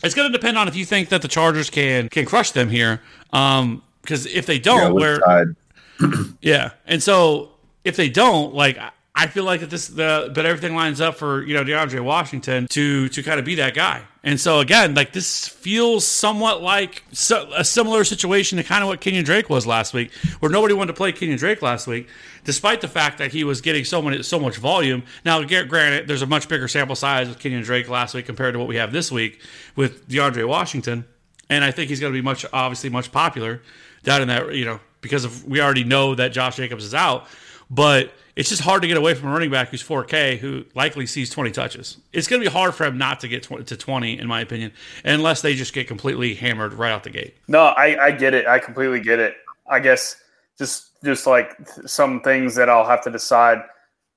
it's 0.04 0.16
going 0.16 0.32
to 0.32 0.38
depend 0.38 0.58
on 0.58 0.68
if 0.68 0.76
you 0.76 0.86
think 0.86 1.10
that 1.10 1.22
the 1.22 1.28
Chargers 1.28 1.70
can 1.70 2.10
can 2.10 2.26
crush 2.26 2.52
them 2.52 2.70
here. 2.70 3.02
Um, 3.34 3.84
because 4.02 4.26
if 4.26 4.46
they 4.46 4.58
don't, 4.58 4.80
Yeah, 4.80 4.90
where 4.90 5.56
yeah, 6.42 6.72
and 6.86 7.04
so 7.04 7.52
if 7.84 7.98
they 7.98 8.10
don't, 8.10 8.54
like, 8.54 8.78
I- 9.24 9.28
feel 9.28 9.44
like 9.44 9.60
that 9.62 9.70
this 9.70 9.88
the 9.88 10.32
but 10.34 10.46
everything 10.46 10.76
lines 10.76 11.02
up 11.02 11.16
for 11.16 11.44
you 11.44 11.54
know 11.54 11.64
DeAndre 11.64 12.02
Washington 12.02 12.68
to 12.68 13.10
to 13.10 13.24
kind 13.24 13.40
of 13.40 13.46
be 13.46 13.56
that 13.56 13.74
guy. 13.74 14.04
And 14.24 14.40
so 14.40 14.60
again, 14.60 14.94
like 14.94 15.14
this 15.14 15.48
feels 15.48 16.06
somewhat 16.06 16.62
like 16.62 17.04
so, 17.12 17.50
a 17.56 17.64
similar 17.64 18.04
situation 18.04 18.58
to 18.58 18.64
kind 18.64 18.84
of 18.84 18.90
what 18.90 19.00
Kenyan 19.02 19.24
Drake 19.24 19.50
was 19.50 19.66
last 19.66 19.94
week, 19.94 20.14
where 20.40 20.52
nobody 20.52 20.74
wanted 20.74 20.88
to 20.88 20.98
play 20.98 21.12
Kenyan 21.14 21.38
Drake 21.38 21.62
last 21.62 21.88
week, 21.88 22.08
despite 22.44 22.82
the 22.82 22.88
fact 22.88 23.18
that 23.20 23.32
he 23.32 23.44
was 23.44 23.62
getting 23.62 23.86
so 23.86 24.02
many 24.02 24.24
so 24.24 24.40
much 24.40 24.58
volume. 24.58 25.04
Now, 25.24 25.44
granted, 25.44 26.08
there's 26.08 26.22
a 26.22 26.28
much 26.28 26.48
bigger 26.48 26.68
sample 26.68 26.96
size 26.96 27.30
with 27.30 27.40
Kenyan 27.40 27.64
Drake 27.64 27.90
last 27.90 28.14
week 28.14 28.26
compared 28.26 28.54
to 28.54 28.60
what 28.60 28.68
we 28.68 28.76
have 28.78 28.92
this 28.92 29.12
week 29.12 29.42
with 29.76 30.08
DeAndre 30.10 30.48
Washington 30.48 31.06
and 31.50 31.64
I 31.64 31.72
think 31.72 31.90
he's 31.90 32.00
going 32.00 32.14
to 32.14 32.18
be 32.18 32.24
much 32.24 32.46
obviously 32.52 32.90
much 32.90 33.12
popular 33.12 33.62
down 34.04 34.22
in 34.22 34.28
that 34.28 34.54
you 34.56 34.66
know 34.66 34.80
because 35.02 35.26
of 35.26 35.46
we 35.46 35.62
already 35.62 35.84
know 35.84 36.16
that 36.16 36.30
Josh 36.30 36.58
Jacobs 36.58 36.84
is 36.84 36.94
out, 36.94 37.28
but 37.70 38.12
it's 38.38 38.50
just 38.50 38.62
hard 38.62 38.84
to 38.84 38.88
get 38.88 38.98
away 38.98 39.16
from 39.16 39.30
a 39.30 39.32
running 39.32 39.50
back 39.50 39.70
who's 39.70 39.82
4K 39.82 40.38
who 40.38 40.64
likely 40.76 41.08
sees 41.08 41.32
20 41.32 41.50
touches. 41.50 41.98
It's 42.14 42.28
going 42.28 42.40
to 42.40 42.48
be 42.48 42.54
hard 42.54 42.76
for 42.76 42.86
him 42.86 42.96
not 42.96 43.20
to 43.22 43.28
get 43.28 43.42
20, 43.42 43.64
to 43.64 43.76
20 43.76 44.20
in 44.20 44.28
my 44.28 44.42
opinion, 44.42 44.72
unless 45.04 45.42
they 45.42 45.56
just 45.56 45.74
get 45.74 45.88
completely 45.88 46.36
hammered 46.36 46.74
right 46.74 46.92
out 46.92 47.04
the 47.04 47.10
gate. 47.10 47.36
No, 47.48 47.62
I, 47.62 48.06
I 48.06 48.12
get 48.12 48.36
it. 48.36 48.46
I 48.46 48.60
completely 48.60 49.00
get 49.00 49.18
it. 49.18 49.34
I 49.68 49.80
guess 49.80 50.18
just 50.56 50.92
just 51.04 51.26
like 51.26 51.58
some 51.88 52.22
things 52.22 52.54
that 52.56 52.70
I'll 52.70 52.86
have 52.86 53.04
to 53.06 53.12
decide 53.12 53.64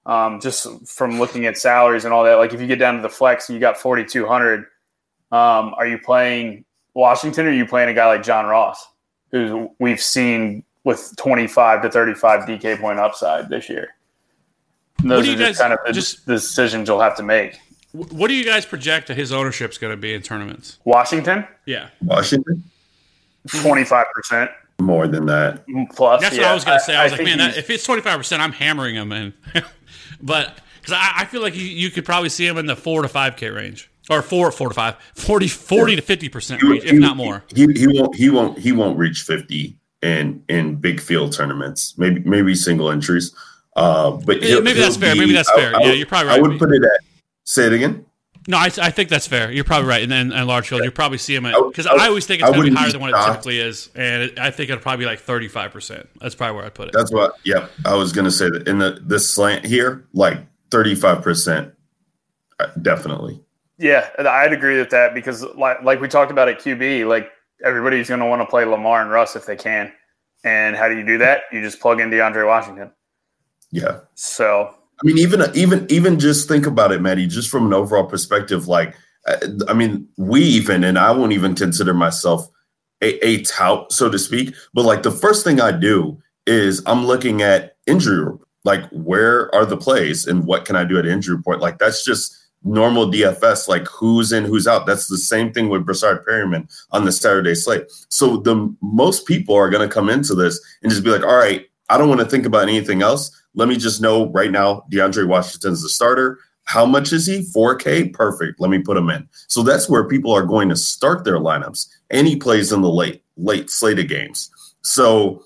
um, 0.04 0.38
just 0.38 0.66
from 0.86 1.18
looking 1.18 1.46
at 1.46 1.56
salaries 1.56 2.04
and 2.04 2.12
all 2.12 2.22
that. 2.24 2.34
Like 2.34 2.52
if 2.52 2.60
you 2.60 2.66
get 2.66 2.78
down 2.78 2.96
to 2.96 3.02
the 3.02 3.08
flex 3.08 3.48
and 3.48 3.54
you 3.54 3.60
got 3.60 3.78
forty 3.78 4.04
two 4.04 4.26
hundred, 4.26 4.60
um, 5.32 5.74
are 5.78 5.86
you 5.86 5.98
playing 5.98 6.66
Washington 6.92 7.46
or 7.46 7.48
are 7.48 7.52
you 7.52 7.66
playing 7.66 7.88
a 7.88 7.94
guy 7.94 8.06
like 8.06 8.22
John 8.22 8.44
Ross, 8.44 8.86
who 9.30 9.70
we've 9.78 10.00
seen 10.00 10.62
with 10.84 11.14
twenty 11.16 11.46
five 11.46 11.80
to 11.82 11.90
thirty 11.90 12.14
five 12.14 12.46
DK 12.46 12.78
point 12.78 12.98
upside 12.98 13.48
this 13.48 13.68
year? 13.70 13.94
And 15.02 15.10
Those 15.10 15.24
do 15.24 15.30
are 15.30 15.32
you 15.32 15.38
just 15.38 15.58
guys- 15.58 15.58
kind 15.58 15.72
of 15.72 15.78
the, 15.86 15.92
just- 15.92 16.26
the 16.26 16.34
decisions 16.34 16.88
you'll 16.88 17.00
have 17.00 17.16
to 17.16 17.22
make. 17.22 17.58
What 17.92 18.28
do 18.28 18.34
you 18.34 18.44
guys 18.44 18.64
project 18.64 19.08
that 19.08 19.16
his 19.16 19.32
ownership's 19.32 19.76
going 19.76 19.90
to 19.92 19.96
be 19.96 20.14
in 20.14 20.22
tournaments? 20.22 20.78
Washington, 20.84 21.44
Yeah, 21.66 21.88
Washington 22.02 22.62
twenty 23.48 23.84
five 23.84 24.06
percent 24.14 24.50
more 24.78 25.08
than 25.08 25.26
that. 25.26 25.66
Mm, 25.66 25.90
plus. 25.94 26.20
that's 26.22 26.36
yeah. 26.36 26.42
what 26.42 26.50
I 26.50 26.54
was 26.54 26.64
going 26.64 26.78
to 26.78 26.84
say. 26.84 26.94
I 26.94 27.02
was 27.04 27.12
like, 27.12 27.24
man, 27.24 27.38
that, 27.38 27.56
if 27.56 27.68
it's 27.68 27.84
25, 27.84 28.16
percent 28.18 28.42
I'm 28.42 28.52
hammering 28.52 28.94
him, 28.94 29.10
and 29.12 29.32
but 30.22 30.58
because 30.80 30.92
I, 30.94 31.12
I 31.18 31.24
feel 31.24 31.42
like 31.42 31.56
you, 31.56 31.64
you 31.64 31.90
could 31.90 32.04
probably 32.04 32.28
see 32.28 32.46
him 32.46 32.58
in 32.58 32.66
the 32.66 32.76
four 32.76 33.02
to 33.02 33.08
five 33.08 33.36
K 33.36 33.50
range. 33.50 33.90
Or 34.08 34.22
four, 34.22 34.50
four 34.50 34.68
to 34.68 34.74
five, 34.74 34.96
40, 35.14 35.46
40 35.48 35.96
to 35.96 36.02
fifty 36.02 36.28
percent 36.28 36.62
range, 36.62 36.84
if 36.84 36.94
not 36.94 37.16
more. 37.16 37.44
He, 37.54 37.66
he 37.74 37.86
won't 37.86 38.14
he 38.16 38.28
won't 38.30 38.58
he 38.58 38.72
won't 38.72 38.98
reach 38.98 39.22
50 39.22 39.76
in 40.02 40.42
in 40.48 40.76
big 40.76 41.00
field 41.00 41.32
tournaments. 41.32 41.94
Maybe 41.98 42.20
maybe 42.28 42.54
single 42.54 42.90
entries. 42.90 43.32
Uh 43.80 44.10
but 44.12 44.40
Yeah, 44.42 44.48
he'll- 44.48 44.62
maybe 44.62 44.80
that's 44.80 44.94
he'll 44.96 45.00
fair. 45.02 45.14
be- 45.14 45.20
Maybe 45.20 45.32
that's 45.32 45.48
I- 45.50 45.56
fair. 45.56 45.76
I 45.76 45.80
Yeah, 45.82 45.92
you're 45.92 46.06
probably 46.06 46.28
right. 46.28 46.38
I 46.38 46.40
right. 46.40 46.50
would 46.50 46.58
put 46.58 46.72
it 46.72 46.82
at 46.82 47.00
say 47.44 47.66
it 47.66 47.72
again. 47.72 48.04
No, 48.48 48.56
I, 48.56 48.70
I 48.80 48.90
think 48.90 49.10
that's 49.10 49.26
fair. 49.26 49.52
You're 49.52 49.64
probably 49.64 49.88
right. 49.88 50.02
And 50.02 50.10
then 50.10 50.32
and 50.32 50.46
large 50.48 50.68
field, 50.68 50.82
you 50.82 50.90
probably 50.90 51.18
see 51.18 51.34
him 51.34 51.44
at 51.46 51.54
I 51.54 51.60
because 51.68 51.86
I 51.86 51.94
I 51.94 52.08
always 52.08 52.26
think 52.26 52.40
it's 52.42 52.50
going 52.50 52.64
to 52.64 52.70
be 52.70 52.74
higher 52.76 52.86
be 52.86 52.92
than 52.92 53.00
what 53.02 53.10
it 53.10 53.24
typically 53.26 53.58
is, 53.60 53.90
and 53.94 54.22
it, 54.24 54.38
I 54.38 54.50
think 54.50 54.70
it'll 54.70 54.80
probably 54.82 55.04
be 55.04 55.06
like 55.10 55.20
35. 55.20 55.70
percent 55.72 56.08
That's 56.20 56.34
probably 56.34 56.56
where 56.56 56.64
I'd 56.64 56.74
put 56.74 56.88
it. 56.88 56.94
That's 56.94 57.12
what 57.12 57.34
yep. 57.44 57.70
I 57.84 57.94
was 57.94 58.12
gonna 58.12 58.30
say 58.30 58.48
that 58.50 58.66
in 58.66 58.78
the 58.78 58.98
this 59.04 59.28
slant 59.28 59.64
here, 59.66 60.06
like 60.14 60.38
35% 60.70 61.72
uh, 62.60 62.66
definitely. 62.82 63.40
Yeah, 63.78 64.08
I'd 64.18 64.52
agree 64.52 64.78
with 64.78 64.90
that 64.90 65.14
because, 65.14 65.42
like, 65.56 65.82
like 65.82 66.00
we 66.00 66.08
talked 66.08 66.30
about 66.30 66.48
at 66.48 66.60
QB, 66.60 67.08
like 67.08 67.30
everybody's 67.64 68.08
going 68.08 68.20
to 68.20 68.26
want 68.26 68.42
to 68.42 68.46
play 68.46 68.64
Lamar 68.64 69.00
and 69.02 69.10
Russ 69.10 69.36
if 69.36 69.46
they 69.46 69.56
can. 69.56 69.90
And 70.44 70.76
how 70.76 70.88
do 70.88 70.96
you 70.98 71.04
do 71.06 71.18
that? 71.18 71.42
You 71.52 71.62
just 71.62 71.80
plug 71.80 72.00
in 72.00 72.10
DeAndre 72.10 72.46
Washington. 72.46 72.90
Yeah. 73.72 74.00
So 74.14 74.74
I 75.02 75.06
mean, 75.06 75.18
even 75.18 75.42
even 75.54 75.86
even 75.88 76.18
just 76.18 76.48
think 76.48 76.66
about 76.66 76.92
it, 76.92 77.00
Maddie. 77.00 77.26
Just 77.26 77.50
from 77.50 77.66
an 77.66 77.74
overall 77.74 78.06
perspective, 78.06 78.68
like 78.68 78.94
uh, 79.26 79.36
I 79.68 79.72
mean, 79.72 80.08
we 80.16 80.42
even 80.42 80.84
and 80.84 80.98
I 80.98 81.10
won't 81.12 81.32
even 81.32 81.54
consider 81.54 81.94
myself 81.94 82.48
a, 83.00 83.24
a 83.26 83.42
tout, 83.42 83.92
so 83.92 84.10
to 84.10 84.18
speak. 84.18 84.54
But 84.74 84.84
like 84.84 85.02
the 85.02 85.10
first 85.10 85.44
thing 85.44 85.60
I 85.60 85.72
do 85.72 86.20
is 86.46 86.82
I'm 86.86 87.06
looking 87.06 87.42
at 87.42 87.76
injury, 87.86 88.24
report. 88.24 88.48
like 88.64 88.88
where 88.90 89.54
are 89.54 89.64
the 89.64 89.76
plays 89.76 90.26
and 90.26 90.44
what 90.44 90.64
can 90.64 90.76
I 90.76 90.84
do 90.84 90.98
at 90.98 91.06
injury 91.06 91.36
report? 91.36 91.60
Like 91.60 91.78
that's 91.78 92.04
just 92.04 92.36
normal 92.62 93.10
DFS. 93.10 93.68
Like 93.68 93.86
who's 93.86 94.32
in, 94.32 94.44
who's 94.44 94.66
out. 94.66 94.86
That's 94.86 95.06
the 95.06 95.18
same 95.18 95.52
thing 95.52 95.68
with 95.68 95.86
Breshad 95.86 96.24
Perriman 96.26 96.70
on 96.90 97.04
the 97.04 97.12
Saturday 97.12 97.54
slate. 97.54 97.84
So 98.10 98.36
the 98.38 98.74
most 98.82 99.26
people 99.26 99.54
are 99.54 99.70
going 99.70 99.86
to 99.86 99.92
come 99.92 100.10
into 100.10 100.34
this 100.34 100.60
and 100.82 100.90
just 100.90 101.04
be 101.04 101.10
like, 101.10 101.24
all 101.24 101.36
right, 101.36 101.66
I 101.88 101.96
don't 101.98 102.08
want 102.08 102.20
to 102.20 102.26
think 102.26 102.46
about 102.46 102.68
anything 102.68 103.02
else. 103.02 103.30
Let 103.54 103.68
me 103.68 103.76
just 103.76 104.00
know 104.00 104.30
right 104.30 104.50
now 104.50 104.84
DeAndre 104.92 105.26
Washington's 105.26 105.82
the 105.82 105.88
starter. 105.88 106.38
How 106.64 106.86
much 106.86 107.12
is 107.12 107.26
he? 107.26 107.40
4K? 107.40 108.12
Perfect. 108.12 108.60
Let 108.60 108.70
me 108.70 108.78
put 108.78 108.96
him 108.96 109.10
in. 109.10 109.28
So 109.48 109.62
that's 109.62 109.88
where 109.88 110.06
people 110.06 110.32
are 110.32 110.44
going 110.44 110.68
to 110.68 110.76
start 110.76 111.24
their 111.24 111.38
lineups. 111.38 111.88
And 112.10 112.28
he 112.28 112.36
plays 112.36 112.70
in 112.70 112.82
the 112.82 112.90
late, 112.90 113.24
late 113.36 113.70
slated 113.70 114.08
games. 114.08 114.50
So, 114.82 115.44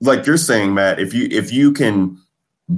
like 0.00 0.26
you're 0.26 0.36
saying, 0.36 0.74
Matt, 0.74 1.00
if 1.00 1.14
you 1.14 1.28
if 1.30 1.52
you 1.52 1.72
can 1.72 2.20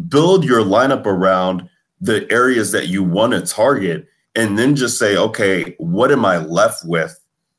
build 0.09 0.45
your 0.45 0.63
lineup 0.63 1.07
around 1.07 1.69
the 2.01 2.31
areas 2.31 2.73
that 2.73 2.89
you 2.89 3.03
want 3.03 3.33
to 3.33 3.41
target 3.41 4.07
and 4.35 4.59
then 4.59 4.77
just 4.77 4.99
say, 4.99 5.17
okay, 5.17 5.75
what 5.79 6.13
am 6.13 6.25
I 6.25 6.39
left 6.39 6.85
with? 6.85 7.19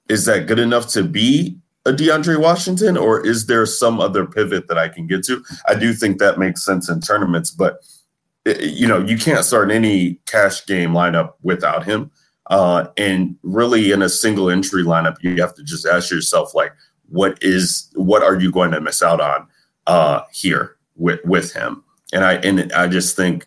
Is 0.09 0.25
that 0.25 0.47
good 0.47 0.59
enough 0.59 0.87
to 0.89 1.03
be 1.03 1.60
a 1.85 1.91
DeAndre 1.91 2.39
Washington, 2.39 2.95
or 2.95 3.25
is 3.25 3.47
there 3.47 3.65
some 3.65 3.99
other 3.99 4.25
pivot 4.25 4.67
that 4.67 4.77
I 4.77 4.87
can 4.87 5.07
get 5.07 5.23
to? 5.25 5.43
I 5.67 5.75
do 5.75 5.93
think 5.93 6.19
that 6.19 6.37
makes 6.37 6.63
sense 6.63 6.89
in 6.89 7.01
tournaments, 7.01 7.51
but 7.51 7.79
eh, 8.45 8.55
you 8.59 8.87
know, 8.87 8.99
you 8.99 9.17
can't 9.17 9.45
start 9.45 9.71
any 9.71 10.19
cash 10.25 10.65
game 10.65 10.91
lineup 10.91 11.33
without 11.41 11.83
him. 11.83 12.11
Uh, 12.47 12.87
and 12.97 13.35
really, 13.43 13.91
in 13.91 14.01
a 14.01 14.09
single 14.09 14.49
entry 14.49 14.83
lineup, 14.83 15.15
you 15.21 15.41
have 15.41 15.55
to 15.55 15.63
just 15.63 15.85
ask 15.85 16.11
yourself, 16.11 16.53
like, 16.53 16.73
what 17.09 17.37
is 17.41 17.89
what 17.95 18.23
are 18.23 18.39
you 18.39 18.51
going 18.51 18.71
to 18.71 18.81
miss 18.81 19.01
out 19.01 19.19
on 19.19 19.47
uh, 19.87 20.21
here 20.31 20.75
with 20.95 21.19
with 21.25 21.53
him? 21.53 21.83
And 22.13 22.23
I 22.23 22.35
and 22.35 22.71
I 22.73 22.87
just 22.87 23.15
think 23.15 23.45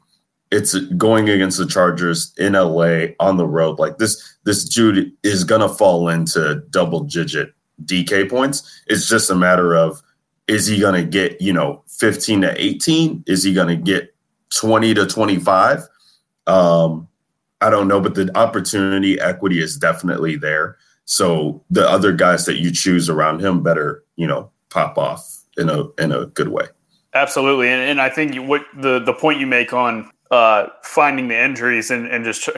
it's 0.50 0.78
going 0.96 1.28
against 1.28 1.58
the 1.58 1.66
Chargers 1.66 2.32
in 2.38 2.52
LA 2.52 3.06
on 3.20 3.36
the 3.36 3.46
road. 3.46 3.78
Like 3.78 3.98
this, 3.98 4.36
this 4.44 4.64
dude 4.64 5.12
is 5.22 5.44
gonna 5.44 5.68
fall 5.68 6.08
into 6.08 6.62
double 6.70 7.00
digit 7.00 7.53
DK 7.84 8.28
points. 8.28 8.82
It's 8.86 9.08
just 9.08 9.30
a 9.30 9.34
matter 9.34 9.74
of 9.74 10.02
is 10.46 10.66
he 10.66 10.78
gonna 10.78 11.04
get, 11.04 11.40
you 11.40 11.52
know, 11.52 11.82
15 11.88 12.42
to 12.42 12.62
18? 12.62 13.24
Is 13.26 13.42
he 13.42 13.54
gonna 13.54 13.76
get 13.76 14.14
20 14.54 14.94
to 14.94 15.06
25? 15.06 15.88
Um, 16.46 17.08
I 17.60 17.70
don't 17.70 17.88
know, 17.88 18.00
but 18.00 18.14
the 18.14 18.30
opportunity 18.36 19.18
equity 19.18 19.62
is 19.62 19.76
definitely 19.76 20.36
there. 20.36 20.76
So 21.06 21.62
the 21.70 21.88
other 21.88 22.12
guys 22.12 22.46
that 22.46 22.58
you 22.58 22.70
choose 22.70 23.08
around 23.08 23.40
him 23.40 23.62
better, 23.62 24.04
you 24.16 24.26
know, 24.26 24.50
pop 24.70 24.98
off 24.98 25.42
in 25.56 25.68
a 25.68 25.84
in 25.98 26.12
a 26.12 26.26
good 26.26 26.48
way. 26.48 26.66
Absolutely, 27.14 27.68
and, 27.68 27.82
and 27.82 28.00
I 28.00 28.10
think 28.10 28.34
what 28.48 28.62
the 28.76 28.98
the 28.98 29.12
point 29.12 29.40
you 29.40 29.46
make 29.46 29.72
on 29.72 30.10
uh, 30.30 30.66
finding 30.82 31.28
the 31.28 31.42
injuries 31.42 31.90
and, 31.90 32.06
and 32.06 32.24
just 32.24 32.48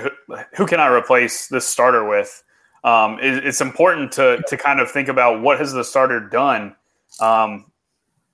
who 0.57 0.67
can 0.67 0.81
I 0.81 0.89
replace 0.89 1.49
this 1.49 1.67
starter 1.67 2.09
with, 2.09 2.43
um, 2.87 3.19
it, 3.19 3.45
it's 3.45 3.61
important 3.61 4.13
to 4.13 4.41
to 4.47 4.57
kind 4.57 4.81
of 4.81 4.91
think 4.91 5.09
about 5.09 5.43
what 5.43 5.59
has 5.59 5.73
the 5.73 5.85
starter 5.85 6.21
done, 6.21 6.75
um, 7.21 7.67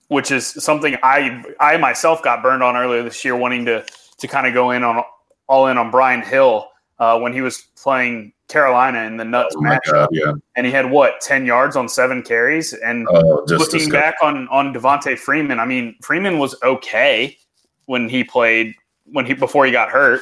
which 0.08 0.30
is 0.30 0.46
something 0.46 0.96
I 1.02 1.42
I 1.58 1.78
myself 1.78 2.22
got 2.22 2.42
burned 2.42 2.62
on 2.62 2.76
earlier 2.76 3.02
this 3.02 3.24
year, 3.24 3.34
wanting 3.34 3.64
to 3.64 3.84
to 4.18 4.28
kind 4.28 4.46
of 4.46 4.54
go 4.54 4.70
in 4.70 4.84
on 4.84 5.02
all 5.48 5.66
in 5.66 5.78
on 5.78 5.90
Brian 5.90 6.20
Hill 6.22 6.68
uh, 6.98 7.18
when 7.18 7.32
he 7.32 7.40
was 7.40 7.62
playing 7.76 8.32
Carolina 8.48 9.00
in 9.04 9.16
the 9.16 9.24
nuts 9.24 9.56
Oh 9.56 9.60
matchup, 9.62 9.92
God, 9.92 10.08
yeah. 10.12 10.32
and 10.54 10.66
he 10.66 10.70
had 10.70 10.90
what 10.90 11.22
ten 11.22 11.46
yards 11.46 11.74
on 11.74 11.88
seven 11.88 12.22
carries, 12.22 12.74
and 12.74 13.08
Oh, 13.10 13.44
looking 13.48 13.88
back 13.88 14.16
on 14.22 14.48
on 14.48 14.74
Devonta 14.74 15.18
Freeman, 15.18 15.58
I 15.60 15.64
mean 15.64 15.96
Freeman 16.02 16.38
was 16.38 16.54
okay 16.62 17.38
when 17.86 18.06
he 18.08 18.22
played 18.22 18.74
when 19.06 19.24
he 19.24 19.32
before 19.32 19.64
he 19.64 19.72
got 19.72 19.88
hurt, 19.88 20.20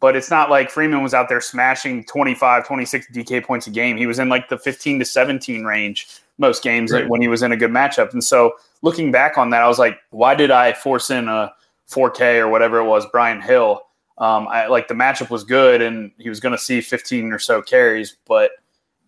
but 0.00 0.16
it's 0.16 0.30
not 0.30 0.50
like 0.50 0.70
Freeman 0.70 1.02
was 1.02 1.14
out 1.14 1.28
there 1.28 1.40
smashing 1.40 2.04
25, 2.04 2.66
26 2.66 3.06
DK 3.12 3.44
points 3.44 3.66
a 3.66 3.70
game. 3.70 3.96
He 3.96 4.06
was 4.06 4.18
in 4.18 4.28
like 4.28 4.48
the 4.48 4.58
15 4.58 4.98
to 4.98 5.04
17 5.04 5.64
range 5.64 6.08
most 6.38 6.62
games 6.62 6.90
Right. 6.90 7.06
when 7.08 7.20
he 7.20 7.28
was 7.28 7.42
in 7.42 7.52
a 7.52 7.56
good 7.56 7.70
matchup. 7.70 8.12
And 8.12 8.24
so 8.24 8.54
looking 8.80 9.12
back 9.12 9.36
on 9.36 9.50
that, 9.50 9.62
I 9.62 9.68
was 9.68 9.78
like, 9.78 9.98
why 10.10 10.34
did 10.34 10.50
I 10.50 10.72
force 10.72 11.10
in 11.10 11.28
a 11.28 11.52
4K 11.90 12.38
or 12.38 12.48
whatever 12.48 12.78
it 12.78 12.84
was, 12.86 13.04
Brian 13.12 13.42
Hill? 13.42 13.82
Um, 14.16 14.48
I 14.48 14.66
like 14.66 14.88
the 14.88 14.94
matchup 14.94 15.28
was 15.30 15.44
good 15.44 15.82
and 15.82 16.10
he 16.18 16.28
was 16.30 16.40
going 16.40 16.52
to 16.52 16.58
see 16.58 16.80
15 16.80 17.32
or 17.32 17.38
so 17.38 17.60
carries, 17.62 18.16
but 18.26 18.52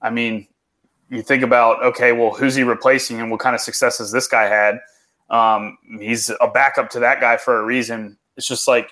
I 0.02 0.10
mean, 0.10 0.47
you 1.10 1.23
think 1.23 1.43
about 1.43 1.82
okay, 1.85 2.12
well, 2.12 2.32
who's 2.32 2.55
he 2.55 2.62
replacing 2.62 3.20
and 3.20 3.31
what 3.31 3.40
kind 3.40 3.55
of 3.55 3.60
successes 3.60 4.10
this 4.12 4.27
guy 4.27 4.44
had? 4.44 4.81
Um, 5.31 5.78
he's 6.01 6.31
a 6.40 6.48
backup 6.48 6.90
to 6.90 7.01
that 7.01 7.20
guy 7.20 7.36
for 7.36 7.60
a 7.60 7.64
reason. 7.64 8.16
It's 8.36 8.47
just 8.47 8.66
like 8.66 8.90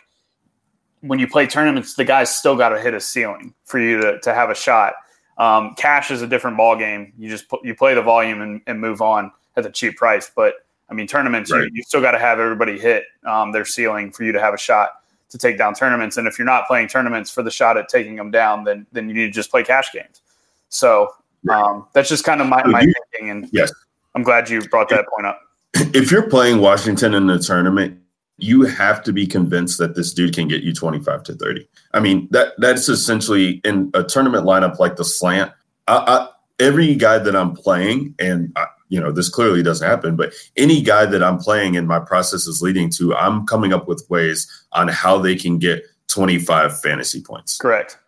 when 1.00 1.18
you 1.18 1.26
play 1.28 1.46
tournaments, 1.46 1.94
the 1.94 2.04
guy's 2.04 2.34
still 2.34 2.56
got 2.56 2.70
to 2.70 2.80
hit 2.80 2.94
a 2.94 3.00
ceiling 3.00 3.54
for 3.64 3.78
you 3.78 4.00
to, 4.00 4.20
to 4.20 4.34
have 4.34 4.50
a 4.50 4.54
shot. 4.54 4.94
Um, 5.38 5.74
cash 5.76 6.10
is 6.10 6.20
a 6.22 6.26
different 6.26 6.56
ball 6.56 6.76
game. 6.76 7.12
You 7.18 7.28
just 7.30 7.48
put, 7.48 7.64
you 7.64 7.74
play 7.74 7.94
the 7.94 8.02
volume 8.02 8.42
and, 8.42 8.60
and 8.66 8.80
move 8.80 9.00
on 9.00 9.32
at 9.56 9.64
a 9.64 9.70
cheap 9.70 9.96
price. 9.96 10.30
But 10.34 10.54
I 10.90 10.94
mean, 10.94 11.06
tournaments, 11.06 11.50
Right. 11.50 11.62
you, 11.62 11.70
you 11.74 11.82
still 11.82 12.00
got 12.02 12.10
to 12.12 12.18
have 12.18 12.38
everybody 12.40 12.78
hit 12.78 13.04
um, 13.24 13.52
their 13.52 13.64
ceiling 13.64 14.10
for 14.12 14.24
you 14.24 14.32
to 14.32 14.40
have 14.40 14.52
a 14.54 14.58
shot 14.58 14.90
to 15.30 15.38
take 15.38 15.56
down 15.56 15.74
tournaments. 15.74 16.16
And 16.16 16.26
if 16.28 16.38
you're 16.38 16.44
not 16.46 16.66
playing 16.66 16.88
tournaments 16.88 17.30
for 17.30 17.42
the 17.42 17.50
shot 17.50 17.76
at 17.78 17.88
taking 17.88 18.16
them 18.16 18.30
down, 18.30 18.64
then 18.64 18.86
then 18.92 19.08
you 19.08 19.14
need 19.14 19.26
to 19.26 19.30
just 19.30 19.50
play 19.50 19.62
cash 19.62 19.92
games. 19.92 20.20
So 20.68 21.14
um, 21.48 21.86
that's 21.94 22.08
just 22.08 22.24
kind 22.24 22.40
of 22.40 22.46
my, 22.48 22.62
my 22.66 22.80
You- 22.82 22.92
thinking, 23.12 23.30
and 23.30 23.48
Yes. 23.52 23.72
I'm 24.14 24.22
glad 24.24 24.50
you 24.50 24.60
brought 24.68 24.88
that 24.90 25.06
point 25.08 25.26
up. 25.26 25.40
if 25.94 26.10
you're 26.10 26.28
playing 26.28 26.58
Washington 26.60 27.14
in 27.14 27.28
the 27.28 27.38
tournament, 27.38 27.98
you 28.42 28.62
have 28.62 29.02
to 29.04 29.12
be 29.12 29.26
convinced 29.26 29.78
that 29.78 29.94
this 29.94 30.12
dude 30.12 30.34
can 30.34 30.48
get 30.48 30.62
you 30.62 30.72
25 30.72 31.22
to 31.24 31.34
30. 31.34 31.68
I 31.92 32.00
mean, 32.00 32.28
that 32.30 32.52
that's 32.58 32.88
essentially 32.88 33.60
in 33.64 33.90
a 33.94 34.02
tournament 34.02 34.44
lineup 34.44 34.78
like 34.78 34.96
the 34.96 35.04
slant. 35.04 35.52
I, 35.88 35.96
I, 35.96 36.28
every 36.58 36.94
guy 36.94 37.18
that 37.18 37.34
I'm 37.34 37.54
playing, 37.54 38.14
and 38.18 38.52
I, 38.56 38.66
you 38.88 39.00
know, 39.00 39.12
this 39.12 39.28
clearly 39.28 39.62
doesn't 39.62 39.88
happen, 39.88 40.16
but 40.16 40.32
any 40.56 40.82
guy 40.82 41.06
that 41.06 41.22
I'm 41.22 41.38
playing 41.38 41.76
and 41.76 41.86
my 41.86 42.00
process 42.00 42.46
is 42.46 42.60
leading 42.60 42.90
to, 42.90 43.14
I'm 43.14 43.46
coming 43.46 43.72
up 43.72 43.88
with 43.88 44.04
ways 44.08 44.46
on 44.72 44.88
how 44.88 45.18
they 45.18 45.36
can 45.36 45.58
get 45.58 45.84
25 46.08 46.80
fantasy 46.80 47.22
points. 47.22 47.56
Correct. 47.56 47.98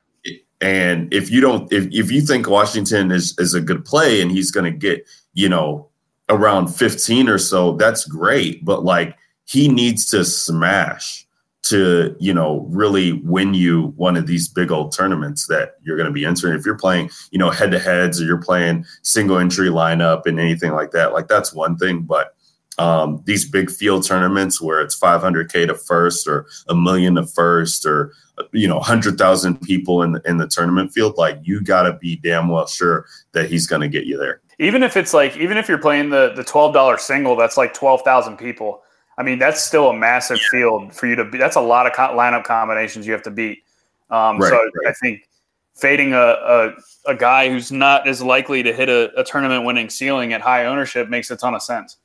And 0.60 1.12
if 1.12 1.30
you 1.30 1.40
don't, 1.40 1.72
if, 1.72 1.86
if 1.92 2.10
you 2.10 2.20
think 2.20 2.48
Washington 2.48 3.10
is, 3.10 3.36
is 3.38 3.54
a 3.54 3.60
good 3.60 3.84
play 3.84 4.20
and 4.20 4.30
he's 4.30 4.50
going 4.50 4.70
to 4.70 4.76
get, 4.76 5.08
you 5.34 5.48
know, 5.48 5.88
around 6.28 6.68
15 6.68 7.28
or 7.28 7.38
so, 7.38 7.72
that's 7.72 8.04
great. 8.04 8.64
But 8.64 8.84
like 8.84 9.16
he 9.44 9.68
needs 9.68 10.06
to 10.10 10.24
smash 10.24 11.26
to, 11.64 12.16
you 12.18 12.34
know, 12.34 12.66
really 12.70 13.12
win 13.24 13.54
you 13.54 13.92
one 13.96 14.16
of 14.16 14.26
these 14.26 14.48
big 14.48 14.72
old 14.72 14.92
tournaments 14.92 15.46
that 15.46 15.76
you're 15.82 15.96
going 15.96 16.08
to 16.08 16.12
be 16.12 16.24
entering. 16.24 16.58
If 16.58 16.66
you're 16.66 16.76
playing, 16.76 17.10
you 17.30 17.38
know, 17.38 17.50
head 17.50 17.70
to 17.70 17.78
heads 17.78 18.20
or 18.20 18.24
you're 18.24 18.42
playing 18.42 18.84
single 19.02 19.38
entry 19.38 19.68
lineup 19.68 20.26
and 20.26 20.40
anything 20.40 20.72
like 20.72 20.90
that, 20.90 21.12
like 21.12 21.28
that's 21.28 21.52
one 21.52 21.76
thing. 21.76 22.02
But 22.02 22.34
um, 22.78 23.22
these 23.26 23.48
big 23.48 23.70
field 23.70 24.04
tournaments 24.04 24.60
where 24.60 24.80
it's 24.80 24.98
500k 24.98 25.68
to 25.68 25.74
first 25.74 26.26
or 26.26 26.46
a 26.68 26.74
million 26.74 27.14
to 27.14 27.26
first 27.26 27.86
or 27.86 28.12
you 28.52 28.66
know 28.66 28.78
100,000 28.78 29.60
people 29.60 30.02
in 30.02 30.12
the, 30.12 30.22
in 30.24 30.38
the 30.38 30.48
tournament 30.48 30.90
field 30.90 31.16
like 31.18 31.38
you 31.42 31.60
got 31.60 31.82
to 31.82 31.92
be 31.92 32.16
damn 32.16 32.48
well 32.48 32.66
sure 32.66 33.04
that 33.32 33.50
he's 33.50 33.66
going 33.66 33.82
to 33.82 33.88
get 33.88 34.06
you 34.06 34.16
there 34.16 34.40
Even 34.58 34.84
if 34.84 34.96
it's 34.96 35.12
like, 35.12 35.36
even 35.36 35.56
if 35.56 35.68
you're 35.68 35.76
playing 35.76 36.10
the 36.10 36.32
the 36.36 36.44
twelve 36.44 36.72
dollar 36.72 36.96
single, 36.96 37.34
that's 37.34 37.56
like 37.56 37.74
twelve 37.74 38.02
thousand 38.02 38.36
people. 38.36 38.82
I 39.18 39.22
mean, 39.22 39.38
that's 39.38 39.62
still 39.62 39.90
a 39.90 39.96
massive 39.96 40.38
field 40.50 40.94
for 40.94 41.06
you 41.06 41.16
to 41.16 41.24
be. 41.24 41.38
That's 41.38 41.56
a 41.56 41.60
lot 41.60 41.86
of 41.86 41.92
co- 41.92 42.16
lineup 42.16 42.44
combinations 42.44 43.06
you 43.06 43.12
have 43.12 43.22
to 43.24 43.30
beat. 43.30 43.62
Um, 44.10 44.38
Right, 44.38 44.50
so 44.50 44.56
right. 44.56 44.88
I 44.88 44.92
think 44.92 45.28
fading 45.74 46.12
a, 46.12 46.18
a 46.18 46.72
a 47.06 47.14
guy 47.14 47.48
who's 47.48 47.72
not 47.72 48.06
as 48.06 48.22
likely 48.22 48.62
to 48.62 48.72
hit 48.72 48.88
a, 48.88 49.10
a 49.18 49.24
tournament 49.24 49.64
winning 49.64 49.90
ceiling 49.90 50.32
at 50.32 50.40
high 50.40 50.66
ownership 50.66 51.08
makes 51.08 51.30
a 51.30 51.36
ton 51.36 51.54
of 51.54 51.62
sense 51.62 51.96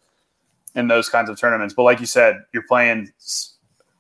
in 0.75 0.87
those 0.87 1.09
kinds 1.09 1.29
of 1.29 1.39
tournaments. 1.39 1.73
But 1.73 1.83
like 1.83 1.99
you 1.99 2.05
said, 2.05 2.43
you're 2.53 2.65
playing 2.67 3.11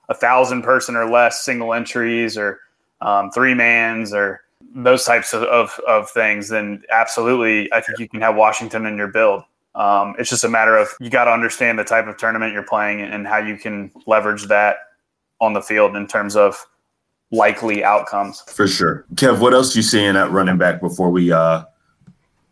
a 0.09 0.13
thousand 0.13 0.63
person 0.63 0.95
or 0.95 1.09
less 1.09 1.43
single 1.43 1.73
entries 1.73 2.37
or 2.37 2.59
um, 3.01 3.31
three 3.31 3.53
mans 3.53 4.13
or 4.13 4.41
those 4.73 5.03
types 5.05 5.33
of, 5.33 5.43
of, 5.43 5.79
of 5.87 6.09
things, 6.09 6.49
then 6.49 6.83
absolutely, 6.91 7.71
I 7.73 7.81
think 7.81 7.99
you 7.99 8.09
can 8.09 8.21
have 8.21 8.35
Washington 8.35 8.85
in 8.85 8.97
your 8.97 9.07
build. 9.07 9.43
Um, 9.77 10.15
it's 10.19 10.29
just 10.29 10.43
a 10.43 10.49
matter 10.49 10.75
of 10.75 10.89
you 10.99 11.09
got 11.09 11.25
to 11.25 11.31
understand 11.31 11.77
the 11.79 11.83
type 11.83 12.07
of 12.07 12.17
tournament 12.17 12.51
you're 12.51 12.63
playing 12.63 13.01
and 13.01 13.25
how 13.27 13.37
you 13.37 13.55
can 13.57 13.91
leverage 14.07 14.45
that 14.47 14.77
on 15.39 15.53
the 15.53 15.61
field 15.61 15.95
in 15.95 16.07
terms 16.07 16.35
of 16.35 16.57
likely 17.31 17.83
outcomes. 17.83 18.41
for 18.47 18.67
sure 18.67 19.05
kev 19.15 19.39
what 19.39 19.53
else 19.53 19.75
you 19.75 19.81
seeing 19.81 20.15
at 20.15 20.31
running 20.31 20.57
back 20.57 20.79
before 20.81 21.09
we 21.11 21.31
uh 21.31 21.63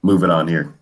move 0.04 0.22
it 0.24 0.30
on 0.30 0.48
here 0.48 0.74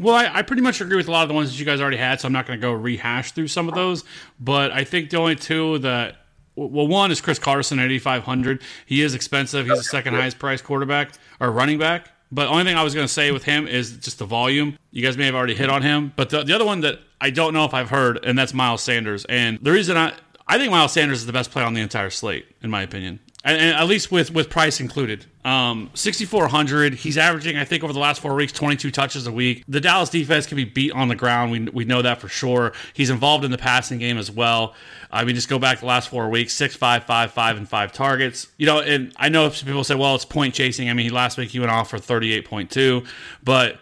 Well, 0.00 0.14
I, 0.14 0.38
I 0.38 0.42
pretty 0.42 0.62
much 0.62 0.80
agree 0.80 0.96
with 0.96 1.08
a 1.08 1.10
lot 1.10 1.22
of 1.24 1.28
the 1.28 1.34
ones 1.34 1.50
that 1.50 1.58
you 1.58 1.66
guys 1.66 1.78
already 1.82 1.98
had, 1.98 2.20
so 2.20 2.26
I'm 2.26 2.32
not 2.32 2.46
going 2.46 2.58
to 2.58 2.62
go 2.62 2.72
rehash 2.72 3.32
through 3.32 3.48
some 3.48 3.68
of 3.68 3.74
those. 3.74 4.02
But 4.40 4.72
I 4.72 4.82
think 4.84 5.10
the 5.10 5.18
only 5.18 5.36
two 5.36 5.76
that, 5.80 6.16
well, 6.56 6.86
one 6.88 7.10
is 7.10 7.20
Chris 7.20 7.38
Carson 7.38 7.78
at 7.78 7.90
8,500. 7.90 8.62
He 8.86 9.02
is 9.02 9.12
expensive. 9.14 9.66
He's 9.66 9.76
the 9.76 9.84
second 9.84 10.14
highest 10.14 10.38
priced 10.38 10.64
quarterback 10.64 11.12
or 11.38 11.50
running 11.52 11.78
back. 11.78 12.08
But 12.32 12.48
only 12.48 12.64
thing 12.64 12.76
I 12.76 12.84
was 12.84 12.94
going 12.94 13.06
to 13.06 13.12
say 13.12 13.32
with 13.32 13.44
him 13.44 13.66
is 13.66 13.96
just 13.96 14.18
the 14.18 14.24
volume. 14.24 14.78
You 14.90 15.02
guys 15.02 15.16
may 15.16 15.26
have 15.26 15.34
already 15.34 15.54
hit 15.54 15.68
on 15.68 15.82
him. 15.82 16.12
But 16.16 16.30
the, 16.30 16.44
the 16.44 16.54
other 16.54 16.64
one 16.64 16.80
that 16.82 17.00
I 17.20 17.30
don't 17.30 17.52
know 17.52 17.64
if 17.64 17.74
I've 17.74 17.90
heard, 17.90 18.24
and 18.24 18.38
that's 18.38 18.54
Miles 18.54 18.82
Sanders. 18.82 19.24
And 19.28 19.58
the 19.60 19.72
reason 19.72 19.96
I, 19.96 20.12
I 20.46 20.58
think 20.58 20.70
Miles 20.70 20.92
Sanders 20.92 21.18
is 21.18 21.26
the 21.26 21.32
best 21.32 21.50
player 21.50 21.66
on 21.66 21.74
the 21.74 21.80
entire 21.80 22.10
slate, 22.10 22.46
in 22.62 22.70
my 22.70 22.82
opinion. 22.82 23.20
And, 23.44 23.58
and 23.58 23.76
at 23.76 23.86
least 23.86 24.12
with, 24.12 24.32
with 24.32 24.48
price 24.48 24.80
included. 24.80 25.26
Um, 25.42 25.90
6,400. 25.94 26.94
He's 26.94 27.16
averaging, 27.16 27.56
I 27.56 27.64
think, 27.64 27.82
over 27.82 27.94
the 27.94 27.98
last 27.98 28.20
four 28.20 28.34
weeks, 28.34 28.52
22 28.52 28.90
touches 28.90 29.26
a 29.26 29.32
week. 29.32 29.64
The 29.68 29.80
Dallas 29.80 30.10
defense 30.10 30.46
can 30.46 30.56
be 30.56 30.64
beat 30.64 30.92
on 30.92 31.08
the 31.08 31.14
ground. 31.14 31.50
We, 31.50 31.60
we 31.60 31.84
know 31.86 32.02
that 32.02 32.20
for 32.20 32.28
sure. 32.28 32.72
He's 32.92 33.08
involved 33.08 33.44
in 33.44 33.50
the 33.50 33.58
passing 33.58 33.98
game 33.98 34.18
as 34.18 34.30
well. 34.30 34.74
I 35.10 35.24
mean, 35.24 35.34
just 35.34 35.48
go 35.48 35.58
back 35.58 35.80
the 35.80 35.86
last 35.86 36.10
four 36.10 36.28
weeks 36.28 36.52
six, 36.52 36.76
five, 36.76 37.04
five, 37.04 37.32
five, 37.32 37.56
and 37.56 37.66
five 37.66 37.92
targets. 37.92 38.48
You 38.58 38.66
know, 38.66 38.80
and 38.80 39.12
I 39.16 39.30
know 39.30 39.48
some 39.48 39.66
people 39.66 39.82
say, 39.82 39.94
well, 39.94 40.14
it's 40.14 40.26
point 40.26 40.54
chasing. 40.54 40.90
I 40.90 40.92
mean, 40.92 41.12
last 41.12 41.38
week 41.38 41.50
he 41.50 41.58
went 41.58 41.72
off 41.72 41.88
for 41.88 41.98
38.2, 41.98 43.06
but 43.42 43.78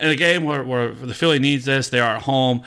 in 0.00 0.08
a 0.08 0.16
game 0.16 0.44
where, 0.44 0.64
where 0.64 0.92
the 0.92 1.14
Philly 1.14 1.38
needs 1.38 1.66
this, 1.66 1.90
they 1.90 2.00
are 2.00 2.16
at 2.16 2.22
home. 2.22 2.62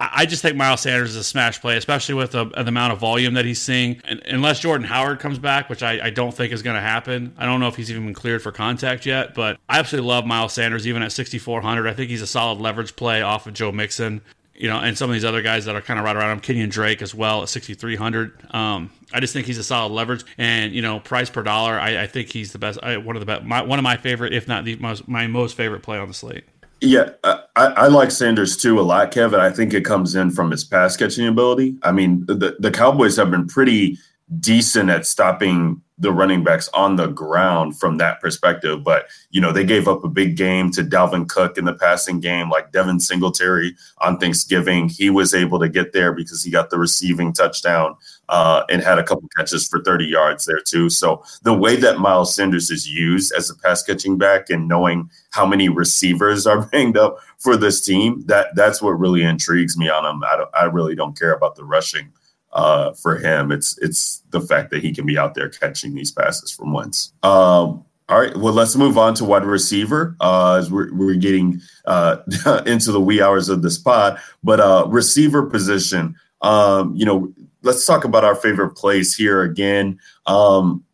I 0.00 0.26
just 0.26 0.42
think 0.42 0.56
Miles 0.56 0.82
Sanders 0.82 1.10
is 1.10 1.16
a 1.16 1.24
smash 1.24 1.60
play, 1.60 1.76
especially 1.76 2.14
with 2.14 2.30
the, 2.30 2.44
the 2.44 2.68
amount 2.68 2.92
of 2.92 3.00
volume 3.00 3.34
that 3.34 3.44
he's 3.44 3.60
seeing. 3.60 4.00
And, 4.04 4.22
unless 4.26 4.60
Jordan 4.60 4.86
Howard 4.86 5.18
comes 5.18 5.40
back, 5.40 5.68
which 5.68 5.82
I, 5.82 6.06
I 6.06 6.10
don't 6.10 6.32
think 6.32 6.52
is 6.52 6.62
going 6.62 6.76
to 6.76 6.80
happen. 6.80 7.34
I 7.36 7.46
don't 7.46 7.58
know 7.58 7.66
if 7.66 7.74
he's 7.74 7.90
even 7.90 8.04
been 8.04 8.14
cleared 8.14 8.40
for 8.40 8.52
contact 8.52 9.06
yet, 9.06 9.34
but 9.34 9.58
I 9.68 9.80
absolutely 9.80 10.08
love 10.08 10.24
Miles 10.24 10.52
Sanders, 10.52 10.86
even 10.86 11.02
at 11.02 11.10
6,400. 11.10 11.88
I 11.88 11.94
think 11.94 12.10
he's 12.10 12.22
a 12.22 12.28
solid 12.28 12.60
leverage 12.60 12.94
play 12.94 13.22
off 13.22 13.48
of 13.48 13.54
Joe 13.54 13.72
Mixon. 13.72 14.20
You 14.54 14.68
know, 14.68 14.78
and 14.78 14.98
some 14.98 15.08
of 15.08 15.14
these 15.14 15.24
other 15.24 15.42
guys 15.42 15.66
that 15.66 15.76
are 15.76 15.80
kind 15.80 16.00
of 16.00 16.04
right 16.04 16.16
around 16.16 16.30
him, 16.32 16.40
Kenyan 16.40 16.70
Drake 16.70 17.00
as 17.00 17.14
well 17.14 17.42
at 17.42 17.48
6,300. 17.48 18.54
Um, 18.54 18.90
I 19.12 19.20
just 19.20 19.32
think 19.32 19.46
he's 19.46 19.58
a 19.58 19.62
solid 19.62 19.92
leverage, 19.92 20.24
and 20.36 20.72
you 20.72 20.82
know, 20.82 20.98
price 20.98 21.30
per 21.30 21.44
dollar, 21.44 21.78
I, 21.78 22.02
I 22.02 22.06
think 22.08 22.32
he's 22.32 22.50
the 22.50 22.58
best. 22.58 22.80
I, 22.82 22.96
one 22.96 23.14
of 23.14 23.20
the 23.20 23.26
best, 23.26 23.44
my, 23.44 23.62
one 23.62 23.78
of 23.78 23.84
my 23.84 23.96
favorite, 23.96 24.32
if 24.32 24.48
not 24.48 24.64
the 24.64 24.74
most, 24.76 25.06
my 25.06 25.28
most 25.28 25.56
favorite 25.56 25.84
play 25.84 25.96
on 25.96 26.08
the 26.08 26.14
slate. 26.14 26.42
Yeah, 26.80 27.10
I, 27.24 27.42
I 27.56 27.86
like 27.88 28.10
Sanders 28.10 28.56
too 28.56 28.78
a 28.78 28.82
lot, 28.82 29.10
Kevin. 29.10 29.40
I 29.40 29.50
think 29.50 29.74
it 29.74 29.84
comes 29.84 30.14
in 30.14 30.30
from 30.30 30.50
his 30.50 30.64
pass 30.64 30.96
catching 30.96 31.26
ability. 31.26 31.76
I 31.82 31.90
mean, 31.90 32.24
the, 32.26 32.56
the 32.58 32.70
Cowboys 32.70 33.16
have 33.16 33.30
been 33.30 33.48
pretty 33.48 33.98
decent 34.40 34.90
at 34.90 35.06
stopping 35.06 35.82
the 36.00 36.12
running 36.12 36.44
backs 36.44 36.68
on 36.74 36.94
the 36.94 37.08
ground 37.08 37.76
from 37.78 37.98
that 37.98 38.20
perspective. 38.20 38.84
But, 38.84 39.08
you 39.30 39.40
know, 39.40 39.52
they 39.52 39.64
gave 39.64 39.88
up 39.88 40.04
a 40.04 40.08
big 40.08 40.36
game 40.36 40.70
to 40.72 40.84
Dalvin 40.84 41.28
Cook 41.28 41.58
in 41.58 41.64
the 41.64 41.74
passing 41.74 42.20
game, 42.20 42.48
like 42.48 42.70
Devin 42.70 43.00
Singletary 43.00 43.74
on 43.98 44.18
Thanksgiving. 44.18 44.88
He 44.88 45.10
was 45.10 45.34
able 45.34 45.58
to 45.58 45.68
get 45.68 45.92
there 45.92 46.12
because 46.12 46.44
he 46.44 46.50
got 46.52 46.70
the 46.70 46.78
receiving 46.78 47.32
touchdown 47.32 47.96
uh, 48.28 48.64
and 48.68 48.82
had 48.82 48.98
a 48.98 49.04
couple 49.04 49.28
catches 49.36 49.66
for 49.66 49.82
30 49.82 50.06
yards 50.06 50.44
there, 50.44 50.60
too. 50.60 50.90
So 50.90 51.22
the 51.42 51.54
way 51.54 51.76
that 51.76 51.98
Miles 51.98 52.34
Sanders 52.34 52.70
is 52.70 52.88
used 52.88 53.32
as 53.32 53.50
a 53.50 53.56
pass 53.56 53.82
catching 53.82 54.18
back 54.18 54.50
and 54.50 54.68
knowing 54.68 55.10
how 55.30 55.46
many 55.46 55.68
receivers 55.68 56.46
are 56.46 56.66
banged 56.72 56.96
up 56.96 57.18
for 57.38 57.56
this 57.56 57.80
team, 57.80 58.22
that 58.26 58.54
that's 58.54 58.82
what 58.82 58.98
really 58.98 59.22
intrigues 59.22 59.76
me 59.76 59.88
on 59.88 60.04
him. 60.04 60.22
I, 60.24 60.44
I 60.54 60.64
really 60.64 60.94
don't 60.94 61.18
care 61.18 61.32
about 61.32 61.56
the 61.56 61.64
rushing 61.64 62.12
uh, 62.52 62.92
for 62.94 63.16
him. 63.16 63.52
It's 63.52 63.78
it's 63.78 64.22
the 64.30 64.40
fact 64.40 64.70
that 64.70 64.82
he 64.82 64.92
can 64.94 65.06
be 65.06 65.18
out 65.18 65.34
there 65.34 65.48
catching 65.48 65.94
these 65.94 66.12
passes 66.12 66.50
from 66.50 66.72
once. 66.72 67.12
Um, 67.22 67.84
all 68.10 68.18
right, 68.18 68.34
well, 68.36 68.54
let's 68.54 68.74
move 68.74 68.96
on 68.96 69.12
to 69.14 69.24
wide 69.24 69.44
receiver 69.44 70.16
uh, 70.20 70.54
as 70.54 70.70
we're, 70.70 70.92
we're 70.94 71.14
getting 71.14 71.60
uh, 71.84 72.16
into 72.66 72.90
the 72.90 73.00
wee 73.00 73.20
hours 73.20 73.50
of 73.50 73.60
this 73.60 73.76
pod. 73.76 74.18
But 74.42 74.60
uh, 74.60 74.86
receiver 74.88 75.44
position, 75.44 76.16
um, 76.40 76.96
you 76.96 77.04
know, 77.04 77.30
let's 77.62 77.84
talk 77.86 78.04
about 78.04 78.24
our 78.24 78.34
favorite 78.34 78.76
plays 78.76 79.14
here 79.14 79.42
again. 79.42 79.98
Um, 80.26 80.84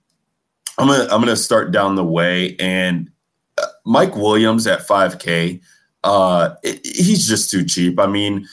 I'm 0.79 0.89
gonna 0.89 1.05
I'm 1.05 1.21
gonna 1.21 1.37
start 1.37 1.71
down 1.71 1.95
the 1.95 2.05
way, 2.05 2.57
and 2.59 3.11
uh, 3.59 3.67
Mike 3.85 4.17
Williams 4.17 4.67
at 4.67 4.87
5K, 4.87 5.61
uh, 6.03 6.55
it, 6.63 6.85
he's 6.85 7.29
just 7.29 7.51
too 7.51 7.65
cheap. 7.65 7.99
I 8.01 8.07
mean, 8.07 8.47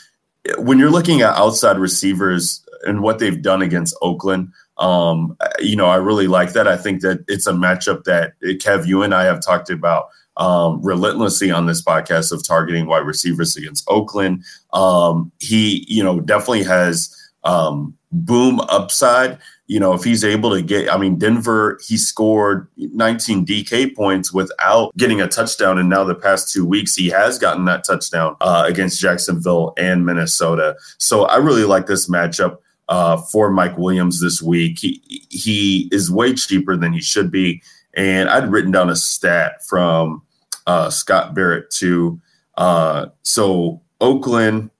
when 0.57 0.77
you're 0.77 0.91
looking 0.91 1.21
at 1.21 1.35
outside 1.35 1.77
receivers 1.77 2.63
and 2.83 3.01
what 3.01 3.19
they've 3.19 3.41
done 3.41 3.61
against 3.61 3.95
Oakland. 4.01 4.51
Um, 4.77 5.37
you 5.59 5.75
know, 5.75 5.87
I 5.87 5.97
really 5.97 6.27
like 6.27 6.53
that. 6.53 6.67
I 6.67 6.77
think 6.77 7.01
that 7.01 7.23
it's 7.27 7.47
a 7.47 7.51
matchup 7.51 8.03
that 8.05 8.33
Kev, 8.41 8.87
you 8.87 9.03
and 9.03 9.13
I 9.13 9.23
have 9.25 9.41
talked 9.41 9.69
about 9.69 10.09
um, 10.37 10.81
relentlessly 10.81 11.51
on 11.51 11.65
this 11.65 11.83
podcast 11.83 12.31
of 12.31 12.45
targeting 12.45 12.87
wide 12.87 13.05
receivers 13.05 13.55
against 13.55 13.85
Oakland. 13.87 14.43
Um, 14.73 15.31
he, 15.39 15.85
you 15.87 16.03
know, 16.03 16.19
definitely 16.19 16.63
has 16.63 17.15
um, 17.43 17.95
boom 18.11 18.59
upside. 18.61 19.37
You 19.67 19.79
know, 19.79 19.93
if 19.93 20.03
he's 20.03 20.23
able 20.23 20.51
to 20.51 20.61
get, 20.61 20.91
I 20.91 20.97
mean, 20.97 21.17
Denver, 21.17 21.79
he 21.85 21.97
scored 21.97 22.67
19 22.75 23.45
DK 23.45 23.95
points 23.95 24.33
without 24.33 24.95
getting 24.97 25.21
a 25.21 25.27
touchdown. 25.27 25.77
And 25.77 25.89
now 25.89 26.03
the 26.03 26.15
past 26.15 26.51
two 26.51 26.65
weeks, 26.65 26.93
he 26.95 27.07
has 27.09 27.39
gotten 27.39 27.65
that 27.65 27.85
touchdown 27.85 28.35
uh, 28.41 28.65
against 28.67 28.99
Jacksonville 28.99 29.73
and 29.77 30.05
Minnesota. 30.05 30.75
So 30.97 31.23
I 31.25 31.37
really 31.37 31.63
like 31.63 31.87
this 31.87 32.09
matchup 32.09 32.57
uh, 32.91 33.17
for 33.17 33.49
Mike 33.49 33.77
Williams 33.77 34.19
this 34.19 34.41
week. 34.41 34.79
He 34.79 35.01
he 35.29 35.89
is 35.93 36.11
way 36.11 36.33
cheaper 36.33 36.75
than 36.75 36.91
he 36.91 37.01
should 37.01 37.31
be, 37.31 37.63
and 37.95 38.29
I'd 38.29 38.51
written 38.51 38.71
down 38.71 38.89
a 38.89 38.95
stat 38.97 39.65
from 39.65 40.21
uh, 40.67 40.89
Scott 40.89 41.33
Barrett 41.33 41.71
too. 41.71 42.19
Uh, 42.57 43.07
so 43.23 43.81
Oakland, 44.01 44.71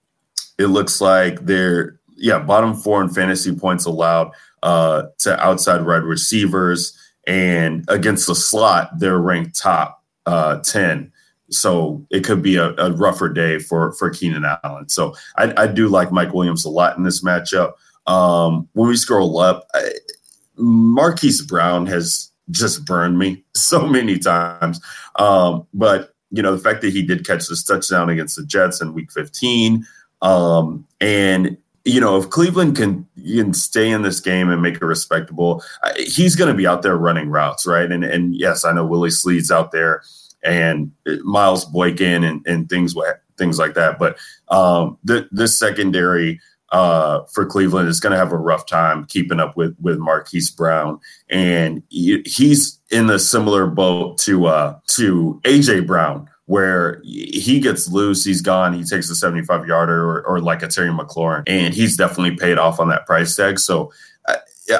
it 0.60 0.68
looks 0.68 0.99
like 0.99 1.45
they're 1.45 2.01
yeah 2.22 2.39
bottom 2.39 2.73
four 2.73 3.02
in 3.02 3.10
fantasy 3.10 3.53
points 3.56 3.85
allowed 3.85 4.31
uh, 4.64 5.03
to 5.19 5.39
outside 5.43 5.85
wide 5.85 6.03
receivers, 6.03 6.98
and 7.27 7.84
against 7.88 8.27
the 8.27 8.35
slot, 8.35 8.91
they're 8.99 9.19
ranked 9.19 9.57
top 9.57 10.03
uh, 10.26 10.60
ten 10.60 11.11
so 11.52 12.06
it 12.10 12.23
could 12.23 12.41
be 12.41 12.56
a, 12.56 12.73
a, 12.77 12.91
rougher 12.91 13.30
day 13.30 13.60
for 13.60 13.91
for 13.93 14.10
Keenan 14.10 14.45
Allen. 14.64 14.89
So 14.89 15.14
I, 15.38 15.53
I, 15.57 15.68
do 15.68 15.89
like 15.89 16.11
Mike 16.11 16.34
Williams 16.34 16.65
a 16.65 16.69
lot 16.69 16.98
in 16.98 17.03
this 17.03 17.23
matchup. 17.23 17.73
Um, 18.07 18.68
when 18.73 18.88
we 18.88 18.95
scroll 18.95 19.38
up, 19.39 19.68
I, 19.73 19.91
Marquise 20.56 21.41
Brown 21.41 21.85
has 21.88 22.31
just 22.49 22.85
burned 22.85 23.19
me 23.19 23.43
so 23.53 23.85
many 23.85 24.18
times. 24.18 24.80
Um, 25.18 25.68
but 25.73 26.14
you 26.31 26.41
know, 26.41 26.56
the 26.56 26.64
fact 26.64 26.81
that 26.81 26.93
he 26.93 27.03
did 27.03 27.27
catch 27.27 27.48
this 27.48 27.64
touchdown 27.64 28.10
against 28.10 28.38
the 28.38 28.45
Jets 28.45 28.81
in 28.81 28.93
Week 28.93 29.11
15, 29.11 29.85
um, 30.22 30.88
and 31.02 31.57
you 31.86 31.99
know, 31.99 32.18
if 32.18 32.30
Cleveland 32.30 32.76
can 32.76 33.08
can 33.18 33.53
stay 33.53 33.90
in 33.90 34.02
this 34.02 34.20
game 34.20 34.49
and 34.49 34.62
make 34.62 34.76
it 34.76 34.86
respectable, 34.86 35.64
he's 35.98 36.36
going 36.36 36.49
to 36.49 36.58
be 36.58 36.68
out 36.68 36.82
there 36.82 36.98
running 36.98 37.30
routes, 37.30 37.66
right? 37.66 37.91
And 37.91 38.03
and 38.03 38.36
yes, 38.36 38.64
I 38.66 38.72
know 38.72 38.86
Willie 38.86 39.10
Snead's 39.10 39.52
out 39.52 39.72
there 39.72 40.03
and 40.44 40.91
Miles 41.24 41.66
Boykin 41.66 42.24
and 42.24 42.45
and 42.45 42.70
things 42.70 42.95
things 43.38 43.58
like 43.58 43.74
that, 43.74 43.98
but 43.98 44.18
um, 44.49 44.98
the, 45.03 45.28
this 45.32 45.58
secondary 45.58 46.40
uh, 46.72 47.24
for 47.26 47.45
Cleveland 47.45 47.90
is 47.90 47.99
going 47.99 48.12
to 48.12 48.18
have 48.18 48.32
a 48.32 48.38
rough 48.38 48.66
time 48.66 49.06
keeping 49.06 49.40
up 49.40 49.58
with 49.58 49.76
with 49.82 49.98
Marquise 49.98 50.49
Brown, 50.49 50.99
and 51.30 51.84
he, 51.90 52.22
he's 52.26 52.80
in 52.90 53.08
the 53.08 53.20
similar 53.20 53.68
boat 53.68 54.18
to 54.20 54.45
uh, 54.45 54.78
to 54.88 55.41
AJ 55.44 55.86
Brown, 55.86 56.30
where 56.52 57.02
he 57.06 57.61
gets 57.61 57.88
loose, 57.88 58.26
he's 58.26 58.41
gone, 58.41 58.73
he 58.73 58.84
takes 58.84 59.10
a 59.10 59.15
75 59.15 59.65
yarder 59.65 60.03
or, 60.03 60.22
or 60.28 60.41
like 60.41 60.61
a 60.61 60.68
Terry 60.68 60.90
McLaurin, 60.90 61.44
and 61.48 61.73
he's 61.73 61.95
definitely 61.95 62.36
paid 62.36 62.57
off 62.57 62.78
on 62.78 62.90
that 62.90 63.06
price 63.06 63.34
tag. 63.38 63.57
So 63.57 63.90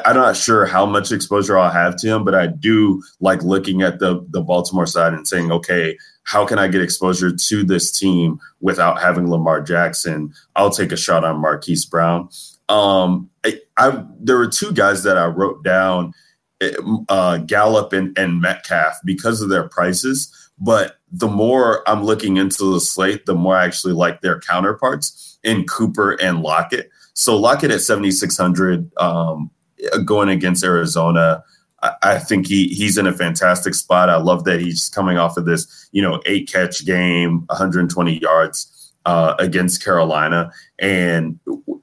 I'm 0.06 0.18
not 0.18 0.35
sure 0.35 0.65
how 0.65 0.85
much 0.85 1.14
exposure 1.14 1.57
I'll 1.57 1.72
have 1.72 1.95
to 1.98 2.07
him, 2.07 2.26
but 2.26 2.35
I 2.35 2.48
do 2.48 3.02
like 3.22 3.41
looking 3.43 3.84
at 3.84 3.99
the 3.99 4.26
the 4.31 4.41
Baltimore 4.41 4.85
side 4.85 5.14
and 5.14 5.26
saying, 5.26 5.49
okay, 5.49 5.98
how 6.23 6.45
can 6.45 6.60
I 6.60 6.68
get 6.68 6.81
exposure 6.81 7.31
to 7.34 7.64
this 7.64 7.98
team 7.98 8.38
without 8.60 9.02
having 9.02 9.30
Lamar 9.31 9.61
Jackson? 9.61 10.34
I'll 10.57 10.72
take 10.72 10.91
a 10.91 10.98
shot 10.98 11.23
on 11.23 11.39
Marquise 11.39 11.85
Brown. 11.85 12.27
Um, 12.68 13.30
I, 13.45 13.60
I 13.77 14.03
there 14.19 14.38
were 14.38 14.48
two 14.48 14.73
guys 14.73 15.03
that 15.03 15.18
I 15.18 15.27
wrote 15.27 15.64
down, 15.64 16.11
uh, 17.07 17.38
Gallup 17.38 17.93
and, 17.93 18.18
and 18.18 18.41
Metcalf, 18.41 18.99
because 19.06 19.41
of 19.41 19.48
their 19.48 19.69
prices. 19.69 20.40
But 20.61 20.97
the 21.11 21.27
more 21.27 21.88
I'm 21.89 22.03
looking 22.03 22.38
into 22.38 22.71
the 22.73 22.79
slate, 22.79 23.25
the 23.25 23.35
more 23.35 23.57
I 23.57 23.65
actually 23.65 23.93
like 23.93 24.21
their 24.21 24.39
counterparts 24.39 25.39
in 25.43 25.65
Cooper 25.65 26.11
and 26.21 26.41
Lockett. 26.41 26.89
So 27.13 27.35
Lockett 27.35 27.71
at 27.71 27.81
7,600 27.81 28.95
um, 28.97 29.49
going 30.05 30.29
against 30.29 30.63
Arizona. 30.63 31.43
I, 32.03 32.19
think 32.19 32.45
he 32.45 32.67
he's 32.67 32.99
in 32.99 33.07
a 33.07 33.13
fantastic 33.13 33.73
spot. 33.73 34.07
I 34.07 34.17
love 34.17 34.43
that 34.43 34.59
he's 34.59 34.88
coming 34.89 35.17
off 35.17 35.35
of 35.35 35.45
this, 35.45 35.89
you 35.91 35.99
know, 35.99 36.21
eight 36.27 36.47
catch 36.47 36.85
game, 36.85 37.43
120 37.47 38.19
yards 38.19 38.93
uh, 39.07 39.33
against 39.39 39.83
Carolina. 39.83 40.51
And 40.77 41.39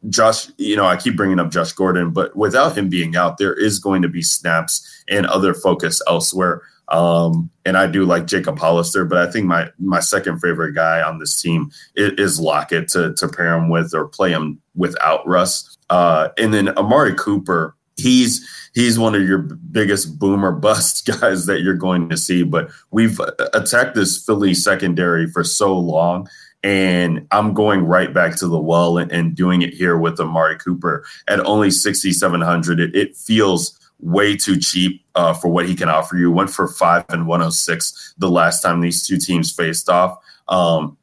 Josh, 0.08 0.50
you 0.56 0.76
know, 0.76 0.86
I 0.86 0.96
keep 0.96 1.16
bringing 1.16 1.40
up 1.40 1.50
Josh 1.50 1.72
Gordon, 1.72 2.12
but 2.12 2.36
without 2.36 2.78
him 2.78 2.88
being 2.88 3.16
out, 3.16 3.38
there 3.38 3.54
is 3.54 3.80
going 3.80 4.02
to 4.02 4.08
be 4.08 4.22
snaps 4.22 4.86
and 5.08 5.26
other 5.26 5.52
focus 5.52 6.00
elsewhere. 6.06 6.62
Um, 6.90 7.50
and 7.64 7.76
I 7.76 7.86
do 7.86 8.04
like 8.04 8.26
Jacob 8.26 8.58
Hollister, 8.58 9.04
but 9.04 9.18
I 9.18 9.30
think 9.30 9.46
my 9.46 9.68
my 9.78 10.00
second 10.00 10.40
favorite 10.40 10.74
guy 10.74 11.02
on 11.02 11.18
this 11.18 11.40
team 11.40 11.70
is, 11.94 12.12
is 12.12 12.40
Lockett 12.40 12.88
to 12.88 13.14
to 13.14 13.28
pair 13.28 13.56
him 13.56 13.68
with 13.68 13.94
or 13.94 14.08
play 14.08 14.30
him 14.30 14.60
without 14.74 15.26
Russ. 15.26 15.76
Uh, 15.90 16.28
and 16.38 16.52
then 16.52 16.76
Amari 16.78 17.14
Cooper 17.14 17.74
he's 17.98 18.48
he's 18.74 18.98
one 18.98 19.14
of 19.14 19.22
your 19.22 19.38
biggest 19.38 20.18
boomer 20.18 20.52
bust 20.52 21.06
guys 21.20 21.46
that 21.46 21.60
you're 21.60 21.74
going 21.74 22.08
to 22.08 22.16
see. 22.16 22.42
But 22.42 22.70
we've 22.90 23.20
attacked 23.52 23.94
this 23.94 24.24
Philly 24.24 24.54
secondary 24.54 25.26
for 25.26 25.44
so 25.44 25.76
long. 25.76 26.28
And 26.64 27.26
I'm 27.30 27.54
going 27.54 27.84
right 27.84 28.12
back 28.12 28.34
to 28.36 28.48
the 28.48 28.58
well 28.58 28.98
and, 28.98 29.12
and 29.12 29.36
doing 29.36 29.62
it 29.62 29.72
here 29.72 29.96
with 29.96 30.18
Amari 30.18 30.58
Cooper 30.58 31.04
at 31.28 31.38
only 31.46 31.70
6,700. 31.70 32.80
It, 32.80 32.96
it 32.96 33.16
feels 33.16 33.78
way 34.00 34.36
too 34.36 34.58
cheap 34.58 35.04
uh, 35.14 35.34
for 35.34 35.48
what 35.48 35.68
he 35.68 35.74
can 35.74 35.88
offer 35.88 36.16
you. 36.16 36.30
Went 36.30 36.50
for 36.50 36.68
five 36.68 37.04
and 37.08 37.26
106 37.26 38.14
the 38.18 38.30
last 38.30 38.62
time 38.62 38.80
these 38.80 39.06
two 39.06 39.18
teams 39.18 39.52
faced 39.52 39.88
off. 39.88 40.18
Um, 40.48 40.96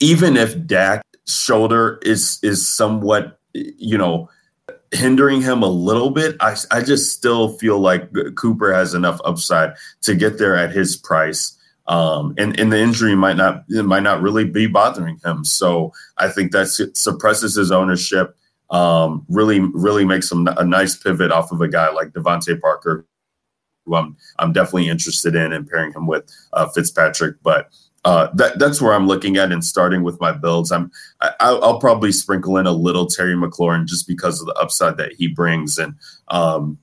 even 0.00 0.36
if 0.36 0.66
Dak 0.66 1.04
shoulder 1.26 1.98
is 2.02 2.38
is 2.42 2.66
somewhat, 2.66 3.38
you 3.52 3.98
know, 3.98 4.30
hindering 4.92 5.42
him 5.42 5.62
a 5.62 5.68
little 5.68 6.10
bit, 6.10 6.36
I, 6.40 6.56
I 6.70 6.82
just 6.82 7.12
still 7.12 7.56
feel 7.58 7.78
like 7.78 8.10
Cooper 8.36 8.72
has 8.72 8.94
enough 8.94 9.20
upside 9.24 9.74
to 10.02 10.14
get 10.14 10.38
there 10.38 10.56
at 10.56 10.72
his 10.72 10.96
price. 10.96 11.54
Um, 11.86 12.34
and, 12.36 12.58
and 12.60 12.70
the 12.70 12.78
injury 12.78 13.14
might 13.14 13.36
not 13.36 13.68
might 13.70 14.02
not 14.02 14.20
really 14.20 14.44
be 14.44 14.66
bothering 14.66 15.20
him. 15.24 15.44
So 15.44 15.92
I 16.18 16.28
think 16.28 16.52
that 16.52 16.68
suppresses 16.94 17.54
his 17.54 17.70
ownership. 17.70 18.36
Um, 18.70 19.24
really, 19.28 19.60
really 19.60 20.04
makes 20.04 20.30
him 20.30 20.46
a 20.46 20.64
nice 20.64 20.96
pivot 20.96 21.32
off 21.32 21.52
of 21.52 21.60
a 21.60 21.68
guy 21.68 21.90
like 21.90 22.10
DeVante 22.10 22.60
Parker, 22.60 23.06
who 23.86 23.94
I'm 23.94 24.16
I'm 24.38 24.52
definitely 24.52 24.88
interested 24.88 25.34
in 25.34 25.52
and 25.52 25.68
pairing 25.68 25.92
him 25.92 26.06
with 26.06 26.30
uh, 26.52 26.68
Fitzpatrick. 26.68 27.36
But 27.42 27.70
uh, 28.04 28.28
that 28.34 28.58
that's 28.58 28.80
where 28.80 28.94
I'm 28.94 29.06
looking 29.06 29.36
at 29.36 29.52
and 29.52 29.64
starting 29.64 30.02
with 30.02 30.20
my 30.20 30.32
builds. 30.32 30.70
I'm 30.70 30.90
I, 31.20 31.52
will 31.52 31.80
probably 31.80 32.12
sprinkle 32.12 32.56
in 32.56 32.66
a 32.66 32.72
little 32.72 33.06
Terry 33.06 33.34
McLaurin 33.34 33.86
just 33.86 34.06
because 34.06 34.40
of 34.40 34.46
the 34.46 34.54
upside 34.54 34.96
that 34.98 35.12
he 35.12 35.28
brings, 35.28 35.78
and 35.78 35.94
um, 36.28 36.78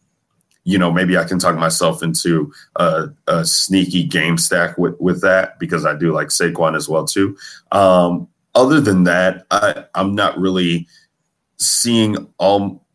you 0.66 0.78
know 0.78 0.92
maybe 0.92 1.18
I 1.18 1.24
can 1.24 1.40
talk 1.40 1.56
myself 1.56 2.04
into 2.04 2.54
a, 2.76 3.08
a, 3.28 3.46
sneaky 3.46 4.04
game 4.04 4.38
stack 4.38 4.78
with 4.78 5.00
with 5.00 5.22
that 5.22 5.58
because 5.58 5.86
I 5.86 5.96
do 5.96 6.12
like 6.12 6.28
Saquon 6.28 6.76
as 6.76 6.90
well 6.90 7.06
too. 7.06 7.38
Um, 7.72 8.28
other 8.54 8.82
than 8.82 9.04
that, 9.06 9.46
I, 9.52 9.86
I'm 9.96 10.16
not 10.16 10.38
really 10.38 10.88
seeing 11.58 12.16
all 12.38 12.86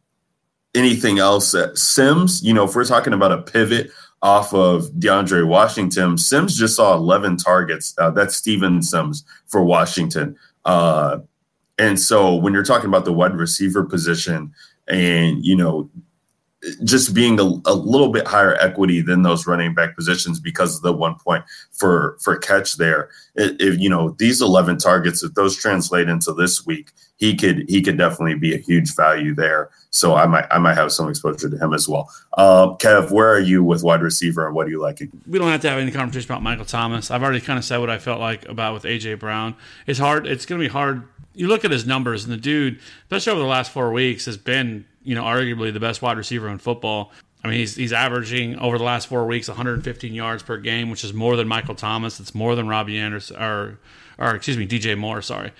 anything 0.74 1.18
else, 1.18 1.54
uh, 1.54 1.74
Sims, 1.74 2.42
you 2.42 2.54
know, 2.54 2.64
if 2.64 2.74
we're 2.74 2.84
talking 2.84 3.12
about 3.12 3.32
a 3.32 3.42
pivot 3.42 3.90
off 4.22 4.52
of 4.52 4.84
DeAndre 4.92 5.46
Washington, 5.46 6.18
Sims 6.18 6.56
just 6.56 6.76
saw 6.76 6.94
11 6.94 7.38
targets. 7.38 7.94
Uh, 7.98 8.10
that's 8.10 8.36
Steven 8.36 8.82
Sims 8.82 9.24
for 9.46 9.64
Washington. 9.64 10.36
Uh, 10.64 11.18
and 11.78 11.98
so 11.98 12.34
when 12.34 12.52
you're 12.52 12.64
talking 12.64 12.88
about 12.88 13.04
the 13.04 13.12
wide 13.12 13.34
receiver 13.34 13.84
position 13.84 14.52
and, 14.86 15.44
you 15.44 15.56
know, 15.56 15.88
just 16.84 17.14
being 17.14 17.40
a, 17.40 17.44
a, 17.64 17.74
little 17.74 18.10
bit 18.10 18.26
higher 18.26 18.54
equity 18.56 19.00
than 19.00 19.22
those 19.22 19.46
running 19.46 19.72
back 19.72 19.96
positions 19.96 20.38
because 20.38 20.76
of 20.76 20.82
the 20.82 20.92
one 20.92 21.14
point 21.14 21.44
for 21.72 22.18
for 22.20 22.36
catch 22.36 22.76
there. 22.76 23.08
If 23.34 23.78
you 23.78 23.88
know 23.88 24.14
these 24.18 24.42
eleven 24.42 24.76
targets, 24.76 25.22
if 25.22 25.32
those 25.34 25.56
translate 25.56 26.08
into 26.08 26.34
this 26.34 26.66
week, 26.66 26.90
he 27.16 27.34
could 27.34 27.68
he 27.68 27.80
could 27.80 27.96
definitely 27.96 28.34
be 28.34 28.54
a 28.54 28.58
huge 28.58 28.94
value 28.94 29.34
there. 29.34 29.70
So 29.88 30.14
I 30.16 30.26
might 30.26 30.46
I 30.50 30.58
might 30.58 30.74
have 30.74 30.92
some 30.92 31.08
exposure 31.08 31.48
to 31.48 31.56
him 31.56 31.72
as 31.72 31.88
well. 31.88 32.10
Uh, 32.34 32.74
Kev, 32.76 33.10
where 33.10 33.30
are 33.30 33.40
you 33.40 33.64
with 33.64 33.82
wide 33.82 34.02
receiver 34.02 34.46
and 34.46 34.54
what 34.54 34.66
are 34.66 34.70
you 34.70 34.80
liking? 34.80 35.10
We 35.26 35.38
don't 35.38 35.48
have 35.48 35.62
to 35.62 35.70
have 35.70 35.78
any 35.78 35.90
conversation 35.90 36.30
about 36.30 36.42
Michael 36.42 36.66
Thomas. 36.66 37.10
I've 37.10 37.22
already 37.22 37.40
kind 37.40 37.58
of 37.58 37.64
said 37.64 37.78
what 37.78 37.90
I 37.90 37.98
felt 37.98 38.20
like 38.20 38.46
about 38.48 38.74
with 38.74 38.84
AJ 38.84 39.18
Brown. 39.18 39.56
It's 39.86 39.98
hard. 39.98 40.26
It's 40.26 40.44
going 40.44 40.60
to 40.60 40.64
be 40.64 40.72
hard. 40.72 41.04
You 41.32 41.46
look 41.46 41.64
at 41.64 41.70
his 41.70 41.86
numbers, 41.86 42.24
and 42.24 42.32
the 42.32 42.36
dude, 42.36 42.80
especially 43.04 43.32
over 43.32 43.40
the 43.40 43.46
last 43.46 43.70
four 43.70 43.92
weeks, 43.92 44.26
has 44.26 44.36
been 44.36 44.84
you 45.02 45.14
know, 45.14 45.24
arguably 45.24 45.72
the 45.72 45.80
best 45.80 46.02
wide 46.02 46.16
receiver 46.16 46.48
in 46.48 46.58
football. 46.58 47.12
I 47.42 47.48
mean, 47.48 47.58
he's 47.58 47.74
he's 47.74 47.92
averaging 47.92 48.58
over 48.58 48.76
the 48.76 48.84
last 48.84 49.08
four 49.08 49.26
weeks 49.26 49.48
115 49.48 50.12
yards 50.12 50.42
per 50.42 50.58
game, 50.58 50.90
which 50.90 51.04
is 51.04 51.14
more 51.14 51.36
than 51.36 51.48
Michael 51.48 51.74
Thomas. 51.74 52.20
It's 52.20 52.34
more 52.34 52.54
than 52.54 52.68
Robbie 52.68 52.98
Anderson, 52.98 53.36
or 53.36 53.78
or 54.18 54.34
excuse 54.34 54.56
me, 54.56 54.66
DJ 54.66 54.96
Moore. 54.96 55.22
Sorry. 55.22 55.52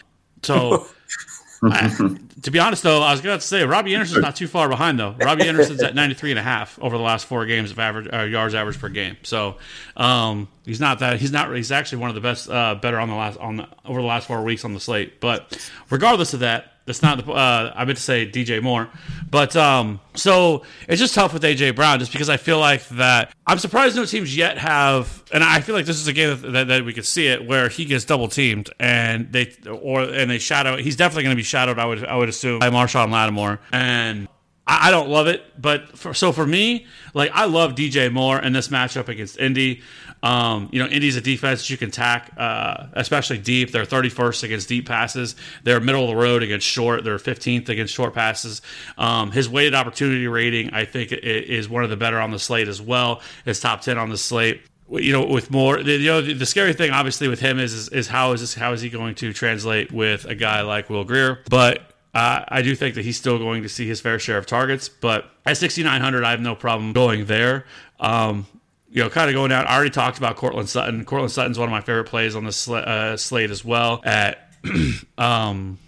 So, 0.42 0.86
I, 1.62 2.16
to 2.42 2.50
be 2.50 2.58
honest, 2.58 2.82
though, 2.82 3.02
I 3.02 3.12
was 3.12 3.20
going 3.20 3.38
to 3.38 3.44
say 3.44 3.64
Robbie 3.64 3.94
Anderson's 3.94 4.22
not 4.22 4.36
too 4.36 4.46
far 4.46 4.68
behind, 4.68 4.98
though. 4.98 5.14
Robbie 5.18 5.46
Anderson's 5.46 5.82
at 5.82 5.94
93 5.94 6.30
and 6.30 6.38
a 6.38 6.42
half 6.42 6.78
over 6.80 6.96
the 6.96 7.02
last 7.02 7.26
four 7.26 7.44
games 7.46 7.70
of 7.70 7.78
average 7.78 8.08
uh, 8.12 8.22
yards 8.22 8.54
average 8.54 8.78
per 8.78 8.88
game. 8.88 9.16
So, 9.22 9.56
um, 9.96 10.48
he's 10.66 10.80
not 10.80 10.98
that 10.98 11.18
he's 11.18 11.32
not 11.32 11.54
he's 11.54 11.72
actually 11.72 11.98
one 11.98 12.10
of 12.10 12.14
the 12.14 12.20
best 12.20 12.50
uh, 12.50 12.74
better 12.74 12.98
on 12.98 13.08
the 13.08 13.14
last 13.14 13.38
on 13.38 13.56
the 13.56 13.68
over 13.86 14.00
the 14.00 14.06
last 14.06 14.26
four 14.26 14.42
weeks 14.42 14.64
on 14.66 14.74
the 14.74 14.80
slate. 14.80 15.20
But 15.20 15.58
regardless 15.88 16.34
of 16.34 16.40
that, 16.40 16.74
that's 16.90 17.02
not 17.02 17.24
the. 17.24 17.32
Uh, 17.32 17.72
I 17.74 17.84
meant 17.84 17.98
to 17.98 18.02
say 18.02 18.28
DJ 18.28 18.60
Moore, 18.60 18.88
but 19.30 19.54
um, 19.54 20.00
so 20.14 20.64
it's 20.88 21.00
just 21.00 21.14
tough 21.14 21.32
with 21.32 21.42
AJ 21.44 21.76
Brown, 21.76 22.00
just 22.00 22.10
because 22.10 22.28
I 22.28 22.36
feel 22.36 22.58
like 22.58 22.86
that. 22.88 23.32
I'm 23.46 23.58
surprised 23.58 23.94
no 23.94 24.04
teams 24.04 24.36
yet 24.36 24.58
have, 24.58 25.22
and 25.32 25.44
I 25.44 25.60
feel 25.60 25.76
like 25.76 25.86
this 25.86 25.96
is 25.96 26.08
a 26.08 26.12
game 26.12 26.40
that, 26.40 26.50
that, 26.52 26.68
that 26.68 26.84
we 26.84 26.92
could 26.92 27.06
see 27.06 27.28
it 27.28 27.46
where 27.46 27.68
he 27.68 27.84
gets 27.84 28.04
double 28.04 28.26
teamed 28.26 28.70
and 28.80 29.32
they 29.32 29.52
or 29.70 30.02
and 30.02 30.28
they 30.28 30.38
shadow. 30.38 30.76
He's 30.76 30.96
definitely 30.96 31.22
going 31.22 31.36
to 31.36 31.40
be 31.40 31.44
shadowed. 31.44 31.78
I 31.78 31.86
would 31.86 32.04
I 32.04 32.16
would 32.16 32.28
assume 32.28 32.58
by 32.58 32.70
Marshon 32.70 33.10
Lattimore 33.10 33.60
and. 33.72 34.28
I 34.72 34.92
don't 34.92 35.08
love 35.08 35.26
it, 35.26 35.42
but 35.60 35.98
for, 35.98 36.14
so 36.14 36.30
for 36.30 36.46
me, 36.46 36.86
like 37.12 37.32
I 37.34 37.46
love 37.46 37.74
DJ 37.74 38.12
Moore 38.12 38.38
in 38.38 38.52
this 38.52 38.68
matchup 38.68 39.08
against 39.08 39.36
Indy. 39.36 39.82
Um, 40.22 40.68
you 40.70 40.82
know, 40.82 40.88
Indy's 40.88 41.16
a 41.16 41.20
defense 41.20 41.60
that 41.60 41.70
you 41.70 41.76
can 41.76 41.88
attack, 41.88 42.32
uh, 42.36 42.86
especially 42.92 43.38
deep. 43.38 43.72
They're 43.72 43.86
31st 43.86 44.44
against 44.44 44.68
deep 44.68 44.86
passes. 44.86 45.34
They're 45.64 45.80
middle 45.80 46.05
of 46.05 46.10
the 46.10 46.16
road 46.16 46.42
against 46.42 46.66
short. 46.66 47.05
They're 47.05 47.18
15th 47.18 47.68
against 47.68 47.94
short 47.94 48.14
passes. 48.14 48.62
Um, 48.98 49.30
his 49.30 49.48
weighted 49.48 49.74
opportunity 49.74 50.26
rating, 50.28 50.70
I 50.72 50.84
think, 50.84 51.12
is 51.12 51.68
one 51.68 51.84
of 51.84 51.90
the 51.90 51.97
better 51.97 52.20
on 52.20 52.30
the 52.30 52.38
slate 52.38 52.68
as 52.68 52.82
well. 52.82 53.22
It's 53.47 53.60
top 53.60 53.80
10 53.80 53.98
on 53.98 54.10
the 54.10 54.18
slate 54.18 54.62
you 54.92 55.12
know, 55.12 55.24
with 55.24 55.52
more, 55.52 55.78
you 55.78 56.06
know, 56.06 56.20
the, 56.20 56.32
the, 56.32 56.47
scary 56.47 56.72
thing 56.72 56.90
obviously 56.90 57.28
with 57.28 57.38
him 57.38 57.60
is, 57.60 57.72
is, 57.72 57.88
is 57.90 58.09
how 58.09 58.32
is 58.32 58.40
this 58.40 58.55
how 58.55 58.72
is 58.72 58.80
he 58.80 58.90
going 58.90 59.14
to 59.14 59.32
translate 59.32 59.92
with 59.92 60.24
a 60.24 60.34
guy 60.34 60.62
like 60.62 60.90
Will 60.90 61.05
Grier 61.05 61.38
But 61.48 61.90
uh, 62.12 62.44
I 62.48 62.62
do 62.62 62.74
think 62.74 62.97
that 62.97 63.05
he's 63.05 63.16
still 63.16 63.38
going 63.38 63.62
to 63.62 63.68
see 63.68 63.86
his 63.86 64.01
fair 64.01 64.18
share 64.18 64.38
of 64.38 64.47
targets. 64.47 64.88
But 64.88 65.30
at 65.47 65.56
6,900, 65.56 66.24
I 66.24 66.30
have 66.32 66.40
no 66.40 66.55
problem 66.55 66.92
going 66.92 67.26
there. 67.26 67.66
Um, 68.01 68.47
you 68.90 69.02
know, 69.02 69.10
kind 69.10 69.30
of 69.30 69.34
going 69.34 69.50
down. 69.50 69.66
I 69.66 69.74
already 69.74 69.90
talked 69.90 70.18
about 70.18 70.36
Courtland 70.36 70.68
Sutton. 70.68 71.04
Courtland 71.04 71.32
Sutton's 71.32 71.58
one 71.58 71.68
of 71.68 71.72
my 71.72 71.80
favorite 71.80 72.04
plays 72.04 72.34
on 72.34 72.44
the 72.44 72.52
sl- 72.52 72.76
uh, 72.76 73.16
slate 73.16 73.50
as 73.50 73.64
well. 73.64 74.00
At 74.04 74.52
um, 75.18 75.78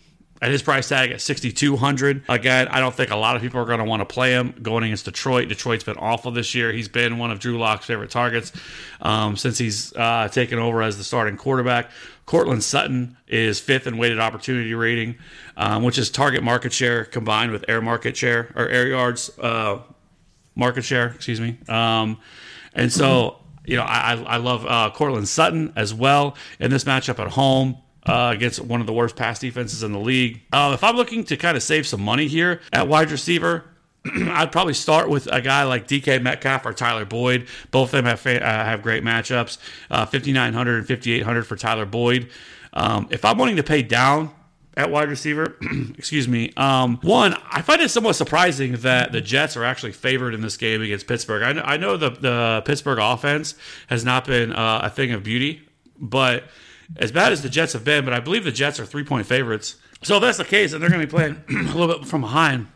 at 0.41 0.51
his 0.51 0.61
price 0.61 0.89
tag 0.89 1.13
at 1.13 1.21
6200 1.21 2.25
again 2.29 2.67
i 2.67 2.81
don't 2.81 2.93
think 2.93 3.11
a 3.11 3.17
lot 3.17 3.37
of 3.37 3.43
people 3.43 3.61
are 3.61 3.65
going 3.65 3.79
to 3.79 3.85
want 3.85 4.01
to 4.01 4.07
play 4.07 4.33
him 4.33 4.53
going 4.61 4.83
against 4.83 5.05
detroit 5.05 5.49
detroit's 5.49 5.85
been 5.85 5.97
awful 5.99 6.33
this 6.33 6.53
year 6.53 6.73
he's 6.73 6.89
been 6.89 7.19
one 7.19 7.31
of 7.31 7.39
drew 7.39 7.59
lock's 7.59 7.87
favorite 7.87 8.11
targets 8.11 8.51
um, 9.03 9.37
since 9.37 9.57
he's 9.57 9.95
uh, 9.95 10.27
taken 10.33 10.59
over 10.59 10.83
as 10.83 10.99
the 10.99 11.05
starting 11.05 11.37
quarterback 11.37 11.91
Courtland 12.27 12.63
Sutton 12.63 13.17
is 13.27 13.59
fifth 13.61 13.87
in 13.87 13.99
weighted 13.99 14.21
opportunity 14.21 14.75
rating, 14.75 15.17
um, 15.57 15.83
which 15.83 15.99
is 15.99 16.09
target 16.11 16.43
market 16.43 16.73
share 16.73 17.05
combined 17.05 17.51
with 17.51 17.65
air 17.69 17.81
market 17.81 18.17
share 18.17 18.53
or 18.55 18.69
air 18.69 18.87
yards 18.87 19.37
uh, 19.39 19.81
market 20.55 20.83
share. 20.83 21.09
Excuse 21.09 21.41
me. 21.41 21.59
Um, 21.69 22.19
and 22.75 22.93
so, 22.93 23.39
you 23.65 23.77
know, 23.77 23.83
I, 23.83 24.15
I 24.15 24.37
love 24.39 24.67
uh, 24.67 24.91
Courtland 24.95 25.29
Sutton 25.29 25.73
as 25.77 25.95
well 25.95 26.37
in 26.59 26.71
this 26.71 26.85
matchup 26.85 27.19
at 27.19 27.29
home. 27.29 27.79
Uh, 28.05 28.33
against 28.35 28.59
one 28.59 28.81
of 28.81 28.89
the 28.89 28.93
worst 28.93 29.15
pass 29.15 29.39
defenses 29.39 29.85
in 29.85 29.93
the 29.93 29.99
league. 29.99 30.43
Uh, 30.53 30.73
if 30.75 30.83
I'm 30.83 30.97
looking 30.97 31.23
to 31.23 31.37
kind 31.37 31.57
of 31.57 31.63
save 31.63 31.87
some 31.87 32.03
money 32.03 32.27
here 32.27 32.61
at 32.73 32.89
wide 32.89 33.13
receiver, 33.13 33.65
I'd 34.05 34.51
probably 34.51 34.75
start 34.75 35.09
with 35.09 35.29
a 35.31 35.41
guy 35.41 35.63
like 35.63 35.87
DK 35.87 36.21
Metcalf 36.21 36.67
or 36.67 36.73
Tyler 36.73 37.05
Boyd. 37.05 37.47
Both 37.71 37.95
of 37.95 38.05
them 38.05 38.07
have 38.07 38.27
uh, 38.27 38.41
have 38.41 38.83
great 38.83 39.05
matchups. 39.05 39.59
Uh, 39.89 40.05
5900 40.05 40.79
and 40.79 40.89
5800 40.89 41.43
for 41.45 41.57
Tyler 41.57 41.87
Boyd. 41.87 42.31
Um, 42.73 43.07
if 43.11 43.25
I'm 43.25 43.39
wanting 43.39 43.57
to 43.57 43.63
pay 43.63 43.83
down 43.83 44.35
at 44.77 44.91
wide 44.91 45.09
receiver. 45.09 45.57
Excuse 45.99 46.29
me. 46.29 46.53
Um, 46.57 46.99
one, 47.03 47.35
I 47.51 47.63
find 47.63 47.81
it 47.81 47.91
somewhat 47.91 48.15
surprising 48.15 48.73
that 48.77 49.13
the 49.13 49.21
Jets 49.21 49.57
are 49.57 49.65
actually 49.65 49.93
favored 49.93 50.35
in 50.35 50.41
this 50.41 50.57
game 50.57 50.83
against 50.83 51.07
Pittsburgh. 51.07 51.43
I 51.43 51.53
know, 51.53 51.63
I 51.63 51.77
know 51.77 51.97
the, 51.97 52.11
the 52.11 52.63
Pittsburgh 52.65 52.99
offense 53.01 53.55
has 53.89 54.05
not 54.05 54.27
been 54.27 54.53
uh, 54.53 54.81
a 54.85 54.91
thing 54.91 55.13
of 55.13 55.23
beauty, 55.23 55.69
but 55.99 56.45
as 56.97 57.13
bad 57.13 57.33
as 57.33 57.43
the 57.43 57.49
Jets 57.49 57.73
have 57.75 57.85
been, 57.85 58.05
but 58.05 58.15
I 58.15 58.21
believe 58.21 58.45
the 58.45 58.53
Jets 58.53 58.81
are 58.81 58.87
three 58.87 59.05
point 59.05 59.27
favorites. 59.27 59.77
So 60.03 60.17
if 60.17 60.23
that's 60.23 60.39
the 60.39 60.45
case, 60.45 60.73
and 60.73 60.83
they're 60.83 60.91
going 60.91 61.01
to 61.01 61.07
be 61.07 61.11
playing 61.11 61.43
a 61.71 61.77
little 61.77 61.99
bit 61.99 62.07
from 62.07 62.23
behind. 62.23 62.67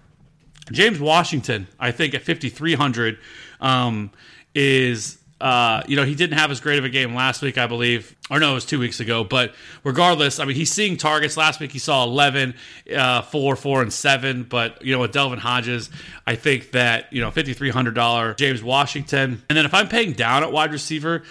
James 0.72 0.98
Washington, 0.98 1.68
I 1.78 1.92
think 1.92 2.14
at 2.14 2.22
5,300, 2.22 3.18
um, 3.60 4.10
is 4.54 5.18
uh, 5.40 5.82
you 5.86 5.96
know, 5.96 6.04
he 6.04 6.14
didn't 6.14 6.38
have 6.38 6.50
as 6.50 6.60
great 6.60 6.78
of 6.78 6.84
a 6.84 6.88
game 6.88 7.14
last 7.14 7.42
week, 7.42 7.58
I 7.58 7.66
believe, 7.66 8.16
or 8.30 8.40
no, 8.40 8.52
it 8.52 8.54
was 8.54 8.64
two 8.64 8.78
weeks 8.78 9.00
ago. 9.00 9.22
But 9.22 9.54
regardless, 9.84 10.40
I 10.40 10.46
mean, 10.46 10.56
he's 10.56 10.72
seeing 10.72 10.96
targets. 10.96 11.36
Last 11.36 11.60
week 11.60 11.72
he 11.72 11.78
saw 11.78 12.04
11, 12.04 12.54
uh, 12.96 13.22
4, 13.22 13.56
4, 13.56 13.82
and 13.82 13.92
7. 13.92 14.44
But, 14.44 14.82
you 14.82 14.92
know, 14.92 15.00
with 15.00 15.12
Devlin 15.12 15.38
Hodges, 15.38 15.90
I 16.26 16.36
think 16.36 16.70
that, 16.70 17.12
you 17.12 17.20
know, 17.20 17.30
$5,300 17.30 18.36
James 18.38 18.62
Washington. 18.62 19.42
And 19.50 19.58
then 19.58 19.66
if 19.66 19.74
I'm 19.74 19.88
paying 19.88 20.12
down 20.12 20.42
at 20.42 20.52
wide 20.52 20.72
receiver, 20.72 21.22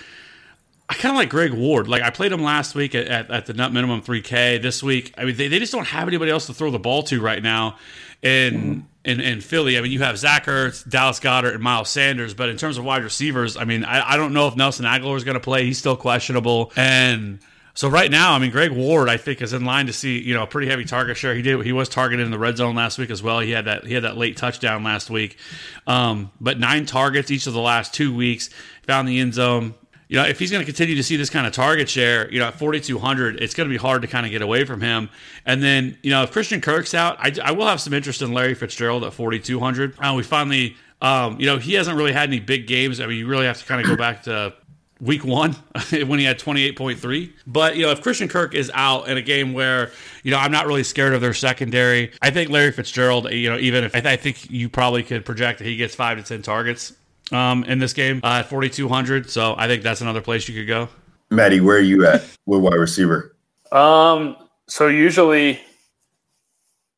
I 0.87 0.93
kind 0.93 1.15
of 1.15 1.17
like 1.17 1.29
Greg 1.29 1.51
Ward. 1.51 1.87
Like 1.87 2.03
I 2.03 2.11
played 2.11 2.31
him 2.31 2.43
last 2.43 2.75
week 2.75 2.93
at, 2.93 3.07
at, 3.07 3.31
at, 3.31 3.45
the 3.47 3.53
nut 3.53 3.73
minimum 3.73 4.03
3K. 4.03 4.61
This 4.61 4.83
week, 4.83 5.15
I 5.17 5.25
mean, 5.25 5.35
they, 5.35 5.47
they 5.47 5.57
just 5.57 5.71
don't 5.71 5.87
have 5.87 6.07
anybody 6.07 6.29
else 6.29 6.45
to 6.45 6.53
throw 6.53 6.69
the 6.69 6.77
ball 6.77 7.01
to 7.03 7.19
right 7.21 7.41
now. 7.41 7.77
And 8.21 8.85
in, 9.05 9.21
in 9.21 9.39
Philly. 9.39 9.77
I 9.77 9.81
mean, 9.81 9.91
you 9.91 10.01
have 10.01 10.17
Zach 10.17 10.45
Ertz, 10.47 10.87
Dallas 10.87 11.19
Goedert, 11.19 11.53
and 11.53 11.63
Miles 11.63 11.89
Sanders. 11.89 12.33
But 12.33 12.49
in 12.49 12.57
terms 12.57 12.77
of 12.77 12.83
wide 12.83 13.03
receivers, 13.03 13.55
I 13.55 13.63
mean, 13.63 13.85
I, 13.85 14.13
I 14.13 14.17
don't 14.17 14.33
know 14.33 14.47
if 14.47 14.55
Nelson 14.55 14.85
Agholor 14.85 15.15
is 15.15 15.23
going 15.23 15.35
to 15.35 15.39
play. 15.39 15.65
He's 15.65 15.77
still 15.77 15.95
questionable. 15.95 16.73
And 16.75 17.39
so 17.75 17.87
right 17.87 18.09
now, 18.09 18.33
I 18.33 18.39
mean, 18.39 18.51
Greg 18.51 18.71
Ward, 18.71 19.07
I 19.07 19.17
think, 19.17 19.41
is 19.41 19.53
in 19.53 19.63
line 19.63 19.85
to 19.87 19.93
see 19.93 20.19
you 20.19 20.33
know 20.33 20.43
a 20.43 20.47
pretty 20.47 20.67
heavy 20.67 20.85
target 20.85 21.17
share. 21.17 21.35
He 21.35 21.43
did 21.43 21.63
he 21.63 21.71
was 21.71 21.87
targeted 21.87 22.25
in 22.25 22.31
the 22.31 22.39
red 22.39 22.57
zone 22.57 22.73
last 22.73 22.97
week 22.97 23.11
as 23.11 23.21
well. 23.21 23.39
He 23.41 23.51
had 23.51 23.65
that 23.65 23.85
he 23.85 23.93
had 23.93 24.03
that 24.03 24.17
late 24.17 24.37
touchdown 24.37 24.83
last 24.83 25.09
week, 25.09 25.37
um, 25.85 26.31
but 26.41 26.57
nine 26.57 26.85
targets 26.85 27.29
each 27.29 27.47
of 27.47 27.53
the 27.53 27.61
last 27.61 27.93
two 27.93 28.15
weeks. 28.15 28.49
Found 28.83 29.07
the 29.07 29.19
end 29.19 29.33
zone 29.33 29.73
you 30.07 30.17
know, 30.17 30.25
if 30.25 30.37
he's 30.37 30.51
going 30.51 30.61
to 30.61 30.65
continue 30.65 30.95
to 30.95 31.03
see 31.03 31.15
this 31.15 31.29
kind 31.29 31.47
of 31.47 31.53
target 31.53 31.89
share, 31.89 32.31
you 32.31 32.39
know, 32.39 32.47
at 32.47 32.59
4,200, 32.59 33.41
it's 33.41 33.53
going 33.53 33.67
to 33.67 33.73
be 33.73 33.77
hard 33.77 34.01
to 34.03 34.07
kind 34.07 34.25
of 34.25 34.31
get 34.31 34.41
away 34.41 34.65
from 34.65 34.81
him. 34.81 35.09
And 35.45 35.63
then, 35.63 35.97
you 36.03 36.11
know, 36.11 36.23
if 36.23 36.31
Christian 36.31 36.61
Kirk's 36.61 36.93
out, 36.93 37.17
I, 37.19 37.33
I 37.43 37.51
will 37.51 37.65
have 37.65 37.81
some 37.81 37.93
interest 37.93 38.21
in 38.21 38.31
Larry 38.31 38.53
Fitzgerald 38.53 39.03
at 39.03 39.13
4,200. 39.13 39.95
Uh, 39.97 40.13
we 40.15 40.23
finally, 40.23 40.75
um, 41.01 41.39
you 41.39 41.47
know, 41.47 41.57
he 41.57 41.73
hasn't 41.73 41.97
really 41.97 42.13
had 42.13 42.29
any 42.29 42.39
big 42.39 42.67
games. 42.67 42.99
I 42.99 43.07
mean, 43.07 43.17
you 43.17 43.27
really 43.27 43.45
have 43.45 43.57
to 43.57 43.65
kind 43.65 43.81
of 43.81 43.87
go 43.87 43.95
back 43.95 44.23
to 44.23 44.53
week 45.01 45.25
one 45.25 45.53
when 45.89 46.19
he 46.19 46.25
had 46.25 46.37
28.3. 46.37 47.33
But, 47.47 47.75
you 47.75 47.85
know, 47.85 47.91
if 47.91 48.01
Christian 48.01 48.27
Kirk 48.27 48.53
is 48.53 48.71
out 48.73 49.09
in 49.09 49.17
a 49.17 49.21
game 49.23 49.53
where, 49.53 49.91
you 50.23 50.31
know, 50.31 50.37
I'm 50.37 50.51
not 50.51 50.67
really 50.67 50.83
scared 50.83 51.13
of 51.13 51.21
their 51.21 51.33
secondary, 51.33 52.11
I 52.21 52.29
think 52.29 52.51
Larry 52.51 52.71
Fitzgerald, 52.71 53.31
you 53.31 53.49
know, 53.49 53.57
even 53.57 53.83
if 53.83 53.95
I, 53.95 54.01
th- 54.01 54.13
I 54.13 54.21
think 54.21 54.51
you 54.51 54.69
probably 54.69 55.01
could 55.01 55.25
project 55.25 55.59
that 55.59 55.65
he 55.65 55.75
gets 55.75 55.95
five 55.95 56.17
to 56.17 56.23
10 56.23 56.43
targets 56.43 56.93
um, 57.31 57.63
in 57.65 57.79
this 57.79 57.93
game 57.93 58.21
uh, 58.23 58.39
at 58.39 58.49
4,200. 58.49 59.29
So 59.29 59.55
I 59.57 59.67
think 59.67 59.83
that's 59.83 60.01
another 60.01 60.21
place 60.21 60.47
you 60.47 60.55
could 60.55 60.67
go. 60.67 60.89
Maddie, 61.29 61.61
where 61.61 61.77
are 61.77 61.81
you 61.81 62.05
at 62.05 62.23
with 62.45 62.61
wide 62.61 62.75
receiver? 62.75 63.35
Um, 63.71 64.35
so 64.67 64.87
usually, 64.87 65.59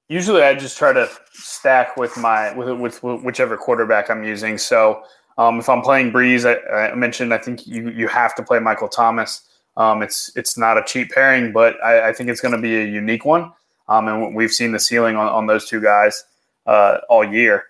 usually 0.10 0.42
I 0.42 0.54
just 0.54 0.78
try 0.78 0.94
to 0.94 1.10
stack 1.34 1.98
with 1.98 2.18
my 2.18 2.54
with, 2.54 2.80
with, 2.80 3.04
with 3.04 3.24
whichever 3.24 3.58
quarterback 3.58 4.10
I'm 4.10 4.24
using. 4.24 4.58
So 4.58 5.04
um, 5.38 5.60
if 5.60 5.70
I'm 5.70 5.82
playing 5.82 6.12
Brees, 6.12 6.46
I, 6.46 6.90
I, 6.90 6.96
mentioned 6.96 7.34
I 7.34 7.38
think 7.38 7.66
you 7.68 7.90
you 7.90 8.08
have 8.08 8.36
to 8.36 8.44
play 8.44 8.60
Michael 8.60 8.90
Thomas. 8.90 9.48
Um, 9.78 10.02
it's 10.02 10.32
it's 10.36 10.58
not 10.58 10.78
a 10.78 10.84
cheap 10.84 11.12
pairing, 11.12 11.52
but 11.52 11.82
I, 11.84 12.10
I 12.10 12.14
think 12.14 12.30
it's 12.30 12.42
going 12.42 12.54
to 12.54 12.62
be 12.62 12.76
a 12.76 12.86
unique 12.86 13.26
one. 13.26 13.52
Um, 13.88 14.08
and 14.08 14.36
we've 14.36 14.52
seen 14.52 14.72
the 14.72 14.80
ceiling 14.80 15.16
on, 15.16 15.28
on 15.28 15.48
those 15.48 15.68
two 15.68 15.80
guys 15.80 16.26
uh, 16.66 16.98
all 17.10 17.24
year. 17.24 17.66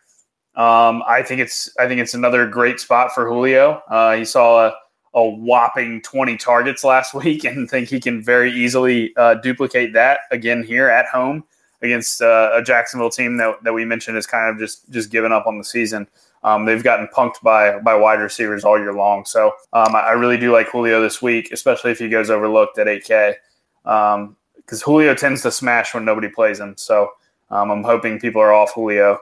Um, 0.57 1.03
I 1.07 1.21
think 1.21 1.39
it's 1.39 1.69
I 1.79 1.87
think 1.87 2.01
it's 2.01 2.15
another 2.15 2.47
great 2.47 2.79
spot 2.79 3.13
for 3.13 3.27
Julio. 3.29 3.83
Uh, 3.87 4.15
he 4.15 4.25
saw 4.25 4.67
a, 4.67 4.75
a 5.13 5.23
whopping 5.23 6.01
20 6.01 6.35
targets 6.37 6.83
last 6.83 7.13
week, 7.13 7.43
and 7.43 7.69
think 7.69 7.89
he 7.89 7.99
can 7.99 8.23
very 8.23 8.51
easily 8.51 9.15
uh, 9.15 9.35
duplicate 9.35 9.93
that 9.93 10.21
again 10.31 10.63
here 10.63 10.89
at 10.89 11.05
home 11.05 11.43
against 11.83 12.23
uh, 12.23 12.49
a 12.53 12.63
Jacksonville 12.63 13.11
team 13.11 13.37
that, 13.37 13.63
that 13.63 13.71
we 13.71 13.85
mentioned 13.85 14.17
is 14.17 14.25
kind 14.25 14.49
of 14.49 14.57
just 14.57 14.89
just 14.89 15.11
given 15.11 15.31
up 15.31 15.45
on 15.45 15.59
the 15.59 15.63
season. 15.63 16.07
Um, 16.43 16.65
they've 16.65 16.83
gotten 16.83 17.07
punked 17.15 17.41
by 17.43 17.77
by 17.77 17.93
wide 17.93 18.19
receivers 18.19 18.63
all 18.63 18.79
year 18.79 18.93
long. 18.93 19.25
So 19.25 19.51
um, 19.73 19.95
I, 19.95 19.99
I, 19.99 20.11
really 20.13 20.37
do 20.37 20.51
like 20.51 20.69
Julio 20.69 21.01
this 21.01 21.21
week, 21.21 21.51
especially 21.51 21.91
if 21.91 21.99
he 21.99 22.09
goes 22.09 22.31
overlooked 22.31 22.79
at 22.79 22.87
8K, 22.87 23.35
because 23.83 24.15
um, 24.15 24.37
Julio 24.85 25.13
tends 25.13 25.43
to 25.43 25.51
smash 25.51 25.93
when 25.93 26.05
nobody 26.05 26.29
plays 26.29 26.59
him. 26.59 26.75
So 26.77 27.11
um, 27.51 27.69
I'm 27.69 27.83
hoping 27.83 28.19
people 28.19 28.41
are 28.41 28.53
off 28.53 28.73
Julio 28.73 29.19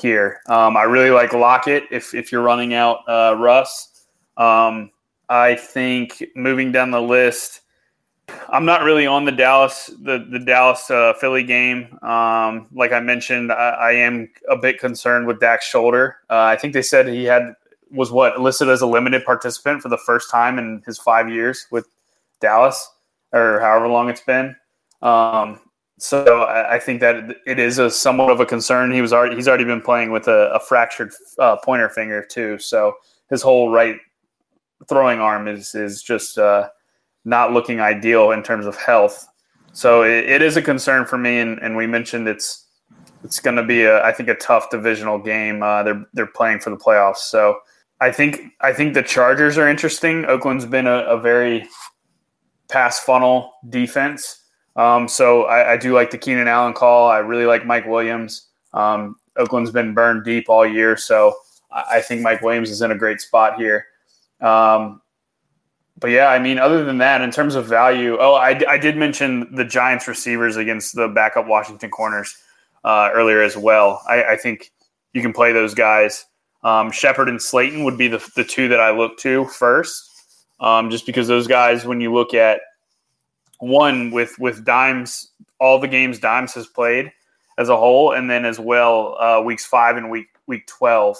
here. 0.00 0.40
Um, 0.48 0.76
I 0.76 0.82
really 0.82 1.10
like 1.10 1.32
Lockett 1.32 1.84
if 1.90 2.14
if 2.14 2.32
you're 2.32 2.42
running 2.42 2.74
out 2.74 3.00
uh, 3.08 3.36
Russ. 3.38 4.06
Um, 4.36 4.90
I 5.28 5.54
think 5.54 6.22
moving 6.34 6.72
down 6.72 6.90
the 6.90 7.00
list. 7.00 7.60
I'm 8.48 8.64
not 8.64 8.82
really 8.82 9.06
on 9.06 9.26
the 9.26 9.32
Dallas 9.32 9.90
the 10.02 10.26
the 10.30 10.38
Dallas 10.38 10.90
uh, 10.90 11.12
Philly 11.14 11.44
game. 11.44 11.98
Um, 12.02 12.68
like 12.72 12.92
I 12.92 13.00
mentioned, 13.00 13.52
I, 13.52 13.70
I, 13.70 13.92
am 13.92 14.30
a 14.48 14.56
bit 14.56 14.80
concerned 14.80 15.26
with 15.26 15.40
Dak's 15.40 15.66
shoulder. 15.66 16.16
Uh, 16.30 16.42
I 16.42 16.56
think 16.56 16.72
they 16.72 16.82
said 16.82 17.06
he 17.06 17.24
had 17.24 17.54
was 17.90 18.10
what 18.10 18.40
listed 18.40 18.68
as 18.68 18.80
a 18.80 18.86
limited 18.86 19.24
participant 19.24 19.82
for 19.82 19.90
the 19.90 19.98
first 19.98 20.30
time 20.30 20.58
in 20.58 20.82
his 20.86 20.98
five 20.98 21.28
years 21.28 21.66
with 21.70 21.86
Dallas, 22.40 22.90
or 23.32 23.60
however 23.60 23.88
long 23.88 24.08
it's 24.08 24.22
been. 24.22 24.56
Um, 25.02 25.60
so 25.98 26.42
I, 26.44 26.78
think 26.78 27.00
that 27.00 27.36
it 27.46 27.58
is 27.58 27.78
a 27.78 27.88
somewhat 27.88 28.30
of 28.30 28.40
a 28.40 28.46
concern. 28.46 28.92
He 28.92 29.00
was 29.00 29.12
already 29.12 29.36
he's 29.36 29.46
already 29.46 29.64
been 29.64 29.80
playing 29.80 30.10
with 30.10 30.26
a, 30.26 30.50
a 30.52 30.60
fractured 30.60 31.12
uh, 31.38 31.56
pointer 31.56 31.88
finger 31.88 32.24
too. 32.28 32.58
So 32.58 32.94
his 33.30 33.42
whole 33.42 33.70
right 33.70 33.96
throwing 34.88 35.20
arm 35.20 35.46
is 35.46 35.74
is 35.74 36.02
just 36.02 36.36
uh, 36.36 36.68
not 37.24 37.52
looking 37.52 37.80
ideal 37.80 38.32
in 38.32 38.42
terms 38.42 38.66
of 38.66 38.76
health. 38.76 39.26
So 39.72 40.02
it, 40.02 40.28
it 40.28 40.42
is 40.42 40.56
a 40.56 40.62
concern 40.62 41.06
for 41.06 41.18
me, 41.18 41.38
and, 41.38 41.58
and 41.60 41.76
we 41.76 41.86
mentioned 41.86 42.28
it's 42.28 42.66
it's 43.22 43.40
going 43.40 43.56
to 43.56 43.62
be 43.62 43.84
a 43.84 44.02
I 44.04 44.12
think 44.12 44.28
a 44.28 44.34
tough 44.34 44.70
divisional 44.70 45.18
game. 45.18 45.62
Uh, 45.62 45.82
they're 45.84 46.06
they're 46.12 46.26
playing 46.26 46.58
for 46.58 46.70
the 46.70 46.76
playoffs, 46.76 47.18
so 47.18 47.58
I 48.00 48.10
think 48.10 48.40
I 48.60 48.72
think 48.72 48.94
the 48.94 49.02
Chargers 49.02 49.56
are 49.58 49.68
interesting. 49.68 50.24
Oakland's 50.26 50.66
been 50.66 50.86
a, 50.86 51.04
a 51.04 51.18
very 51.18 51.66
pass 52.68 53.00
funnel 53.00 53.52
defense, 53.68 54.43
um, 54.76 55.06
so 55.08 55.44
I, 55.44 55.72
I, 55.72 55.76
do 55.76 55.94
like 55.94 56.10
the 56.10 56.18
Keenan 56.18 56.48
Allen 56.48 56.72
call. 56.72 57.08
I 57.08 57.18
really 57.18 57.46
like 57.46 57.64
Mike 57.64 57.86
Williams. 57.86 58.48
Um, 58.72 59.16
Oakland's 59.36 59.70
been 59.70 59.94
burned 59.94 60.24
deep 60.24 60.48
all 60.48 60.66
year, 60.66 60.96
so 60.96 61.36
I, 61.70 61.84
I 61.92 62.00
think 62.00 62.22
Mike 62.22 62.42
Williams 62.42 62.70
is 62.70 62.82
in 62.82 62.90
a 62.90 62.96
great 62.96 63.20
spot 63.20 63.56
here. 63.56 63.86
Um, 64.40 65.00
but 65.98 66.10
yeah, 66.10 66.26
I 66.26 66.40
mean, 66.40 66.58
other 66.58 66.84
than 66.84 66.98
that, 66.98 67.20
in 67.20 67.30
terms 67.30 67.54
of 67.54 67.66
value, 67.66 68.16
oh, 68.18 68.34
I, 68.34 68.60
I 68.68 68.78
did 68.78 68.96
mention 68.96 69.54
the 69.54 69.64
Giants 69.64 70.08
receivers 70.08 70.56
against 70.56 70.96
the 70.96 71.06
backup 71.06 71.46
Washington 71.46 71.90
corners 71.90 72.36
uh, 72.82 73.10
earlier 73.14 73.42
as 73.42 73.56
well. 73.56 74.02
I, 74.08 74.24
I, 74.24 74.36
think 74.36 74.72
you 75.12 75.22
can 75.22 75.32
play 75.32 75.52
those 75.52 75.72
guys. 75.72 76.26
Um, 76.64 76.90
Shepard 76.90 77.28
and 77.28 77.40
Slayton 77.40 77.84
would 77.84 77.96
be 77.96 78.08
the, 78.08 78.26
the 78.34 78.44
two 78.44 78.68
that 78.68 78.80
I 78.80 78.90
look 78.90 79.16
to 79.18 79.44
first, 79.46 80.10
um, 80.60 80.90
just 80.90 81.06
because 81.06 81.28
those 81.28 81.46
guys, 81.46 81.86
when 81.86 82.00
you 82.00 82.12
look 82.12 82.34
at 82.34 82.60
one 83.58 84.10
with 84.10 84.38
with 84.38 84.64
Dimes, 84.64 85.30
all 85.60 85.78
the 85.78 85.88
games 85.88 86.18
Dimes 86.18 86.54
has 86.54 86.66
played 86.66 87.12
as 87.58 87.68
a 87.68 87.76
whole, 87.76 88.12
and 88.12 88.30
then 88.30 88.44
as 88.44 88.58
well 88.58 89.16
uh, 89.20 89.40
weeks 89.42 89.64
five 89.66 89.96
and 89.96 90.10
week 90.10 90.28
week 90.46 90.66
twelve 90.66 91.18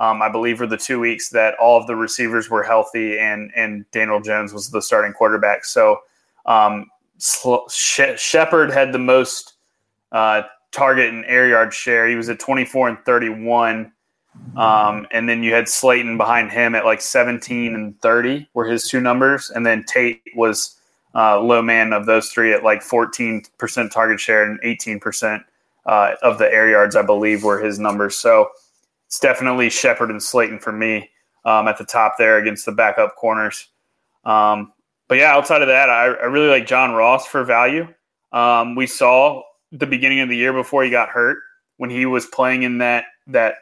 um, 0.00 0.22
I 0.22 0.30
believe, 0.30 0.60
were 0.60 0.66
the 0.66 0.78
two 0.78 0.98
weeks 0.98 1.28
that 1.28 1.54
all 1.60 1.78
of 1.78 1.86
the 1.86 1.94
receivers 1.94 2.48
were 2.48 2.62
healthy 2.62 3.18
and 3.18 3.52
and 3.54 3.88
Daniel 3.92 4.20
Jones 4.20 4.52
was 4.52 4.70
the 4.70 4.80
starting 4.80 5.12
quarterback. 5.12 5.66
So 5.66 6.00
um, 6.46 6.86
Shepard 7.18 8.72
had 8.72 8.92
the 8.92 8.98
most 8.98 9.54
uh, 10.10 10.42
target 10.72 11.12
and 11.12 11.24
air 11.26 11.48
yard 11.48 11.74
share. 11.74 12.08
He 12.08 12.16
was 12.16 12.30
at 12.30 12.40
24 12.40 12.88
and 12.88 12.98
31. 13.04 13.92
Um, 14.56 15.06
and 15.10 15.28
then 15.28 15.42
you 15.42 15.52
had 15.52 15.68
Slayton 15.68 16.16
behind 16.16 16.50
him 16.50 16.74
at 16.74 16.86
like 16.86 17.02
17 17.02 17.74
and 17.74 18.00
30 18.00 18.48
were 18.54 18.64
his 18.64 18.88
two 18.88 19.00
numbers. 19.00 19.50
And 19.50 19.66
then 19.66 19.84
Tate 19.84 20.22
was 20.34 20.76
uh, 21.14 21.40
low 21.40 21.62
man 21.62 21.92
of 21.92 22.06
those 22.06 22.28
three 22.28 22.52
at 22.52 22.64
like 22.64 22.82
14% 22.82 23.90
target 23.90 24.20
share 24.20 24.44
and 24.44 24.60
18% 24.62 25.44
uh, 25.86 26.14
of 26.22 26.38
the 26.38 26.52
air 26.52 26.70
yards, 26.70 26.96
I 26.96 27.02
believe, 27.02 27.42
were 27.42 27.60
his 27.60 27.78
numbers. 27.78 28.16
So 28.16 28.48
it's 29.06 29.18
definitely 29.18 29.70
Shepard 29.70 30.10
and 30.10 30.22
Slayton 30.22 30.60
for 30.60 30.72
me 30.72 31.10
um, 31.44 31.68
at 31.68 31.78
the 31.78 31.84
top 31.84 32.14
there 32.18 32.38
against 32.38 32.66
the 32.66 32.72
backup 32.72 33.16
corners. 33.16 33.68
Um, 34.24 34.72
but 35.08 35.18
yeah, 35.18 35.32
outside 35.32 35.62
of 35.62 35.68
that, 35.68 35.90
I, 35.90 36.04
I, 36.04 36.24
really 36.26 36.48
like 36.48 36.66
John 36.66 36.92
Ross 36.92 37.26
for 37.26 37.42
value. 37.42 37.88
Um, 38.32 38.76
we 38.76 38.86
saw 38.86 39.42
the 39.72 39.86
beginning 39.86 40.20
of 40.20 40.28
the 40.28 40.36
year 40.36 40.52
before 40.52 40.84
he 40.84 40.90
got 40.90 41.08
hurt 41.08 41.38
when 41.78 41.90
he 41.90 42.06
was 42.06 42.26
playing 42.26 42.62
in 42.62 42.78
that 42.78 43.06
that 43.26 43.54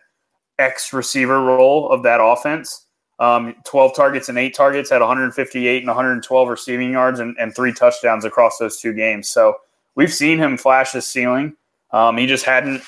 X 0.58 0.92
receiver 0.92 1.40
role 1.40 1.88
of 1.90 2.02
that 2.02 2.20
offense. 2.20 2.86
Um, 3.20 3.56
12 3.64 3.96
targets 3.96 4.28
and 4.28 4.38
eight 4.38 4.54
targets, 4.54 4.90
had 4.90 5.00
158 5.00 5.78
and 5.78 5.88
112 5.88 6.48
receiving 6.48 6.92
yards 6.92 7.18
and, 7.18 7.36
and, 7.40 7.52
three 7.52 7.72
touchdowns 7.72 8.24
across 8.24 8.58
those 8.58 8.80
two 8.80 8.92
games. 8.92 9.28
So 9.28 9.56
we've 9.96 10.12
seen 10.12 10.38
him 10.38 10.56
flash 10.56 10.92
his 10.92 11.04
ceiling. 11.04 11.56
Um, 11.90 12.16
he 12.16 12.26
just 12.26 12.44
hadn't 12.44 12.82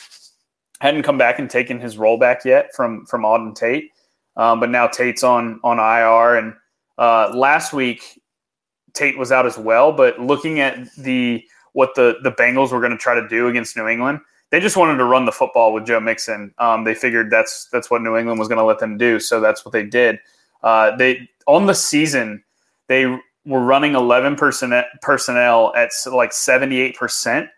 hadn't 0.81 1.03
come 1.03 1.19
back 1.19 1.39
and 1.39 1.51
taken 1.51 1.81
his 1.81 1.99
role 1.99 2.17
back 2.17 2.45
yet 2.45 2.75
from 2.75 3.07
from 3.07 3.23
Auden 3.23 3.55
Tate, 3.57 3.91
um, 4.37 4.61
but 4.61 4.71
now 4.71 4.87
Tate's 4.87 5.25
on 5.25 5.59
on 5.65 5.79
IR. 5.79 6.37
And 6.37 6.55
uh, 6.97 7.35
last 7.35 7.73
week 7.73 8.21
Tate 8.95 9.19
was 9.19 9.33
out 9.33 9.47
as 9.47 9.59
well. 9.59 9.93
But 9.93 10.21
looking 10.21 10.61
at 10.61 10.95
the 10.97 11.45
what 11.73 11.95
the 11.95 12.19
the 12.23 12.33
Bengals 12.33 12.73
were 12.73 12.81
going 12.81 12.93
to 12.93 12.99
try 12.99 13.15
to 13.15 13.29
do 13.29 13.49
against 13.49 13.77
New 13.77 13.89
England, 13.89 14.21
they 14.51 14.61
just 14.61 14.77
wanted 14.77 14.97
to 14.99 15.05
run 15.05 15.25
the 15.25 15.33
football 15.33 15.73
with 15.73 15.87
Joe 15.87 16.01
Mixon. 16.01 16.53
Um, 16.59 16.85
they 16.85 16.95
figured 16.95 17.31
that's 17.31 17.69
that's 17.73 17.91
what 17.91 18.03
New 18.03 18.17
England 18.17 18.39
was 18.39 18.49
going 18.49 18.59
to 18.59 18.65
let 18.65 18.79
them 18.79 18.99
do, 18.99 19.21
so 19.21 19.41
that's 19.41 19.65
what 19.65 19.73
they 19.73 19.85
did. 19.85 20.19
Uh, 20.63 20.97
they 20.97 21.29
on 21.47 21.67
the 21.67 21.75
season 21.75 22.45
they 22.89 23.07
were 23.47 23.65
running 23.65 23.95
11 23.95 24.37
percent 24.37 24.87
personnel 25.01 25.73
at 25.75 25.91
like 26.07 26.33
78 26.33 26.97
percent. 26.97 27.49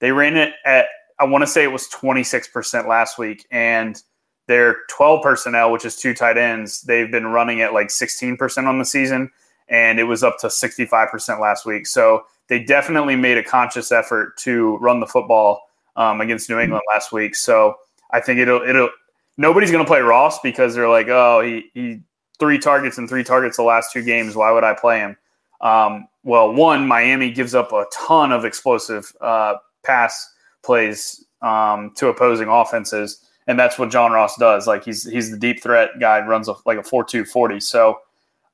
They 0.00 0.12
ran 0.12 0.36
it 0.36 0.54
at 0.64 0.86
I 1.20 1.24
want 1.24 1.42
to 1.42 1.46
say 1.46 1.62
it 1.62 1.70
was 1.70 1.86
26% 1.88 2.88
last 2.88 3.18
week. 3.18 3.46
And 3.50 4.02
their 4.46 4.78
12 4.88 5.22
personnel, 5.22 5.70
which 5.70 5.84
is 5.84 5.94
two 5.94 6.14
tight 6.14 6.38
ends, 6.38 6.80
they've 6.82 7.10
been 7.10 7.26
running 7.26 7.60
at 7.60 7.74
like 7.74 7.88
16% 7.88 8.66
on 8.66 8.78
the 8.78 8.84
season. 8.86 9.30
And 9.68 10.00
it 10.00 10.04
was 10.04 10.24
up 10.24 10.38
to 10.38 10.46
65% 10.46 11.38
last 11.38 11.66
week. 11.66 11.86
So 11.86 12.24
they 12.48 12.64
definitely 12.64 13.16
made 13.16 13.36
a 13.36 13.44
conscious 13.44 13.92
effort 13.92 14.36
to 14.38 14.78
run 14.78 14.98
the 14.98 15.06
football 15.06 15.60
um, 16.00 16.20
against 16.20 16.48
New 16.48 16.58
England 16.58 16.82
last 16.92 17.12
week. 17.12 17.34
So 17.34 17.74
I 18.10 18.20
think 18.20 18.40
it'll, 18.40 18.62
it'll, 18.62 18.90
nobody's 19.36 19.70
going 19.70 19.84
to 19.84 19.88
play 19.88 20.00
Ross 20.00 20.40
because 20.40 20.74
they're 20.74 20.88
like, 20.88 21.08
oh, 21.08 21.40
he, 21.42 21.70
he, 21.74 22.00
three 22.38 22.58
targets 22.58 22.96
and 22.98 23.08
three 23.08 23.22
targets 23.22 23.56
the 23.58 23.62
last 23.62 23.92
two 23.92 24.02
games. 24.02 24.34
Why 24.34 24.50
would 24.50 24.64
I 24.64 24.74
play 24.74 25.00
him? 25.00 25.16
Um, 25.60 26.08
well, 26.22 26.54
one, 26.54 26.86
Miami 26.88 27.30
gives 27.30 27.54
up 27.54 27.72
a 27.72 27.84
ton 27.92 28.32
of 28.32 28.44
explosive 28.44 29.12
uh, 29.20 29.56
pass 29.84 30.26
plays 30.62 31.24
um, 31.42 31.92
to 31.96 32.08
opposing 32.08 32.48
offenses, 32.48 33.22
and 33.46 33.58
that's 33.58 33.78
what 33.78 33.90
John 33.90 34.12
Ross 34.12 34.36
does. 34.38 34.66
Like 34.66 34.84
he's 34.84 35.04
he's 35.08 35.30
the 35.30 35.38
deep 35.38 35.62
threat 35.62 35.90
guy, 36.00 36.20
runs 36.20 36.48
a, 36.48 36.54
like 36.64 36.78
a 36.78 36.82
four 36.82 37.04
two 37.04 37.24
forty. 37.24 37.60
So, 37.60 37.98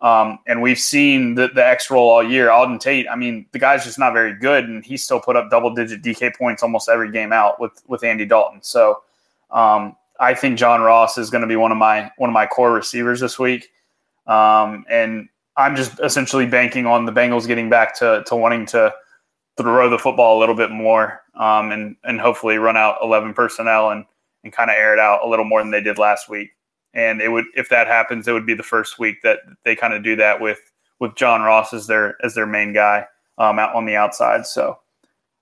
um, 0.00 0.38
and 0.46 0.60
we've 0.60 0.78
seen 0.78 1.34
the, 1.34 1.48
the 1.48 1.66
X 1.66 1.90
roll 1.90 2.10
all 2.10 2.22
year. 2.22 2.48
Auden 2.48 2.78
Tate, 2.78 3.06
I 3.10 3.16
mean, 3.16 3.46
the 3.52 3.58
guy's 3.58 3.84
just 3.84 3.98
not 3.98 4.12
very 4.12 4.34
good, 4.34 4.64
and 4.64 4.84
he 4.84 4.96
still 4.96 5.20
put 5.20 5.36
up 5.36 5.50
double 5.50 5.74
digit 5.74 6.02
DK 6.02 6.36
points 6.36 6.62
almost 6.62 6.88
every 6.88 7.10
game 7.10 7.32
out 7.32 7.60
with 7.60 7.82
with 7.86 8.04
Andy 8.04 8.26
Dalton. 8.26 8.62
So, 8.62 9.02
um, 9.50 9.96
I 10.20 10.34
think 10.34 10.58
John 10.58 10.80
Ross 10.82 11.18
is 11.18 11.30
going 11.30 11.42
to 11.42 11.48
be 11.48 11.56
one 11.56 11.72
of 11.72 11.78
my 11.78 12.10
one 12.18 12.28
of 12.28 12.34
my 12.34 12.46
core 12.46 12.72
receivers 12.72 13.20
this 13.20 13.38
week, 13.38 13.70
um, 14.26 14.84
and 14.90 15.28
I'm 15.56 15.76
just 15.76 15.98
essentially 16.00 16.46
banking 16.46 16.86
on 16.86 17.06
the 17.06 17.12
Bengals 17.12 17.46
getting 17.46 17.70
back 17.70 17.96
to 17.98 18.22
to 18.26 18.36
wanting 18.36 18.66
to 18.66 18.92
throw 19.56 19.88
the 19.88 19.98
football 19.98 20.38
a 20.38 20.40
little 20.40 20.54
bit 20.54 20.70
more 20.70 21.22
um, 21.34 21.72
and 21.72 21.96
and 22.04 22.20
hopefully 22.20 22.58
run 22.58 22.76
out 22.76 22.98
11 23.02 23.32
personnel 23.34 23.90
and 23.90 24.04
and 24.44 24.52
kind 24.52 24.70
of 24.70 24.76
air 24.76 24.92
it 24.92 25.00
out 25.00 25.24
a 25.24 25.28
little 25.28 25.44
more 25.44 25.60
than 25.62 25.70
they 25.70 25.80
did 25.80 25.98
last 25.98 26.28
week. 26.28 26.50
And 26.96 27.20
it 27.20 27.28
would 27.28 27.44
if 27.54 27.68
that 27.68 27.86
happens, 27.86 28.26
it 28.26 28.32
would 28.32 28.46
be 28.46 28.54
the 28.54 28.62
first 28.62 28.98
week 28.98 29.22
that 29.22 29.40
they 29.64 29.76
kind 29.76 29.94
of 29.94 30.02
do 30.02 30.16
that 30.16 30.40
with 30.40 30.58
with 30.98 31.14
John 31.14 31.42
Ross 31.42 31.72
as 31.72 31.86
their 31.86 32.16
as 32.24 32.34
their 32.34 32.46
main 32.46 32.72
guy 32.72 33.06
um, 33.38 33.58
out 33.58 33.74
on 33.74 33.84
the 33.84 33.94
outside. 33.94 34.46
So 34.46 34.78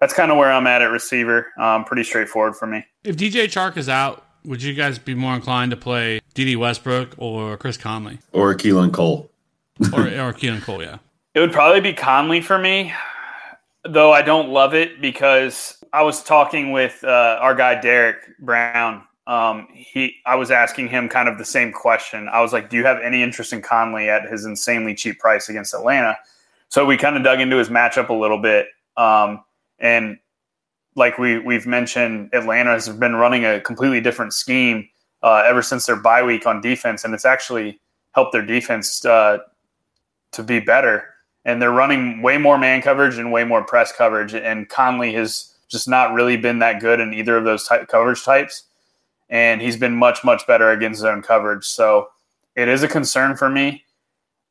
that's 0.01 0.13
kind 0.13 0.31
of 0.31 0.37
where 0.37 0.53
I'm 0.53 0.67
at 0.67 0.83
at 0.83 0.91
receiver. 0.91 1.53
Um, 1.59 1.85
pretty 1.85 2.05
straightforward 2.05 2.57
for 2.57 2.67
me. 2.67 2.85
If 3.05 3.17
DJ 3.17 3.45
Chark 3.45 3.77
is 3.77 3.89
out, 3.89 4.27
would 4.45 4.63
you 4.63 4.75
guys 4.75 4.99
be 4.99 5.15
more 5.15 5.35
inclined 5.35 5.71
to 5.71 5.77
play 5.77 6.21
Dede 6.35 6.59
Westbrook 6.59 7.15
or 7.17 7.57
Chris 7.57 7.77
Conley 7.77 8.19
or 8.33 8.55
Keelan 8.55 8.93
Cole 8.93 9.31
or 9.93 10.01
or 10.03 10.33
Keelan 10.35 10.63
Cole? 10.63 10.83
Yeah, 10.83 10.99
it 11.35 11.41
would 11.41 11.53
probably 11.53 11.81
be 11.81 11.93
Conley 11.93 12.41
for 12.41 12.59
me 12.59 12.93
though 13.85 14.13
I 14.13 14.23
don't 14.23 14.49
love 14.49 14.75
it 14.75 15.01
because 15.01 15.83
I 15.93 16.03
was 16.03 16.23
talking 16.23 16.73
with 16.73 17.03
uh, 17.05 17.39
our 17.41 17.55
guy 17.55 17.81
Derek 17.81 18.39
Brown 18.39 19.05
um, 19.27 19.69
he 19.73 20.17
I 20.27 20.37
was 20.37 20.51
asking 20.51 20.89
him 20.89 21.09
kind 21.09 21.29
of 21.29 21.39
the 21.39 21.45
same 21.45 21.73
question. 21.73 22.29
I 22.29 22.41
was 22.41 22.53
like, 22.53 22.69
"Do 22.69 22.77
you 22.77 22.85
have 22.85 23.01
any 23.01 23.23
interest 23.23 23.53
in 23.53 23.63
Conley 23.63 24.09
at 24.11 24.29
his 24.31 24.45
insanely 24.45 24.95
cheap 24.95 25.19
price 25.19 25.49
against 25.49 25.75
Atlanta?" 25.75 26.19
So 26.69 26.85
we 26.85 26.97
kind 26.97 27.17
of 27.17 27.23
dug 27.23 27.41
into 27.41 27.57
his 27.57 27.69
matchup 27.69 28.09
a 28.09 28.15
little 28.15 28.39
bit, 28.39 28.67
um, 28.97 29.43
and 29.79 30.19
like 30.95 31.19
we 31.19 31.39
we've 31.39 31.67
mentioned, 31.67 32.31
Atlanta 32.33 32.71
has 32.71 32.89
been 32.89 33.17
running 33.17 33.45
a 33.45 33.61
completely 33.61 34.01
different 34.01 34.33
scheme 34.33 34.89
uh, 35.23 35.43
ever 35.47 35.63
since 35.63 35.87
their 35.87 35.97
bye 35.97 36.23
week 36.23 36.47
on 36.47 36.61
defense, 36.61 37.05
and 37.05 37.15
it's 37.15 37.25
actually 37.25 37.81
helped 38.13 38.33
their 38.33 38.45
defense 38.45 39.05
uh, 39.05 39.39
to 40.33 40.43
be 40.43 40.61
better. 40.61 41.05
And 41.47 41.61
they're 41.61 41.73
running 41.73 42.23
way 42.23 42.39
more 42.39 42.59
man 42.59 42.81
coverage 42.81 43.19
and 43.19 43.33
way 43.33 43.45
more 43.45 43.65
press 43.65 43.93
coverage. 43.93 44.35
And 44.35 44.69
Conley 44.69 45.13
has 45.15 45.55
just 45.69 45.89
not 45.89 46.13
really 46.13 46.37
been 46.37 46.59
that 46.61 46.81
good 46.81 47.01
in 47.01 47.13
either 47.13 47.37
of 47.37 47.45
those 47.45 47.65
type 47.67 47.89
coverage 47.89 48.25
types. 48.25 48.65
And 49.31 49.61
he's 49.61 49.77
been 49.77 49.95
much 49.97 50.25
much 50.25 50.47
better 50.47 50.71
against 50.71 51.01
zone 51.01 51.23
coverage. 51.23 51.65
So 51.65 52.09
it 52.57 52.69
is 52.69 52.83
a 52.83 52.89
concern 52.89 53.37
for 53.37 53.49
me. 53.49 53.85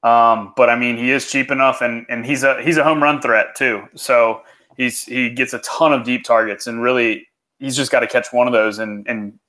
Um, 0.04 0.54
but 0.58 0.70
I 0.70 0.76
mean, 0.76 0.98
he 0.98 1.12
is 1.12 1.32
cheap 1.32 1.50
enough, 1.50 1.82
and 1.82 2.06
and 2.10 2.26
he's 2.26 2.44
a 2.44 2.62
he's 2.62 2.78
a 2.78 2.84
home 2.84 3.02
run 3.02 3.22
threat 3.22 3.56
too. 3.56 3.84
So 3.96 4.42
he's 4.76 5.04
he 5.04 5.30
gets 5.30 5.54
a 5.54 5.60
ton 5.60 5.94
of 5.94 6.04
deep 6.04 6.24
targets, 6.24 6.68
and 6.68 6.82
really 6.82 7.28
he's 7.60 7.76
just 7.76 7.92
got 7.92 8.02
to 8.02 8.08
catch 8.08 8.28
one 8.34 8.48
of 8.48 8.54
those, 8.54 8.80
and 8.80 9.08
and 9.08 9.40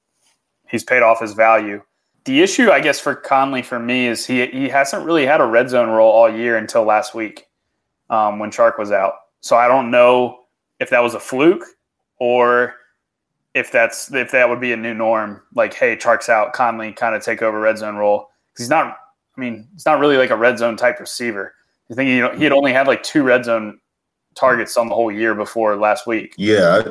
he's 0.68 0.84
paid 0.84 1.02
off 1.02 1.20
his 1.20 1.32
value. 1.34 1.82
The 2.24 2.40
issue, 2.40 2.70
I 2.70 2.80
guess, 2.80 3.00
for 3.00 3.14
Conley 3.14 3.62
for 3.62 3.80
me 3.80 4.06
is 4.06 4.24
he 4.24 4.46
he 4.46 4.68
hasn't 4.68 5.04
really 5.04 5.26
had 5.26 5.40
a 5.40 5.46
red 5.46 5.68
zone 5.68 5.90
role 5.90 6.12
all 6.12 6.32
year 6.32 6.56
until 6.56 6.84
last 6.84 7.14
week 7.14 7.48
um, 8.08 8.38
when 8.38 8.50
Chark 8.50 8.78
was 8.78 8.92
out. 8.92 9.14
So 9.40 9.56
I 9.56 9.66
don't 9.66 9.90
know 9.90 10.40
if 10.80 10.88
that 10.90 11.00
was 11.00 11.14
a 11.14 11.20
fluke 11.20 11.64
or 12.18 12.74
if 13.54 13.70
that's 13.70 14.12
if 14.12 14.30
that 14.32 14.48
would 14.48 14.60
be 14.60 14.72
a 14.72 14.76
new 14.76 14.94
norm. 14.94 15.42
Like, 15.54 15.74
hey, 15.74 15.96
Chark's 15.96 16.28
out, 16.28 16.52
Conley 16.52 16.92
kind 16.92 17.14
of 17.14 17.22
take 17.22 17.42
over 17.42 17.58
red 17.58 17.78
zone 17.78 17.96
role 17.96 18.28
because 18.52 18.64
he's 18.64 18.70
not. 18.70 18.98
I 19.36 19.40
mean, 19.40 19.66
it's 19.74 19.86
not 19.86 19.98
really 19.98 20.16
like 20.16 20.30
a 20.30 20.36
red 20.36 20.58
zone 20.58 20.76
type 20.76 21.00
receiver. 21.00 21.54
I 21.90 21.94
think 21.94 22.08
you 22.08 22.30
he 22.36 22.44
had 22.44 22.52
only 22.52 22.72
had 22.72 22.86
like 22.86 23.02
two 23.02 23.22
red 23.22 23.44
zone 23.44 23.80
targets 24.34 24.76
on 24.76 24.88
the 24.88 24.94
whole 24.94 25.10
year 25.10 25.34
before 25.34 25.76
last 25.76 26.06
week. 26.06 26.34
Yeah, 26.36 26.82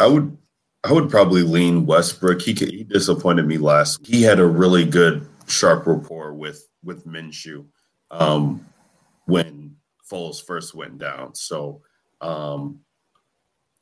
I, 0.00 0.04
I 0.04 0.06
would 0.06 0.36
I 0.84 0.92
would 0.92 1.10
probably 1.10 1.42
lean 1.42 1.86
Westbrook. 1.86 2.40
He 2.40 2.52
he 2.52 2.84
disappointed 2.84 3.46
me 3.46 3.58
last. 3.58 4.04
He 4.06 4.22
had 4.22 4.38
a 4.38 4.46
really 4.46 4.84
good 4.84 5.28
sharp 5.46 5.86
rapport 5.86 6.34
with 6.34 6.68
with 6.84 7.06
Minshew 7.06 7.66
um, 8.10 8.64
when 9.26 9.76
Foles 10.10 10.42
first 10.42 10.74
went 10.74 10.98
down. 10.98 11.34
So 11.34 11.82
um, 12.20 12.80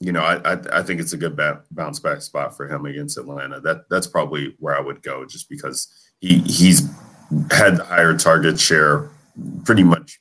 you 0.00 0.12
know, 0.12 0.20
I, 0.20 0.52
I, 0.52 0.58
I 0.72 0.82
think 0.82 1.00
it's 1.00 1.12
a 1.12 1.16
good 1.16 1.38
bounce 1.70 2.00
back 2.00 2.22
spot 2.22 2.56
for 2.56 2.68
him 2.68 2.84
against 2.86 3.16
Atlanta. 3.16 3.60
That 3.60 3.88
that's 3.88 4.06
probably 4.06 4.54
where 4.58 4.76
I 4.76 4.80
would 4.80 5.02
go, 5.02 5.24
just 5.24 5.48
because 5.48 5.88
he 6.20 6.38
he's 6.40 6.88
had 7.50 7.78
the 7.78 7.84
higher 7.84 8.16
target 8.16 8.60
share 8.60 9.10
pretty 9.64 9.82
much 9.82 10.20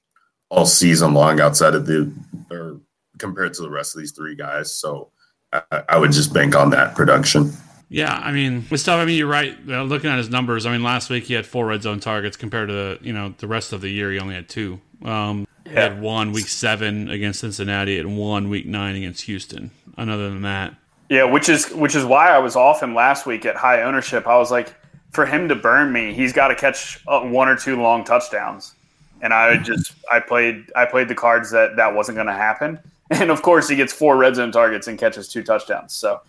all 0.50 0.66
season 0.66 1.14
long 1.14 1.40
outside 1.40 1.74
of 1.74 1.86
the 1.86 2.12
or 2.52 2.80
compared 3.18 3.54
to 3.56 3.62
the 3.62 3.70
rest 3.70 3.96
of 3.96 4.00
these 4.00 4.12
three 4.12 4.36
guys. 4.36 4.74
So 4.74 5.12
I, 5.52 5.84
I 5.90 5.98
would 5.98 6.12
just 6.12 6.34
bank 6.34 6.56
on 6.56 6.70
that 6.72 6.96
production. 6.96 7.52
Yeah, 7.90 8.12
I 8.12 8.32
mean, 8.32 8.66
with 8.72 8.82
stuff, 8.82 9.00
I 9.00 9.06
mean, 9.06 9.18
you're 9.18 9.28
right. 9.28 9.56
Uh, 9.68 9.84
looking 9.84 10.10
at 10.10 10.18
his 10.18 10.30
numbers, 10.30 10.66
I 10.66 10.72
mean, 10.72 10.82
last 10.82 11.12
week 11.12 11.26
he 11.26 11.36
had 11.36 11.46
four 11.46 11.68
red 11.68 11.84
zone 11.84 12.00
targets 12.00 12.36
compared 12.38 12.70
to 12.70 12.98
you 13.02 13.14
know 13.14 13.36
the 13.38 13.48
rest 13.48 13.74
of 13.74 13.82
the 13.82 13.90
year 13.90 14.12
he 14.12 14.20
only 14.20 14.36
had 14.36 14.50
two. 14.50 14.80
Um, 15.04 15.48
He 15.66 15.72
had 15.72 16.02
one 16.02 16.32
week 16.32 16.48
seven 16.48 17.10
against 17.10 17.40
Cincinnati 17.40 18.00
and 18.00 18.18
one 18.18 18.50
week 18.50 18.66
nine 18.66 18.96
against 18.96 19.24
Houston. 19.24 19.72
And 19.98 20.10
other 20.10 20.30
than 20.30 20.42
that, 20.44 20.76
Yeah, 21.10 21.24
which 21.26 21.50
is 21.50 21.70
which 21.72 21.96
is 21.96 22.04
why 22.06 22.30
I 22.30 22.40
was 22.40 22.56
off 22.56 22.82
him 22.82 22.96
last 22.96 23.26
week 23.26 23.46
at 23.46 23.56
high 23.56 23.82
ownership. 23.84 24.28
I 24.28 24.38
was 24.38 24.52
like, 24.52 24.74
for 25.12 25.26
him 25.26 25.48
to 25.50 25.56
burn 25.56 25.92
me, 25.94 26.14
he's 26.14 26.34
got 26.34 26.48
to 26.48 26.56
catch 26.56 27.00
uh, 27.08 27.22
one 27.22 27.48
or 27.48 27.56
two 27.56 27.80
long 27.80 28.04
touchdowns, 28.04 28.74
and 29.22 29.34
I 29.34 29.58
just 29.58 29.94
I 30.12 30.20
played 30.20 30.72
I 30.76 30.86
played 30.86 31.08
the 31.08 31.16
cards 31.16 31.52
that 31.52 31.76
that 31.76 31.94
wasn't 31.94 32.16
going 32.16 32.28
to 32.28 32.34
happen, 32.34 32.80
and 33.12 33.30
of 33.30 33.42
course 33.42 33.70
he 33.70 33.76
gets 33.76 33.94
four 33.94 34.18
red 34.18 34.36
zone 34.36 34.52
targets 34.52 34.88
and 34.88 34.98
catches 34.98 35.28
two 35.28 35.44
touchdowns. 35.44 35.94
So, 35.94 36.22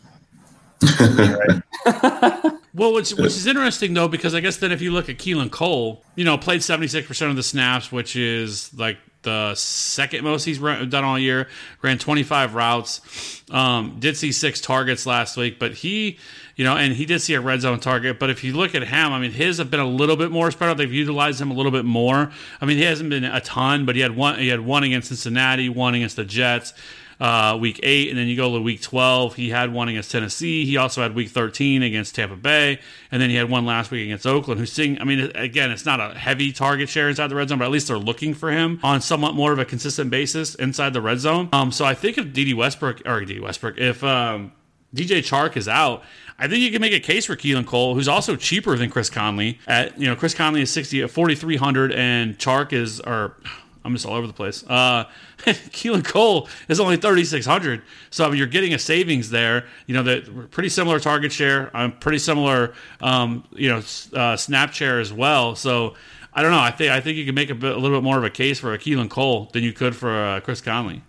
right. 1.01 1.63
Well, 2.75 2.93
which 2.93 3.13
which 3.13 3.37
is 3.37 3.47
interesting 3.47 3.95
though, 3.95 4.09
because 4.09 4.35
I 4.35 4.41
guess 4.41 4.57
then 4.57 4.73
if 4.73 4.83
you 4.83 4.91
look 4.91 5.09
at 5.09 5.17
Keelan 5.17 5.51
Cole, 5.51 6.03
you 6.17 6.25
know, 6.25 6.37
played 6.37 6.63
seventy 6.63 6.89
six 6.89 7.07
percent 7.07 7.31
of 7.31 7.37
the 7.37 7.43
snaps, 7.43 7.93
which 7.93 8.17
is 8.17 8.77
like 8.77 8.99
the 9.23 9.55
second 9.55 10.25
most 10.25 10.45
he's 10.45 10.59
run, 10.59 10.91
done 10.91 11.05
all 11.05 11.19
year. 11.19 11.49
Ran 11.83 11.99
twenty 11.99 12.25
five 12.25 12.57
routes. 12.57 13.43
Um, 13.51 13.99
did 14.01 14.17
see 14.17 14.33
six 14.33 14.61
targets 14.61 15.07
last 15.07 15.37
week, 15.37 15.61
but 15.61 15.75
he, 15.75 16.19
you 16.57 16.65
know, 16.65 16.77
and 16.77 16.93
he 16.93 17.07
did 17.07 17.21
see 17.21 17.35
a 17.35 17.41
red 17.41 17.61
zone 17.61 17.79
target. 17.79 18.19
But 18.19 18.31
if 18.31 18.43
you 18.43 18.55
look 18.55 18.75
at 18.75 18.83
him, 18.83 19.13
I 19.13 19.21
mean, 19.21 19.31
his 19.31 19.59
have 19.59 19.71
been 19.71 19.79
a 19.79 19.89
little 19.89 20.17
bit 20.17 20.33
more 20.33 20.51
spread 20.51 20.71
out. 20.71 20.77
They've 20.77 20.93
utilized 20.93 21.41
him 21.41 21.53
a 21.53 21.55
little 21.55 21.73
bit 21.73 21.85
more. 21.85 22.33
I 22.61 22.67
mean, 22.67 22.77
he 22.77 22.83
hasn't 22.83 23.09
been 23.09 23.25
a 23.25 23.41
ton, 23.41 23.87
but 23.87 23.95
he 23.95 24.01
had 24.01 24.17
one. 24.17 24.41
He 24.41 24.49
had 24.49 24.61
one 24.61 24.83
against 24.83 25.09
Cincinnati, 25.09 25.69
one 25.69 25.95
against 25.95 26.17
the 26.17 26.25
Jets 26.25 26.73
uh, 27.21 27.57
week 27.61 27.81
eight, 27.83 28.09
and 28.09 28.19
then 28.19 28.27
you 28.27 28.37
go 28.37 28.55
to 28.55 28.61
week 28.61 28.83
12. 28.83 29.35
He 29.35 29.51
had 29.51 29.73
one 29.73 29.89
against 29.89 30.11
Tennessee. 30.11 30.65
He 30.65 30.77
also 30.77 31.03
had 31.03 31.15
week 31.15 31.31
13 31.31 31.83
against 31.83 32.15
Tampa 32.15 32.37
Bay, 32.37 32.81
and 33.11 33.21
then 33.21 33.31
he 33.31 33.37
had 33.37 33.51
one 33.51 33.65
last 33.65 33.91
week 33.91 34.05
against 34.05 34.27
Oakland. 34.27 34.61
Who's 34.61 34.73
seeing? 34.73 35.01
I 35.01 35.05
mean, 35.05 35.31
again, 35.35 35.71
it's 35.71 35.87
not 35.87 36.01
a 36.01 36.19
heavy 36.19 36.53
target 36.53 36.89
share 36.89 37.09
inside 37.09 37.29
the 37.29 37.37
red 37.37 37.49
zone, 37.49 37.59
but 37.59 37.67
at 37.67 37.71
least 37.71 37.89
they're 37.89 37.97
looking 37.99 38.35
for 38.35 38.51
him 38.51 38.81
on 38.83 39.01
somewhat 39.01 39.35
more 39.35 39.53
of 39.53 39.59
a 39.59 39.65
consistent 39.65 40.11
basis 40.11 40.55
inside 40.55 40.93
the 40.93 41.03
red 41.03 41.19
zone. 41.19 41.49
Um, 41.53 41.73
so 41.73 41.85
I 41.85 41.95
think 41.95 42.19
if 42.19 42.33
Dede 42.33 42.55
Westbrook 42.55 43.03
or 43.07 43.25
Dede 43.25 43.41
Westbrook, 43.41 43.79
if 43.79 44.03
um, 44.03 44.53
DJ 44.95 45.19
Chark 45.19 45.57
is 45.57 45.69
out, 45.69 46.03
I 46.39 46.49
think 46.49 46.63
you 46.63 46.71
can 46.71 46.81
make 46.81 46.93
a 46.93 47.01
case 47.01 47.27
for 47.27 47.37
Keelan 47.37 47.67
Cole, 47.67 47.95
who's 47.95 48.09
also 48.09 48.35
cheaper 48.35 48.77
than 48.77 48.91
Chris 48.91 49.09
Conley. 49.09 49.59
At 49.67 49.99
you 49.99 50.07
know, 50.07 50.17
Chris 50.17 50.35
Conley 50.35 50.63
is 50.63 50.71
sixty 50.71 51.03
at 51.03 51.11
forty 51.11 51.35
three 51.35 51.57
hundred, 51.57 51.93
and 51.93 52.39
Chark 52.39 52.73
is 52.73 53.01
or 53.01 53.37
I'm 53.85 53.93
just 53.93 54.07
all 54.07 54.15
over 54.15 54.27
the 54.27 54.33
place. 54.33 54.65
Uh, 54.67 55.05
Keelan 55.39 56.05
Cole 56.05 56.49
is 56.69 56.81
only 56.81 56.97
3,600. 56.97 57.83
So 58.11 58.25
I 58.25 58.29
mean, 58.29 58.39
you're 58.39 58.47
getting 58.47 58.75
a 58.75 58.79
savings 58.79 59.31
there. 59.31 59.67
You 59.87 59.95
know, 59.95 60.03
that 60.05 60.51
pretty 60.51 60.71
similar 60.71 60.99
target 60.99 61.33
share. 61.33 61.75
Um, 61.77 61.93
pretty 61.93 62.19
similar, 62.19 62.75
um, 63.01 63.45
you 63.53 63.69
know, 63.69 63.83
uh, 64.15 64.37
snap 64.37 64.73
share 64.73 65.01
as 65.01 65.13
well. 65.13 65.55
So 65.55 65.95
I 66.33 66.43
don't 66.43 66.51
know. 66.51 66.61
I 66.61 66.71
think 66.71 66.91
I 66.91 67.01
think 67.01 67.17
you 67.19 67.25
can 67.25 67.35
make 67.35 67.51
a, 67.51 67.55
bit, 67.55 67.73
a 67.73 67.79
little 67.79 67.97
bit 67.99 68.05
more 68.05 68.19
of 68.19 68.25
a 68.25 68.31
case 68.31 68.59
for 68.59 68.73
a 68.73 68.79
Keelan 68.79 69.11
Cole 69.11 69.51
than 69.53 69.63
you 69.63 69.73
could 69.73 69.95
for 69.95 70.11
uh, 70.11 70.41
Chris 70.41 70.61
Conley. 70.61 71.03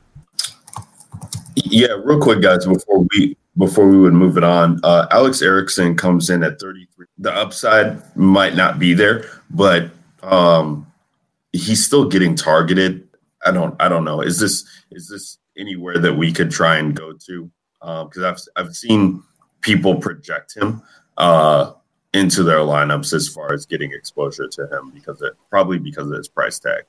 Yeah, 1.55 1.97
real 2.03 2.19
quick, 2.19 2.41
guys, 2.41 2.65
before 2.65 3.05
we 3.11 3.37
before 3.57 3.87
we 3.87 3.97
would 3.97 4.13
move 4.13 4.37
it 4.37 4.43
on, 4.43 4.79
uh, 4.83 5.07
Alex 5.11 5.41
Erickson 5.41 5.95
comes 5.95 6.29
in 6.29 6.43
at 6.43 6.59
33. 6.59 7.05
The 7.19 7.33
upside 7.33 8.15
might 8.17 8.55
not 8.55 8.79
be 8.79 8.93
there, 8.93 9.25
but 9.49 9.89
um, 10.21 10.85
he's 11.55 11.85
still 11.85 12.07
getting 12.07 12.35
targeted. 12.35 13.07
I 13.45 13.51
don't 13.51 13.79
I 13.81 13.89
don't 13.89 14.03
know. 14.03 14.21
Is 14.21 14.39
this 14.39 14.65
is 14.91 15.07
this 15.07 15.37
anywhere 15.57 15.97
that 15.99 16.13
we 16.13 16.31
could 16.31 16.51
try 16.51 16.77
and 16.77 16.95
go 16.95 17.13
to? 17.13 17.51
Because 17.79 18.23
I've 18.23 18.65
I've 18.65 18.75
seen 18.75 19.23
people 19.61 19.95
project 19.95 20.55
him 20.55 20.81
uh, 21.17 21.73
into 22.13 22.43
their 22.43 22.59
lineups 22.59 23.13
as 23.13 23.27
far 23.27 23.53
as 23.53 23.65
getting 23.65 23.91
exposure 23.91 24.47
to 24.47 24.67
him 24.67 24.91
because 24.91 25.21
it 25.21 25.33
probably 25.49 25.79
because 25.79 26.07
of 26.07 26.17
his 26.17 26.27
price 26.27 26.59
tag. 26.59 26.83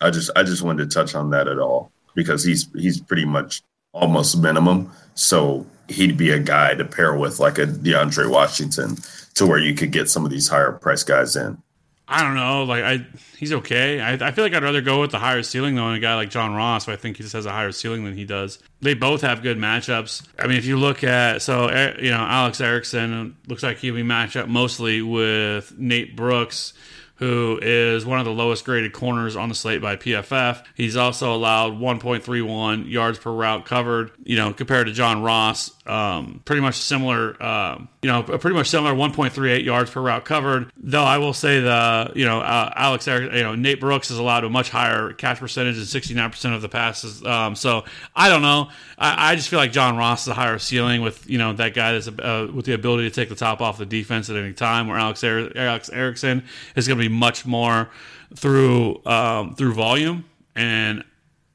I 0.00 0.10
just 0.10 0.30
I 0.36 0.42
just 0.42 0.62
wanted 0.62 0.90
to 0.90 0.94
touch 0.94 1.14
on 1.14 1.30
that 1.30 1.48
at 1.48 1.58
all 1.58 1.90
because 2.14 2.44
he's 2.44 2.68
he's 2.74 3.00
pretty 3.00 3.24
much 3.24 3.62
almost 3.92 4.38
minimum. 4.38 4.92
So 5.14 5.66
he'd 5.88 6.16
be 6.18 6.30
a 6.30 6.38
guy 6.38 6.74
to 6.74 6.84
pair 6.84 7.14
with 7.14 7.40
like 7.40 7.58
a 7.58 7.66
DeAndre 7.66 8.30
Washington 8.30 8.96
to 9.34 9.46
where 9.46 9.58
you 9.58 9.74
could 9.74 9.92
get 9.92 10.10
some 10.10 10.24
of 10.24 10.30
these 10.30 10.48
higher 10.48 10.72
price 10.72 11.02
guys 11.02 11.36
in. 11.36 11.62
I 12.08 12.22
don't 12.22 12.36
know. 12.36 12.62
Like 12.64 12.84
I, 12.84 13.06
he's 13.36 13.52
okay. 13.52 14.00
I, 14.00 14.12
I 14.12 14.30
feel 14.30 14.44
like 14.44 14.54
I'd 14.54 14.62
rather 14.62 14.80
go 14.80 15.00
with 15.00 15.10
the 15.10 15.18
higher 15.18 15.42
ceiling 15.42 15.74
though, 15.74 15.88
and 15.88 15.96
a 15.96 16.00
guy 16.00 16.14
like 16.14 16.30
John 16.30 16.54
Ross, 16.54 16.86
who 16.86 16.92
I 16.92 16.96
think 16.96 17.16
he 17.16 17.24
just 17.24 17.32
has 17.32 17.46
a 17.46 17.50
higher 17.50 17.72
ceiling 17.72 18.04
than 18.04 18.16
he 18.16 18.24
does. 18.24 18.60
They 18.80 18.94
both 18.94 19.22
have 19.22 19.42
good 19.42 19.58
matchups. 19.58 20.26
I 20.38 20.46
mean, 20.46 20.56
if 20.56 20.66
you 20.66 20.76
look 20.78 21.02
at 21.02 21.42
so 21.42 21.68
you 21.98 22.10
know 22.10 22.18
Alex 22.18 22.60
Erickson 22.60 23.36
looks 23.48 23.64
like 23.64 23.78
he'll 23.78 23.94
be 23.94 24.04
matched 24.04 24.36
up 24.36 24.48
mostly 24.48 25.02
with 25.02 25.76
Nate 25.76 26.14
Brooks. 26.14 26.74
Who 27.16 27.58
is 27.62 28.04
one 28.04 28.18
of 28.18 28.26
the 28.26 28.30
lowest 28.30 28.64
graded 28.66 28.92
corners 28.92 29.36
on 29.36 29.48
the 29.48 29.54
slate 29.54 29.80
by 29.80 29.96
PFF? 29.96 30.62
He's 30.74 30.96
also 30.96 31.34
allowed 31.34 31.72
1.31 31.74 32.90
yards 32.90 33.18
per 33.18 33.32
route 33.32 33.64
covered. 33.64 34.10
You 34.22 34.36
know, 34.36 34.52
compared 34.52 34.86
to 34.88 34.92
John 34.92 35.22
Ross, 35.22 35.70
um, 35.86 36.42
pretty 36.44 36.60
much 36.60 36.74
similar. 36.74 37.42
Um, 37.42 37.88
you 38.02 38.10
know, 38.10 38.22
pretty 38.22 38.54
much 38.54 38.68
similar 38.68 38.94
1.38 38.94 39.64
yards 39.64 39.90
per 39.90 40.02
route 40.02 40.24
covered. 40.26 40.70
Though 40.76 41.04
I 41.04 41.16
will 41.18 41.32
say 41.32 41.60
the 41.60 42.12
you 42.14 42.26
know 42.26 42.40
uh, 42.40 42.72
Alex, 42.76 43.06
you 43.06 43.30
know 43.30 43.54
Nate 43.54 43.80
Brooks 43.80 44.10
is 44.10 44.18
allowed 44.18 44.44
a 44.44 44.50
much 44.50 44.68
higher 44.68 45.12
catch 45.14 45.38
percentage 45.38 45.76
than 45.76 45.86
69 45.86 46.30
percent 46.30 46.54
of 46.54 46.60
the 46.60 46.68
passes. 46.68 47.24
Um, 47.24 47.56
so 47.56 47.84
I 48.14 48.28
don't 48.28 48.42
know. 48.42 48.68
I, 48.98 49.32
I, 49.32 49.36
just 49.36 49.48
feel 49.48 49.58
like 49.58 49.72
John 49.72 49.96
Ross 49.96 50.22
is 50.22 50.28
a 50.28 50.34
higher 50.34 50.58
ceiling 50.58 51.02
with 51.02 51.28
you 51.28 51.38
know 51.38 51.52
that 51.54 51.74
guy 51.74 51.92
that's 51.92 52.08
uh, 52.08 52.48
with 52.52 52.64
the 52.64 52.72
ability 52.72 53.08
to 53.08 53.14
take 53.14 53.28
the 53.28 53.34
top 53.34 53.60
off 53.60 53.78
the 53.78 53.86
defense 53.86 54.30
at 54.30 54.36
any 54.36 54.52
time. 54.52 54.88
Where 54.88 54.96
Alex 54.98 55.22
er- 55.22 55.52
Alex 55.54 55.90
Erickson 55.90 56.44
is 56.74 56.88
going 56.88 56.98
to 56.98 57.08
be 57.08 57.14
much 57.14 57.44
more 57.44 57.90
through 58.34 59.04
um, 59.06 59.54
through 59.54 59.74
volume 59.74 60.24
and 60.56 61.04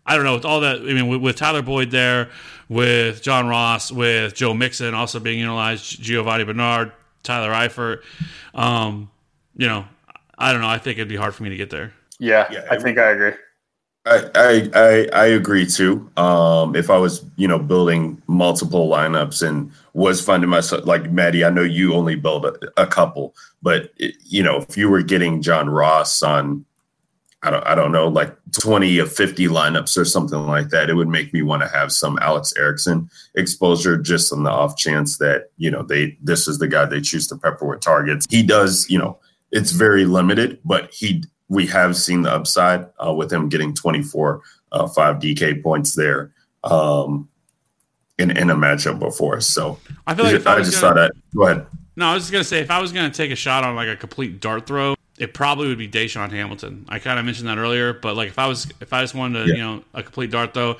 I 0.05 0.15
don't 0.15 0.23
know 0.23 0.35
with 0.35 0.45
all 0.45 0.61
that. 0.61 0.77
I 0.77 0.93
mean, 0.93 1.07
with, 1.07 1.21
with, 1.21 1.35
Tyler 1.35 1.61
Boyd 1.61 1.91
there, 1.91 2.29
with 2.69 3.21
John 3.21 3.47
Ross, 3.47 3.91
with 3.91 4.33
Joe 4.33 4.53
Mixon 4.53 4.93
also 4.93 5.19
being 5.19 5.39
utilized, 5.39 6.01
Giovani 6.01 6.45
Bernard, 6.45 6.91
Tyler 7.23 7.51
Eifert. 7.51 8.01
Um, 8.53 9.09
you 9.55 9.67
know, 9.67 9.85
I 10.37 10.53
don't 10.53 10.61
know. 10.61 10.67
I 10.67 10.77
think 10.77 10.97
it'd 10.97 11.09
be 11.09 11.15
hard 11.15 11.35
for 11.35 11.43
me 11.43 11.49
to 11.49 11.57
get 11.57 11.69
there. 11.69 11.93
Yeah, 12.19 12.47
Yeah, 12.51 12.65
I 12.69 12.77
think 12.77 12.97
I 12.97 13.11
agree. 13.11 13.33
I, 14.05 14.69
I 14.73 15.09
I 15.13 15.25
agree 15.27 15.65
too. 15.65 16.09
Um, 16.17 16.75
if 16.75 16.89
I 16.89 16.97
was 16.97 17.23
you 17.35 17.47
know 17.47 17.59
building 17.59 18.19
multiple 18.25 18.89
lineups 18.89 19.47
and 19.47 19.71
was 19.93 20.23
finding 20.23 20.49
myself 20.49 20.87
like 20.87 21.11
Maddie, 21.11 21.45
I 21.45 21.51
know 21.51 21.61
you 21.61 21.93
only 21.93 22.15
build 22.15 22.45
a, 22.45 22.55
a 22.81 22.87
couple, 22.87 23.35
but 23.61 23.91
it, 23.97 24.15
you 24.25 24.41
know 24.41 24.57
if 24.57 24.75
you 24.75 24.89
were 24.89 25.03
getting 25.03 25.43
John 25.43 25.69
Ross 25.69 26.23
on, 26.23 26.65
I 27.43 27.51
don't 27.51 27.63
I 27.67 27.75
don't 27.75 27.91
know 27.91 28.07
like 28.07 28.35
twenty 28.59 28.97
of 28.97 29.13
fifty 29.13 29.47
lineups 29.47 29.95
or 29.95 30.05
something 30.05 30.47
like 30.47 30.69
that, 30.69 30.89
it 30.89 30.95
would 30.95 31.07
make 31.07 31.31
me 31.31 31.43
want 31.43 31.61
to 31.61 31.67
have 31.67 31.91
some 31.91 32.17
Alex 32.23 32.55
Erickson 32.57 33.07
exposure 33.35 33.97
just 33.97 34.33
on 34.33 34.41
the 34.41 34.49
off 34.49 34.77
chance 34.77 35.19
that 35.19 35.51
you 35.57 35.69
know 35.69 35.83
they 35.83 36.17
this 36.23 36.47
is 36.47 36.57
the 36.57 36.67
guy 36.67 36.85
they 36.85 37.01
choose 37.01 37.27
to 37.27 37.37
pepper 37.37 37.67
with 37.67 37.81
targets. 37.81 38.25
He 38.31 38.41
does 38.41 38.89
you 38.89 38.97
know 38.97 39.19
it's 39.51 39.73
very 39.73 40.05
limited, 40.05 40.59
but 40.65 40.91
he 40.91 41.23
we 41.51 41.67
have 41.67 41.97
seen 41.97 42.21
the 42.21 42.31
upside 42.31 42.87
uh, 43.05 43.13
with 43.13 43.31
him 43.31 43.49
getting 43.49 43.73
24 43.73 44.41
uh, 44.71 44.87
5 44.87 45.17
DK 45.17 45.61
points 45.61 45.93
there 45.95 46.31
um, 46.63 47.27
in, 48.17 48.31
in 48.37 48.49
a 48.49 48.55
matchup 48.55 48.99
before. 48.99 49.41
So 49.41 49.77
I 50.07 50.15
feel 50.15 50.23
like 50.25 50.35
if 50.35 50.47
I, 50.47 50.55
I 50.55 50.59
just 50.61 50.79
gonna- 50.79 50.95
thought 50.95 51.13
that. 51.13 51.35
Go 51.35 51.47
ahead. 51.47 51.65
No, 51.97 52.05
I 52.07 52.13
was 52.13 52.23
just 52.23 52.31
gonna 52.31 52.45
say 52.45 52.59
if 52.61 52.71
I 52.71 52.79
was 52.79 52.93
gonna 52.93 53.09
take 53.09 53.31
a 53.31 53.35
shot 53.35 53.65
on 53.65 53.75
like 53.75 53.89
a 53.89 53.97
complete 53.97 54.39
dart 54.39 54.65
throw, 54.65 54.95
it 55.19 55.33
probably 55.33 55.67
would 55.67 55.77
be 55.77 55.89
Deshaun 55.89 56.31
Hamilton. 56.31 56.85
I 56.87 56.99
kind 56.99 57.19
of 57.19 57.25
mentioned 57.25 57.49
that 57.49 57.57
earlier, 57.57 57.91
but 57.91 58.15
like 58.15 58.29
if 58.29 58.39
I 58.39 58.47
was 58.47 58.71
if 58.79 58.93
I 58.93 59.01
just 59.01 59.13
wanted 59.13 59.43
to, 59.43 59.49
Yeah. 59.49 59.55
you 59.55 59.61
know, 59.61 59.83
a 59.93 60.01
complete 60.01 60.31
dart 60.31 60.53
throw. 60.53 60.77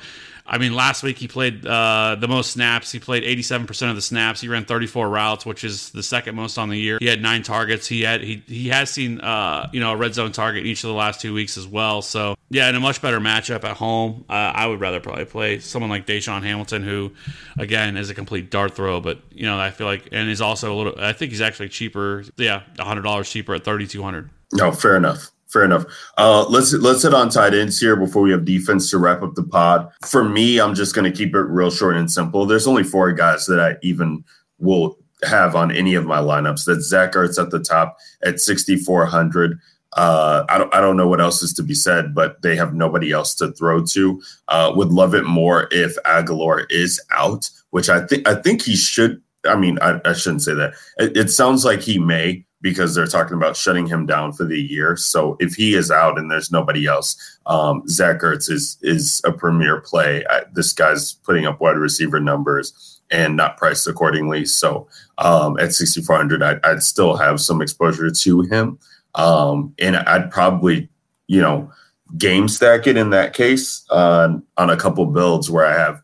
I 0.52 0.58
mean, 0.58 0.76
last 0.76 1.02
week 1.02 1.18
he 1.18 1.30
played 1.30 1.66
uh, 1.66 2.18
the 2.20 2.28
most 2.28 2.52
snaps. 2.52 2.92
He 2.92 3.00
played 3.00 3.24
87% 3.24 3.90
of 3.90 3.96
the 3.96 4.02
snaps. 4.02 4.42
He 4.42 4.50
ran 4.50 4.66
34 4.66 5.08
routes, 5.08 5.46
which 5.46 5.64
is 5.64 5.92
the 5.92 6.04
second 6.04 6.36
most 6.36 6.58
on 6.58 6.68
the 6.68 6.78
year. 6.78 6.98
He 7.00 7.08
had 7.08 7.22
nine 7.22 7.42
targets. 7.42 7.88
He 7.88 8.02
had 8.02 8.22
he 8.22 8.44
he 8.46 8.68
has 8.68 8.90
seen 8.90 9.22
uh, 9.22 9.70
you 9.72 9.80
know 9.80 9.94
a 9.94 9.96
red 9.96 10.14
zone 10.14 10.34
target 10.34 10.66
each 10.66 10.84
of 10.84 10.90
the 10.90 10.94
last 10.94 11.22
two 11.22 11.34
weeks 11.34 11.58
as 11.58 11.66
well. 11.66 12.02
So 12.02 12.36
yeah, 12.50 12.68
in 12.68 12.76
a 12.76 12.82
much 12.82 13.02
better 13.02 13.22
matchup 13.22 13.64
at 13.64 13.78
home, 13.78 14.26
uh, 14.30 14.34
I 14.34 14.68
would 14.68 14.82
rather 14.82 15.00
probably 15.00 15.24
play 15.24 15.60
someone 15.60 15.90
like 15.90 16.06
Deshaun 16.06 16.44
Hamilton, 16.44 16.84
who 16.84 17.14
again 17.58 17.96
is 17.96 18.10
a 18.10 18.14
complete 18.14 18.52
dart 18.52 18.76
throw, 18.76 19.00
but 19.00 19.20
you 19.32 19.44
know 19.44 19.58
I 19.58 19.72
feel 19.72 19.88
like 19.88 20.10
and 20.12 20.30
is 20.30 20.42
also 20.42 20.74
a 20.74 20.76
little. 20.76 20.94
I 20.98 21.14
think 21.14 21.32
he's 21.32 21.42
actually 21.42 21.70
cheaper. 21.70 22.26
Yeah, 22.36 22.64
hundred 22.78 23.04
dollars 23.04 23.32
cheaper 23.32 23.56
at 23.56 23.64
3,200. 23.64 24.30
No, 24.52 24.74
fair 24.74 24.98
enough. 24.98 25.32
Fair 25.52 25.66
enough. 25.66 25.86
Uh, 26.18 26.46
let's 26.48 26.74
let's 26.74 27.04
hit 27.04 27.14
on 27.14 27.30
tight 27.30 27.54
ends 27.54 27.80
here 27.80 27.98
before 27.98 28.22
we 28.22 28.32
have 28.32 28.46
defense 28.46 28.90
to 28.90 28.98
wrap 28.98 29.22
up 29.22 29.36
the 29.36 29.44
pod. 29.44 29.90
For 30.06 30.24
me, 30.24 30.60
I'm 30.60 30.74
just 30.74 30.96
going 30.96 31.12
to 31.12 31.16
keep 31.16 31.36
it 31.36 31.42
real 31.42 31.70
short 31.70 31.98
and 31.98 32.10
simple. 32.10 32.46
There's 32.46 32.68
only 32.68 32.84
four 32.84 33.12
guys 33.12 33.46
that 33.48 33.60
I 33.60 33.76
even 33.82 34.24
will 34.60 34.98
have 35.24 35.56
on 35.56 35.72
any 35.72 35.94
of 35.96 36.06
my 36.06 36.20
lineups. 36.20 36.66
That's 36.66 36.88
Zach 36.88 37.14
Ertz 37.14 37.42
at 37.42 37.52
the 37.52 37.60
top 37.60 37.98
at 38.24 38.40
6,400. 38.40 39.60
Uh, 39.94 40.46
I 40.48 40.58
don't 40.58 40.74
I 40.74 40.80
don't 40.80 40.96
know 40.96 41.08
what 41.08 41.20
else 41.20 41.44
is 41.44 41.54
to 41.56 41.64
be 41.64 41.74
said, 41.74 42.16
but 42.16 42.42
they 42.42 42.56
have 42.56 42.74
nobody 42.74 43.12
else 43.12 43.36
to 43.36 43.52
throw 43.52 43.84
to. 43.88 44.22
Uh, 44.48 44.72
would 44.74 44.94
love 44.94 45.14
it 45.14 45.26
more 45.26 45.68
if 45.72 45.98
Agholor 46.04 46.66
is 46.70 47.02
out, 47.12 47.50
which 47.72 47.90
I 47.90 48.06
think 48.08 48.26
I 48.26 48.36
think 48.36 48.62
he 48.62 48.78
should. 48.78 49.22
I 49.46 49.58
mean, 49.58 49.80
I, 49.82 50.00
I 50.06 50.14
shouldn't 50.14 50.44
say 50.44 50.54
that. 50.54 50.76
It, 50.98 51.18
it 51.18 51.30
sounds 51.30 51.66
like 51.66 51.82
he 51.82 52.00
may 52.00 52.46
because 52.62 52.94
they're 52.94 53.08
talking 53.08 53.36
about 53.36 53.58
shutting 53.58 53.88
him 53.88 54.06
down 54.06 54.34
for 54.34 54.46
the 54.46 54.60
year. 54.60 54.96
So 54.96 55.36
if 55.40 55.56
he 55.56 55.74
is 55.74 55.90
out 55.90 56.18
and 56.18 56.30
there's 56.30 56.52
nobody 56.52 56.86
else, 56.86 57.40
um, 57.46 57.88
Zach 57.88 58.20
Ertz 58.20 58.50
is 58.50 58.78
is 58.82 59.22
a 59.26 59.32
premier 59.32 59.82
play. 59.82 60.24
I, 60.30 60.44
this 60.54 60.74
guy's 60.74 61.14
putting 61.14 61.46
up 61.46 61.60
wide 61.60 61.78
receiver 61.78 62.20
numbers 62.20 63.02
and 63.10 63.36
not 63.36 63.58
priced 63.58 63.88
accordingly. 63.88 64.46
So 64.46 64.88
um, 65.18 65.60
at 65.60 65.74
6,400, 65.74 66.42
I'd, 66.42 66.66
I'd 66.66 66.84
still 66.84 67.18
have 67.18 67.42
some 67.42 67.62
exposure 67.62 68.10
to 68.10 68.42
him. 68.44 68.80
Um, 69.16 69.74
and 69.78 69.98
I'd 69.98 70.32
probably, 70.32 70.88
you 71.28 71.42
know, 71.42 71.70
game 72.18 72.48
stack 72.48 72.88
it 72.88 72.98
in 72.98 73.10
that 73.12 73.34
case 73.34 73.86
on 73.90 74.44
on 74.58 74.70
a 74.70 74.78
couple 74.78 75.06
builds 75.06 75.50
where 75.50 75.66
I 75.66 75.74
have 75.74 76.02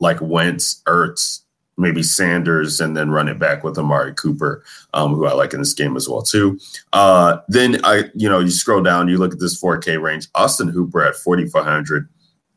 like 0.00 0.20
Wentz, 0.20 0.82
Ertz, 0.86 1.40
maybe 1.76 2.02
Sanders, 2.02 2.80
and 2.80 2.96
then 2.96 3.10
run 3.10 3.28
it 3.28 3.38
back 3.38 3.64
with 3.64 3.78
Amari 3.78 4.14
Cooper, 4.14 4.64
um, 4.94 5.14
who 5.14 5.26
I 5.26 5.32
like 5.32 5.52
in 5.52 5.60
this 5.60 5.74
game 5.74 5.96
as 5.96 6.08
well 6.08 6.22
too. 6.22 6.58
Uh, 6.92 7.38
then 7.48 7.84
I, 7.84 8.04
you 8.14 8.28
know, 8.28 8.40
you 8.40 8.50
scroll 8.50 8.82
down, 8.82 9.08
you 9.08 9.18
look 9.18 9.32
at 9.32 9.40
this 9.40 9.60
4K 9.60 10.00
range. 10.00 10.28
Austin 10.34 10.68
Hooper 10.68 11.02
at 11.02 11.16
4,400. 11.16 12.08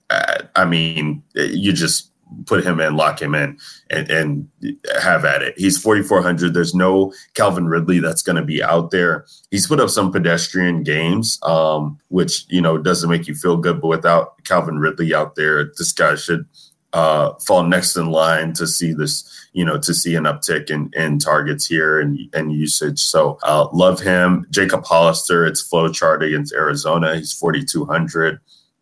Uh, 0.10 0.44
I 0.56 0.66
mean, 0.66 1.24
you 1.36 1.74
just 1.74 2.12
put 2.46 2.64
him 2.64 2.80
in, 2.80 2.96
lock 2.96 3.22
him 3.22 3.34
in, 3.36 3.58
and, 3.90 4.10
and 4.10 4.48
have 5.02 5.26
at 5.26 5.42
it. 5.42 5.58
He's 5.58 5.82
4,400. 5.82 6.54
There's 6.54 6.76
no 6.76 7.14
Calvin 7.34 7.68
Ridley 7.68 8.00
that's 8.00 8.22
going 8.22 8.36
to 8.36 8.44
be 8.44 8.64
out 8.64 8.92
there. 8.92 9.26
He's 9.52 9.68
put 9.68 9.80
up 9.80 9.90
some 9.90 10.12
pedestrian 10.12 10.84
games, 10.84 11.40
um, 11.44 12.00
which, 12.10 12.46
you 12.50 12.62
know, 12.62 12.78
doesn't 12.78 13.10
make 13.10 13.28
you 13.28 13.36
feel 13.36 13.58
good. 13.58 13.82
But 13.82 13.88
without 13.88 14.44
Calvin 14.44 14.80
Ridley 14.80 15.14
out 15.14 15.36
there, 15.36 15.66
this 15.78 15.92
guy 15.92 16.16
should 16.16 16.46
uh, 16.94 17.34
fall 17.46 17.64
next 17.64 17.96
in 17.96 18.08
line 18.08 18.54
to 18.54 18.66
see 18.66 18.94
this, 18.94 19.48
you 19.54 19.64
know, 19.64 19.78
to 19.78 19.94
see 19.94 20.16
an 20.16 20.24
uptick 20.24 20.70
in, 20.70 20.92
in 20.96 21.20
targets 21.20 21.66
here 21.66 22.00
and, 22.00 22.20
and 22.34 22.52
usage. 22.52 23.00
So 23.00 23.38
uh, 23.44 23.68
love 23.72 24.00
him. 24.00 24.48
Jacob 24.50 24.86
Hollister, 24.86 25.46
it's 25.46 25.62
flow 25.62 25.92
chart 25.92 26.24
against 26.24 26.54
Arizona. 26.54 27.16
He's 27.16 27.34
4,200. 27.34 28.40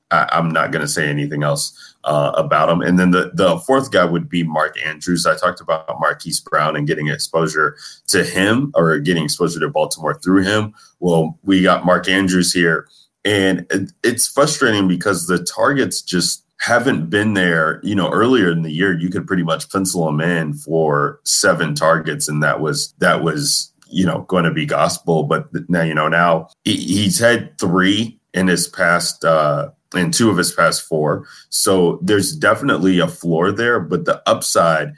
I, 0.09 0.29
I'm 0.31 0.51
not 0.51 0.71
going 0.71 0.83
to 0.83 0.87
say 0.87 1.09
anything 1.09 1.43
else 1.43 1.95
uh, 2.05 2.31
about 2.35 2.69
him. 2.69 2.81
And 2.81 2.97
then 2.97 3.11
the, 3.11 3.31
the 3.33 3.57
fourth 3.59 3.91
guy 3.91 4.05
would 4.05 4.29
be 4.29 4.43
Mark 4.43 4.77
Andrews. 4.85 5.25
I 5.25 5.35
talked 5.35 5.59
about 5.59 5.99
Marquise 5.99 6.39
Brown 6.39 6.77
and 6.77 6.87
getting 6.87 7.09
exposure 7.09 7.75
to 8.07 8.23
him 8.23 8.71
or 8.75 8.97
getting 8.99 9.25
exposure 9.25 9.59
to 9.59 9.69
Baltimore 9.69 10.13
through 10.13 10.43
him. 10.43 10.73
Well, 11.01 11.37
we 11.43 11.61
got 11.61 11.85
Mark 11.85 12.07
Andrews 12.07 12.53
here. 12.53 12.87
And 13.25 13.91
it's 14.03 14.25
frustrating 14.25 14.87
because 14.87 15.27
the 15.27 15.43
targets 15.43 16.01
just 16.01 16.45
haven't 16.59 17.09
been 17.09 17.33
there. 17.33 17.79
You 17.83 17.95
know, 17.95 18.09
earlier 18.11 18.51
in 18.51 18.61
the 18.61 18.71
year, 18.71 18.97
you 18.97 19.09
could 19.09 19.27
pretty 19.27 19.43
much 19.43 19.69
pencil 19.71 20.07
him 20.07 20.21
in 20.21 20.53
for 20.53 21.19
seven 21.23 21.75
targets, 21.75 22.27
and 22.27 22.41
that 22.43 22.59
was 22.59 22.93
that 22.99 23.23
was 23.23 23.71
you 23.89 24.05
know 24.05 24.21
going 24.23 24.43
to 24.43 24.53
be 24.53 24.65
gospel. 24.65 25.23
But 25.23 25.47
now 25.69 25.83
you 25.83 25.93
know 25.93 26.07
now 26.07 26.49
he, 26.63 26.75
he's 26.75 27.19
had 27.19 27.57
three 27.59 28.19
in 28.33 28.47
his 28.47 28.67
past 28.67 29.23
uh, 29.23 29.69
in 29.95 30.11
two 30.11 30.29
of 30.29 30.37
his 30.37 30.51
past 30.51 30.83
four. 30.83 31.27
So 31.49 31.99
there's 32.01 32.35
definitely 32.35 32.99
a 32.99 33.07
floor 33.07 33.51
there, 33.51 33.79
but 33.79 34.05
the 34.05 34.21
upside, 34.27 34.93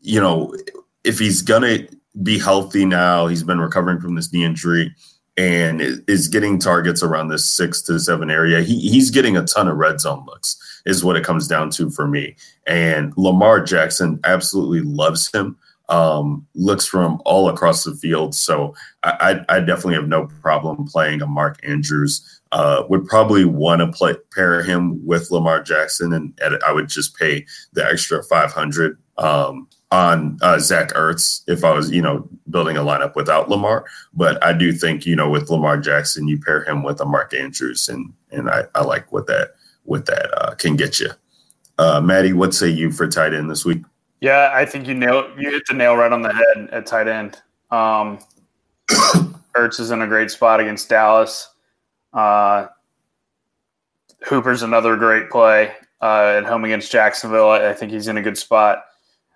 you 0.00 0.20
know, 0.20 0.54
if 1.02 1.18
he's 1.18 1.42
gonna 1.42 1.86
be 2.22 2.38
healthy 2.38 2.84
now, 2.84 3.26
he's 3.26 3.42
been 3.42 3.60
recovering 3.60 4.00
from 4.00 4.14
this 4.14 4.32
knee 4.32 4.44
injury 4.44 4.94
and 5.36 5.80
is 6.06 6.28
getting 6.28 6.58
targets 6.58 7.02
around 7.02 7.28
this 7.28 7.48
six 7.48 7.82
to 7.82 7.98
seven 7.98 8.30
area. 8.30 8.60
He, 8.60 8.80
he's 8.88 9.10
getting 9.10 9.36
a 9.36 9.44
ton 9.44 9.68
of 9.68 9.76
red 9.76 10.00
zone 10.00 10.24
looks, 10.26 10.82
is 10.86 11.04
what 11.04 11.16
it 11.16 11.24
comes 11.24 11.48
down 11.48 11.70
to 11.70 11.90
for 11.90 12.06
me. 12.06 12.36
And 12.66 13.12
Lamar 13.16 13.60
Jackson 13.60 14.20
absolutely 14.24 14.80
loves 14.80 15.32
him. 15.32 15.56
Um, 15.90 16.46
looks 16.54 16.86
from 16.86 17.20
all 17.26 17.50
across 17.50 17.84
the 17.84 17.94
field. 17.94 18.34
So 18.34 18.74
I, 19.02 19.44
I, 19.48 19.56
I 19.56 19.60
definitely 19.60 19.96
have 19.96 20.08
no 20.08 20.28
problem 20.40 20.86
playing 20.86 21.20
a 21.20 21.26
Mark 21.26 21.60
Andrews. 21.62 22.40
Uh, 22.52 22.84
would 22.88 23.04
probably 23.04 23.44
want 23.44 23.80
to 23.80 23.88
play 23.88 24.14
pair 24.32 24.62
him 24.62 25.04
with 25.04 25.30
Lamar 25.32 25.60
Jackson, 25.60 26.12
and, 26.12 26.32
and 26.40 26.62
I 26.64 26.70
would 26.72 26.88
just 26.88 27.18
pay 27.18 27.44
the 27.72 27.84
extra 27.84 28.22
five 28.22 28.52
hundred 28.52 28.96
um, 29.18 29.68
on 29.94 30.36
uh, 30.42 30.58
Zach 30.58 30.92
Ertz 30.94 31.42
if 31.46 31.62
I 31.62 31.72
was, 31.72 31.90
you 31.92 32.02
know, 32.02 32.28
building 32.50 32.76
a 32.76 32.80
lineup 32.80 33.14
without 33.14 33.48
Lamar. 33.48 33.84
But 34.12 34.42
I 34.42 34.52
do 34.52 34.72
think, 34.72 35.06
you 35.06 35.14
know, 35.14 35.30
with 35.30 35.50
Lamar 35.50 35.78
Jackson, 35.78 36.26
you 36.26 36.40
pair 36.40 36.64
him 36.64 36.82
with 36.82 37.00
a 37.00 37.04
Mark 37.04 37.32
Andrews, 37.32 37.88
and 37.88 38.12
and 38.32 38.50
I, 38.50 38.64
I 38.74 38.82
like 38.82 39.12
what 39.12 39.28
that 39.28 39.52
what 39.84 40.06
that 40.06 40.30
uh, 40.42 40.54
can 40.56 40.74
get 40.74 40.98
you. 40.98 41.10
Uh, 41.78 42.00
Maddie, 42.00 42.32
what 42.32 42.54
say 42.54 42.68
you 42.68 42.90
for 42.90 43.06
tight 43.06 43.34
end 43.34 43.48
this 43.48 43.64
week? 43.64 43.82
Yeah, 44.20 44.50
I 44.52 44.64
think 44.64 44.88
you 44.88 44.94
nail 44.94 45.30
you 45.38 45.50
hit 45.50 45.62
the 45.68 45.74
nail 45.74 45.94
right 45.94 46.10
on 46.10 46.22
the 46.22 46.32
head 46.32 46.68
at 46.72 46.86
tight 46.86 47.06
end. 47.06 47.40
Um, 47.70 48.18
Ertz 49.54 49.78
is 49.78 49.92
in 49.92 50.02
a 50.02 50.08
great 50.08 50.32
spot 50.32 50.58
against 50.58 50.88
Dallas. 50.88 51.48
Uh, 52.12 52.66
Hooper's 54.24 54.62
another 54.62 54.96
great 54.96 55.30
play 55.30 55.72
uh, 56.00 56.34
at 56.38 56.44
home 56.44 56.64
against 56.64 56.90
Jacksonville. 56.90 57.50
I, 57.50 57.70
I 57.70 57.74
think 57.74 57.92
he's 57.92 58.08
in 58.08 58.16
a 58.16 58.22
good 58.22 58.38
spot 58.38 58.84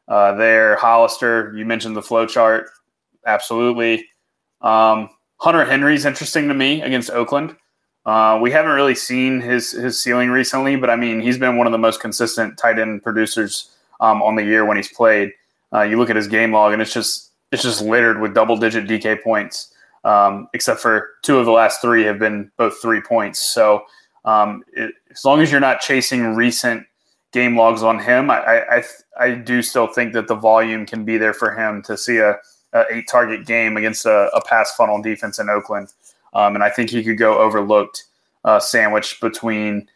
uh, 0.08 0.34
there. 0.34 0.76
Hollister, 0.76 1.52
you 1.56 1.64
mentioned 1.64 1.96
the 1.96 2.02
flow 2.02 2.26
chart, 2.26 2.70
absolutely. 3.26 4.06
Um, 4.60 5.10
Hunter 5.36 5.64
Henry's 5.64 6.04
interesting 6.04 6.48
to 6.48 6.54
me 6.54 6.82
against 6.82 7.10
Oakland. 7.10 7.56
Uh, 8.04 8.38
we 8.40 8.50
haven't 8.50 8.72
really 8.72 8.94
seen 8.94 9.40
his 9.40 9.70
his 9.70 10.02
ceiling 10.02 10.30
recently, 10.30 10.76
but 10.76 10.88
I 10.88 10.96
mean 10.96 11.20
he's 11.20 11.38
been 11.38 11.56
one 11.56 11.66
of 11.66 11.72
the 11.72 11.78
most 11.78 12.00
consistent 12.00 12.56
tight 12.56 12.78
end 12.78 13.02
producers 13.02 13.76
um, 14.00 14.22
on 14.22 14.34
the 14.34 14.42
year 14.42 14.64
when 14.64 14.76
he's 14.76 14.92
played. 14.92 15.32
Uh, 15.72 15.82
you 15.82 15.98
look 15.98 16.08
at 16.08 16.16
his 16.16 16.26
game 16.26 16.52
log, 16.52 16.72
and 16.72 16.80
it's 16.80 16.92
just 16.92 17.32
it's 17.52 17.62
just 17.62 17.82
littered 17.82 18.20
with 18.20 18.34
double 18.34 18.56
digit 18.56 18.86
DK 18.86 19.22
points. 19.22 19.74
Um, 20.04 20.48
except 20.54 20.80
for 20.80 21.10
two 21.22 21.38
of 21.38 21.44
the 21.44 21.52
last 21.52 21.82
three 21.82 22.04
have 22.04 22.18
been 22.18 22.50
both 22.56 22.80
three 22.80 23.02
points. 23.02 23.42
So 23.42 23.82
um, 24.24 24.62
it, 24.72 24.94
as 25.10 25.24
long 25.24 25.40
as 25.42 25.50
you're 25.50 25.60
not 25.60 25.80
chasing 25.80 26.34
recent 26.34 26.86
game 27.32 27.56
logs 27.56 27.82
on 27.82 27.98
him, 27.98 28.30
I, 28.30 28.62
I 28.70 28.84
I 29.18 29.34
do 29.34 29.62
still 29.62 29.86
think 29.86 30.12
that 30.12 30.28
the 30.28 30.34
volume 30.34 30.86
can 30.86 31.04
be 31.04 31.18
there 31.18 31.34
for 31.34 31.54
him 31.54 31.82
to 31.82 31.96
see 31.96 32.18
a 32.18 32.38
a 32.72 32.84
eight 32.90 33.08
target 33.08 33.46
game 33.46 33.76
against 33.76 34.06
a, 34.06 34.30
a 34.34 34.42
pass 34.44 34.74
funnel 34.76 35.00
defense 35.00 35.38
in 35.38 35.48
Oakland, 35.48 35.92
um, 36.34 36.54
and 36.54 36.64
I 36.64 36.70
think 36.70 36.90
he 36.90 37.02
could 37.02 37.18
go 37.18 37.38
overlooked, 37.38 38.04
uh, 38.44 38.60
sandwiched 38.60 39.20
between. 39.20 39.88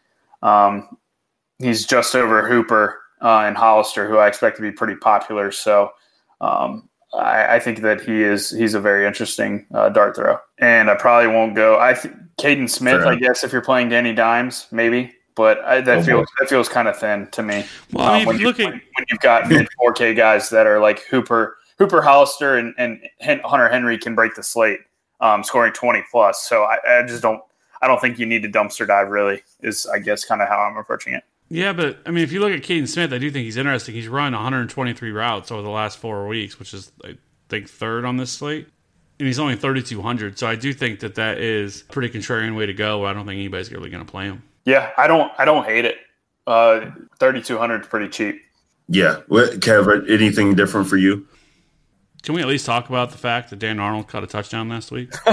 Um, 0.42 0.96
he's 1.58 1.86
just 1.86 2.14
over 2.16 2.46
Hooper 2.46 3.00
uh, 3.20 3.40
and 3.40 3.56
Hollister, 3.56 4.08
who 4.08 4.16
I 4.18 4.26
expect 4.26 4.56
to 4.56 4.62
be 4.62 4.72
pretty 4.72 4.96
popular. 4.96 5.52
So 5.52 5.92
um, 6.40 6.88
I, 7.14 7.56
I, 7.56 7.60
think 7.60 7.82
that 7.82 8.00
he 8.00 8.22
is 8.22 8.50
he's 8.50 8.74
a 8.74 8.80
very 8.80 9.06
interesting 9.06 9.66
uh, 9.72 9.88
dart 9.90 10.16
throw, 10.16 10.38
and 10.58 10.90
I 10.90 10.96
probably 10.96 11.28
won't 11.28 11.54
go. 11.54 11.78
I 11.78 11.94
th- 11.94 12.14
Kaden 12.40 12.68
Smith, 12.68 13.02
I 13.02 13.14
guess, 13.14 13.44
if 13.44 13.52
you're 13.52 13.62
playing 13.62 13.90
Danny 13.90 14.14
Dimes, 14.14 14.66
maybe. 14.72 15.14
But 15.34 15.60
I, 15.60 15.80
that 15.80 15.98
oh, 15.98 16.02
feels 16.02 16.28
that 16.38 16.48
feels 16.48 16.68
kind 16.68 16.88
of 16.88 16.98
thin 16.98 17.26
to 17.28 17.42
me. 17.42 17.64
Well, 17.92 18.06
I 18.06 18.18
mean, 18.18 18.22
um, 18.22 18.26
when, 18.26 18.38
you, 18.38 18.52
when, 18.52 18.72
when, 18.72 19.06
you've 19.10 19.20
got 19.20 19.48
mid 19.48 19.66
4K 19.80 20.16
guys 20.16 20.50
that 20.50 20.66
are 20.66 20.78
like 20.78 21.00
Hooper, 21.04 21.56
Hooper 21.78 22.02
Hollister, 22.02 22.56
and, 22.56 22.74
and 22.78 23.00
Hunter 23.42 23.68
Henry 23.68 23.96
can 23.96 24.14
break 24.14 24.34
the 24.34 24.42
slate, 24.42 24.80
um, 25.20 25.42
scoring 25.42 25.72
20 25.72 26.04
plus. 26.10 26.42
So 26.42 26.64
I, 26.64 26.78
I 26.86 27.02
just 27.06 27.22
don't 27.22 27.40
I 27.80 27.88
don't 27.88 28.00
think 28.00 28.18
you 28.18 28.26
need 28.26 28.42
to 28.42 28.48
dumpster 28.48 28.86
dive. 28.86 29.10
Really, 29.10 29.42
is 29.60 29.86
I 29.86 29.98
guess 29.98 30.24
kind 30.24 30.42
of 30.42 30.48
how 30.48 30.58
I'm 30.58 30.76
approaching 30.76 31.14
it. 31.14 31.24
Yeah, 31.48 31.74
but 31.74 31.98
I 32.06 32.10
mean, 32.10 32.24
if 32.24 32.32
you 32.32 32.40
look 32.40 32.52
at 32.52 32.62
Kaden 32.62 32.88
Smith, 32.88 33.12
I 33.12 33.18
do 33.18 33.30
think 33.30 33.44
he's 33.44 33.58
interesting. 33.58 33.94
He's 33.94 34.08
run 34.08 34.32
123 34.32 35.10
routes 35.10 35.50
over 35.50 35.60
the 35.60 35.68
last 35.68 35.98
four 35.98 36.26
weeks, 36.26 36.58
which 36.58 36.72
is 36.72 36.92
I 37.04 37.18
think 37.50 37.68
third 37.68 38.06
on 38.06 38.16
this 38.16 38.30
slate, 38.30 38.68
and 39.18 39.26
he's 39.26 39.38
only 39.38 39.56
3,200. 39.56 40.38
So 40.38 40.46
I 40.46 40.54
do 40.54 40.72
think 40.72 41.00
that 41.00 41.16
that 41.16 41.38
is 41.38 41.82
a 41.82 41.92
pretty 41.92 42.16
contrarian 42.16 42.56
way 42.56 42.64
to 42.66 42.72
go. 42.72 43.04
I 43.04 43.12
don't 43.12 43.26
think 43.26 43.38
anybody's 43.38 43.70
really 43.70 43.90
going 43.90 44.04
to 44.04 44.10
play 44.10 44.24
him. 44.24 44.42
Yeah, 44.64 44.90
I 44.96 45.06
don't. 45.06 45.32
I 45.38 45.44
don't 45.44 45.64
hate 45.64 45.84
it. 45.84 45.96
Uh, 46.46 46.90
3,200 47.18 47.82
is 47.82 47.86
pretty 47.86 48.08
cheap. 48.08 48.42
Yeah, 48.88 49.20
what, 49.28 49.60
Kev? 49.60 50.10
Anything 50.10 50.54
different 50.54 50.88
for 50.88 50.96
you? 50.96 51.26
Can 52.22 52.34
we 52.34 52.40
at 52.40 52.46
least 52.46 52.66
talk 52.66 52.88
about 52.88 53.10
the 53.10 53.18
fact 53.18 53.50
that 53.50 53.58
Dan 53.58 53.80
Arnold 53.80 54.06
caught 54.06 54.22
a 54.22 54.26
touchdown 54.26 54.68
last 54.68 54.92
week? 54.92 55.12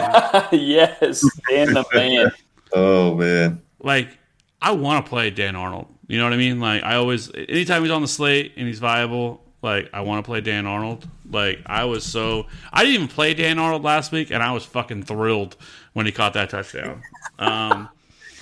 yes, 0.52 1.24
Dan 1.50 1.74
the 1.74 1.86
man. 1.94 2.32
oh 2.74 3.16
man! 3.16 3.62
Like, 3.80 4.18
I 4.62 4.72
want 4.72 5.06
to 5.06 5.10
play 5.10 5.30
Dan 5.30 5.56
Arnold. 5.56 5.88
You 6.08 6.18
know 6.18 6.24
what 6.24 6.34
I 6.34 6.38
mean? 6.38 6.60
Like 6.60 6.84
I 6.84 6.96
always, 6.96 7.32
anytime 7.36 7.84
he's 7.84 7.92
on 7.92 8.02
the 8.02 8.08
slate 8.08 8.54
and 8.58 8.66
he's 8.66 8.80
viable, 8.80 9.44
like 9.62 9.90
I 9.94 10.02
want 10.02 10.26
to 10.26 10.28
play 10.28 10.42
Dan 10.42 10.66
Arnold. 10.66 11.08
Like 11.30 11.60
I 11.68 11.86
was 11.86 12.04
so, 12.04 12.48
I 12.74 12.84
didn't 12.84 12.96
even 12.96 13.08
play 13.08 13.36
Dan 13.36 13.60
Arnold 13.60 13.84
last 13.84 14.12
week, 14.12 14.32
and 14.32 14.42
I 14.42 14.52
was 14.52 14.66
fucking 14.66 15.04
thrilled 15.04 15.56
when 15.94 16.08
he 16.08 16.12
caught 16.12 16.34
that 16.34 16.50
touchdown. 16.50 17.04
Um, 17.38 17.90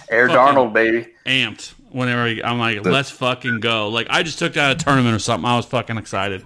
Air 0.10 0.28
Darnold, 0.30 0.74
baby, 0.74 1.08
amped. 1.26 1.74
Whenever 1.90 2.28
he, 2.28 2.44
I'm 2.44 2.60
like, 2.60 2.86
let's 2.86 3.10
fucking 3.10 3.60
go. 3.62 3.90
Like 3.90 4.08
I 4.10 4.24
just 4.24 4.40
took 4.40 4.58
out 4.58 4.72
a 4.72 4.76
tournament 4.76 5.16
or 5.16 5.20
something. 5.20 5.50
I 5.50 5.56
was 5.56 5.66
fucking 5.66 5.98
excited. 5.98 6.44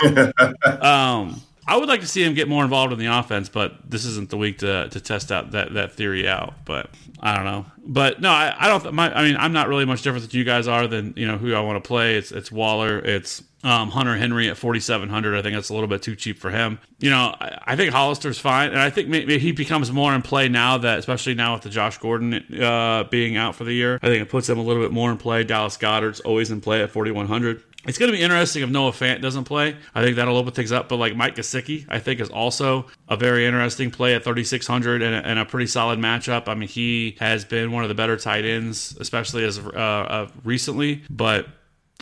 um, 0.80 1.40
I 1.66 1.76
would 1.76 1.88
like 1.88 2.00
to 2.00 2.06
see 2.06 2.24
him 2.24 2.34
get 2.34 2.48
more 2.48 2.64
involved 2.64 2.92
in 2.92 2.98
the 2.98 3.06
offense, 3.06 3.48
but 3.48 3.88
this 3.88 4.04
isn't 4.04 4.30
the 4.30 4.36
week 4.36 4.58
to, 4.58 4.88
to 4.88 5.00
test 5.00 5.30
out 5.30 5.52
that, 5.52 5.74
that 5.74 5.92
theory 5.92 6.28
out. 6.28 6.54
But 6.64 6.90
I 7.20 7.36
don't 7.36 7.44
know. 7.44 7.66
But 7.84 8.20
no, 8.20 8.30
I, 8.30 8.54
I 8.58 8.68
don't. 8.68 8.92
My, 8.92 9.16
I 9.16 9.24
mean, 9.24 9.36
I'm 9.36 9.52
not 9.52 9.68
really 9.68 9.84
much 9.84 10.02
different 10.02 10.28
than 10.28 10.36
you 10.36 10.44
guys 10.44 10.66
are 10.66 10.86
than 10.86 11.14
you 11.16 11.26
know 11.26 11.36
who 11.36 11.54
I 11.54 11.60
want 11.60 11.82
to 11.82 11.86
play. 11.86 12.16
It's 12.16 12.32
it's 12.32 12.50
Waller. 12.50 12.98
It's 12.98 13.42
um, 13.62 13.90
Hunter 13.90 14.16
Henry 14.16 14.48
at 14.48 14.56
4,700. 14.56 15.38
I 15.38 15.42
think 15.42 15.54
that's 15.54 15.68
a 15.68 15.74
little 15.74 15.88
bit 15.88 16.02
too 16.02 16.16
cheap 16.16 16.38
for 16.38 16.50
him. 16.50 16.78
You 16.98 17.10
know, 17.10 17.34
I, 17.38 17.58
I 17.68 17.76
think 17.76 17.92
Hollister's 17.92 18.38
fine, 18.38 18.70
and 18.70 18.78
I 18.78 18.90
think 18.90 19.08
maybe 19.08 19.38
he 19.38 19.52
becomes 19.52 19.92
more 19.92 20.14
in 20.14 20.22
play 20.22 20.48
now 20.48 20.78
that, 20.78 20.98
especially 20.98 21.34
now 21.34 21.54
with 21.54 21.62
the 21.62 21.70
Josh 21.70 21.98
Gordon 21.98 22.34
uh, 22.60 23.04
being 23.04 23.36
out 23.36 23.54
for 23.54 23.64
the 23.64 23.72
year. 23.72 23.98
I 24.02 24.08
think 24.08 24.22
it 24.22 24.28
puts 24.28 24.48
him 24.48 24.58
a 24.58 24.62
little 24.62 24.82
bit 24.82 24.92
more 24.92 25.10
in 25.10 25.18
play. 25.18 25.44
Dallas 25.44 25.76
Goedert's 25.76 26.20
always 26.20 26.50
in 26.50 26.60
play 26.60 26.82
at 26.82 26.90
4,100. 26.90 27.62
It's 27.84 27.98
going 27.98 28.12
to 28.12 28.16
be 28.16 28.22
interesting 28.22 28.62
if 28.62 28.70
Noah 28.70 28.92
Fant 28.92 29.20
doesn't 29.20 29.44
play. 29.44 29.76
I 29.92 30.04
think 30.04 30.14
that'll 30.14 30.36
open 30.36 30.52
things 30.52 30.70
up. 30.70 30.88
But 30.88 30.96
like 30.96 31.16
Mike 31.16 31.34
Gesicki, 31.34 31.84
I 31.88 31.98
think 31.98 32.20
is 32.20 32.28
also 32.30 32.86
a 33.08 33.16
very 33.16 33.44
interesting 33.44 33.90
play 33.90 34.14
at 34.14 34.22
3,600 34.22 35.02
and, 35.02 35.26
and, 35.26 35.38
a 35.38 35.44
pretty 35.44 35.66
solid 35.66 35.98
matchup. 35.98 36.46
I 36.46 36.54
mean, 36.54 36.68
he 36.68 37.16
has 37.18 37.44
been 37.44 37.72
one 37.72 37.82
of 37.82 37.88
the 37.88 37.96
better 37.96 38.16
tight 38.16 38.44
ends, 38.44 38.96
especially 39.00 39.44
as 39.44 39.58
uh, 39.58 39.60
uh, 39.72 40.28
recently. 40.44 41.02
But 41.10 41.48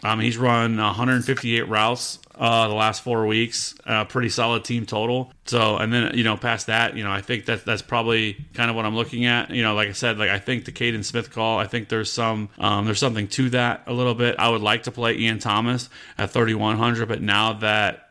um, 0.02 0.20
he's 0.20 0.38
run 0.38 0.76
158 0.76 1.68
routes 1.68 2.18
uh, 2.36 2.68
the 2.68 2.74
last 2.74 3.02
four 3.02 3.26
weeks. 3.26 3.74
Uh, 3.84 4.04
pretty 4.06 4.30
solid 4.30 4.64
team 4.64 4.86
total. 4.86 5.32
So, 5.44 5.76
and 5.76 5.92
then 5.92 6.16
you 6.16 6.24
know, 6.24 6.36
past 6.36 6.68
that, 6.68 6.96
you 6.96 7.04
know, 7.04 7.12
I 7.12 7.20
think 7.20 7.44
that 7.46 7.66
that's 7.66 7.82
probably 7.82 8.46
kind 8.54 8.70
of 8.70 8.76
what 8.76 8.86
I'm 8.86 8.96
looking 8.96 9.26
at. 9.26 9.50
You 9.50 9.62
know, 9.62 9.74
like 9.74 9.88
I 9.88 9.92
said, 9.92 10.18
like 10.18 10.30
I 10.30 10.38
think 10.38 10.64
the 10.64 10.72
Kaden 10.72 11.04
Smith 11.04 11.30
call. 11.30 11.58
I 11.58 11.66
think 11.66 11.90
there's 11.90 12.10
some 12.10 12.48
um, 12.58 12.86
there's 12.86 12.98
something 12.98 13.28
to 13.28 13.50
that 13.50 13.82
a 13.86 13.92
little 13.92 14.14
bit. 14.14 14.36
I 14.38 14.48
would 14.48 14.62
like 14.62 14.84
to 14.84 14.90
play 14.90 15.18
Ian 15.18 15.38
Thomas 15.38 15.90
at 16.16 16.30
3100, 16.30 17.06
but 17.06 17.20
now 17.20 17.54
that 17.54 18.08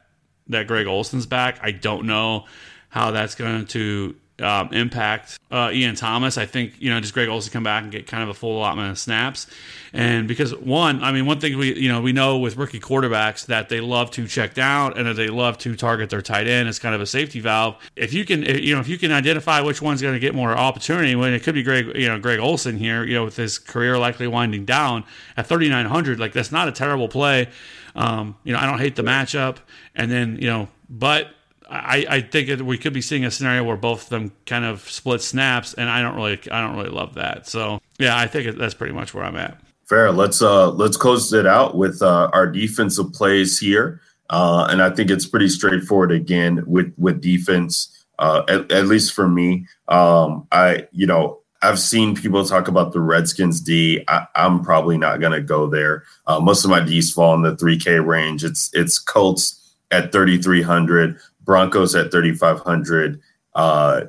that 0.47 0.67
Greg 0.67 0.85
Olsen's 0.85 1.25
back, 1.25 1.59
I 1.63 1.71
don't 1.71 2.05
know 2.05 2.45
how 2.89 3.11
that's 3.11 3.35
going 3.35 3.65
to 3.67 4.15
um, 4.41 4.73
impact 4.73 5.39
uh, 5.51 5.71
Ian 5.73 5.95
Thomas. 5.95 6.37
I 6.37 6.45
think 6.45 6.73
you 6.79 6.89
know 6.89 6.99
just 6.99 7.13
Greg 7.13 7.29
Olsen 7.29 7.51
come 7.51 7.63
back 7.63 7.83
and 7.83 7.91
get 7.91 8.07
kind 8.07 8.23
of 8.23 8.29
a 8.29 8.33
full 8.33 8.57
allotment 8.57 8.91
of 8.91 8.99
snaps, 8.99 9.47
and 9.93 10.27
because 10.27 10.55
one, 10.55 11.03
I 11.03 11.11
mean 11.11 11.25
one 11.25 11.39
thing 11.39 11.57
we 11.57 11.75
you 11.77 11.89
know 11.89 12.01
we 12.01 12.13
know 12.13 12.37
with 12.37 12.57
rookie 12.57 12.79
quarterbacks 12.79 13.45
that 13.47 13.69
they 13.69 13.81
love 13.81 14.11
to 14.11 14.27
check 14.27 14.53
down 14.53 14.97
and 14.97 15.07
that 15.07 15.15
they 15.15 15.27
love 15.27 15.57
to 15.59 15.75
target 15.75 16.09
their 16.09 16.21
tight 16.21 16.47
end 16.47 16.67
as 16.67 16.79
kind 16.79 16.95
of 16.95 17.01
a 17.01 17.05
safety 17.05 17.39
valve. 17.39 17.75
If 17.95 18.13
you 18.13 18.25
can 18.25 18.43
you 18.43 18.73
know 18.73 18.81
if 18.81 18.87
you 18.87 18.97
can 18.97 19.11
identify 19.11 19.61
which 19.61 19.81
one's 19.81 20.01
going 20.01 20.13
to 20.13 20.19
get 20.19 20.35
more 20.35 20.51
opportunity, 20.51 21.15
when 21.15 21.33
it 21.33 21.43
could 21.43 21.55
be 21.55 21.63
Greg 21.63 21.95
you 21.95 22.07
know 22.07 22.19
Greg 22.19 22.39
Olsen 22.39 22.77
here, 22.77 23.03
you 23.03 23.13
know 23.13 23.25
with 23.25 23.37
his 23.37 23.59
career 23.59 23.97
likely 23.97 24.27
winding 24.27 24.65
down 24.65 25.03
at 25.37 25.47
3900, 25.47 26.19
like 26.19 26.33
that's 26.33 26.51
not 26.51 26.67
a 26.67 26.71
terrible 26.71 27.07
play. 27.07 27.49
Um, 27.95 28.37
you 28.43 28.53
know 28.53 28.59
I 28.59 28.65
don't 28.65 28.79
hate 28.79 28.95
the 28.95 29.03
matchup, 29.03 29.57
and 29.95 30.11
then 30.11 30.37
you 30.37 30.47
know 30.47 30.69
but 30.89 31.29
I, 31.69 32.05
I 32.09 32.21
think 32.21 32.61
we 32.61 32.77
could 32.77 32.93
be 32.93 33.01
seeing 33.01 33.25
a 33.25 33.31
scenario 33.31 33.63
where 33.63 33.77
both 33.77 34.03
of 34.03 34.09
them 34.09 34.31
kind 34.45 34.65
of 34.65 34.89
split 34.89 35.21
snaps, 35.21 35.73
and 35.73 35.89
I 35.89 36.01
don't 36.01 36.15
really 36.15 36.39
I 36.51 36.61
don't 36.61 36.75
really 36.75 36.89
love 36.89 37.15
that. 37.15 37.47
So 37.47 37.79
yeah, 37.99 38.17
I 38.17 38.27
think 38.27 38.57
that's 38.57 38.73
pretty 38.73 38.93
much 38.93 39.13
where 39.13 39.23
I'm 39.23 39.35
at. 39.35 39.59
Fair. 39.85 40.11
Let's 40.11 40.41
uh 40.41 40.71
let's 40.71 40.97
close 40.97 41.31
it 41.33 41.45
out 41.45 41.75
with 41.75 42.01
uh, 42.01 42.29
our 42.33 42.47
defensive 42.47 43.13
plays 43.13 43.59
here, 43.59 44.01
uh, 44.29 44.67
and 44.69 44.81
I 44.81 44.89
think 44.89 45.09
it's 45.11 45.25
pretty 45.25 45.49
straightforward 45.49 46.11
again 46.11 46.63
with 46.65 46.93
with 46.97 47.21
defense. 47.21 47.95
Uh, 48.17 48.43
at, 48.49 48.71
at 48.71 48.85
least 48.87 49.13
for 49.13 49.27
me, 49.27 49.65
um, 49.87 50.47
I 50.51 50.87
you 50.91 51.07
know 51.07 51.39
I've 51.61 51.79
seen 51.79 52.15
people 52.15 52.45
talk 52.45 52.67
about 52.67 52.93
the 52.93 53.01
Redskins 53.01 53.61
D. 53.61 54.03
I, 54.07 54.27
I'm 54.35 54.63
probably 54.63 54.97
not 54.97 55.19
going 55.19 55.33
to 55.33 55.41
go 55.41 55.67
there. 55.67 56.03
Uh, 56.25 56.39
most 56.39 56.63
of 56.63 56.71
my 56.71 56.79
D's 56.79 57.11
fall 57.11 57.33
in 57.35 57.41
the 57.41 57.55
3K 57.55 58.05
range. 58.05 58.43
It's 58.43 58.69
it's 58.73 58.97
Colts 58.97 59.59
at 59.91 60.11
3,300. 60.11 61.19
Broncos 61.49 61.95
at 61.95 62.11
3,500, 62.11 63.19
uh, 63.55 64.01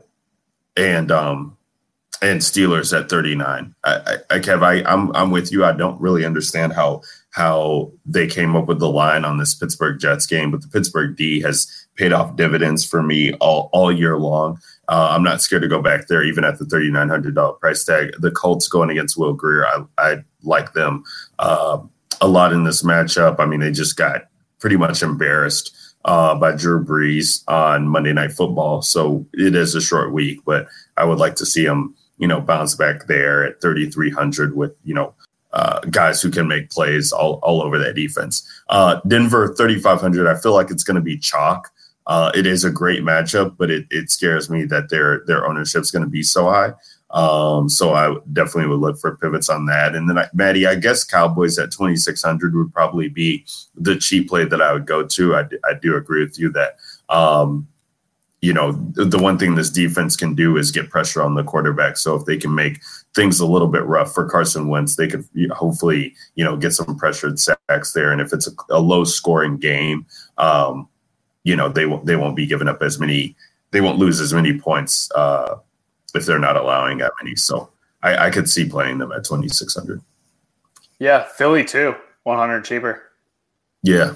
and 0.77 1.11
um, 1.11 1.57
and 2.21 2.39
Steelers 2.39 2.93
at 2.93 3.09
39. 3.09 3.75
I, 3.83 4.19
I, 4.29 4.39
Kev, 4.41 4.63
I, 4.63 4.87
I'm 4.87 5.11
I'm 5.17 5.31
with 5.31 5.51
you. 5.51 5.65
I 5.65 5.73
don't 5.73 5.99
really 5.99 6.27
understand 6.27 6.75
how 6.75 7.01
how 7.31 7.93
they 8.05 8.27
came 8.27 8.55
up 8.57 8.67
with 8.67 8.79
the 8.79 8.91
line 8.91 9.25
on 9.25 9.39
this 9.39 9.55
Pittsburgh 9.55 9.99
Jets 9.99 10.27
game, 10.27 10.51
but 10.51 10.61
the 10.61 10.69
Pittsburgh 10.69 11.17
D 11.17 11.41
has 11.41 11.67
paid 11.95 12.13
off 12.13 12.37
dividends 12.37 12.85
for 12.85 13.03
me 13.03 13.33
all 13.37 13.71
all 13.73 13.91
year 13.91 14.19
long. 14.19 14.59
Uh, 14.89 15.09
I'm 15.11 15.23
not 15.23 15.41
scared 15.41 15.63
to 15.63 15.69
go 15.69 15.81
back 15.81 16.09
there, 16.09 16.23
even 16.23 16.45
at 16.45 16.59
the 16.59 16.67
$3,900 16.67 17.59
price 17.59 17.85
tag. 17.85 18.11
The 18.19 18.33
Colts 18.33 18.69
going 18.69 18.91
against 18.91 19.17
Will 19.17 19.33
Grier, 19.33 19.65
I, 19.65 19.85
I 19.97 20.17
like 20.43 20.75
them 20.75 21.05
uh, 21.39 21.79
a 22.21 22.29
lot 22.29 22.53
in 22.53 22.65
this 22.65 22.83
matchup. 22.83 23.37
I 23.39 23.47
mean, 23.47 23.61
they 23.61 23.71
just 23.71 23.97
got 23.97 24.27
pretty 24.59 24.77
much 24.77 25.03
embarrassed 25.03 25.75
uh, 26.05 26.35
by 26.35 26.53
Drew 26.53 26.85
Brees 26.85 27.43
on 27.49 27.87
Monday 27.87 28.13
Night 28.13 28.33
Football. 28.33 28.83
So 28.83 29.27
it 29.35 29.55
is 29.55 29.75
a 29.75 29.81
short 29.81 30.13
week, 30.13 30.41
but 30.45 30.67
I 30.97 31.05
would 31.05 31.19
like 31.19 31.37
to 31.37 31.47
see 31.47 31.65
him, 31.65 31.95
you 32.19 32.27
know, 32.27 32.41
bounce 32.41 32.75
back 32.75 33.07
there 33.07 33.45
at 33.45 33.61
3,300 33.61 34.57
with, 34.57 34.73
you 34.85 34.95
know, 34.95 35.15
uh, 35.53 35.81
guys 35.91 36.23
who 36.23 36.31
can 36.31 36.47
make 36.47 36.71
plays 36.71 37.13
all, 37.13 37.41
all 37.43 37.63
over 37.63 37.79
that 37.79 37.95
defense. 37.95 38.49
Uh, 38.69 39.01
Denver 39.07 39.55
3,500, 39.57 40.27
I 40.27 40.39
feel 40.39 40.55
like 40.55 40.71
it's 40.71 40.85
going 40.85 40.95
to 40.95 41.01
be 41.01 41.19
chalk. 41.19 41.71
Uh, 42.07 42.31
it 42.35 42.47
is 42.47 42.65
a 42.65 42.71
great 42.71 43.03
matchup, 43.03 43.57
but 43.57 43.71
it, 43.71 43.87
it 43.91 44.11
scares 44.11 44.49
me 44.49 44.65
that 44.65 44.89
their 44.89 45.23
their 45.27 45.47
ownership 45.47 45.83
is 45.83 45.91
going 45.91 46.03
to 46.03 46.11
be 46.11 46.23
so 46.23 46.49
high. 46.49 46.73
Um, 47.11 47.69
so 47.69 47.93
I 47.93 48.17
definitely 48.33 48.69
would 48.69 48.81
look 48.81 48.99
for 48.99 49.17
pivots 49.17 49.49
on 49.49 49.67
that. 49.67 49.95
And 49.95 50.09
then, 50.09 50.19
I, 50.19 50.29
Maddie, 50.33 50.67
I 50.67 50.77
guess 50.77 51.05
Cowboys 51.05 51.59
at 51.59 51.73
2,600 51.73 52.55
would 52.55 52.73
probably 52.73 53.09
be 53.09 53.45
the 53.75 53.97
cheap 53.97 54.29
play 54.29 54.45
that 54.45 54.63
I 54.63 54.73
would 54.73 54.87
go 54.87 55.05
to. 55.05 55.35
I, 55.35 55.45
I 55.65 55.75
do 55.81 55.97
agree 55.97 56.23
with 56.23 56.39
you 56.39 56.51
that, 56.53 56.77
um, 57.09 57.67
you 58.43 58.55
know, 58.55 58.73
the 58.73 59.19
one 59.19 59.39
thing 59.39 59.55
this 59.55 59.69
defense 59.69 60.17
can 60.17 60.35
do 60.35 60.57
is 60.57 60.71
get 60.71 60.89
pressure 60.89 61.21
on 61.21 61.35
the 61.35 61.45
quarterback. 61.45 61.99
So 61.99 62.15
if 62.15 62.25
they 62.25 62.39
can 62.39 62.55
make 62.55 62.81
things 63.15 63.39
a 63.39 63.47
little 63.47 63.69
bit 63.69 63.85
rough 63.85 64.15
for 64.15 64.29
Carson 64.29 64.69
Wentz, 64.69 64.97
they 64.97 65.09
could 65.09 65.27
hopefully, 65.51 66.15
you 66.37 66.45
know, 66.45 66.57
get 66.57 66.73
some 66.73 66.97
pressured 66.97 67.39
sacks 67.39 67.93
there. 67.93 68.13
And 68.13 68.21
if 68.21 68.33
it's 68.33 68.49
a, 68.49 68.53
a 68.71 68.81
low 68.81 69.05
scoring 69.05 69.59
game, 69.59 70.07
um, 70.39 70.89
you 71.45 71.55
know, 71.55 71.69
they 71.69 71.85
won't, 71.85 72.07
they 72.07 72.17
won't 72.17 72.37
be 72.37 72.47
giving 72.47 72.69
up 72.69 72.83
as 72.83 72.99
many, 72.99 73.37
they 73.73 73.83
won't 73.83 73.99
lose 73.99 74.21
as 74.21 74.33
many 74.33 74.59
points, 74.59 75.11
uh, 75.15 75.57
if 76.15 76.27
they're 76.27 76.39
not 76.39 76.57
allowing 76.57 76.99
that 76.99 77.13
many. 77.23 77.37
So 77.37 77.71
I, 78.03 78.27
I 78.27 78.31
could 78.31 78.49
see 78.49 78.69
playing 78.69 78.99
them 78.99 79.13
at 79.13 79.25
2,600. 79.25 80.01
Yeah, 80.99 81.25
Philly 81.25 81.65
too, 81.65 81.95
100 82.25 82.65
cheaper. 82.65 83.03
Yeah. 83.83 84.15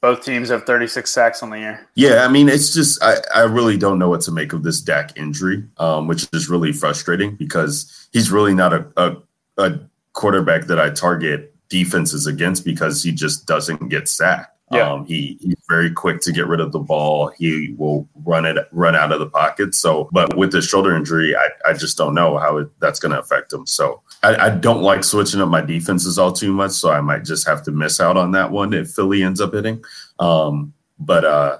Both 0.00 0.24
teams 0.24 0.50
have 0.50 0.64
36 0.64 1.10
sacks 1.10 1.42
on 1.42 1.50
the 1.50 1.58
year. 1.58 1.88
Yeah, 1.94 2.24
I 2.24 2.28
mean, 2.28 2.48
it's 2.48 2.74
just 2.74 3.02
I, 3.02 3.16
I 3.34 3.42
really 3.42 3.78
don't 3.78 3.98
know 3.98 4.10
what 4.10 4.20
to 4.22 4.32
make 4.32 4.52
of 4.52 4.62
this 4.62 4.80
Dak 4.80 5.16
injury, 5.16 5.64
um, 5.78 6.06
which 6.06 6.28
is 6.32 6.50
really 6.50 6.72
frustrating 6.72 7.36
because 7.36 8.08
he's 8.12 8.30
really 8.30 8.54
not 8.54 8.74
a, 8.74 8.86
a, 8.96 9.16
a 9.56 9.80
quarterback 10.12 10.66
that 10.66 10.78
I 10.78 10.90
target 10.90 11.54
defenses 11.70 12.26
against 12.26 12.64
because 12.64 13.02
he 13.02 13.12
just 13.12 13.46
doesn't 13.46 13.88
get 13.88 14.08
sacked. 14.08 14.54
Yeah. 14.74 14.92
Um, 14.92 15.06
he 15.06 15.38
he's 15.40 15.56
very 15.68 15.90
quick 15.90 16.20
to 16.22 16.32
get 16.32 16.46
rid 16.46 16.60
of 16.60 16.72
the 16.72 16.78
ball. 16.78 17.28
He 17.36 17.74
will 17.78 18.08
run 18.24 18.44
it 18.44 18.56
run 18.72 18.94
out 18.94 19.12
of 19.12 19.20
the 19.20 19.28
pocket. 19.28 19.74
So, 19.74 20.08
but 20.12 20.36
with 20.36 20.52
his 20.52 20.66
shoulder 20.66 20.96
injury, 20.96 21.36
I, 21.36 21.70
I 21.70 21.72
just 21.72 21.96
don't 21.96 22.14
know 22.14 22.38
how 22.38 22.58
it, 22.58 22.68
that's 22.80 23.00
going 23.00 23.12
to 23.12 23.20
affect 23.20 23.52
him. 23.52 23.66
So, 23.66 24.02
I, 24.22 24.46
I 24.46 24.50
don't 24.50 24.82
like 24.82 25.04
switching 25.04 25.40
up 25.40 25.48
my 25.48 25.60
defenses 25.60 26.18
all 26.18 26.32
too 26.32 26.52
much. 26.52 26.72
So, 26.72 26.90
I 26.90 27.00
might 27.00 27.24
just 27.24 27.46
have 27.46 27.62
to 27.64 27.70
miss 27.70 28.00
out 28.00 28.16
on 28.16 28.32
that 28.32 28.50
one 28.50 28.74
if 28.74 28.90
Philly 28.90 29.22
ends 29.22 29.40
up 29.40 29.54
hitting. 29.54 29.84
Um, 30.18 30.72
but 30.98 31.24
uh, 31.24 31.58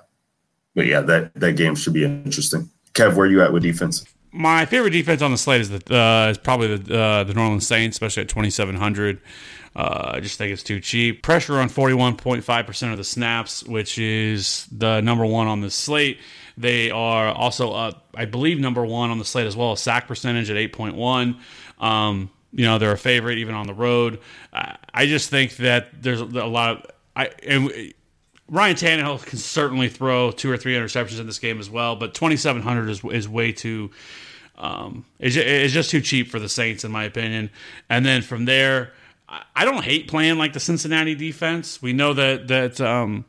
but 0.74 0.86
yeah, 0.86 1.00
that 1.02 1.34
that 1.34 1.56
game 1.56 1.74
should 1.74 1.92
be 1.92 2.04
interesting. 2.04 2.70
Kev, 2.92 3.16
where 3.16 3.26
you 3.26 3.42
at 3.42 3.52
with 3.52 3.62
defense? 3.62 4.04
My 4.36 4.66
favorite 4.66 4.90
defense 4.90 5.23
on 5.23 5.31
the 5.31 5.39
slate 5.39 5.61
is 5.61 5.70
the 5.70 5.97
uh, 5.97 6.28
is 6.28 6.39
probably 6.39 6.77
the 6.77 6.98
uh, 6.98 7.23
the 7.23 7.35
New 7.35 7.40
Orleans 7.40 7.65
Saints, 7.69 7.94
especially 7.94 8.24
at 8.24 8.28
twenty 8.28 8.51
seven 8.51 8.74
hundred. 8.74 9.20
Uh, 9.77 10.11
I 10.15 10.20
just 10.20 10.39
think 10.39 10.52
it's 10.52 10.65
too 10.65 10.81
cheap. 10.81 11.23
Pressure 11.23 11.61
on 11.61 11.69
forty 11.69 11.94
one 11.94 12.16
point 12.16 12.43
five 12.43 12.66
percent 12.66 12.90
of 12.90 12.98
the 12.98 13.05
snaps, 13.05 13.62
which 13.62 13.97
is 13.97 14.66
the 14.73 15.01
number 15.02 15.24
one 15.24 15.47
on 15.47 15.61
the 15.61 15.70
slate. 15.70 16.19
They 16.56 16.90
are 16.90 17.28
also, 17.28 17.94
I 18.16 18.24
believe, 18.24 18.59
number 18.59 18.85
one 18.85 19.11
on 19.11 19.19
the 19.19 19.24
slate 19.24 19.47
as 19.47 19.56
well. 19.56 19.77
Sack 19.77 20.09
percentage 20.09 20.51
at 20.51 20.56
eight 20.56 20.73
point 20.73 20.97
one. 20.97 21.39
Um, 21.78 22.28
you 22.51 22.65
know 22.65 22.78
they're 22.78 22.90
a 22.90 22.98
favorite 22.98 23.39
even 23.39 23.55
on 23.55 23.69
the 23.69 23.74
road. 23.74 24.19
I, 24.52 24.77
I 24.93 25.06
just 25.06 25.31
think 25.31 25.59
that 25.59 26.02
there's 26.02 26.20
a 26.20 26.24
lot 26.24 26.70
of 26.70 26.90
I 27.15 27.31
and. 27.47 27.94
Ryan 28.47 28.77
Tannehill 28.77 29.24
can 29.24 29.39
certainly 29.39 29.89
throw 29.89 30.31
two 30.31 30.51
or 30.51 30.59
three 30.59 30.74
interceptions 30.74 31.19
in 31.19 31.24
this 31.24 31.39
game 31.39 31.61
as 31.61 31.70
well, 31.70 31.97
but 31.97 32.12
2,700 32.12 32.90
is, 32.90 33.02
is 33.02 33.27
way 33.27 33.52
too 33.52 33.90
um, 34.56 35.05
it's, 35.18 35.36
it's 35.36 35.72
just 35.72 35.90
too 35.90 36.01
cheap 36.01 36.31
for 36.31 36.39
the 36.39 36.48
Saints, 36.48 36.85
in 36.85 36.93
my 36.93 37.05
opinion. 37.05 37.51
And 37.89 38.05
then 38.05 38.22
from 38.22 38.44
there, 38.44 38.93
I 39.28 39.64
don't 39.64 39.82
hate 39.82 40.09
playing 40.09 40.39
like 40.39 40.52
the 40.52 40.60
Cincinnati 40.60 41.14
defense. 41.14 41.82
We 41.82 41.93
know 41.93 42.12
that 42.14 42.48
that 42.48 42.81
um, 42.81 43.24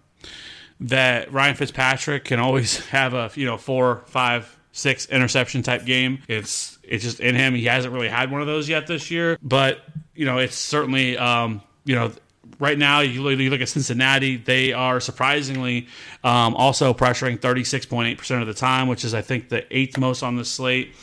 that 0.79 1.31
Ryan 1.31 1.55
Fitzpatrick 1.55 2.25
can 2.25 2.39
always 2.39 2.85
have 2.87 3.13
a 3.13 3.31
you 3.35 3.45
know 3.45 3.57
four, 3.57 4.03
five, 4.07 4.57
six 4.71 5.07
interception 5.07 5.63
type 5.63 5.85
game. 5.85 6.19
It's 6.27 6.77
it's 6.83 7.03
just 7.03 7.19
in 7.19 7.35
him. 7.35 7.55
He 7.55 7.65
hasn't 7.65 7.93
really 7.93 8.09
had 8.09 8.31
one 8.31 8.41
of 8.41 8.47
those 8.47 8.69
yet 8.69 8.87
this 8.87 9.09
year, 9.09 9.37
but 9.41 9.81
you 10.13 10.25
know 10.25 10.37
it's 10.37 10.55
certainly 10.55 11.17
um, 11.17 11.61
you 11.85 11.95
know 11.95 12.11
right 12.59 12.77
now 12.77 13.01
you 13.01 13.21
look, 13.21 13.61
at 13.61 13.69
Cincinnati, 13.69 14.37
they 14.37 14.73
are 14.73 14.99
surprisingly 14.99 15.87
um, 16.23 16.55
also 16.55 16.93
pressuring 16.93 17.39
36.8% 17.39 18.41
of 18.41 18.47
the 18.47 18.53
time, 18.53 18.87
which 18.87 19.03
is 19.03 19.13
I 19.13 19.21
think 19.21 19.49
the 19.49 19.65
eighth 19.75 19.97
most 19.97 20.23
on 20.23 20.35
the 20.35 20.45
slate. 20.45 20.93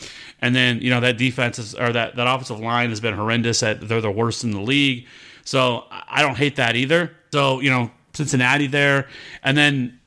And 0.40 0.56
then 0.56 0.80
you 0.80 0.90
know 0.90 1.00
that 1.00 1.18
defense 1.18 1.58
is 1.60 1.74
or 1.76 1.92
that 1.92 2.16
that 2.16 2.26
offensive 2.26 2.58
line 2.58 2.90
has 2.90 2.98
been 2.98 3.14
horrendous. 3.14 3.62
At 3.62 3.86
they're 3.86 4.00
the 4.00 4.10
worst 4.10 4.42
in 4.42 4.50
the 4.50 4.60
league. 4.60 5.06
So 5.44 5.84
I 5.90 6.20
don't 6.20 6.36
hate 6.36 6.56
that 6.56 6.74
either. 6.74 7.12
So 7.32 7.60
you 7.60 7.70
know 7.70 7.92
Cincinnati 8.12 8.66
there, 8.66 9.08
and 9.44 9.56
then 9.56 10.00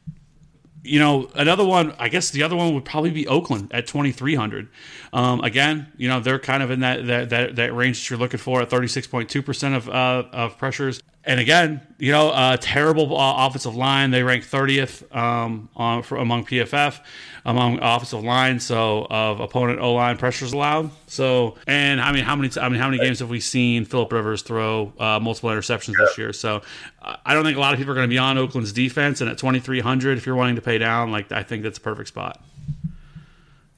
you 0.85 0.99
know, 0.99 1.29
another 1.35 1.65
one, 1.65 1.93
I 1.97 2.09
guess 2.09 2.29
the 2.29 2.43
other 2.43 2.55
one 2.55 2.73
would 2.75 2.85
probably 2.85 3.09
be 3.09 3.27
Oakland 3.27 3.71
at 3.73 3.87
2,300. 3.87 4.69
Um, 5.15 5.39
again, 5.45 5.87
you 5.95 6.09
know, 6.09 6.19
they're 6.19 6.39
kind 6.39 6.61
of 6.61 6.71
in 6.71 6.81
that, 6.81 7.07
that, 7.07 7.29
that, 7.29 7.55
that 7.55 7.73
range 7.73 8.01
that 8.01 8.09
you're 8.09 8.19
looking 8.19 8.37
for 8.37 8.61
at 8.61 8.69
36.2% 8.69 9.73
of, 9.73 9.87
uh, 9.87 10.25
of 10.33 10.57
pressures. 10.57 11.01
And 11.23 11.39
again, 11.39 11.79
you 11.97 12.11
know, 12.11 12.33
a 12.35 12.57
terrible 12.57 13.17
uh, 13.17 13.47
offensive 13.47 13.77
line. 13.77 14.11
They 14.11 14.23
rank 14.23 14.43
30th 14.43 15.15
um, 15.15 15.69
on, 15.73 16.03
for, 16.03 16.17
among 16.17 16.45
PFF, 16.45 16.99
among 17.45 17.79
offensive 17.79 18.25
line. 18.25 18.59
So 18.59 19.07
of 19.09 19.39
opponent 19.39 19.79
O 19.79 19.93
line 19.93 20.17
pressures 20.17 20.51
allowed. 20.51 20.91
So, 21.07 21.55
and 21.65 22.01
I 22.01 22.11
mean, 22.11 22.25
how 22.25 22.35
many, 22.35 22.51
I 22.59 22.67
mean, 22.67 22.81
how 22.81 22.89
many 22.89 23.01
games 23.01 23.19
have 23.19 23.29
we 23.29 23.39
seen 23.39 23.85
Philip 23.85 24.11
Rivers 24.11 24.41
throw 24.41 24.91
uh, 24.99 25.21
multiple 25.21 25.49
interceptions 25.49 25.93
this 25.97 26.17
year? 26.17 26.33
So 26.33 26.61
I 27.01 27.33
don't 27.33 27.45
think 27.45 27.55
a 27.55 27.61
lot 27.61 27.73
of 27.73 27.79
people 27.79 27.93
are 27.93 27.95
going 27.95 28.09
to 28.09 28.13
be 28.13 28.19
on 28.19 28.37
Oakland's 28.37 28.73
defense. 28.73 29.21
And 29.21 29.29
at 29.29 29.37
2,300, 29.37 30.17
if 30.17 30.25
you're 30.25 30.35
wanting 30.35 30.57
to 30.57 30.61
pay 30.61 30.77
down, 30.77 31.13
like 31.13 31.31
I 31.31 31.41
think 31.41 31.63
that's 31.63 31.77
a 31.77 31.81
perfect 31.81 32.09
spot. 32.09 32.41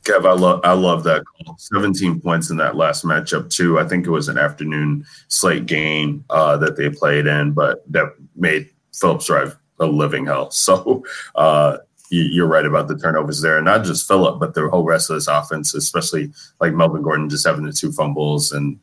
Kev, 0.08 0.26
I 0.26 0.34
love 0.34 0.62
I 0.64 0.74
love 0.74 1.04
that 1.04 1.24
call. 1.26 1.58
17 1.58 2.22
points 2.22 2.50
in 2.50 2.58
that 2.58 2.76
last 2.76 3.04
matchup 3.04 3.50
too. 3.50 3.78
I 3.78 3.84
think 3.86 4.08
it 4.08 4.12
was 4.12 4.30
an 4.30 4.38
afternoon 4.38 5.06
slate 5.28 5.66
game 5.66 6.24
uh, 6.30 6.56
that 6.58 6.78
they 6.78 6.90
played 6.90 7.28
in, 7.28 7.52
but 7.52 7.84
that 7.92 8.14
made 8.36 8.70
Phillips 8.96 9.26
drive 9.28 9.58
a 9.80 9.86
living 9.86 10.26
hell. 10.26 10.52
So 10.58 11.04
uh, 11.36 11.78
you, 12.10 12.44
are 12.44 12.48
right 12.48 12.66
about 12.66 12.88
the 12.88 12.98
turnovers 12.98 13.42
there, 13.42 13.58
and 13.58 13.66
not 13.66 13.84
just 13.84 14.08
Philip, 14.08 14.40
but 14.40 14.54
the 14.54 14.70
whole 14.70 14.84
rest 14.84 15.10
of 15.10 15.18
this 15.18 15.28
offense, 15.28 15.74
especially 15.74 16.32
like 16.62 16.74
Melvin 16.74 17.02
Gordon 17.02 17.30
just 17.30 17.46
having 17.46 17.66
the 17.66 17.74
two 17.74 17.92
fumbles 17.92 18.52
and 18.54 18.80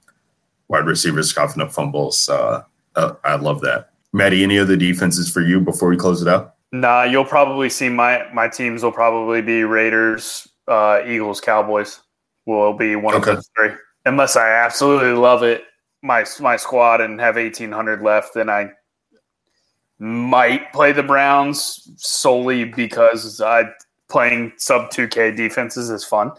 wide 0.68 0.86
receivers 0.86 1.32
coughing 1.32 1.62
up 1.62 1.72
fumbles. 1.72 2.28
Uh, 2.28 2.62
uh 2.96 3.14
I 3.24 3.36
love 3.36 3.62
that. 3.62 3.90
Maddie, 4.12 4.42
any 4.42 4.58
other 4.58 4.76
defenses 4.76 5.30
for 5.30 5.40
you 5.40 5.60
before 5.60 5.88
we 5.88 5.96
close 5.96 6.20
it 6.20 6.28
out? 6.28 6.54
Nah, 6.70 7.04
you'll 7.04 7.24
probably 7.24 7.70
see 7.70 7.88
my 7.88 8.26
my 8.32 8.48
teams 8.48 8.82
will 8.82 8.92
probably 8.92 9.40
be 9.40 9.64
Raiders, 9.64 10.48
uh, 10.68 11.00
Eagles, 11.06 11.40
Cowboys 11.40 12.00
will 12.46 12.72
be 12.72 12.96
one 12.96 13.14
Okay. 13.14 13.30
of 13.30 13.36
those 13.36 13.50
three. 13.56 13.70
Unless 14.06 14.36
I 14.36 14.50
absolutely 14.50 15.12
love 15.12 15.42
it, 15.42 15.64
my 16.02 16.24
my 16.40 16.56
squad 16.56 17.00
and 17.00 17.20
have 17.20 17.38
eighteen 17.38 17.72
hundred 17.72 18.02
left, 18.02 18.34
then 18.34 18.50
I 18.50 18.70
might 19.98 20.72
play 20.72 20.92
the 20.92 21.02
Browns 21.02 21.88
solely 21.96 22.64
because 22.64 23.40
I 23.40 23.70
playing 24.08 24.52
sub 24.56 24.90
two 24.90 25.08
K 25.08 25.30
defenses 25.30 25.88
is 25.90 26.04
fun 26.04 26.30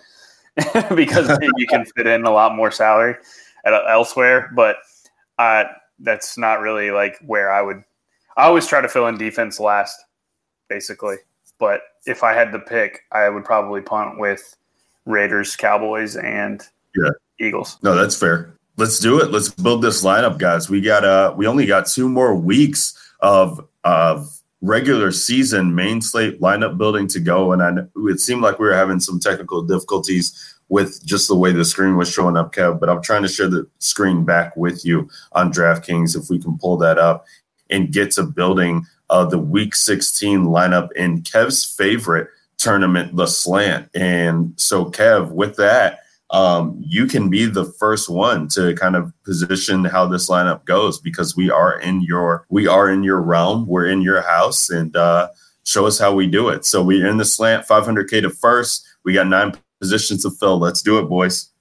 because 0.96 1.36
you 1.58 1.68
can 1.68 1.86
fit 1.86 2.06
in 2.08 2.26
a 2.26 2.32
lot 2.32 2.56
more 2.56 2.70
salary 2.72 3.16
at, 3.66 3.74
elsewhere. 3.90 4.52
But 4.56 4.78
uh, 5.40 5.66
that's 6.00 6.38
not 6.38 6.60
really 6.60 6.92
like 6.92 7.18
where 7.26 7.52
I 7.52 7.62
would. 7.62 7.84
I 8.38 8.46
always 8.46 8.68
try 8.68 8.82
to 8.82 8.90
fill 8.90 9.08
in 9.08 9.18
defense 9.18 9.60
last, 9.60 9.98
basically. 10.70 11.16
But 11.60 11.82
if 12.06 12.24
I 12.24 12.34
had 12.34 12.52
to 12.52 12.60
pick, 12.60 13.02
I 13.12 13.30
would 13.30 13.46
probably 13.46 13.82
punt 13.82 14.20
with 14.20 14.56
Raiders, 15.06 15.56
Cowboys, 15.56 16.16
and 16.16 16.62
Yeah. 16.96 17.10
Eagles. 17.40 17.78
No, 17.84 17.96
that's 17.96 18.18
fair. 18.18 18.56
Let's 18.78 19.00
do 19.00 19.20
it. 19.22 19.32
Let's 19.32 19.50
build 19.50 19.82
this 19.82 20.04
lineup, 20.04 20.38
guys. 20.38 20.70
We 20.70 20.82
got 20.82 21.06
uh 21.06 21.34
we 21.36 21.48
only 21.48 21.66
got 21.66 21.88
two 21.88 22.10
more 22.10 22.36
weeks 22.36 22.98
of 23.22 23.66
of 23.84 24.40
regular 24.62 25.12
season 25.12 25.76
main 25.76 26.02
slate 26.02 26.42
lineup 26.42 26.78
building 26.78 27.08
to 27.10 27.20
go. 27.20 27.52
And 27.52 27.62
I 27.62 27.72
it 28.10 28.20
seemed 28.20 28.42
like 28.42 28.60
we 28.60 28.68
were 28.68 28.74
having 28.76 29.00
some 29.00 29.20
technical 29.20 29.62
difficulties 29.62 30.56
with 30.70 31.06
just 31.06 31.28
the 31.28 31.36
way 31.36 31.52
the 31.52 31.64
screen 31.64 31.96
was 31.96 32.10
showing 32.12 32.36
up, 32.36 32.54
Kev. 32.54 32.80
But 32.80 32.90
I'm 32.90 33.02
trying 33.02 33.22
to 33.22 33.28
share 33.28 33.48
the 33.48 33.68
screen 33.80 34.26
back 34.26 34.56
with 34.58 34.84
you 34.84 35.08
on 35.34 35.54
DraftKings 35.54 36.18
if 36.18 36.30
we 36.30 36.40
can 36.40 36.58
pull 36.58 36.78
that 36.78 36.98
up 36.98 37.26
and 37.76 37.92
get 37.92 38.12
to 38.12 38.24
building 38.24 38.86
uh, 39.10 39.26
the 39.26 39.38
week 39.38 39.76
16 39.76 40.46
lineup 40.46 40.92
in 40.94 41.22
Kev's 41.22 41.64
favorite 41.64 42.30
tournament, 42.58 43.16
the 43.16 43.28
slant. 43.28 43.90
And 43.94 44.54
so, 44.58 44.86
Kev, 44.86 45.32
with 45.32 45.58
that, 45.58 46.00
um, 46.32 46.82
you 46.84 47.06
can 47.06 47.30
be 47.30 47.46
the 47.46 47.66
first 47.66 48.10
one 48.10 48.48
to 48.50 48.74
kind 48.76 48.96
of 48.96 49.14
position 49.24 49.86
how 49.86 50.08
this 50.08 50.30
lineup 50.30 50.66
goes 50.66 51.00
because 51.00 51.36
we 51.36 51.52
are 51.52 51.80
in 51.80 52.02
your 52.02 52.46
we 52.50 52.68
are 52.68 52.90
in 52.90 53.04
your 53.04 53.22
realm, 53.22 53.68
we're 53.68 53.86
in 53.86 54.02
your 54.02 54.22
house, 54.22 54.70
and 54.70 54.96
uh, 54.96 55.28
show 55.66 55.86
us 55.86 56.00
how 56.00 56.14
we 56.14 56.26
do 56.26 56.50
it. 56.50 56.66
So 56.66 56.82
we're 56.82 57.08
in 57.08 57.18
the 57.18 57.26
slant, 57.26 57.68
500k 57.68 58.22
to 58.24 58.30
first. 58.30 58.88
We 59.04 59.14
got 59.14 59.28
nine 59.28 59.54
positions 59.80 60.24
to 60.24 60.32
fill. 60.32 60.58
Let's 60.58 60.82
do 60.82 60.98
it, 60.98 61.04
boys. 61.04 61.52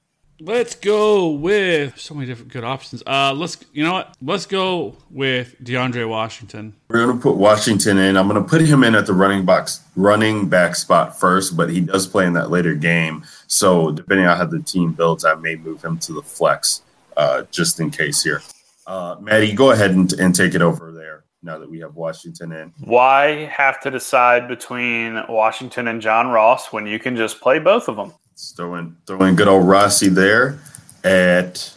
Let's 0.40 0.74
go 0.74 1.30
with 1.30 1.98
so 1.98 2.14
many 2.14 2.26
different 2.26 2.52
good 2.52 2.64
options. 2.64 3.04
Uh, 3.06 3.32
let's 3.32 3.56
you 3.72 3.84
know 3.84 3.92
what? 3.92 4.16
Let's 4.20 4.46
go 4.46 4.96
with 5.10 5.54
DeAndre 5.62 6.08
Washington. 6.08 6.74
We're 6.88 7.06
gonna 7.06 7.20
put 7.20 7.36
Washington 7.36 7.98
in. 7.98 8.16
I'm 8.16 8.26
gonna 8.26 8.42
put 8.42 8.60
him 8.60 8.82
in 8.82 8.96
at 8.96 9.06
the 9.06 9.12
running 9.12 9.44
box 9.44 9.80
running 9.94 10.48
back 10.48 10.74
spot 10.74 11.18
first, 11.18 11.56
but 11.56 11.70
he 11.70 11.80
does 11.80 12.08
play 12.08 12.26
in 12.26 12.32
that 12.32 12.50
later 12.50 12.74
game. 12.74 13.24
So 13.46 13.92
depending 13.92 14.26
on 14.26 14.36
how 14.36 14.46
the 14.46 14.60
team 14.60 14.92
builds, 14.92 15.24
I 15.24 15.34
may 15.34 15.54
move 15.54 15.84
him 15.84 15.98
to 15.98 16.12
the 16.12 16.22
flex 16.22 16.82
uh, 17.16 17.44
just 17.52 17.78
in 17.78 17.92
case 17.92 18.22
here. 18.22 18.42
Uh, 18.88 19.16
Maddie, 19.20 19.52
go 19.52 19.70
ahead 19.70 19.92
and, 19.92 20.12
and 20.14 20.34
take 20.34 20.54
it 20.54 20.62
over 20.62 20.90
there 20.90 21.24
now 21.44 21.58
that 21.58 21.70
we 21.70 21.78
have 21.78 21.94
Washington 21.94 22.50
in. 22.52 22.72
Why 22.80 23.44
have 23.46 23.80
to 23.82 23.90
decide 23.90 24.48
between 24.48 25.22
Washington 25.28 25.88
and 25.88 26.02
John 26.02 26.28
Ross 26.28 26.72
when 26.72 26.86
you 26.86 26.98
can 26.98 27.16
just 27.16 27.40
play 27.40 27.60
both 27.60 27.88
of 27.88 27.96
them? 27.96 28.12
Let's 28.34 28.50
throw 28.50 28.74
in 28.74 28.96
throw 29.06 29.22
in 29.26 29.36
good 29.36 29.46
old 29.46 29.68
Rossi 29.68 30.08
there 30.08 30.58
at 31.04 31.72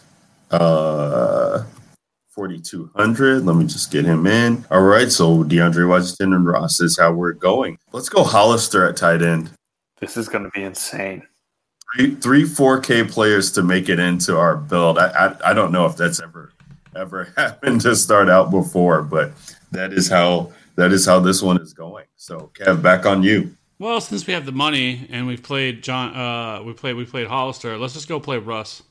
uh 0.49 1.63
4200. 2.29 3.45
Let 3.45 3.55
me 3.55 3.67
just 3.67 3.91
get 3.91 4.05
him 4.05 4.25
in. 4.25 4.65
All 4.71 4.81
right, 4.81 5.11
so 5.11 5.43
DeAndre 5.43 5.87
Washington 5.87 6.33
and 6.33 6.47
Ross 6.47 6.81
is 6.81 6.97
how 6.97 7.11
we're 7.11 7.33
going. 7.33 7.77
Let's 7.91 8.09
go 8.09 8.23
Hollister 8.23 8.89
at 8.89 8.97
tight 8.97 9.21
end. 9.21 9.51
This 9.99 10.17
is 10.17 10.27
going 10.27 10.45
to 10.45 10.49
be 10.49 10.63
insane. 10.63 11.27
Three, 11.95 12.15
three 12.15 12.43
4K 12.43 13.07
players 13.07 13.51
to 13.51 13.61
make 13.61 13.87
it 13.87 13.99
into 13.99 14.35
our 14.35 14.57
build. 14.57 14.97
I, 14.97 15.09
I 15.09 15.51
I 15.51 15.53
don't 15.53 15.71
know 15.71 15.85
if 15.85 15.95
that's 15.95 16.19
ever 16.19 16.53
ever 16.95 17.25
happened 17.37 17.81
to 17.81 17.95
start 17.95 18.29
out 18.29 18.49
before, 18.49 19.03
but 19.03 19.31
that 19.69 19.93
is 19.93 20.09
how 20.09 20.51
that 20.75 20.91
is 20.91 21.05
how 21.05 21.19
this 21.19 21.43
one 21.43 21.61
is 21.61 21.73
going. 21.73 22.05
So, 22.15 22.49
Kev, 22.55 22.81
back 22.81 23.05
on 23.05 23.21
you. 23.21 23.55
Well, 23.79 24.01
since 24.01 24.25
we 24.25 24.33
have 24.33 24.45
the 24.45 24.51
money 24.51 25.07
and 25.11 25.27
we've 25.27 25.43
played 25.43 25.83
John, 25.83 26.15
uh, 26.15 26.63
we 26.63 26.73
played 26.73 26.95
we 26.95 27.05
played 27.05 27.27
Hollister. 27.27 27.77
Let's 27.77 27.93
just 27.93 28.07
go 28.07 28.19
play 28.19 28.37
Russ. 28.37 28.81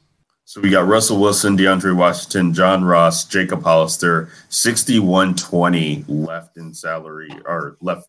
So 0.44 0.60
we 0.60 0.70
got 0.70 0.86
Russell 0.86 1.18
Wilson, 1.20 1.58
DeAndre 1.58 1.96
Washington, 1.96 2.54
John 2.54 2.84
Ross, 2.84 3.24
Jacob 3.24 3.64
Hollister, 3.64 4.28
6120 4.48 6.04
left 6.06 6.56
in 6.56 6.72
salary 6.72 7.30
or 7.46 7.76
left 7.80 8.08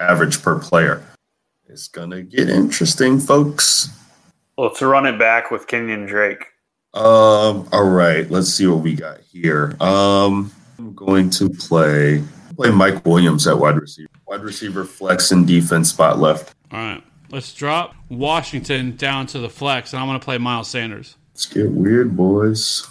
average 0.00 0.42
per 0.42 0.58
player. 0.58 1.00
It's 1.68 1.86
gonna 1.86 2.22
get 2.22 2.48
interesting, 2.48 3.20
folks. 3.20 3.88
Well, 4.58 4.74
to 4.74 4.86
run 4.88 5.06
it 5.06 5.18
back 5.18 5.52
with 5.52 5.68
Kenyan 5.68 6.08
Drake. 6.08 6.44
Um, 6.92 7.68
all 7.72 7.88
right, 7.88 8.28
let's 8.30 8.48
see 8.48 8.66
what 8.66 8.80
we 8.80 8.94
got 8.94 9.20
here. 9.20 9.76
Um, 9.80 10.50
I'm 10.78 10.92
going 10.94 11.30
to 11.30 11.50
play 11.50 12.24
play 12.56 12.70
Mike 12.70 13.04
Williams 13.06 13.46
at 13.46 13.58
wide 13.58 13.78
receiver. 13.80 14.08
Wide 14.26 14.42
receiver 14.42 14.84
flex 14.84 15.30
and 15.30 15.46
defense 15.46 15.90
spot 15.90 16.18
left. 16.18 16.52
All 16.72 16.78
right, 16.80 17.02
let's 17.30 17.52
drop 17.54 17.94
Washington 18.10 18.96
down 18.96 19.26
to 19.28 19.38
the 19.38 19.48
flex, 19.48 19.92
and 19.92 20.00
I'm 20.00 20.08
going 20.08 20.18
to 20.18 20.24
play 20.24 20.38
Miles 20.38 20.68
Sanders. 20.68 21.16
Let's 21.32 21.46
get 21.46 21.70
weird, 21.70 22.16
boys. 22.16 22.88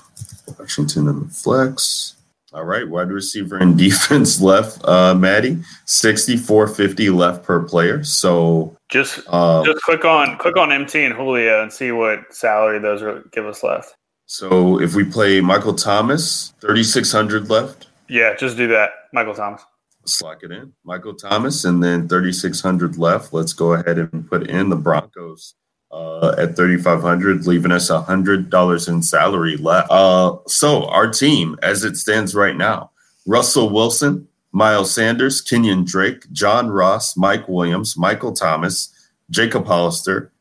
Washington 0.58 1.08
and 1.10 1.28
the 1.30 1.34
flex. 1.34 2.16
All 2.54 2.64
right, 2.64 2.88
wide 2.88 3.10
receiver 3.10 3.58
and 3.58 3.78
defense 3.78 4.40
left. 4.40 4.80
Uh, 4.86 5.14
Maddie, 5.14 5.58
sixty 5.86 6.38
four 6.38 6.68
fifty 6.68 7.10
left 7.10 7.44
per 7.44 7.62
player. 7.64 8.02
So 8.06 8.78
Just 8.88 9.20
uh, 9.28 9.66
just 9.66 9.82
click 9.82 10.06
on 10.06 10.38
click 10.38 10.56
on 10.56 10.72
MT 10.72 11.04
and 11.04 11.14
Julio 11.14 11.62
and 11.62 11.74
see 11.74 11.92
what 11.92 12.34
salary 12.34 12.80
those 12.80 13.02
are, 13.02 13.24
give 13.34 13.46
us 13.46 13.62
left. 13.62 13.94
so 14.26 14.80
if 14.80 14.96
we 14.96 15.04
play 15.04 15.42
Michael 15.42 15.74
Thomas, 15.74 16.54
thirty 16.62 16.84
six 16.84 17.12
hundred 17.12 17.50
left. 17.50 17.88
Yeah, 18.08 18.36
just 18.36 18.56
do 18.56 18.68
that, 18.70 18.92
Michael 19.12 19.34
Thomas. 19.34 19.64
Let's 20.06 20.22
lock 20.22 20.44
it 20.44 20.52
in. 20.52 20.72
Michael 20.84 21.16
Thomas, 21.16 21.66
and 21.66 21.84
then 21.84 22.08
thirty 22.08 22.32
six 22.32 22.62
hundred 22.62 22.98
left. 22.98 23.34
Let's 23.34 23.54
go 23.54 23.74
ahead 23.74 23.98
and 23.98 24.30
put 24.30 24.48
in 24.48 24.70
the 24.70 24.76
Broncos. 24.76 25.56
Uh, 25.92 26.36
at 26.38 26.58
3500 26.58 27.48
leaving 27.48 27.72
us 27.72 27.90
$100 27.90 28.90
in 28.90 29.02
salary 29.02 29.56
left. 29.56 29.90
Uh, 29.90 30.36
so, 30.46 30.86
our 30.88 31.10
team, 31.10 31.58
as 31.62 31.86
it 31.86 31.96
stands 31.96 32.36
right 32.36 32.58
now 32.58 32.92
Russell 33.26 33.70
Wilson, 33.70 34.28
Miles 34.52 34.94
Sanders, 34.94 35.42
Kenyan 35.42 35.86
Drake, 35.86 36.32
John 36.32 36.70
Ross, 36.70 37.18
Mike 37.18 37.48
Williams, 37.48 37.98
Michael 37.98 38.34
Thomas, 38.34 38.94
Jacob 39.30 39.66
Hollister, 39.66 40.32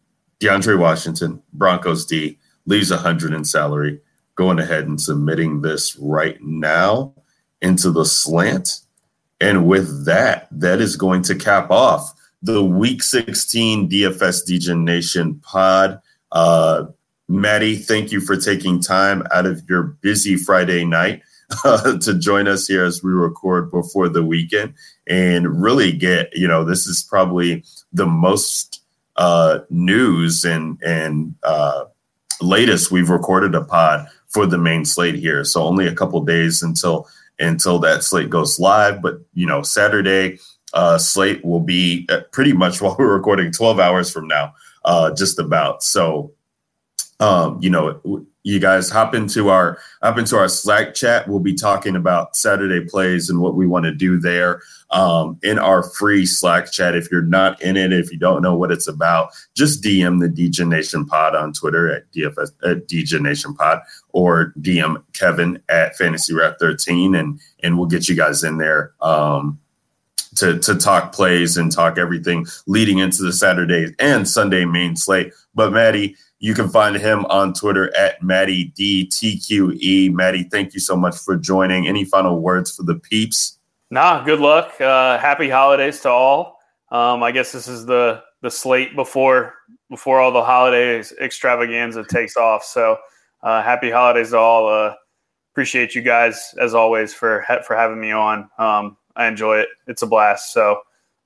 DeAndre 0.40 0.78
Washington, 0.78 1.42
Broncos 1.52 2.04
D, 2.06 2.38
leaves 2.66 2.90
100 2.90 3.32
in 3.32 3.44
salary. 3.44 4.00
Going 4.36 4.58
ahead 4.58 4.86
and 4.88 5.00
submitting 5.00 5.62
this 5.62 5.96
right 5.96 6.36
now 6.42 7.14
into 7.62 7.90
the 7.90 8.04
slant. 8.04 8.80
And 9.40 9.66
with 9.66 10.06
that, 10.06 10.48
that 10.50 10.80
is 10.80 10.96
going 10.96 11.22
to 11.22 11.34
cap 11.34 11.70
off 11.70 12.12
the 12.42 12.62
Week 12.62 13.02
16 13.02 13.88
DFS 13.88 14.44
Degen 14.44 14.84
Nation 14.84 15.40
pod. 15.40 16.00
Uh, 16.30 16.86
Maddie, 17.28 17.76
thank 17.76 18.12
you 18.12 18.20
for 18.20 18.36
taking 18.36 18.80
time 18.80 19.22
out 19.32 19.46
of 19.46 19.62
your 19.68 19.82
busy 19.82 20.36
Friday 20.36 20.84
night 20.84 21.22
uh, 21.64 21.98
to 21.98 22.14
join 22.14 22.46
us 22.46 22.66
here 22.66 22.84
as 22.84 23.02
we 23.02 23.12
record 23.12 23.70
before 23.70 24.08
the 24.08 24.22
weekend 24.22 24.74
and 25.06 25.62
really 25.62 25.90
get, 25.90 26.30
you 26.36 26.46
know, 26.46 26.64
this 26.64 26.86
is 26.86 27.02
probably 27.02 27.64
the 27.92 28.06
most 28.06 28.82
uh, 29.16 29.60
news 29.70 30.44
and, 30.44 30.78
and 30.82 31.34
uh, 31.44 31.84
latest 32.42 32.90
we've 32.90 33.10
recorded 33.10 33.54
a 33.54 33.62
pod 33.62 34.06
for 34.28 34.44
the 34.44 34.58
main 34.58 34.84
slate 34.84 35.14
here. 35.14 35.44
So 35.44 35.62
only 35.62 35.86
a 35.86 35.94
couple 35.94 36.22
days 36.24 36.62
until 36.62 37.08
until 37.38 37.78
that 37.80 38.02
slate 38.02 38.30
goes 38.30 38.58
live. 38.58 39.02
But, 39.02 39.20
you 39.34 39.46
know, 39.46 39.62
Saturday, 39.62 40.38
uh, 40.72 40.98
slate 40.98 41.44
will 41.44 41.60
be 41.60 42.06
uh, 42.08 42.20
pretty 42.32 42.52
much 42.52 42.80
while 42.80 42.96
we're 42.98 43.14
recording 43.14 43.52
12 43.52 43.78
hours 43.80 44.10
from 44.10 44.26
now, 44.28 44.54
uh, 44.84 45.14
just 45.14 45.38
about. 45.38 45.82
So, 45.82 46.32
um, 47.20 47.58
you 47.60 47.70
know, 47.70 48.26
you 48.42 48.58
guys 48.58 48.90
hop 48.90 49.14
into 49.14 49.48
our 49.48 49.78
hop 50.02 50.18
into 50.18 50.36
our 50.36 50.48
Slack 50.48 50.94
chat. 50.94 51.28
We'll 51.28 51.38
be 51.38 51.54
talking 51.54 51.96
about 51.96 52.36
Saturday 52.36 52.84
plays 52.84 53.30
and 53.30 53.40
what 53.40 53.54
we 53.54 53.66
want 53.66 53.84
to 53.84 53.92
do 53.92 54.18
there 54.18 54.60
um, 54.90 55.38
in 55.42 55.58
our 55.58 55.82
free 55.82 56.26
Slack 56.26 56.70
chat. 56.70 56.94
If 56.94 57.10
you're 57.10 57.22
not 57.22 57.60
in 57.62 57.76
it, 57.76 57.92
if 57.92 58.12
you 58.12 58.18
don't 58.18 58.42
know 58.42 58.56
what 58.56 58.72
it's 58.72 58.88
about, 58.88 59.30
just 59.54 59.82
DM 59.82 60.20
the 60.20 60.28
Degen 60.28 60.68
Nation 60.68 61.06
Pod 61.06 61.34
on 61.34 61.52
Twitter 61.52 61.90
at 61.90 62.10
DFS 62.12 62.50
at 62.64 62.88
Degen 62.88 63.22
Nation 63.22 63.54
Pod 63.54 63.80
or 64.12 64.52
DM 64.60 65.02
Kevin 65.14 65.62
at 65.68 65.96
Fantasy 65.96 66.34
Rap 66.34 66.56
13, 66.60 67.14
and 67.14 67.40
and 67.62 67.78
we'll 67.78 67.88
get 67.88 68.08
you 68.08 68.16
guys 68.16 68.44
in 68.44 68.58
there. 68.58 68.92
Um, 69.00 69.58
to 70.36 70.58
to 70.58 70.74
talk 70.74 71.12
plays 71.12 71.56
and 71.56 71.70
talk 71.70 71.96
everything 71.96 72.46
leading 72.66 72.98
into 72.98 73.22
the 73.22 73.32
Saturday 73.32 73.94
and 73.98 74.28
Sunday 74.28 74.64
main 74.64 74.96
slate. 74.96 75.32
But 75.54 75.72
Maddie, 75.72 76.16
you 76.38 76.54
can 76.54 76.68
find 76.68 76.96
him 76.96 77.24
on 77.26 77.54
Twitter 77.54 77.94
at 77.96 78.22
Maddie 78.22 78.72
DTQE. 78.78 80.12
Maddie, 80.12 80.44
thank 80.44 80.74
you 80.74 80.80
so 80.80 80.96
much 80.96 81.16
for 81.16 81.36
joining. 81.36 81.86
Any 81.86 82.04
final 82.04 82.40
words 82.40 82.74
for 82.74 82.82
the 82.82 82.96
peeps? 82.96 83.58
Nah, 83.90 84.24
good 84.24 84.40
luck. 84.40 84.80
Uh, 84.80 85.18
happy 85.18 85.48
holidays 85.48 86.00
to 86.00 86.10
all. 86.10 86.58
Um, 86.90 87.22
I 87.22 87.32
guess 87.32 87.52
this 87.52 87.68
is 87.68 87.86
the 87.86 88.22
the 88.42 88.50
slate 88.50 88.94
before 88.94 89.54
before 89.88 90.20
all 90.20 90.32
the 90.32 90.44
holidays 90.44 91.12
extravaganza 91.20 92.04
takes 92.04 92.36
off. 92.36 92.64
So 92.64 92.98
uh, 93.42 93.62
happy 93.62 93.90
holidays 93.90 94.30
to 94.30 94.38
all. 94.38 94.68
Uh, 94.68 94.94
appreciate 95.52 95.94
you 95.94 96.02
guys 96.02 96.54
as 96.60 96.74
always 96.74 97.14
for 97.14 97.44
for 97.66 97.76
having 97.76 98.00
me 98.00 98.12
on. 98.12 98.50
Um, 98.58 98.96
I 99.16 99.26
enjoy 99.26 99.58
it. 99.58 99.68
It's 99.86 100.02
a 100.02 100.06
blast. 100.06 100.52
So 100.52 100.80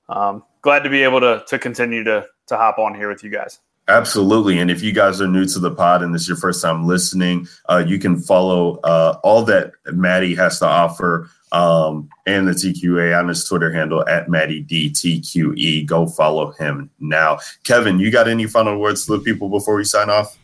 um, 0.07 0.43
glad 0.61 0.83
to 0.83 0.89
be 0.89 1.03
able 1.03 1.19
to 1.19 1.43
to 1.47 1.59
continue 1.59 2.03
to 2.03 2.25
to 2.47 2.57
hop 2.57 2.77
on 2.77 2.95
here 2.95 3.09
with 3.09 3.23
you 3.23 3.29
guys. 3.29 3.59
Absolutely. 3.87 4.59
And 4.59 4.69
if 4.69 4.83
you 4.83 4.91
guys 4.91 5.19
are 5.19 5.27
new 5.27 5.45
to 5.45 5.57
the 5.57 5.71
pod 5.71 6.03
and 6.03 6.13
this 6.13 6.23
is 6.23 6.27
your 6.27 6.37
first 6.37 6.61
time 6.61 6.85
listening, 6.85 7.47
uh, 7.67 7.83
you 7.85 7.97
can 7.97 8.19
follow 8.19 8.77
uh, 8.83 9.19
all 9.23 9.43
that 9.45 9.71
Maddie 9.87 10.35
has 10.35 10.59
to 10.59 10.67
offer 10.67 11.29
um, 11.51 12.09
and 12.25 12.47
the 12.47 12.51
TQA 12.51 13.17
on 13.17 13.27
his 13.27 13.43
Twitter 13.45 13.71
handle 13.71 14.07
at 14.07 14.29
Maddie 14.29 14.63
DTQE. 14.63 15.85
Go 15.85 16.05
follow 16.07 16.51
him 16.51 16.89
now. 16.99 17.39
Kevin, 17.63 17.99
you 17.99 18.11
got 18.11 18.27
any 18.27 18.45
final 18.45 18.77
words 18.77 19.05
to 19.07 19.13
the 19.17 19.23
people 19.23 19.49
before 19.49 19.75
we 19.75 19.83
sign 19.83 20.09
off? 20.09 20.37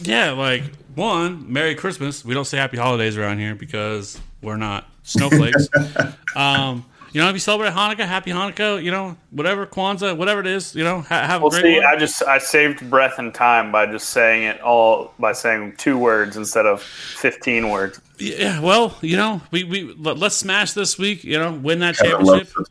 Yeah, 0.00 0.32
like 0.32 0.64
one, 0.94 1.52
Merry 1.52 1.74
Christmas. 1.74 2.24
We 2.24 2.34
don't 2.34 2.44
say 2.44 2.56
Happy 2.56 2.76
Holidays 2.76 3.16
around 3.16 3.38
here 3.38 3.54
because 3.54 4.18
we're 4.42 4.56
not 4.56 4.88
snowflakes. 5.02 5.68
um, 6.36 6.84
you 7.14 7.20
know, 7.20 7.28
if 7.28 7.34
you 7.34 7.38
celebrate 7.38 7.72
Hanukkah, 7.72 8.06
Happy 8.06 8.32
Hanukkah. 8.32 8.82
You 8.82 8.90
know, 8.90 9.16
whatever 9.30 9.66
Kwanzaa, 9.66 10.16
whatever 10.16 10.40
it 10.40 10.48
is. 10.48 10.74
You 10.74 10.82
know, 10.82 11.00
ha- 11.02 11.26
have 11.26 11.42
Well, 11.42 11.54
a 11.54 11.60
great 11.60 11.62
see, 11.62 11.76
one. 11.76 11.86
I 11.86 11.96
just 11.96 12.22
I 12.24 12.38
saved 12.38 12.90
breath 12.90 13.20
and 13.20 13.32
time 13.32 13.70
by 13.70 13.86
just 13.86 14.10
saying 14.10 14.42
it 14.42 14.60
all 14.60 15.14
by 15.20 15.32
saying 15.32 15.74
two 15.78 15.96
words 15.96 16.36
instead 16.36 16.66
of 16.66 16.82
fifteen 16.82 17.70
words. 17.70 18.00
yeah, 18.18 18.58
well, 18.60 18.98
you 19.00 19.16
know, 19.16 19.40
we 19.52 19.62
we 19.62 19.94
let, 19.94 20.20
us 20.20 20.36
smash 20.36 20.72
this 20.72 20.98
week. 20.98 21.22
You 21.22 21.38
know, 21.38 21.52
win 21.52 21.78
that 21.78 21.94
championship, 21.94 22.26
loves 22.26 22.52
to 22.52 22.66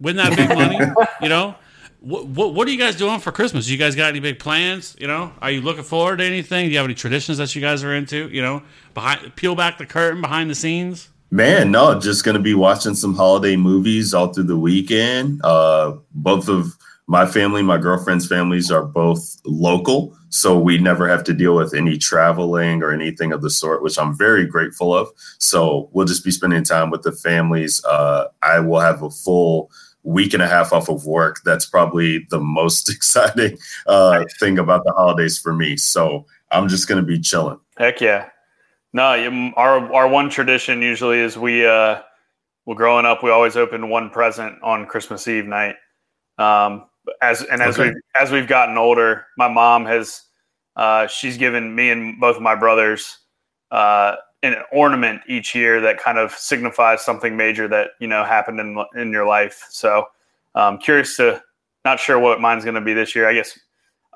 win 0.00 0.16
that 0.16 0.36
big 0.36 0.48
money. 0.50 0.78
You 1.22 1.30
know. 1.30 1.54
What, 2.00 2.26
what, 2.26 2.54
what 2.54 2.68
are 2.68 2.70
you 2.70 2.78
guys 2.78 2.94
doing 2.94 3.18
for 3.18 3.32
Christmas? 3.32 3.68
You 3.68 3.76
guys 3.76 3.96
got 3.96 4.10
any 4.10 4.20
big 4.20 4.38
plans? 4.38 4.94
You 5.00 5.08
know, 5.08 5.32
are 5.42 5.50
you 5.50 5.60
looking 5.62 5.82
forward 5.82 6.18
to 6.18 6.24
anything? 6.24 6.66
Do 6.66 6.70
you 6.70 6.76
have 6.76 6.84
any 6.84 6.94
traditions 6.94 7.38
that 7.38 7.52
you 7.56 7.60
guys 7.60 7.82
are 7.82 7.92
into? 7.92 8.28
You 8.28 8.40
know, 8.40 8.62
behind 8.94 9.34
peel 9.34 9.56
back 9.56 9.78
the 9.78 9.84
curtain 9.86 10.20
behind 10.20 10.48
the 10.48 10.54
scenes. 10.54 11.08
Man, 11.30 11.70
no, 11.70 11.98
just 11.98 12.24
going 12.24 12.36
to 12.36 12.42
be 12.42 12.54
watching 12.54 12.94
some 12.94 13.14
holiday 13.14 13.56
movies 13.56 14.14
all 14.14 14.32
through 14.32 14.44
the 14.44 14.56
weekend. 14.56 15.44
Uh, 15.44 15.96
both 16.12 16.48
of 16.48 16.74
my 17.06 17.26
family, 17.26 17.62
my 17.62 17.76
girlfriend's 17.76 18.26
families 18.26 18.70
are 18.70 18.84
both 18.84 19.36
local, 19.44 20.16
so 20.30 20.58
we 20.58 20.78
never 20.78 21.06
have 21.06 21.24
to 21.24 21.34
deal 21.34 21.54
with 21.54 21.74
any 21.74 21.98
traveling 21.98 22.82
or 22.82 22.92
anything 22.92 23.32
of 23.32 23.42
the 23.42 23.50
sort, 23.50 23.82
which 23.82 23.98
I'm 23.98 24.16
very 24.16 24.46
grateful 24.46 24.94
of. 24.94 25.08
So 25.38 25.90
we'll 25.92 26.06
just 26.06 26.24
be 26.24 26.30
spending 26.30 26.64
time 26.64 26.90
with 26.90 27.02
the 27.02 27.12
families. 27.12 27.84
Uh, 27.84 28.28
I 28.42 28.60
will 28.60 28.80
have 28.80 29.02
a 29.02 29.10
full 29.10 29.70
week 30.04 30.32
and 30.32 30.42
a 30.42 30.48
half 30.48 30.72
off 30.72 30.88
of 30.88 31.04
work. 31.04 31.40
That's 31.44 31.66
probably 31.66 32.26
the 32.30 32.40
most 32.40 32.88
exciting 32.94 33.58
uh, 33.86 34.24
thing 34.40 34.58
about 34.58 34.84
the 34.84 34.92
holidays 34.92 35.38
for 35.38 35.54
me. 35.54 35.76
So 35.76 36.26
I'm 36.50 36.68
just 36.68 36.88
going 36.88 37.00
to 37.00 37.06
be 37.06 37.20
chilling. 37.20 37.60
Heck 37.76 38.00
yeah. 38.00 38.30
No, 38.92 39.14
you- 39.14 39.52
our 39.56 39.92
our 39.92 40.08
one 40.08 40.30
tradition 40.30 40.80
usually 40.82 41.18
is 41.18 41.36
we 41.36 41.66
uh 41.66 42.02
well 42.66 42.76
growing 42.76 43.06
up 43.06 43.22
we 43.22 43.30
always 43.30 43.56
opened 43.56 43.88
one 43.88 44.10
present 44.10 44.58
on 44.62 44.86
Christmas 44.86 45.28
Eve 45.28 45.46
night. 45.46 45.76
Um 46.38 46.88
as 47.22 47.42
and 47.44 47.62
as 47.62 47.78
Okay. 47.78 47.90
we 47.90 48.00
as 48.20 48.30
we've 48.30 48.48
gotten 48.48 48.78
older, 48.78 49.26
my 49.36 49.48
mom 49.48 49.84
has 49.86 50.22
uh 50.76 51.06
she's 51.06 51.36
given 51.36 51.74
me 51.74 51.90
and 51.90 52.18
both 52.20 52.36
of 52.36 52.42
my 52.42 52.54
brothers 52.54 53.18
uh 53.70 54.16
an 54.44 54.56
ornament 54.72 55.20
each 55.26 55.54
year 55.54 55.80
that 55.80 55.98
kind 55.98 56.16
of 56.16 56.32
signifies 56.32 57.04
something 57.04 57.36
major 57.36 57.66
that, 57.68 57.90
you 57.98 58.06
know, 58.06 58.24
happened 58.24 58.60
in 58.60 58.82
in 58.96 59.10
your 59.12 59.26
life. 59.26 59.66
So, 59.68 60.06
um 60.54 60.78
curious 60.78 61.16
to 61.16 61.42
not 61.84 62.00
sure 62.00 62.18
what 62.18 62.40
mine's 62.40 62.64
going 62.64 62.74
to 62.74 62.80
be 62.80 62.94
this 62.94 63.14
year. 63.14 63.28
I 63.28 63.34
guess 63.34 63.58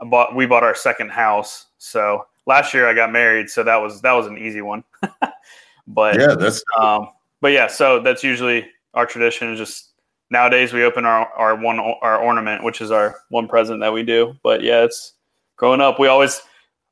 I 0.01 0.05
bought 0.07 0.35
we 0.35 0.47
bought 0.47 0.63
our 0.65 0.75
second 0.75 1.11
house. 1.11 1.67
So, 1.79 2.27
last 2.47 2.75
year 2.75 2.89
I 2.89 2.95
got 2.95 3.13
married, 3.13 3.49
so 3.49 3.63
that 3.63 3.77
was 3.77 4.01
that 4.03 4.13
was 4.13 4.27
an 4.27 4.39
easy 4.39 4.63
one. 4.63 4.85
but 5.87 6.19
Yeah, 6.19 6.35
that's 6.35 6.63
um, 6.81 7.09
but 7.41 7.53
yeah, 7.53 7.67
so 7.67 8.01
that's 8.01 8.23
usually 8.23 8.67
our 8.95 9.07
tradition 9.07 9.53
is 9.53 9.59
just 9.59 9.93
nowadays 10.31 10.73
we 10.73 10.85
open 10.85 11.05
our 11.05 11.29
our 11.35 11.57
one 11.57 11.79
our 11.79 12.19
ornament, 12.19 12.65
which 12.65 12.81
is 12.81 12.91
our 12.91 13.17
one 13.29 13.49
present 13.49 13.81
that 13.81 13.93
we 13.93 14.03
do. 14.03 14.35
But 14.43 14.63
yeah, 14.63 14.85
it's 14.85 15.15
growing 15.57 15.81
up. 15.81 15.99
We 15.99 16.09
always 16.09 16.41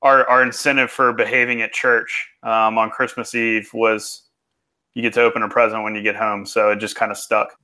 our 0.02 0.26
our 0.28 0.42
incentive 0.42 0.90
for 0.90 1.12
behaving 1.12 1.62
at 1.62 1.72
church 1.72 2.28
um, 2.42 2.78
on 2.78 2.90
Christmas 2.90 3.34
Eve 3.34 3.68
was 3.72 4.22
you 4.94 5.02
get 5.02 5.14
to 5.14 5.22
open 5.22 5.42
a 5.42 5.48
present 5.48 5.82
when 5.82 5.94
you 5.94 6.02
get 6.02 6.16
home. 6.16 6.46
So 6.46 6.70
it 6.70 6.76
just 6.76 6.96
kind 6.96 7.10
of 7.10 7.18
stuck. 7.18 7.56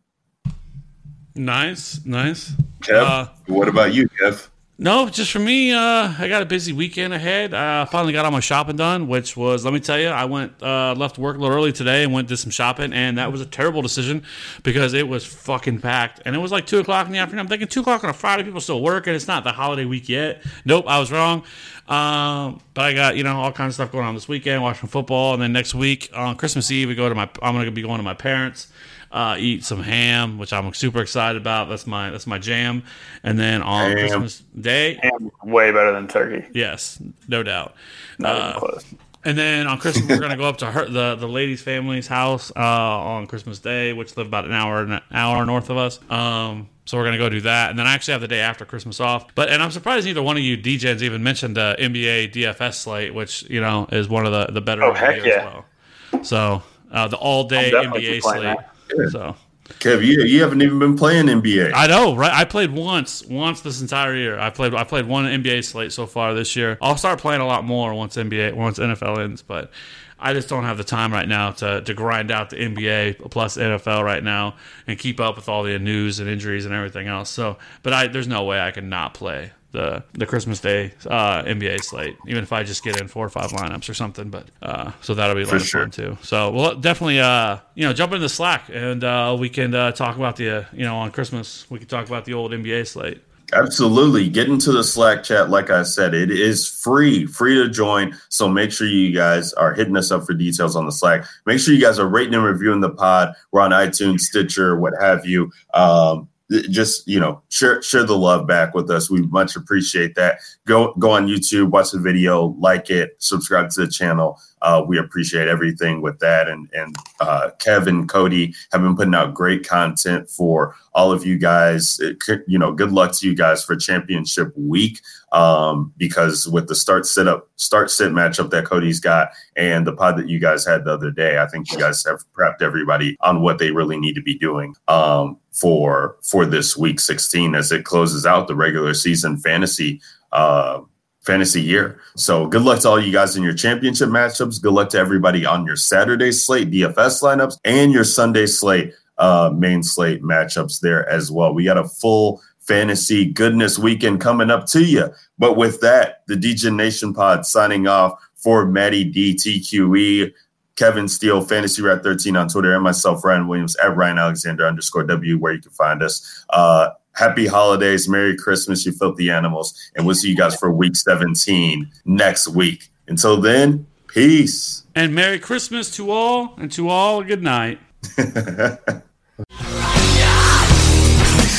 Nice, 1.35 2.05
nice. 2.07 2.53
Kev, 2.81 3.03
Uh, 3.03 3.29
what 3.47 3.69
about 3.69 3.93
you, 3.93 4.09
Kev? 4.09 4.49
No, 4.78 5.09
just 5.09 5.32
for 5.32 5.39
me, 5.39 5.73
uh, 5.73 6.12
I 6.19 6.28
got 6.28 6.43
a 6.43 6.44
busy 6.44 6.74
weekend 6.74 7.15
ahead. 7.15 7.55
I 7.55 7.86
finally 7.86 8.12
got 8.12 8.27
all 8.27 8.31
my 8.31 8.40
shopping 8.40 8.77
done, 8.77 9.09
which 9.09 9.35
was, 9.35 9.65
let 9.65 9.73
me 9.73 9.81
tell 9.81 9.98
you, 9.98 10.09
I 10.09 10.27
went, 10.27 10.62
uh, 10.62 10.94
left 10.94 11.16
work 11.16 11.39
a 11.39 11.40
little 11.40 11.57
early 11.57 11.73
today 11.73 12.05
and 12.05 12.12
went 12.12 12.28
did 12.28 12.36
some 12.36 12.51
shopping, 12.51 12.93
and 12.93 13.16
that 13.16 13.32
was 13.32 13.40
a 13.40 13.47
terrible 13.47 13.81
decision 13.81 14.23
because 14.65 14.93
it 14.93 15.09
was 15.09 15.24
fucking 15.24 15.81
packed. 15.81 16.20
And 16.27 16.36
it 16.36 16.40
was 16.40 16.53
like 16.53 16.66
2 16.66 16.81
o'clock 16.81 17.07
in 17.07 17.12
the 17.12 17.19
afternoon. 17.19 17.40
I'm 17.40 17.48
thinking 17.48 17.69
2 17.69 17.81
o'clock 17.81 18.05
on 18.05 18.11
a 18.11 18.12
Friday, 18.12 18.44
people 18.44 18.61
still 18.61 18.82
working. 18.82 19.15
It's 19.15 19.27
not 19.27 19.44
the 19.44 19.53
holiday 19.53 19.86
week 19.86 20.11
yet. 20.11 20.44
Nope, 20.66 20.85
I 20.86 20.98
was 20.98 21.11
wrong. 21.11 21.44
Um, 21.89 22.61
but 22.75 22.85
I 22.85 22.93
got, 22.95 23.17
you 23.17 23.23
know, 23.23 23.37
all 23.37 23.53
kinds 23.53 23.71
of 23.71 23.75
stuff 23.75 23.93
going 23.93 24.05
on 24.07 24.15
this 24.15 24.29
weekend, 24.29 24.63
watching 24.63 24.89
football. 24.89 25.35
And 25.35 25.43
then 25.43 25.53
next 25.53 25.75
week 25.75 26.11
on 26.15 26.37
Christmas 26.37 26.71
Eve, 26.71 26.89
we 26.89 26.95
go 26.95 27.09
to 27.09 27.15
my, 27.15 27.29
I'm 27.43 27.55
to 27.65 27.71
be 27.71 27.83
going 27.83 27.99
to 27.99 28.03
my 28.03 28.15
parents 28.15 28.69
uh, 29.13 29.37
eat 29.39 29.65
some 29.65 29.83
ham, 29.83 30.37
which 30.37 30.53
I'm 30.53 30.75
super 30.75 31.01
excited 31.01 31.41
about. 31.41 31.69
That's 31.69 31.87
my 31.87 32.11
that's 32.11 32.27
my 32.27 32.39
jam. 32.39 32.83
And 33.23 33.39
then 33.39 33.63
on 33.63 33.91
Ham. 33.91 33.99
Christmas 33.99 34.43
Day, 34.61 34.99
And 35.03 35.31
way 35.45 35.71
better 35.71 35.93
than 35.93 36.09
turkey. 36.09 36.47
yes, 36.53 37.01
no 37.29 37.43
doubt. 37.43 37.75
Not 38.19 38.37
even 38.37 38.49
Uh, 38.49 38.59
close. 38.59 38.95
and 39.25 39.39
then 39.39 39.69
on 39.69 39.79
Christmas, 39.79 40.09
we're 40.09 40.19
gonna 40.19 40.37
go 40.45 40.49
up 40.49 40.59
to 40.59 40.67
her 40.67 40.87
the 40.87 41.15
the 41.15 41.29
lady's 41.29 41.63
family's 41.63 42.09
house 42.09 42.51
uh, 42.57 42.61
on 42.61 43.27
Christmas 43.29 43.61
Day, 43.61 43.93
which 43.93 44.17
live 44.17 44.27
about 44.27 44.45
an 44.45 44.53
hour 44.53 44.83
an 44.83 45.01
hour 45.13 45.47
north 45.47 45.71
of 45.71 45.77
us. 45.77 46.01
Um, 46.11 46.69
so 46.87 46.97
we're 46.97 47.05
gonna 47.05 47.19
go 47.19 47.29
do 47.29 47.43
that, 47.43 47.69
and 47.71 47.79
then 47.79 47.87
I 47.87 47.93
actually 47.93 48.13
have 48.13 48.23
the 48.23 48.29
day 48.29 48.41
after 48.41 48.65
Christmas 48.65 48.99
off. 49.01 49.27
But 49.35 49.51
and 49.51 49.63
I'm 49.63 49.71
surprised 49.71 50.07
neither 50.07 50.23
one 50.23 50.37
of 50.39 50.43
you 50.43 50.57
DJs 50.57 51.03
even 51.03 51.23
mentioned 51.23 51.57
the 51.57 51.77
NBA 51.79 52.33
DFS 52.33 52.75
slate, 52.75 53.13
which 53.13 53.43
you 53.51 53.61
know 53.61 53.87
is 53.93 54.09
one 54.09 54.25
of 54.25 54.33
the 54.33 54.53
the 54.53 54.61
better 54.63 54.83
Oh, 54.85 54.95
heck 54.95 55.25
yeah. 55.25 55.33
as 55.33 55.45
well. 55.45 56.25
So 56.25 56.63
uh, 56.91 57.09
the 57.09 57.17
all 57.17 57.45
day 57.45 57.71
NBA 57.75 58.23
slate. 58.23 58.43
that. 58.43 58.71
So 59.11 59.37
Kev, 59.81 60.05
you, 60.07 60.23
you 60.23 60.41
haven't 60.43 60.63
even 60.63 60.79
been 60.79 60.97
playing 60.97 61.27
NBA. 61.27 61.73
I 61.75 61.89
know, 61.89 62.15
right? 62.15 62.33
I 62.33 62.45
played 62.45 62.71
once, 62.71 63.25
once 63.27 63.63
this 63.63 63.81
entire 63.81 64.15
year. 64.15 64.39
I 64.39 64.49
played, 64.49 64.73
I 64.75 64.85
played 64.85 65.07
one 65.09 65.25
NBA 65.25 65.65
slate 65.65 65.91
so 65.93 66.07
far 66.07 66.35
this 66.35 66.55
year. 66.55 66.79
I'll 66.81 66.97
start 66.97 67.19
playing 67.19 67.41
a 67.41 67.47
lot 67.47 67.65
more 67.65 67.93
once 67.93 68.17
NBA, 68.17 68.55
once 68.55 68.79
NFL 68.79 69.19
ends, 69.19 69.43
but 69.43 69.73
I 70.18 70.32
just 70.32 70.48
don't 70.48 70.64
have 70.64 70.78
the 70.78 70.84
time 70.84 71.12
right 71.12 71.28
now 71.28 71.51
to 71.52 71.82
to 71.82 71.94
grind 71.94 72.30
out 72.30 72.51
the 72.51 72.56
NBA 72.56 73.30
plus 73.30 73.56
NFL 73.56 74.02
right 74.02 74.22
now 74.24 74.56
and 74.86 74.98
keep 74.98 75.20
up 75.20 75.36
with 75.36 75.48
all 75.48 75.62
the 75.62 75.78
news 75.78 76.20
and 76.20 76.28
injuries 76.28 76.64
and 76.64 76.74
everything 76.74 77.06
else. 77.06 77.28
So, 77.30 77.59
but 77.82 77.93
I, 77.93 78.06
there's 78.06 78.28
no 78.28 78.44
way 78.44 78.60
I 78.60 78.70
can 78.70 78.88
not 78.88 79.14
play 79.14 79.52
the 79.72 80.02
the 80.14 80.24
Christmas 80.24 80.60
Day 80.60 80.94
uh, 81.06 81.43
NBA 81.43 81.84
slate, 81.84 82.16
even 82.26 82.43
if 82.43 82.52
I 82.52 82.62
just 82.62 82.82
get 82.82 82.98
in 82.98 83.09
four 83.09 83.26
or 83.26 83.28
five 83.28 83.51
lineups 83.51 83.90
or 83.90 83.94
something. 83.94 84.30
But 84.30 84.47
uh, 84.62 84.93
so 85.02 85.12
that'll 85.14 85.36
be 85.36 85.43
a 85.43 85.44
lot 85.44 85.51
For 85.51 85.56
of 85.56 85.66
sure. 85.66 85.82
fun 85.82 85.90
too. 85.90 86.16
So 86.22 86.51
we'll 86.51 86.76
definitely 86.76 87.20
uh, 87.20 87.59
you 87.74 87.84
know 87.84 87.93
jump 87.93 88.12
into 88.12 88.22
the 88.22 88.28
Slack 88.30 88.70
and 88.72 89.05
uh, 89.05 89.36
we 89.38 89.51
can 89.51 89.74
uh, 89.74 89.93
talk 89.93 90.16
about 90.16 90.36
the 90.36 90.51
uh, 90.51 90.64
you 90.72 90.84
know 90.84 90.97
on 90.97 91.10
Christmas 91.10 91.66
we 91.70 91.78
can 91.78 91.88
talk 91.88 92.06
about 92.06 92.24
the 92.24 92.32
old 92.34 92.52
NBA 92.52 92.86
slate. 92.86 93.22
Absolutely. 93.52 94.28
Get 94.28 94.48
into 94.48 94.73
the 94.73 94.82
Slack 94.82 95.23
chat. 95.23 95.51
Like 95.51 95.70
I 95.70 95.82
said, 95.82 96.14
it 96.14 96.31
is 96.31 96.68
free, 96.68 97.27
free 97.27 97.55
to 97.55 97.68
join. 97.68 98.16
So 98.28 98.48
make 98.48 98.73
sure 98.73 98.86
you 98.86 99.14
guys 99.14 99.52
are 99.55 99.73
hitting 99.73 99.97
us 99.97 100.10
up 100.10 100.27
for 100.27 100.35
details 100.35 100.74
on 100.74 100.86
the 100.86 100.93
Slack. 100.93 101.24
Make 101.47 101.60
sure 101.60 101.74
you 101.74 101.81
guys 101.81 101.98
are 101.98 102.09
rating 102.09 102.35
and 102.35 102.44
reviewing 102.44 102.81
the 102.81 102.90
pod. 102.90 103.35
We're 103.52 103.60
on 103.60 103.70
iTunes, 103.70 104.20
Stitcher, 104.20 104.78
what 104.78 104.94
have 105.01 105.24
you. 105.27 105.51
Um, 105.74 106.28
just 106.70 107.06
you 107.09 107.18
know, 107.18 107.43
share 107.48 107.82
share 107.82 108.05
the 108.05 108.16
love 108.16 108.47
back 108.47 108.74
with 108.74 108.90
us. 108.90 109.10
We 109.10 109.23
much 109.23 109.56
appreciate 109.56 110.14
that. 110.14 110.39
Go 110.64 110.94
go 110.94 111.10
on 111.10 111.27
YouTube, 111.27 111.70
watch 111.70 111.90
the 111.90 111.98
video, 111.98 112.56
like 112.60 112.89
it, 112.89 113.16
subscribe 113.18 113.70
to 113.70 113.85
the 113.85 113.90
channel. 113.90 114.39
Uh, 114.66 114.82
we 114.82 114.98
appreciate 114.98 115.47
everything 115.47 116.02
with 116.02 116.18
that. 116.18 116.48
And 116.48 116.68
and 116.74 116.97
uh, 117.20 117.51
Kevin, 117.60 118.09
Cody 118.09 118.52
have 118.72 118.82
been 118.82 118.97
putting 118.97 119.14
out 119.14 119.32
great 119.32 119.66
content 119.66 120.28
for 120.28 120.74
all 120.93 121.12
of 121.12 121.24
you 121.24 121.38
guys. 121.38 122.01
Could- 122.18 122.43
you 122.48 122.59
know, 122.59 122.72
good 122.72 122.90
luck 122.90 123.12
to 123.12 123.28
you 123.28 123.34
guys 123.34 123.64
for 123.64 123.76
championship 123.76 124.52
week. 124.56 125.01
Um, 125.32 125.93
because 125.97 126.48
with 126.48 126.66
the 126.66 126.74
start 126.74 127.06
sit 127.06 127.28
up, 127.28 127.48
start 127.56 127.90
sit 127.90 128.10
matchup 128.12 128.51
that 128.51 128.64
Cody's 128.64 129.01
got 129.01 129.28
and 129.55 129.86
the 129.86 129.93
pod 129.93 130.16
that 130.16 130.28
you 130.28 130.40
guys 130.40 130.64
had 130.64 130.84
the 130.84 130.93
other 130.94 131.10
day, 131.10 131.38
I 131.38 131.47
think 131.47 131.70
you 131.70 131.78
guys 131.78 132.05
have 132.05 132.24
prepped 132.32 132.62
everybody 132.62 133.16
on 133.20 133.43
what 133.43 133.59
they 133.59 133.70
really 133.70 133.98
need 133.98 134.14
to 134.14 134.22
be 134.22 134.36
doing 134.36 134.74
um, 134.88 135.38
for 135.52 136.16
for 136.22 136.44
this 136.44 136.76
week 136.76 136.98
16 136.98 137.55
as 137.55 137.70
it 137.70 137.84
closes 137.84 138.26
out 138.26 138.48
the 138.48 138.56
regular 138.56 138.94
season 138.94 139.36
fantasy 139.36 140.01
uh, 140.32 140.80
fantasy 141.27 141.61
year. 141.61 142.01
So 142.15 142.47
good 142.47 142.62
luck 142.62 142.81
to 142.81 142.89
all 142.89 143.01
you 143.01 143.12
guys 143.12 143.36
in 143.36 143.43
your 143.43 143.53
championship 143.53 144.09
matchups. 144.09 144.62
Good 144.62 144.73
luck 144.73 144.89
to 144.90 144.98
everybody 144.98 145.44
on 145.44 145.66
your 145.66 145.77
Saturday 145.77 146.32
slate 146.32 146.70
DFS 146.70 147.23
lineups 147.23 147.59
and 147.65 147.93
your 147.93 148.05
Sunday 148.05 148.47
slate 148.47 148.94
uh, 149.19 149.51
main 149.55 149.82
slate 149.82 150.23
matchups 150.23 150.81
there 150.81 151.09
as 151.09 151.31
well. 151.31 151.53
We 151.53 151.65
got 151.65 151.78
a 151.78 151.89
full 151.89 152.40
fantasy 152.61 153.24
goodness 153.24 153.78
weekend 153.78 154.20
coming 154.20 154.51
up 154.51 154.66
to 154.66 154.85
you. 154.85 155.12
But 155.39 155.57
with 155.57 155.81
that, 155.81 156.23
the 156.27 156.36
Degen 156.36 156.77
Nation 156.77 157.12
pod 157.12 157.44
signing 157.44 157.86
off 157.86 158.20
for 158.36 158.66
Maddie 158.66 159.11
DTQE. 159.12 160.32
Kevin 160.77 161.09
Steele, 161.09 161.40
Fantasy 161.40 161.81
Rat 161.81 162.03
13 162.03 162.36
on 162.36 162.48
Twitter, 162.48 162.74
and 162.74 162.85
myself, 162.85 163.24
Ryan 163.24 163.48
Williams, 163.48 163.77
at 163.77 163.97
Ryan 163.97 164.19
Alexander 164.19 164.66
underscore 164.66 165.05
W, 165.05 165.39
where 165.39 165.55
you 165.55 165.61
can 165.62 165.73
find 165.73 166.03
us. 166.03 166.44
Uh, 166.51 166.90
happy 167.16 167.47
holidays, 167.47 168.09
Merry 168.09 168.36
Christmas, 168.36 168.86
you 168.86 168.93
filthy 168.93 169.30
animals, 169.30 169.74
and 169.97 170.06
we'll 170.06 170.14
see 170.14 170.28
you 170.28 170.36
guys 170.36 170.55
for 170.55 170.70
week 170.70 170.94
17 170.94 171.90
next 172.05 172.48
week. 172.48 172.90
Until 173.09 173.40
then, 173.40 173.86
peace. 174.06 174.84
And 174.94 175.14
Merry 175.14 175.38
Christmas 175.38 175.90
to 175.97 176.10
all, 176.10 176.55
and 176.59 176.70
to 176.72 176.88
all 176.88 177.20
a 177.20 177.24
good 177.24 177.43
night. 177.43 177.80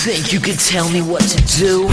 Think 0.03 0.31
you 0.31 0.39
can 0.39 0.55
tell 0.55 0.89
me 0.89 1.01
what 1.01 1.21
to 1.21 1.57
do? 1.57 1.83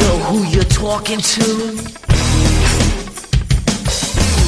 Know 0.00 0.18
who 0.28 0.44
you're 0.48 0.64
talking 0.64 1.20
to? 1.20 1.42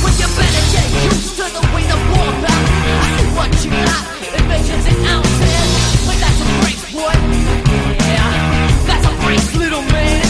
Well, 0.03 0.15
you 0.19 0.27
better 0.37 0.65
get 0.73 0.87
used 1.05 1.37
to 1.37 1.45
the 1.45 1.63
way 1.75 1.85
the 1.85 1.97
war 2.11 2.31
back. 2.43 2.65
I 2.85 3.03
see 3.17 3.31
what 3.37 3.51
you 3.65 3.71
got, 3.71 4.03
inventions 4.41 4.87
and 4.87 5.07
ounces. 5.07 5.30
A. 6.93 7.21
Yeah, 8.01 8.85
that's 8.87 9.07
a 9.07 9.13
break, 9.25 9.55
little 9.55 9.83
man. 9.83 10.30